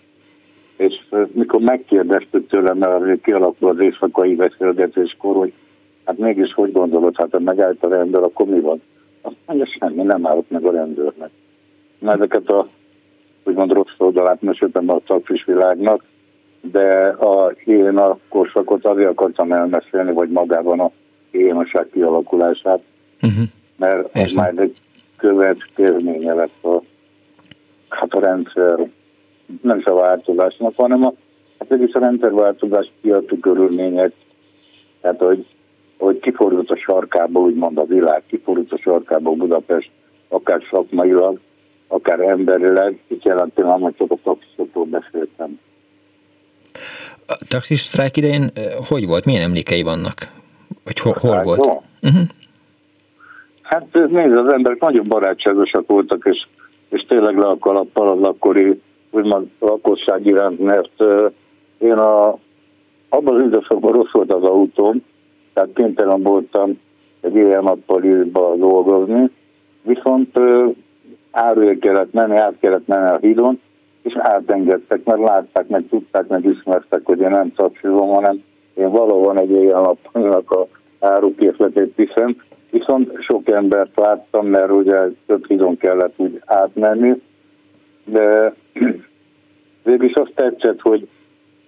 és 0.76 0.94
mikor 1.32 1.60
megkérdeztük 1.60 2.48
tőlem, 2.48 2.78
mert 2.78 3.20
kialakul 3.22 3.68
az 3.68 3.78
éjszakai 3.78 4.34
beszélgetéskor, 4.34 5.36
hogy 5.36 5.52
hát 6.04 6.18
mégis 6.18 6.54
hogy 6.54 6.72
gondolod, 6.72 7.16
hát 7.16 7.30
ha 7.30 7.40
megállt 7.40 7.84
a 7.84 7.88
rendőr, 7.88 8.22
akkor 8.22 8.46
mi 8.46 8.60
van? 8.60 8.82
Azt 9.20 9.36
mondja, 9.46 9.66
semmi, 9.78 10.02
nem 10.02 10.26
állott 10.26 10.50
meg 10.50 10.64
a 10.64 10.70
rendőrnek. 10.70 11.30
Na 11.98 12.12
ezeket 12.12 12.48
a 12.48 12.68
úgymond 13.44 13.72
rossz 13.72 13.94
oldalát 13.98 14.42
meséltem 14.42 14.90
a 14.90 15.00
taxis 15.06 15.44
világnak, 15.44 16.04
de 16.60 17.08
a 17.08 17.54
én 17.64 17.96
a 17.96 18.18
korszakot 18.28 18.84
azért 18.84 19.08
akartam 19.08 19.52
elmesélni, 19.52 20.12
vagy 20.12 20.28
magában 20.28 20.80
a 20.80 20.90
énoság 21.30 21.88
kialakulását, 21.92 22.82
uh-huh. 23.22 23.44
mert 23.76 24.04
az 24.04 24.20
Értem. 24.20 24.34
már 24.34 24.52
egy 24.56 24.76
következménye 25.16 26.34
lett 26.34 26.64
a, 26.64 26.80
hát 27.88 28.12
a 28.12 28.20
rendszer 28.20 28.88
nem 29.62 29.78
is 29.78 29.84
a 29.84 29.94
változásnak, 29.94 30.72
hanem 30.76 31.04
a, 31.04 31.12
hát 31.58 31.72
egész 31.72 31.94
a 31.94 31.98
rendszerváltozás 31.98 32.92
kiadó 33.02 33.36
körülmények, 33.40 34.12
tehát 35.00 35.18
hogy, 35.18 35.46
hogy 35.98 36.18
kifordult 36.18 36.70
a 36.70 36.76
sarkába, 36.76 37.40
úgymond 37.40 37.78
a 37.78 37.84
világ, 37.84 38.22
kifordult 38.26 38.72
a 38.72 38.76
sarkába 38.76 39.30
Budapest, 39.30 39.90
akár 40.28 40.62
szakmailag, 40.70 41.38
akár 41.90 42.20
emberileg, 42.20 42.98
itt 43.06 43.22
jelentem, 43.22 43.66
hogy 43.66 43.94
csak 43.98 44.10
a 44.10 44.16
taxisokról 44.22 44.84
beszéltem. 44.84 45.58
A 47.26 47.38
taxis 47.48 47.80
sztrájk 47.80 48.16
idején 48.16 48.50
hogy 48.88 49.06
volt? 49.06 49.24
Milyen 49.24 49.42
emlékei 49.42 49.82
vannak? 49.82 50.14
Vagy 50.84 50.98
hol, 50.98 51.16
hol 51.20 51.42
volt? 51.42 51.64
Uh-huh. 52.02 52.22
Hát 53.62 53.86
nézd, 53.92 54.36
az 54.36 54.48
emberek 54.48 54.80
nagyon 54.80 55.04
barátságosak 55.08 55.86
voltak, 55.86 56.28
és, 56.30 56.46
és 56.88 57.04
tényleg 57.08 57.36
le 57.36 57.46
a 57.46 57.58
kalappal 57.58 58.08
az 58.08 58.22
akkori 58.22 58.80
úgymond 59.10 59.48
lakosság 59.58 60.26
iránt, 60.26 60.58
mert 60.58 61.02
én 61.78 61.92
a, 61.92 62.38
abban 63.08 63.36
az 63.36 63.42
időszakban 63.42 63.92
rossz 63.92 64.10
volt 64.12 64.32
az 64.32 64.42
autóm, 64.42 65.02
tehát 65.52 65.70
kénytelen 65.74 66.22
voltam 66.22 66.80
egy 67.20 67.34
ilyen 67.34 67.62
nappaliba 67.62 68.56
dolgozni, 68.56 69.30
viszont 69.82 70.38
árulért 71.30 71.78
kellett 71.78 72.12
menni, 72.12 72.36
át 72.36 72.54
kellett 72.60 72.86
menni 72.86 73.10
a 73.10 73.18
hídon, 73.20 73.60
és 74.02 74.16
átengedtek, 74.16 75.04
mert 75.04 75.20
látták, 75.20 75.68
meg 75.68 75.84
tudták, 75.90 76.26
meg 76.26 76.44
ismertek, 76.44 77.00
hogy 77.04 77.20
én 77.20 77.28
nem 77.28 77.52
tapsizom, 77.52 78.08
hanem 78.08 78.36
én 78.74 78.90
valóban 78.90 79.38
egy 79.38 79.50
ilyen 79.50 79.80
nappalinak 79.80 80.50
a 80.50 80.66
árukészletét 81.00 81.94
viszem, 81.96 82.36
viszont 82.70 83.22
sok 83.22 83.50
embert 83.50 83.96
láttam, 83.96 84.46
mert 84.46 84.70
ugye 84.70 84.98
több 85.26 85.46
hídon 85.46 85.76
kellett 85.76 86.14
úgy 86.16 86.42
átmenni, 86.44 87.22
de 88.04 88.54
végül 89.84 90.08
is 90.08 90.14
azt 90.14 90.32
tetszett, 90.34 90.80
hogy 90.80 91.08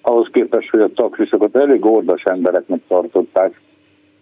ahhoz 0.03 0.29
képest, 0.33 0.71
hogy 0.71 0.81
a 0.81 0.93
taxisokat 0.93 1.57
elég 1.57 1.85
ordas 1.85 2.23
embereknek 2.23 2.81
tartották, 2.89 3.61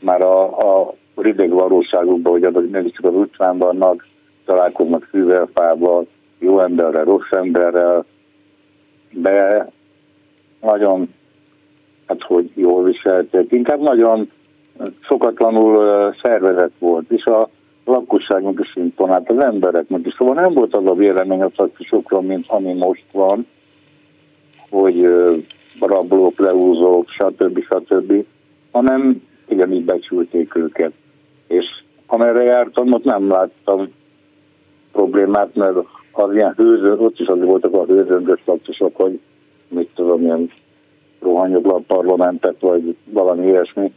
már 0.00 0.22
a, 0.22 0.58
a 0.58 0.94
rideg 1.16 1.50
valóságukban, 1.50 2.32
hogy 2.32 2.44
azok 2.44 2.70
mégiscsak 2.70 3.04
az 3.04 3.14
utcán 3.14 3.58
vannak, 3.58 4.04
találkoznak 4.50 5.08
fával, 5.54 6.06
jó 6.38 6.60
emberrel, 6.60 7.04
rossz 7.04 7.30
emberrel, 7.30 8.04
de 9.10 9.66
nagyon, 10.60 11.14
hát 12.06 12.22
hogy 12.22 12.50
jól 12.54 12.84
viselték. 12.84 13.52
Inkább 13.52 13.80
nagyon 13.80 14.30
szokatlanul 15.08 16.14
szervezett 16.22 16.72
volt, 16.78 17.10
és 17.10 17.24
a 17.24 17.48
lakosságnak 17.84 18.60
is 18.60 18.76
imponált, 18.76 19.30
az 19.30 19.42
embereknek 19.42 20.06
is. 20.06 20.14
Szóval 20.18 20.34
nem 20.34 20.52
volt 20.52 20.76
az 20.76 20.86
a 20.86 20.94
vélemény 20.94 21.42
a 21.42 21.48
taxisokról, 21.48 22.22
mint 22.22 22.44
ami 22.48 22.72
most 22.72 23.04
van, 23.12 23.46
hogy 24.70 25.08
rablók, 25.80 26.38
leúzók, 26.38 27.08
stb. 27.08 27.64
stb., 27.64 28.24
hanem 28.70 29.22
így 29.48 29.84
becsülték 29.84 30.54
őket. 30.54 30.92
És 31.46 31.64
amerre 32.06 32.42
jártam, 32.42 32.92
ott 32.92 33.04
nem 33.04 33.28
láttam 33.28 33.98
problémát, 35.00 35.54
mert 35.54 35.76
az 36.12 36.34
ilyen 36.34 36.54
hőző, 36.56 36.96
ott 36.96 37.20
is 37.20 37.26
azért 37.26 37.46
voltak 37.46 37.74
a 37.74 37.84
hőzöngös 37.84 38.40
laktusok, 38.44 38.96
hogy 38.96 39.20
mit 39.68 39.88
tudom, 39.94 40.22
ilyen 40.22 40.50
rohanyogla 41.20 41.74
a 41.74 41.82
parlamentet, 41.86 42.60
vagy 42.60 42.96
valami 43.04 43.46
ilyesmi. 43.46 43.92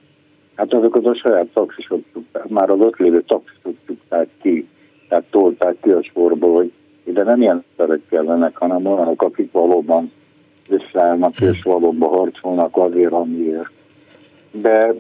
Hát 0.56 0.74
azokat 0.74 1.06
a 1.06 1.16
saját 1.16 1.48
taxisok 1.54 2.02
tudták, 2.14 2.48
már 2.48 2.70
az 2.70 2.80
ott 2.80 2.98
lévő 2.98 3.22
taxisok 3.22 3.76
tudták 3.86 4.28
ki, 4.42 4.68
tehát 5.10 5.24
tolták 5.30 5.76
ki 5.82 5.90
a 5.90 6.04
sorból, 6.14 6.54
hogy 6.56 6.72
ide 7.04 7.24
nem 7.24 7.42
ilyen 7.42 7.64
emberek 7.78 8.02
kellenek, 8.10 8.58
hanem 8.58 8.86
olyanok, 8.86 9.22
akik 9.22 9.52
valóban 9.52 10.12
visszaállnak 10.70 11.40
és 11.40 11.64
valóban 11.64 12.10
harcolnak 12.10 12.78
azért, 12.78 13.12
amiért. 13.12 13.72
De 14.52 14.94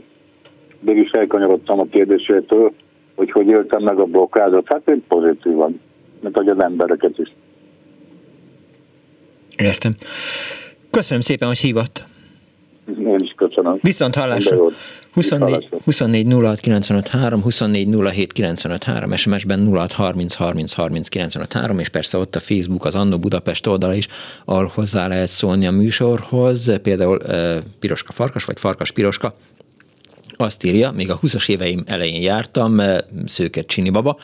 mégis 0.79 1.11
elkanyarodtam 1.11 1.79
a 1.79 1.85
kérdésétől, 1.85 2.71
hogy 3.15 3.31
hogy 3.31 3.47
éltem 3.47 3.83
meg 3.83 3.99
a 3.99 4.05
blokkádot. 4.05 4.67
Hát 4.67 4.89
én 4.89 5.03
pozitívan, 5.07 5.79
mint 6.23 6.35
hogy 6.35 6.47
az 6.47 6.63
embereket 6.63 7.17
is. 7.17 7.33
Értem. 9.57 9.93
Köszönöm 10.89 11.21
szépen, 11.21 11.47
hogy 11.47 11.57
hívott. 11.59 12.03
Én 12.87 13.19
is 13.19 13.33
köszönöm. 13.37 13.77
Viszont 13.81 14.15
hallásra. 14.15 14.57
24, 15.13 15.69
24 15.83 16.33
06 16.33 16.59
95 16.59 17.07
3, 17.07 17.41
24 17.41 17.95
07 18.11 18.31
95 18.31 18.83
3, 18.83 19.15
SMS-ben 19.15 19.67
06 19.67 19.91
30 19.91 20.33
30 20.33 20.73
30 20.73 21.07
95 21.07 21.53
3, 21.53 21.79
és 21.79 21.89
persze 21.89 22.17
ott 22.17 22.35
a 22.35 22.39
Facebook, 22.39 22.85
az 22.85 22.95
Annó 22.95 23.17
Budapest 23.17 23.67
oldala 23.67 23.93
is, 23.93 24.07
ahol 24.45 24.71
hozzá 24.73 25.07
lehet 25.07 25.27
szólni 25.27 25.67
a 25.67 25.71
műsorhoz, 25.71 26.79
például 26.81 27.19
uh, 27.27 27.57
Piroska 27.79 28.11
Farkas, 28.11 28.45
vagy 28.45 28.59
Farkas 28.59 28.91
Piroska, 28.91 29.33
azt 30.37 30.63
írja, 30.63 30.91
még 30.91 31.09
a 31.09 31.19
20-as 31.19 31.49
éveim 31.49 31.83
elején 31.87 32.21
jártam, 32.21 32.81
Szőket 33.25 33.65
Csini 33.65 33.89
baba, 33.89 34.17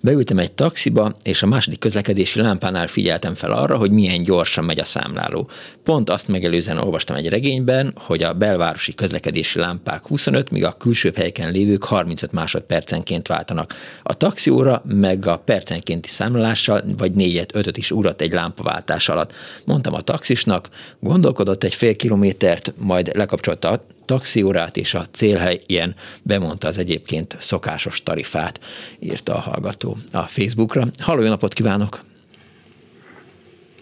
beültem 0.00 0.38
egy 0.38 0.52
taxiba, 0.52 1.14
és 1.22 1.42
a 1.42 1.46
második 1.46 1.78
közlekedési 1.78 2.40
lámpánál 2.40 2.86
figyeltem 2.86 3.34
fel 3.34 3.52
arra, 3.52 3.76
hogy 3.76 3.90
milyen 3.90 4.22
gyorsan 4.22 4.64
megy 4.64 4.80
a 4.80 4.84
számláló. 4.84 5.48
Pont 5.84 6.10
azt 6.10 6.28
megelőzően 6.28 6.78
olvastam 6.78 7.16
egy 7.16 7.28
regényben, 7.28 7.92
hogy 7.96 8.22
a 8.22 8.32
belvárosi 8.32 8.94
közlekedési 8.94 9.58
lámpák 9.58 10.06
25, 10.06 10.50
míg 10.50 10.64
a 10.64 10.72
külső 10.72 11.12
helyeken 11.16 11.50
lévők 11.50 11.84
35 11.84 12.32
másodpercenként 12.32 13.28
váltanak. 13.28 13.74
A 14.02 14.14
taxióra 14.14 14.82
meg 14.84 15.26
a 15.26 15.36
percenkénti 15.36 16.08
számlálással 16.08 16.82
vagy 16.96 17.12
négyet, 17.12 17.54
ötöt 17.54 17.76
is 17.76 17.90
urat 17.90 18.20
egy 18.20 18.32
lámpaváltás 18.32 19.08
alatt. 19.08 19.32
Mondtam 19.64 19.94
a 19.94 20.00
taxisnak, 20.00 20.68
gondolkodott 21.00 21.64
egy 21.64 21.74
fél 21.74 21.96
kilométert, 21.96 22.72
majd 22.78 23.16
lekapcsolta 23.16 23.80
taxiórát, 24.06 24.76
és 24.76 24.94
a 24.94 25.02
célhelyen 25.10 25.94
bemondta 26.22 26.68
az 26.68 26.78
egyébként 26.78 27.36
szokásos 27.38 28.02
tarifát, 28.02 28.60
írta 29.00 29.34
a 29.34 29.40
hallgató 29.40 29.96
a 30.12 30.20
Facebookra. 30.20 30.82
Halló, 31.02 31.22
jó 31.22 31.28
napot 31.28 31.52
kívánok! 31.52 31.98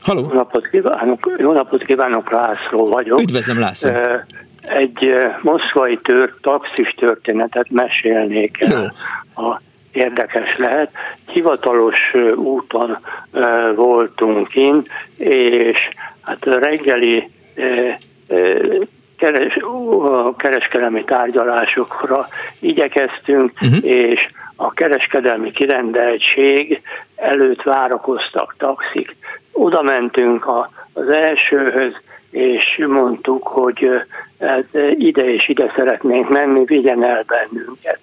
Halló! 0.00 0.20
Jó 0.20 0.32
napot 0.32 0.68
kívánok, 0.68 1.30
jó 1.38 1.52
napot 1.52 1.84
kívánok, 1.84 2.30
László 2.30 2.84
vagyok. 2.84 3.20
Üdvözlöm, 3.20 3.58
László! 3.58 3.90
Egy 4.62 5.08
moszkvai 5.42 5.98
tör, 6.02 6.34
taxis 6.40 6.92
történetet 6.96 7.70
mesélnék 7.70 8.56
el. 8.60 8.94
A 9.34 9.60
érdekes 9.92 10.56
lehet. 10.56 10.92
Hivatalos 11.26 12.12
úton 12.34 12.98
voltunk 13.74 14.48
kint, 14.48 14.88
és 15.16 15.88
hát 16.20 16.44
reggeli 16.44 17.30
keres, 19.24 19.58
kereskedelmi 20.36 21.04
tárgyalásokra 21.04 22.28
igyekeztünk, 22.60 23.52
uh-huh. 23.60 23.84
és 23.84 24.28
a 24.56 24.72
kereskedelmi 24.72 25.50
kirendeltség 25.50 26.82
előtt 27.16 27.62
várakoztak 27.62 28.54
taxik. 28.58 29.16
Oda 29.52 29.82
mentünk 29.82 30.46
a, 30.46 30.70
az 30.92 31.08
elsőhöz, 31.08 31.92
és 32.30 32.84
mondtuk, 32.86 33.46
hogy 33.46 33.88
hát 34.40 34.66
ide 34.96 35.24
és 35.24 35.48
ide 35.48 35.72
szeretnénk 35.76 36.28
menni, 36.28 36.64
vigyen 36.64 37.04
el 37.04 37.24
bennünket. 37.26 37.98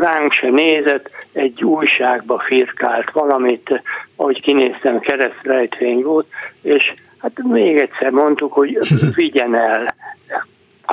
Ránk 0.00 0.32
se 0.32 0.50
nézett, 0.50 1.10
egy 1.32 1.64
újságba 1.64 2.38
firkált 2.38 3.10
valamit, 3.10 3.82
ahogy 4.16 4.40
kinéztem, 4.40 5.00
keresztrejtvény 5.00 6.02
volt, 6.02 6.26
és 6.62 6.94
Hát 7.22 7.42
még 7.42 7.78
egyszer 7.78 8.10
mondtuk, 8.10 8.52
hogy 8.52 8.78
vigyen 9.14 9.54
el 9.54 9.94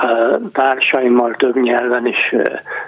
a 0.00 0.38
társaimmal 0.52 1.34
több 1.34 1.56
nyelven 1.56 2.06
is 2.06 2.34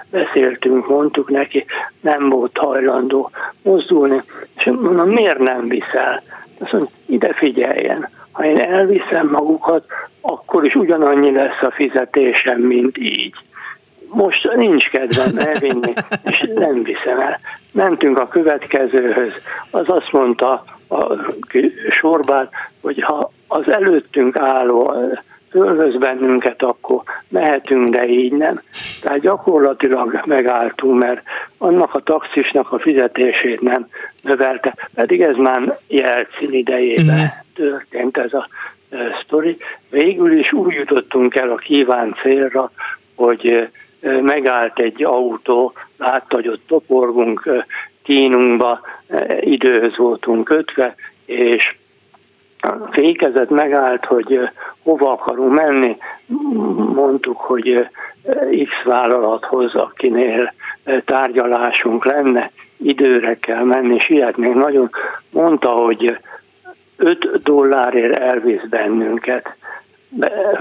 beszéltünk, 0.09 0.87
mondtuk 0.87 1.29
neki, 1.29 1.65
nem 2.01 2.29
volt 2.29 2.57
hajlandó 2.57 3.31
mozdulni, 3.61 4.21
és 4.57 4.65
mondom, 4.65 5.09
miért 5.09 5.39
nem 5.39 5.67
viszel? 5.67 6.23
Azt 6.59 6.71
mondja, 6.71 6.91
ide 7.05 7.33
figyeljen, 7.33 8.09
ha 8.31 8.45
én 8.45 8.57
elviszem 8.57 9.27
magukat, 9.27 9.85
akkor 10.21 10.65
is 10.65 10.75
ugyanannyi 10.75 11.31
lesz 11.31 11.61
a 11.61 11.71
fizetésem, 11.71 12.59
mint 12.59 12.97
így. 12.97 13.35
Most 14.07 14.55
nincs 14.55 14.89
kedvem 14.89 15.47
elvinni, 15.47 15.93
és 16.23 16.49
nem 16.55 16.83
viszem 16.83 17.19
el. 17.19 17.39
Mentünk 17.71 18.19
a 18.19 18.27
következőhöz, 18.27 19.33
az 19.69 19.89
azt 19.89 20.11
mondta, 20.11 20.63
a 20.91 21.17
sorbát, 21.89 22.51
hogy 22.81 23.01
ha 23.01 23.31
az 23.47 23.69
előttünk 23.69 24.37
álló 24.37 24.93
fölvesz 25.49 25.93
bennünket, 25.93 26.61
akkor 26.61 27.01
mehetünk, 27.27 27.89
de 27.89 28.07
így 28.07 28.31
nem. 28.31 28.61
Tehát 29.01 29.19
gyakorlatilag 29.19 30.21
megálltunk, 30.25 31.01
mert 31.01 31.21
annak 31.57 31.93
a 31.93 31.99
taxisnak 31.99 32.71
a 32.71 32.79
fizetését 32.79 33.61
nem 33.61 33.87
növelte, 34.23 34.75
pedig 34.93 35.21
ez 35.21 35.35
már 35.35 35.79
Jelcin 35.87 36.53
idejében 36.53 37.19
mm. 37.19 37.25
történt 37.55 38.17
ez 38.17 38.33
a 38.33 38.47
sztori. 39.23 39.57
Végül 39.89 40.39
is 40.39 40.53
úgy 40.53 40.73
jutottunk 40.73 41.35
el 41.35 41.49
a 41.49 41.55
kíván 41.55 42.15
célra, 42.21 42.71
hogy 43.15 43.69
megállt 44.21 44.79
egy 44.79 45.03
autó, 45.03 45.73
látta, 45.97 46.35
hogy 46.35 46.47
ott 46.47 46.67
toporgunk, 46.67 47.49
kínunkba, 48.03 48.79
időhöz 49.39 49.97
voltunk 49.97 50.43
kötve, 50.43 50.95
és 51.25 51.75
fékezet 52.91 53.49
megállt, 53.49 54.05
hogy 54.05 54.49
hova 54.83 55.11
akarunk 55.11 55.53
menni. 55.53 55.97
Mondtuk, 56.93 57.37
hogy 57.37 57.87
X 58.63 58.83
vállalathoz, 58.83 59.75
akinél 59.75 60.53
tárgyalásunk 61.05 62.05
lenne, 62.05 62.51
időre 62.77 63.37
kell 63.39 63.63
menni, 63.63 63.99
sietnénk 63.99 64.55
nagyon. 64.55 64.89
Mondta, 65.29 65.69
hogy 65.69 66.17
5 66.97 67.41
dollárért 67.43 68.19
elvisz 68.19 68.63
bennünket 68.69 69.55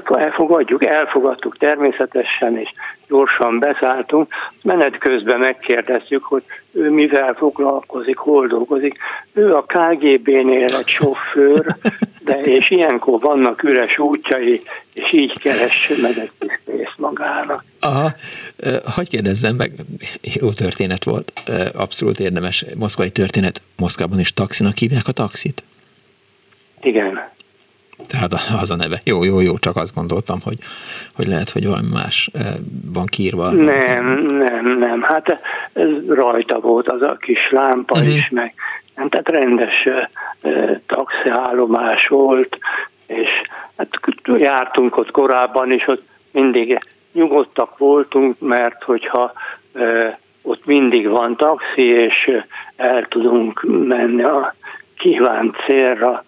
elfogadjuk, 0.05 0.87
elfogadtuk 0.87 1.57
természetesen, 1.57 2.57
és 2.57 2.69
gyorsan 3.09 3.59
beszálltunk. 3.59 4.33
Menet 4.63 4.99
közben 4.99 5.39
megkérdeztük, 5.39 6.25
hogy 6.25 6.43
ő 6.73 6.91
mivel 6.91 7.35
foglalkozik, 7.35 8.17
hol 8.17 8.47
dolgozik. 8.47 8.97
Ő 9.33 9.53
a 9.53 9.63
KGB-nél 9.63 10.75
egy 10.75 10.87
sofőr, 10.87 11.77
de 12.25 12.41
és 12.41 12.71
ilyenkor 12.71 13.21
vannak 13.21 13.63
üres 13.63 13.99
útjai, 13.99 14.63
és 14.95 15.13
így 15.13 15.39
keres 15.39 15.93
meg 16.03 16.19
egy 16.19 16.31
pénzt 16.65 16.95
magának. 16.97 17.65
Aha, 17.81 18.13
hogy 18.95 19.09
kérdezzem 19.09 19.57
meg, 19.57 19.73
jó 20.23 20.51
történet 20.51 21.05
volt, 21.05 21.33
abszolút 21.75 22.21
érdemes 22.21 22.65
moszkvai 22.79 23.11
történet. 23.11 23.61
Moszkvában 23.77 24.19
is 24.19 24.33
taxinak 24.33 24.77
hívják 24.77 25.07
a 25.07 25.13
taxit? 25.13 25.63
Igen. 26.83 27.29
Tehát 28.11 28.33
az 28.61 28.71
a 28.71 28.77
neve. 28.77 29.01
Jó, 29.05 29.25
jó, 29.25 29.41
jó, 29.41 29.59
csak 29.59 29.77
azt 29.77 29.95
gondoltam, 29.95 30.39
hogy, 30.45 30.59
hogy 31.15 31.27
lehet, 31.27 31.51
hogy 31.51 31.67
valami 31.67 31.89
más 31.93 32.31
eh, 32.33 32.47
van 32.93 33.07
kiírva. 33.07 33.51
Nem, 33.51 34.27
nem, 34.27 34.79
nem. 34.79 35.03
Hát 35.03 35.41
ez 35.73 35.89
rajta 36.09 36.61
volt 36.61 36.89
az 36.89 37.03
a 37.03 37.17
kis 37.17 37.51
lámpa 37.51 37.99
uh-huh. 37.99 38.17
is, 38.17 38.29
meg 38.29 38.55
nem, 38.97 39.09
tehát 39.09 39.29
rendes 39.29 39.87
uh, 40.43 40.77
taxiállomás 40.87 42.07
volt, 42.09 42.59
és 43.07 43.31
hát 43.77 43.89
jártunk 44.25 44.97
ott 44.97 45.11
korábban 45.11 45.73
is, 45.73 45.87
ott 45.87 46.03
mindig 46.31 46.79
nyugodtak 47.13 47.79
voltunk, 47.79 48.39
mert 48.39 48.83
hogyha 48.83 49.33
uh, 49.75 50.15
ott 50.43 50.65
mindig 50.65 51.09
van 51.09 51.37
taxi, 51.37 51.83
és 51.83 52.31
el 52.77 53.07
tudunk 53.09 53.65
menni 53.69 54.23
a 54.23 54.55
kívánt 54.99 55.57
célra, 55.67 56.25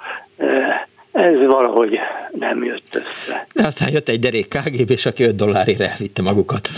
ez 1.12 1.46
valahogy 1.46 1.98
nem 2.38 2.64
jött 2.64 2.94
össze. 2.94 3.46
De 3.54 3.66
aztán 3.66 3.88
jött 3.92 4.08
egy 4.08 4.18
derék 4.18 4.48
KGB, 4.48 4.90
és 4.90 5.06
aki 5.06 5.24
5 5.24 5.34
dollárért 5.34 5.80
elvitte 5.80 6.22
magukat. 6.22 6.68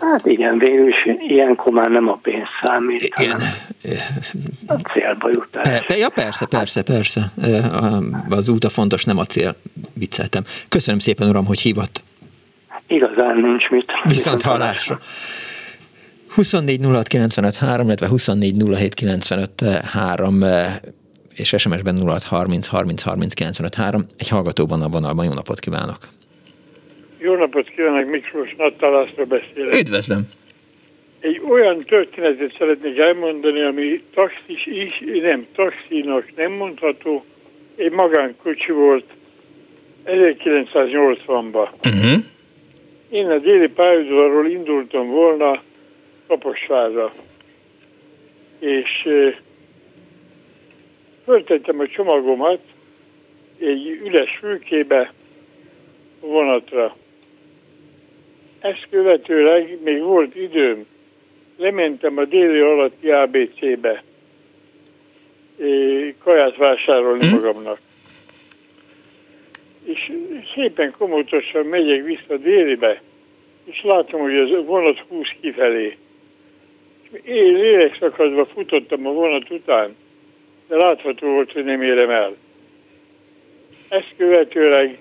Hát 0.00 0.26
igen, 0.26 0.58
végül 0.58 0.86
is 0.88 1.08
ilyenkor 1.28 1.72
már 1.72 1.90
nem 1.90 2.08
a 2.08 2.18
pénz 2.22 2.46
számít, 2.62 3.02
Igen. 3.02 3.40
a 4.66 4.74
célba 4.74 5.30
jutás. 5.30 5.84
Per, 5.86 5.98
ja, 5.98 6.08
persze, 6.08 6.46
persze, 6.46 6.82
persze. 6.82 7.32
Az 8.28 8.48
út 8.48 8.64
a 8.64 8.68
fontos, 8.68 9.04
nem 9.04 9.18
a 9.18 9.24
cél. 9.24 9.56
Vicceltem. 9.94 10.42
Köszönöm 10.68 11.00
szépen, 11.00 11.28
uram, 11.28 11.44
hogy 11.44 11.60
hívott. 11.60 12.02
Igazán 12.86 13.36
nincs 13.36 13.68
mit. 13.68 13.92
Viszont 14.04 14.42
hallásra. 14.42 14.98
24 16.34 16.84
06 16.84 17.06
95 17.06 17.56
3, 17.56 17.86
illetve 17.86 18.08
24 18.08 18.62
07 18.74 18.94
95 18.94 19.64
3 19.92 20.44
és 21.36 21.54
SMS-ben 21.58 21.96
06 22.06 22.22
30 22.22 22.66
30 22.66 23.02
30 23.02 23.34
95 23.34 23.74
3. 23.74 24.06
Egy 24.18 24.28
hallgatóban 24.28 24.82
a 24.82 24.88
vonalban. 24.88 25.24
Jó 25.24 25.32
napot 25.32 25.58
kívánok! 25.58 25.98
Jó 27.18 27.34
napot 27.34 27.68
kívánok, 27.68 28.10
Miklós 28.10 28.54
Nattalászra 28.58 29.24
beszélek. 29.24 29.80
Üdvözlöm! 29.80 30.28
Egy 31.20 31.40
olyan 31.48 31.84
történetet 31.84 32.54
szeretnék 32.58 32.98
elmondani, 32.98 33.62
ami 33.62 34.02
taxis 34.14 34.66
is, 34.66 35.02
nem, 35.22 35.46
taxinak 35.54 36.36
nem 36.36 36.52
mondható. 36.52 37.24
Egy 37.76 37.90
magánkocsi 37.90 38.72
volt 38.72 39.04
1980-ban. 40.04 41.68
Uh-huh. 41.84 42.22
Én 43.10 43.30
a 43.30 43.38
déli 43.38 43.68
pályaudvarról 43.68 44.46
indultam 44.46 45.06
volna 45.08 45.62
Kaposvárra. 46.26 47.12
És 48.58 49.08
föltettem 51.26 51.80
a 51.80 51.86
csomagomat 51.86 52.60
egy 53.58 54.00
üres 54.04 54.36
fülkébe 54.40 55.12
vonatra. 56.20 56.96
Ezt 58.60 58.86
követőleg 58.90 59.78
még 59.82 60.02
volt 60.02 60.34
időm. 60.34 60.86
Lementem 61.56 62.18
a 62.18 62.24
déli 62.24 62.58
alatti 62.58 63.10
ABC-be 63.10 64.02
kaját 66.18 66.56
vásárolni 66.56 67.30
magamnak. 67.30 67.78
És 69.84 70.12
szépen 70.54 70.94
komótosan 70.98 71.66
megyek 71.66 72.04
vissza 72.04 72.36
délibe, 72.36 73.02
és 73.64 73.82
látom, 73.82 74.20
hogy 74.20 74.36
az 74.36 74.64
vonat 74.66 74.98
húz 75.08 75.28
kifelé. 75.40 75.96
Én 77.24 77.52
lélekszakadva 77.52 78.46
futottam 78.46 79.06
a 79.06 79.12
vonat 79.12 79.50
után, 79.50 79.96
de 80.68 80.76
látható 80.76 81.28
volt, 81.32 81.52
hogy 81.52 81.64
nem 81.64 81.82
érem 81.82 82.10
el. 82.10 82.36
Ezt 83.88 84.14
követőleg 84.16 84.98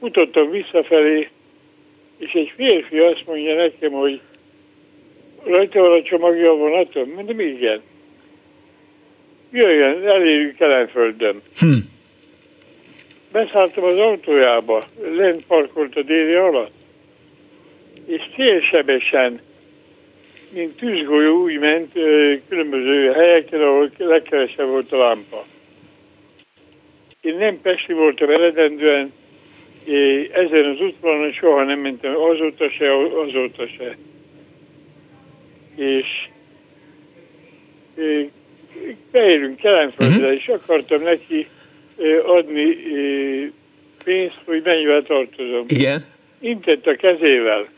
futottam 0.00 0.50
visszafelé, 0.50 1.28
és 2.18 2.32
egy 2.32 2.52
férfi 2.56 2.98
azt 2.98 3.26
mondja 3.26 3.54
nekem, 3.54 3.92
hogy 3.92 4.20
rajta 5.44 5.80
van 5.80 5.92
a 5.92 6.02
csomagja 6.02 6.50
a 6.50 6.56
vonaton? 6.56 7.08
Mondom, 7.08 7.40
igen. 7.40 7.80
Jöjjön, 9.52 10.08
elérjük 10.08 10.56
Kelenföldön. 10.56 11.40
Hm. 11.58 11.72
Beszálltam 13.32 13.84
az 13.84 13.98
autójába, 13.98 14.84
lent 15.10 15.46
parkolt 15.46 15.96
a 15.96 16.02
déli 16.02 16.34
alatt, 16.34 16.72
és 18.06 18.22
célsebesen, 18.34 19.40
mint 20.50 20.76
tűzgolyó 20.76 21.42
úgy 21.42 21.58
ment 21.58 21.92
különböző 22.48 23.12
helyeken, 23.12 23.60
ahol 23.60 23.90
legkevesebb 23.96 24.68
volt 24.68 24.92
a 24.92 24.96
lámpa. 24.96 25.46
Én 27.20 27.36
nem 27.36 27.60
Pesti 27.60 27.92
voltam 27.92 28.30
eredendően, 28.30 29.12
ezen 30.32 30.64
az 30.64 30.80
útvonalon 30.80 31.32
soha 31.32 31.62
nem 31.62 31.78
mentem, 31.78 32.16
azóta 32.16 32.70
se, 32.70 32.92
azóta 33.26 33.66
se. 33.66 33.96
És 35.76 36.28
beérünk 39.10 39.56
Kelenföldre, 39.56 40.16
uh-huh. 40.16 40.32
és 40.32 40.48
akartam 40.48 41.02
neki 41.02 41.48
adni 42.26 42.76
pénzt, 44.04 44.40
hogy 44.44 44.62
mennyivel 44.64 45.02
tartozom. 45.02 45.64
Igen. 45.68 46.00
Intett 46.40 46.86
a 46.86 46.96
kezével, 46.96 47.68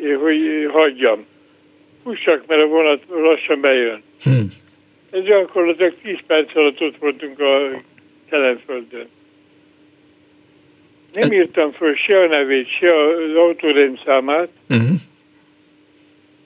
hogy 0.00 0.68
hagyjam. 0.72 1.26
Fussak, 2.02 2.46
mert 2.46 2.62
a 2.62 2.66
vonat 2.66 3.02
lassan 3.08 3.60
bejön. 3.60 4.02
Hmm. 4.22 4.46
Ez 5.10 5.22
gyakorlatilag 5.22 5.94
10 6.02 6.16
perc 6.26 6.56
alatt 6.56 6.80
ott 6.80 6.96
voltunk 6.98 7.40
a 7.40 7.82
Kelenföldön. 8.30 9.08
Nem 11.12 11.32
írtam 11.32 11.72
föl 11.72 11.94
se 11.94 12.20
a 12.20 12.26
nevét, 12.26 12.68
se 12.68 12.96
az 12.96 13.34
autórendszámát, 13.34 14.48
uh-huh. 14.68 14.98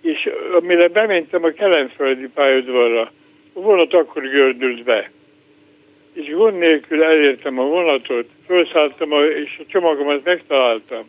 és 0.02 0.28
amire 0.60 0.88
bementem 0.88 1.44
a 1.44 1.50
kelenföldi 1.50 2.28
pályadvarra, 2.34 3.12
a 3.52 3.60
vonat 3.60 3.94
akkor 3.94 4.22
gördült 4.22 4.84
be. 4.84 5.10
És 6.12 6.30
gond 6.30 6.58
nélkül 6.58 7.02
elértem 7.02 7.58
a 7.58 7.64
vonatot, 7.64 8.28
felszálltam, 8.46 9.12
a, 9.12 9.24
és 9.24 9.56
a 9.58 9.66
csomagomat 9.66 10.24
megtaláltam. 10.24 11.04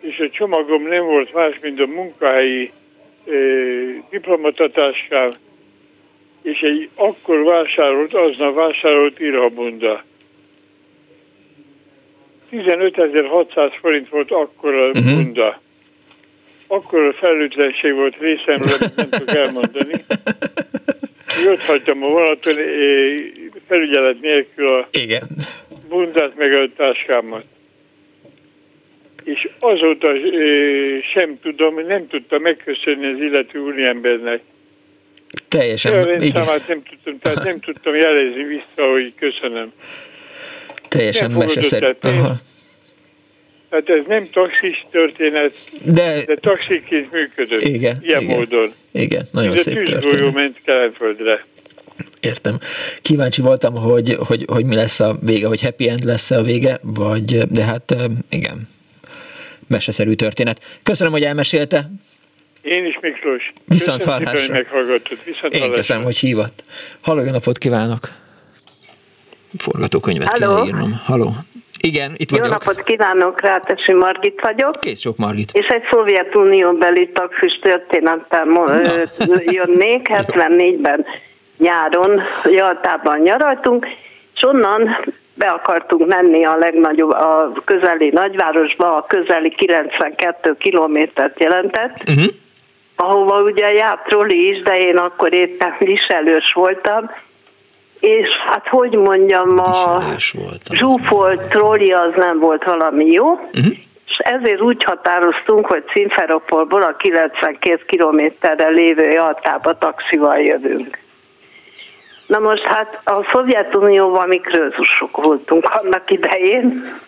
És 0.00 0.18
a 0.18 0.30
csomagom 0.30 0.82
nem 0.82 1.04
volt 1.04 1.32
más, 1.32 1.54
mint 1.62 1.80
a 1.80 1.86
munkahelyi 1.86 2.70
e, 3.26 3.32
diplomatatáskám, 4.10 5.30
és 6.42 6.60
egy 6.60 6.88
akkor 6.94 7.44
vásárolt, 7.44 8.14
aznap 8.14 8.54
vásárolt 8.54 9.20
írhabunda. 9.20 10.04
15.600 12.52 13.72
forint 13.80 14.08
volt 14.08 14.30
akkor 14.30 14.74
a 14.74 14.88
uh-huh. 14.88 15.14
bunda. 15.14 15.60
Akkor 16.66 17.00
a 17.00 17.12
felütlenség 17.12 17.94
volt 17.94 18.16
részemről, 18.18 18.76
nem 18.96 19.08
tudok 19.10 19.34
elmondani. 19.34 19.94
Ott 21.50 21.62
hagytam 21.62 22.02
a 22.02 22.08
vonaton 22.08 22.54
felügyelet 23.66 24.20
nélkül 24.20 24.66
a 24.66 24.88
Igen. 24.90 25.22
bundát 25.88 26.36
meg 26.36 26.52
a 26.52 26.68
táskámat. 26.76 27.44
És 29.24 29.48
azóta 29.58 30.08
sem 31.12 31.38
tudom, 31.42 31.86
nem 31.86 32.06
tudtam 32.06 32.42
megköszönni 32.42 33.06
az 33.06 33.18
illető 33.18 33.58
úriembernek. 33.58 34.40
Teljesen. 35.48 35.92
Olyan 35.92 36.18
nem 36.68 36.82
tudtam, 36.82 37.18
tehát 37.18 37.44
nem 37.44 37.60
tudtam 37.66 37.94
jelezni 37.94 38.44
vissza, 38.44 38.90
hogy 38.90 39.14
köszönöm. 39.14 39.72
Teljesen 40.88 41.30
meseszerű. 41.30 41.86
Hát 43.70 43.88
ez 43.88 44.04
nem 44.06 44.24
taxis 44.32 44.86
történet, 44.90 45.52
de, 45.84 46.24
de 46.26 46.34
taxiként 46.34 47.12
működött. 47.12 47.62
Igen, 47.62 47.96
ilyen 48.02 48.22
igen, 48.22 48.36
módon. 48.36 48.70
Igen, 48.92 49.24
nagyon 49.32 49.52
Ez 49.52 49.60
szép 49.60 49.76
a 49.76 49.82
történet. 49.82 50.34
ment 50.34 50.60
Kelenföldre. 50.64 51.44
Értem. 52.20 52.58
Kíváncsi 53.02 53.42
voltam, 53.42 53.74
hogy, 53.74 54.16
hogy, 54.18 54.44
hogy 54.46 54.64
mi 54.64 54.74
lesz 54.74 55.00
a 55.00 55.16
vége, 55.20 55.46
hogy 55.46 55.62
happy 55.62 55.88
end 55.88 56.04
lesz 56.04 56.30
a 56.30 56.42
vége, 56.42 56.78
vagy, 56.82 57.38
de 57.48 57.64
hát 57.64 57.94
igen, 58.30 58.68
meseszerű 59.70 60.12
történet. 60.14 60.80
Köszönöm, 60.82 61.12
hogy 61.12 61.22
elmesélte. 61.22 61.80
Én 62.62 62.84
is, 62.86 62.98
Miklós. 63.00 63.50
Viszont 63.64 64.02
Köszönöm 64.02 64.24
hallásra. 64.24 64.54
hogy 64.54 64.62
meghallgattad. 64.62 65.18
Viszont 65.24 65.54
Én 65.54 65.72
köszönöm, 65.72 66.02
hogy 66.02 66.16
hívott. 66.16 66.64
Halló, 67.02 67.20
jó 67.24 67.30
napot 67.30 67.58
kívánok! 67.58 68.08
Forgatókönyvet 69.58 70.38
Halló? 70.38 70.54
kell 70.54 70.66
írnom. 70.66 71.00
Halló. 71.04 71.30
Igen, 71.82 72.12
itt 72.16 72.30
Jó 72.30 72.38
vagyok. 72.38 72.52
napot 72.52 72.82
kívánok, 72.82 73.40
Rátesi 73.40 73.92
Margit 73.92 74.40
vagyok. 74.40 74.80
Kész 74.80 75.00
sok 75.00 75.16
Margit. 75.16 75.50
És 75.52 75.66
egy 75.66 75.82
Szovjetunió 75.90 76.72
beli 76.72 77.10
taxis 77.14 77.58
történettel 77.62 78.44
jönnék. 79.44 80.08
74-ben 80.12 81.04
nyáron 81.58 82.20
Jaltában 82.44 83.18
nyaraltunk, 83.20 83.86
és 84.34 84.42
onnan 84.42 85.04
be 85.40 85.50
akartunk 85.50 86.06
menni 86.06 86.44
a 86.44 86.56
legnagyobb, 86.56 87.10
a 87.10 87.52
közeli 87.64 88.10
nagyvárosba, 88.12 88.96
a 88.96 89.06
közeli 89.06 89.50
92 89.50 90.56
kilométert 90.58 91.40
jelentett, 91.40 92.02
uh-huh. 92.08 92.24
ahova 92.96 93.42
ugye 93.42 93.72
járt 93.72 94.04
troli 94.04 94.48
is, 94.48 94.62
de 94.62 94.78
én 94.78 94.96
akkor 94.96 95.32
éppen 95.32 95.74
viselős 95.78 96.52
voltam, 96.52 97.10
és 98.00 98.28
hát 98.46 98.68
hogy 98.68 98.96
mondjam, 98.96 99.58
a 99.58 100.02
zsúfolt 100.70 101.40
trolli 101.40 101.92
az 101.92 102.12
nem 102.16 102.38
volt 102.38 102.64
valami 102.64 103.04
jó, 103.04 103.32
uh-huh. 103.32 103.76
és 104.06 104.16
ezért 104.16 104.60
úgy 104.60 104.84
határoztunk, 104.84 105.66
hogy 105.66 105.84
Szimferopolból 105.92 106.82
a 106.82 106.96
92 106.96 107.84
kilométerre 107.86 108.68
lévő 108.68 109.08
Jaltába 109.08 109.78
taxival 109.78 110.38
jövünk. 110.38 110.98
Na 112.30 112.38
most 112.38 112.62
hát 112.62 113.00
a 113.04 113.28
Szovjetunióban 113.32 114.28
mi 114.28 114.36
krőzusok 114.36 115.24
voltunk 115.24 115.68
annak 115.82 116.10
idején. 116.10 116.98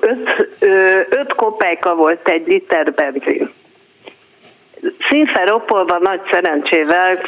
Öt, 0.00 0.48
öt 1.08 1.34
kopejka 1.34 1.94
volt 1.94 2.28
egy 2.28 2.46
liter 2.46 2.92
benzin. 2.92 3.50
Színferopolban 5.08 6.00
nagy 6.02 6.20
szerencsével 6.30 7.18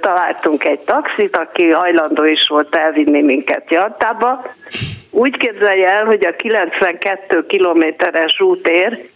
találtunk 0.00 0.64
egy 0.64 0.80
taxit, 0.80 1.36
aki 1.36 1.70
hajlandó 1.70 2.24
is 2.24 2.48
volt 2.48 2.76
elvinni 2.76 3.22
minket 3.22 3.70
Jaltába. 3.70 4.54
Úgy 5.10 5.36
képzelje 5.36 5.88
el, 5.88 6.04
hogy 6.04 6.24
a 6.24 6.36
92 6.36 7.46
kilométeres 7.46 8.40
útér 8.40 9.08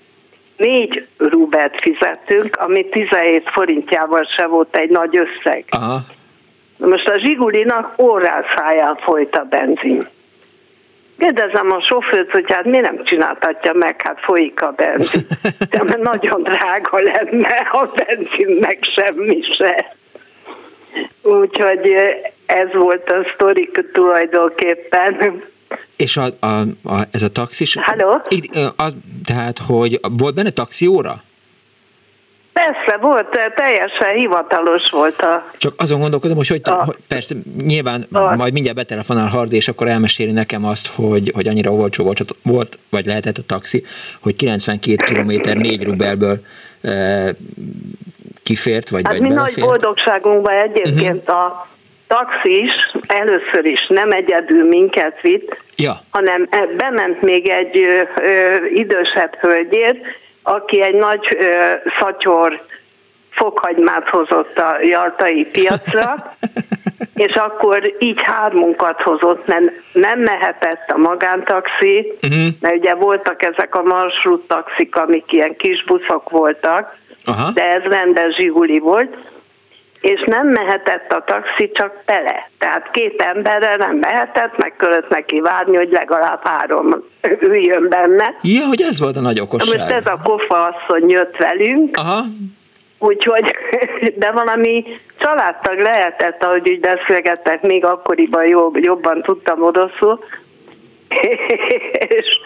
négy 0.56 1.06
rubelt 1.18 1.80
fizettünk, 1.80 2.56
ami 2.56 2.88
17 2.88 3.50
forintjával 3.50 4.28
se 4.36 4.46
volt 4.46 4.76
egy 4.76 4.90
nagy 4.90 5.16
összeg. 5.16 5.64
Aha. 5.68 5.98
Most 6.80 7.08
a 7.08 7.18
Zsigulinak 7.18 7.94
órászáján 8.02 8.96
folyt 8.96 9.36
a 9.36 9.44
benzin. 9.50 10.00
Kérdezem 11.18 11.70
a 11.70 11.82
sofőrt, 11.82 12.30
hogy 12.30 12.44
hát 12.52 12.64
miért 12.64 12.84
nem 12.84 13.04
csináltatja 13.04 13.72
meg, 13.72 14.02
hát 14.02 14.20
folyik 14.20 14.62
a 14.62 14.70
benzin. 14.70 15.20
De 15.70 15.82
mert 15.82 16.02
nagyon 16.02 16.42
drága 16.42 17.00
lenne 17.02 17.56
a 17.72 17.92
benzin, 17.94 18.56
meg 18.60 18.78
semmi 18.94 19.40
se. 19.58 19.94
Úgyhogy 21.22 21.92
ez 22.46 22.72
volt 22.72 23.10
a 23.10 23.26
sztorik 23.34 23.90
tulajdonképpen. 23.92 25.42
És 25.96 26.16
a, 26.16 26.26
a, 26.40 26.60
a, 26.84 27.02
ez 27.10 27.22
a 27.22 27.28
taxis... 27.28 27.76
Halló? 27.80 28.22
A, 28.76 28.88
tehát, 29.24 29.58
hogy 29.66 30.00
volt 30.18 30.34
benne 30.34 30.50
taxióra? 30.50 31.22
Persze, 32.66 32.96
volt, 33.00 33.38
teljesen 33.54 34.14
hivatalos 34.14 34.90
volt 34.90 35.20
a... 35.20 35.50
Csak 35.56 35.72
azon 35.76 36.00
gondolkozom, 36.00 36.36
hogy, 36.36 36.48
hogy, 36.48 36.60
a, 36.64 36.84
hogy 36.84 36.96
persze, 37.08 37.34
nyilván 37.66 38.06
a, 38.12 38.36
majd 38.36 38.52
mindjárt 38.52 38.76
betelefonál 38.76 39.28
Hardi, 39.28 39.56
és 39.56 39.68
akkor 39.68 39.88
elmeséli 39.88 40.32
nekem 40.32 40.64
azt, 40.64 40.94
hogy, 40.94 41.30
hogy 41.34 41.48
annyira 41.48 41.70
olcsó 41.70 42.04
volt, 42.04 42.20
volt, 42.42 42.78
vagy 42.90 43.06
lehetett 43.06 43.38
a 43.38 43.42
taxi, 43.46 43.84
hogy 44.22 44.36
92 44.36 45.14
km 45.14 45.58
4 45.58 45.84
rubelből 45.84 46.40
e, 46.82 47.34
kifért, 48.42 48.88
vagy, 48.88 49.02
hát 49.04 49.12
vagy 49.12 49.28
mi 49.28 49.34
nagy 49.34 49.54
boldogságunkban 49.60 50.54
egyébként 50.54 51.28
uh-huh. 51.28 51.36
a 51.36 51.68
taxis 52.06 52.74
először 53.06 53.64
is 53.64 53.86
nem 53.88 54.10
egyedül 54.10 54.68
minket 54.68 55.20
vitt, 55.20 55.56
ja. 55.76 56.00
hanem 56.10 56.48
bement 56.76 57.22
még 57.22 57.48
egy 57.48 57.78
ö, 57.78 58.02
ö, 58.22 58.64
idősebb 58.74 59.34
hölgyért, 59.40 59.98
aki 60.42 60.82
egy 60.82 60.94
nagy 60.94 61.36
ö, 61.38 61.74
szatyor 62.00 62.60
fokhagymát 63.30 64.08
hozott 64.08 64.58
a 64.58 64.76
jartai 64.82 65.44
piacra, 65.44 66.14
és 67.26 67.34
akkor 67.34 67.94
így 67.98 68.20
hármunkat 68.22 69.02
hozott, 69.02 69.46
mert 69.46 69.64
nem 69.92 70.20
mehetett 70.20 70.90
a 70.90 70.98
magántaxi, 70.98 72.12
uh-huh. 72.22 72.46
mert 72.60 72.76
ugye 72.76 72.94
voltak 72.94 73.42
ezek 73.42 73.74
a 73.74 73.82
marsrut 73.82 74.46
taxik, 74.48 74.96
amik 74.96 75.32
ilyen 75.32 75.56
kis 75.56 75.84
buszok 75.84 76.30
voltak, 76.30 76.96
Aha. 77.24 77.50
de 77.50 77.62
ez 77.62 77.82
rendes 77.82 78.34
zsiguli 78.34 78.78
volt, 78.78 79.16
és 80.00 80.22
nem 80.26 80.48
mehetett 80.48 81.12
a 81.12 81.24
taxi 81.26 81.70
csak 81.72 81.92
tele. 82.04 82.50
Tehát 82.58 82.90
két 82.90 83.22
emberrel 83.22 83.76
nem 83.76 83.96
mehetett, 83.96 84.56
meg 84.56 84.76
kellett 84.76 85.08
neki 85.08 85.40
várni, 85.40 85.76
hogy 85.76 85.90
legalább 85.90 86.46
három 86.46 87.04
üljön 87.40 87.88
benne. 87.88 88.34
Ja, 88.42 88.66
hogy 88.66 88.80
ez 88.80 89.00
volt 89.00 89.16
a 89.16 89.20
nagy 89.20 89.40
okosság. 89.40 89.78
Most 89.78 89.90
ez 89.90 90.06
a 90.06 90.20
kofa 90.24 90.68
asszony 90.68 91.10
jött 91.10 91.36
velünk, 91.36 91.96
Aha. 91.96 92.22
úgyhogy, 92.98 93.54
de 94.22 94.30
valami 94.30 94.84
családtag 95.18 95.78
lehetett, 95.78 96.44
ahogy 96.44 96.68
úgy 96.68 96.80
beszélgettek, 96.80 97.62
még 97.62 97.84
akkoriban 97.84 98.46
jobb, 98.46 98.76
jobban 98.76 99.22
tudtam 99.22 99.62
oroszul, 99.62 100.24
és 102.08 102.38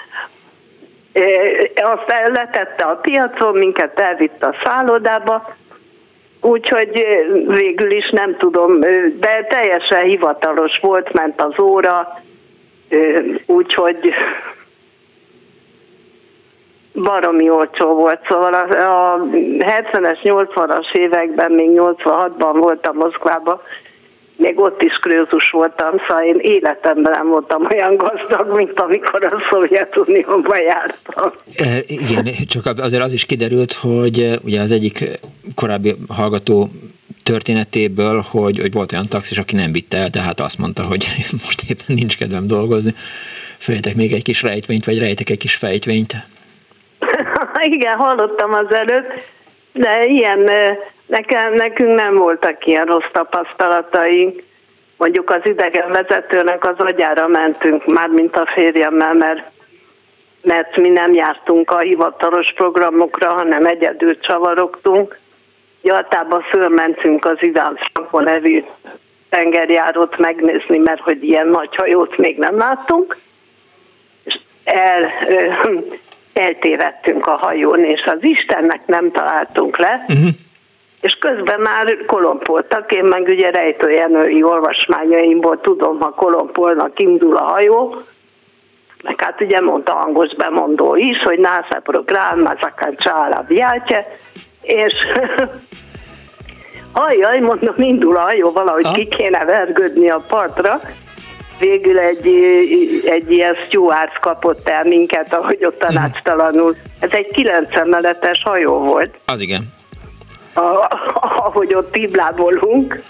azt 1.75 2.15
letette 2.33 2.85
a 2.85 2.95
piacon, 2.95 3.59
minket 3.59 4.01
elvitt 4.01 4.45
a 4.45 4.55
szállodába, 4.65 5.57
Úgyhogy 6.45 7.05
végül 7.47 7.91
is 7.91 8.11
nem 8.11 8.37
tudom, 8.37 8.81
de 9.21 9.47
teljesen 9.49 10.03
hivatalos 10.05 10.79
volt, 10.81 11.13
ment 11.13 11.43
az 11.43 11.61
óra, 11.63 12.21
úgyhogy 13.47 14.15
baromi 16.95 17.51
olcsó 17.51 17.95
volt. 17.95 18.21
Szóval 18.29 18.55
a, 18.55 18.63
a 19.15 19.21
70-es, 19.59 20.19
80-as 20.23 20.95
években, 20.95 21.53
még 21.53 21.71
86-ban 21.73 22.57
voltam 22.61 22.97
Moszkvában, 22.97 23.61
még 24.37 24.61
ott 24.61 24.83
is 24.83 24.93
krőzus 25.01 25.51
voltam, 25.51 25.93
szóval 26.09 26.25
én 26.25 26.39
életemben 26.39 27.13
nem 27.17 27.29
voltam 27.29 27.67
olyan 27.73 27.97
gazdag, 27.97 28.57
mint 28.57 28.81
amikor 28.81 29.25
a 29.25 29.43
Szovjetunióban 29.51 30.59
jártam. 30.59 31.33
E, 31.57 31.79
igen, 31.87 32.29
csak 32.47 32.67
azért 32.79 33.03
az 33.03 33.13
is 33.13 33.25
kiderült, 33.25 33.73
hogy 33.73 34.39
ugye 34.45 34.61
az 34.61 34.71
egyik 34.71 35.19
korábbi 35.55 35.95
hallgató 36.09 36.69
történetéből, 37.23 38.23
hogy, 38.31 38.59
hogy 38.59 38.73
volt 38.73 38.93
olyan 38.93 39.09
taxis, 39.09 39.39
aki 39.39 39.55
nem 39.55 39.73
vitte 39.73 39.97
el, 39.97 40.11
tehát 40.11 40.41
azt 40.41 40.59
mondta, 40.59 40.87
hogy 40.87 41.07
most 41.45 41.63
éppen 41.71 41.97
nincs 41.97 42.17
kedvem 42.17 42.47
dolgozni. 42.47 42.95
Följetek 43.59 43.95
még 43.95 44.13
egy 44.13 44.23
kis 44.23 44.43
rejtvényt, 44.43 44.85
vagy 44.85 44.99
rejtek 44.99 45.31
egy 45.31 45.39
kis 45.39 45.55
fejtvényt. 45.55 46.15
Igen, 47.71 47.97
hallottam 47.97 48.53
az 48.53 48.75
előtt, 48.75 49.07
de 49.73 50.05
ilyen 50.05 50.51
Nekem, 51.07 51.53
nekünk 51.53 51.95
nem 51.95 52.15
voltak 52.15 52.67
ilyen 52.67 52.85
rossz 52.85 53.11
tapasztalataink. 53.13 54.43
Mondjuk 54.97 55.31
az 55.31 55.41
idegen 55.45 55.91
vezetőnek 55.91 56.65
az 56.65 56.79
agyára 56.79 57.29
mentünk, 57.29 57.87
már 57.87 58.09
mint 58.09 58.37
a 58.37 58.51
férjemmel, 58.55 59.15
mert, 59.15 59.51
mert 60.43 60.77
mi 60.77 60.89
nem 60.89 61.13
jártunk 61.13 61.71
a 61.71 61.79
hivatalos 61.79 62.53
programokra, 62.53 63.33
hanem 63.33 63.67
egyedül 63.67 64.21
csavarogtunk. 64.21 65.19
Jaltában 65.83 66.43
fölmentünk 66.43 67.25
az 67.25 67.37
Iván 67.41 67.79
Franko 67.93 68.21
nevű 68.21 68.65
tengerjárót 69.29 70.19
megnézni, 70.19 70.79
mert 70.79 71.01
hogy 71.01 71.25
ilyen 71.25 71.49
nagy 71.49 71.77
hajót 71.77 72.17
még 72.17 72.39
nem 72.39 72.59
láttunk. 72.59 73.19
És 74.25 74.39
el, 74.65 75.11
eltévedtünk 76.33 77.27
a 77.27 77.37
hajón, 77.37 77.85
és 77.85 78.03
az 78.05 78.19
Istennek 78.21 78.87
nem 78.87 79.11
találtunk 79.11 79.79
le. 79.79 80.05
Uh-huh 80.09 80.29
és 81.05 81.17
közben 81.21 81.61
már 81.61 81.97
kolompoltak, 82.07 82.93
én 82.93 83.05
meg 83.05 83.23
ugye 83.29 83.51
rejtőjenői 83.51 84.43
olvasmányaimból 84.43 85.61
tudom, 85.61 86.01
ha 86.01 86.11
kolompolnak, 86.11 87.01
indul 87.01 87.37
a 87.37 87.43
hajó, 87.43 88.03
meg 89.03 89.21
hát 89.21 89.41
ugye 89.41 89.61
mondta 89.61 89.93
hangos 89.93 90.35
bemondó 90.35 90.97
is, 90.97 91.23
hogy 91.23 91.39
NASA 91.39 91.81
program, 91.83 92.41
Mazakán 92.41 92.97
Csála 92.97 93.45
Viátje, 93.49 94.19
és 94.63 94.93
ajjaj, 97.07 97.39
mondom, 97.39 97.75
indul 97.77 98.17
a 98.17 98.21
hajó, 98.21 98.53
valahogy 98.53 98.93
ki 98.93 99.07
kéne 99.07 99.45
vergődni 99.45 100.11
a 100.11 100.25
partra, 100.29 100.81
végül 101.59 101.99
egy, 101.99 102.27
egy 103.05 103.31
ilyen 103.31 103.55
steward 103.55 104.19
kapott 104.21 104.69
el 104.69 104.85
minket, 104.85 105.35
ahogy 105.35 105.65
ott 105.65 105.79
tanácstalanul. 105.79 106.77
Ez 107.01 107.11
egy 107.13 107.29
kilenc 107.29 107.77
emeletes 107.77 108.43
hajó 108.45 108.79
volt. 108.79 109.15
Az 109.27 109.41
igen 109.41 109.83
a, 110.55 110.89
ahogy 111.21 111.75
ott 111.75 111.93
tiblábolunk. 111.93 113.03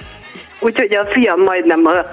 Úgyhogy 0.61 0.95
a 0.95 1.07
fiam 1.07 1.41
majdnem 1.41 1.87
a 1.87 2.05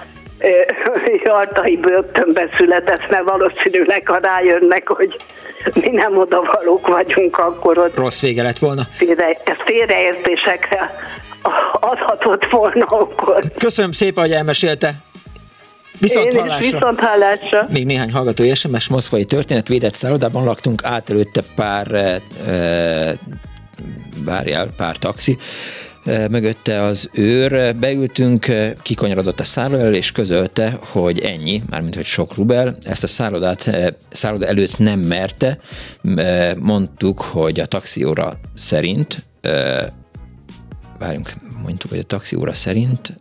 Artai 1.42 1.78
börtönbe 1.78 2.50
született, 2.58 3.10
mert 3.10 3.30
valószínűleg 3.30 4.08
ha 4.08 4.18
rájönnek, 4.18 4.88
hogy 4.88 5.16
mi 5.74 5.90
nem 5.90 6.18
odavalók 6.18 6.88
vagyunk, 6.88 7.38
akkor 7.38 7.78
ott... 7.78 7.96
Rossz 7.96 8.22
vége 8.22 8.44
lett 8.44 8.60
volna? 8.60 8.82
Félre, 8.92 9.38
félreértésekre 9.66 10.92
adhatott 11.72 12.46
volna 12.50 12.86
akkor. 12.86 13.44
Köszönöm 13.58 13.92
szépen, 13.92 14.24
hogy 14.24 14.34
elmesélte. 14.34 14.94
Viszont 16.00 16.34
hallásra. 16.34 16.78
Viszont 16.78 17.00
hallásra. 17.00 17.66
Még 17.70 17.86
néhány 17.86 18.12
hallgató 18.12 18.54
SMS 18.54 18.88
moszkvai 18.88 19.26
történet, 19.26 19.68
védett 19.68 19.94
szállodában 19.94 20.44
laktunk, 20.44 20.82
át 20.86 21.10
előtte 21.10 21.42
pár 21.56 21.92
e, 21.92 22.22
várjál, 24.26 24.68
pár 24.68 24.98
taxi, 24.98 25.38
e, 26.06 26.28
mögötte 26.28 26.82
az 26.82 27.10
őr, 27.14 27.76
beültünk, 27.76 28.48
e, 28.48 28.74
kikanyarodott 28.82 29.40
a 29.40 29.44
szálló 29.44 29.76
elől, 29.76 29.96
és 29.96 30.12
közölte, 30.12 30.78
hogy 30.80 31.20
ennyi, 31.20 31.62
mármint 31.70 31.96
hogy 31.96 32.06
sok 32.06 32.36
rubel, 32.36 32.78
ezt 32.82 33.04
a 33.04 33.08
szállodát, 33.08 33.68
e, 33.68 33.98
szálloda 34.10 34.48
előtt 34.48 34.78
nem 34.78 35.00
merte, 35.00 35.60
mondtuk, 36.60 37.22
hogy 37.22 37.60
a 37.60 37.66
taxióra 37.66 38.40
szerint 38.56 39.26
várjunk, 41.00 41.34
mondtuk, 41.64 41.90
hogy 41.90 42.00
a 42.00 42.04
taxi 42.04 42.36
óra 42.36 42.54
szerint, 42.54 43.18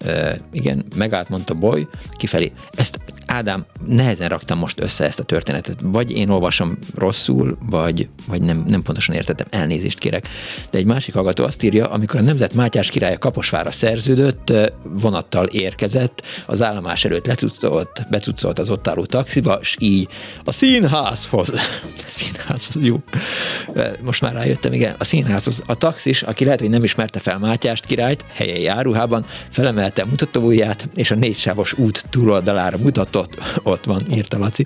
igen, 0.53 0.85
megállt, 0.97 1.29
mondta 1.29 1.55
Boly, 1.55 1.87
kifelé. 2.17 2.53
Ezt 2.75 2.99
Ádám, 3.33 3.65
nehezen 3.87 4.29
raktam 4.29 4.59
most 4.59 4.81
össze 4.81 5.05
ezt 5.05 5.21
a 5.21 5.23
történetet. 5.23 5.79
Vagy 5.83 6.11
én 6.11 6.29
olvasom 6.29 6.79
rosszul, 6.95 7.59
vagy, 7.61 8.09
vagy 8.27 8.43
nem, 8.43 8.65
nem 8.69 8.83
pontosan 8.83 9.15
értettem, 9.15 9.47
elnézést 9.51 9.99
kérek. 9.99 10.29
De 10.71 10.79
egy 10.79 10.85
másik 10.85 11.15
hallgató 11.15 11.45
azt 11.45 11.63
írja, 11.63 11.89
amikor 11.91 12.21
a 12.21 12.23
Nemzet 12.23 12.55
Mátyás 12.55 12.91
királya 12.91 13.19
Kaposvára 13.19 13.71
szerződött, 13.71 14.53
vonattal 14.83 15.47
érkezett, 15.47 16.23
az 16.47 16.63
állomás 16.63 17.05
előtt 17.05 17.27
lecucolt, 17.27 18.07
becucolt 18.11 18.59
az 18.59 18.71
ott 18.71 18.89
álló 18.89 19.05
taxiba, 19.05 19.59
és 19.61 19.77
így 19.79 20.09
a 20.45 20.53
színházhoz, 20.53 21.51
a 22.07 22.07
színházhoz, 22.07 22.83
jó, 22.83 22.97
most 24.05 24.21
már 24.21 24.33
rájöttem, 24.33 24.73
igen, 24.73 24.95
a 24.99 25.05
színházhoz, 25.05 25.63
a 25.67 25.75
taxis, 25.75 26.23
aki 26.23 26.45
lehet, 26.45 26.61
hogy 26.61 26.71
nem 26.71 26.85
ismerte 26.85 27.19
fel 27.19 27.39
Mátyást 27.39 27.87
királyt, 27.87 28.25
helyen 28.33 28.61
járuhában, 28.61 29.25
felemelte 29.49 30.05
mutatóját, 30.05 30.89
és 30.95 31.11
a 31.11 31.15
négysávos 31.15 31.73
út 31.73 32.05
túloldalára 32.11 32.79
mutatott, 32.79 33.19
ott 33.63 33.85
van, 33.85 34.01
írta 34.13 34.39
Laci. 34.39 34.65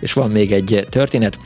És 0.00 0.12
van 0.12 0.30
még 0.30 0.52
egy 0.52 0.86
történet, 0.90 1.38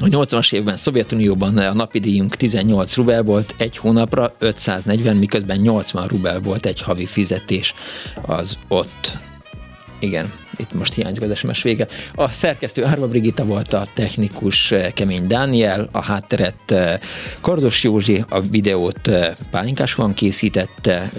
A 0.00 0.04
80-as 0.04 0.52
évben 0.52 0.76
Szovjetunióban 0.76 1.58
a 1.58 1.72
napi 1.72 1.98
díjunk 1.98 2.36
18 2.36 2.96
rubel 2.96 3.22
volt 3.22 3.54
egy 3.58 3.76
hónapra, 3.76 4.34
540, 4.38 5.16
miközben 5.16 5.56
80 5.56 6.06
rubel 6.06 6.40
volt 6.40 6.66
egy 6.66 6.82
havi 6.82 7.06
fizetés 7.06 7.74
az 8.22 8.56
ott. 8.68 9.18
Igen, 10.00 10.32
itt 10.56 10.72
most 10.72 10.94
hiányzik 10.94 11.22
az 11.22 11.38
SMS 11.38 11.62
vége. 11.62 11.86
A 12.14 12.28
szerkesztő 12.30 12.84
Árva 12.84 13.06
Brigitta 13.06 13.44
volt 13.44 13.72
a 13.72 13.86
technikus 13.94 14.72
eh, 14.72 14.90
Kemény 14.90 15.26
Dániel, 15.26 15.88
a 15.92 16.02
hátteret 16.02 16.70
eh, 16.70 16.98
Kardos 17.40 17.82
Józsi, 17.82 18.24
a 18.28 18.40
videót 18.40 19.08
eh, 19.08 19.34
Pálinkás 19.50 19.94
van 19.94 20.14
készítette, 20.14 21.10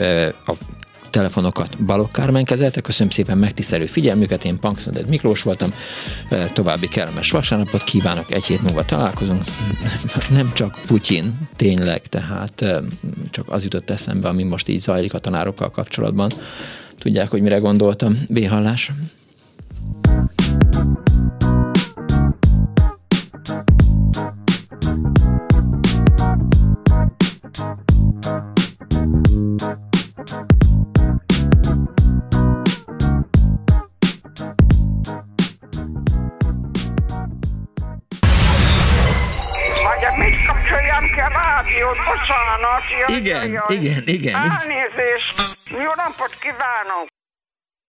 a 0.45 0.53
telefonokat 1.10 1.84
Balok 1.86 2.11
Kármen 2.11 2.44
kezelte. 2.44 2.81
Köszönöm 2.81 3.11
szépen 3.11 3.38
megtisztelő 3.38 3.86
figyelmüket, 3.86 4.45
én 4.45 4.60
Punksnoded 4.60 5.07
Miklós 5.07 5.41
voltam. 5.41 5.73
További 6.53 6.88
kellemes 6.88 7.31
vasárnapot 7.31 7.84
kívánok, 7.84 8.31
egy 8.31 8.45
hét 8.45 8.61
múlva 8.61 8.86
találkozunk. 8.86 9.44
Nem 10.30 10.52
csak 10.53 10.80
Putyin, 10.88 11.49
tényleg, 11.56 12.02
tehát 12.02 12.65
csak 13.30 13.45
az 13.48 13.64
jutott 13.64 13.90
eszembe, 13.90 14.27
ami 14.27 14.44
most 14.44 14.68
így 14.68 14.80
zajlik 14.80 15.14
a 15.14 15.19
tanárokkal 15.19 15.69
kapcsolatban. 15.69 16.30
Tudják, 16.98 17.30
hogy 17.30 17.41
mire 17.41 17.57
gondoltam. 17.57 18.19
B-hallás. 18.30 18.91
bocsánat. 20.69 21.09
Igen, 43.07 43.61
igen, 43.67 44.03
igen. 44.05 44.35
Elnézést. 44.35 45.41
Jó 45.69 45.91
napot 45.95 46.34
kívánok. 46.39 47.18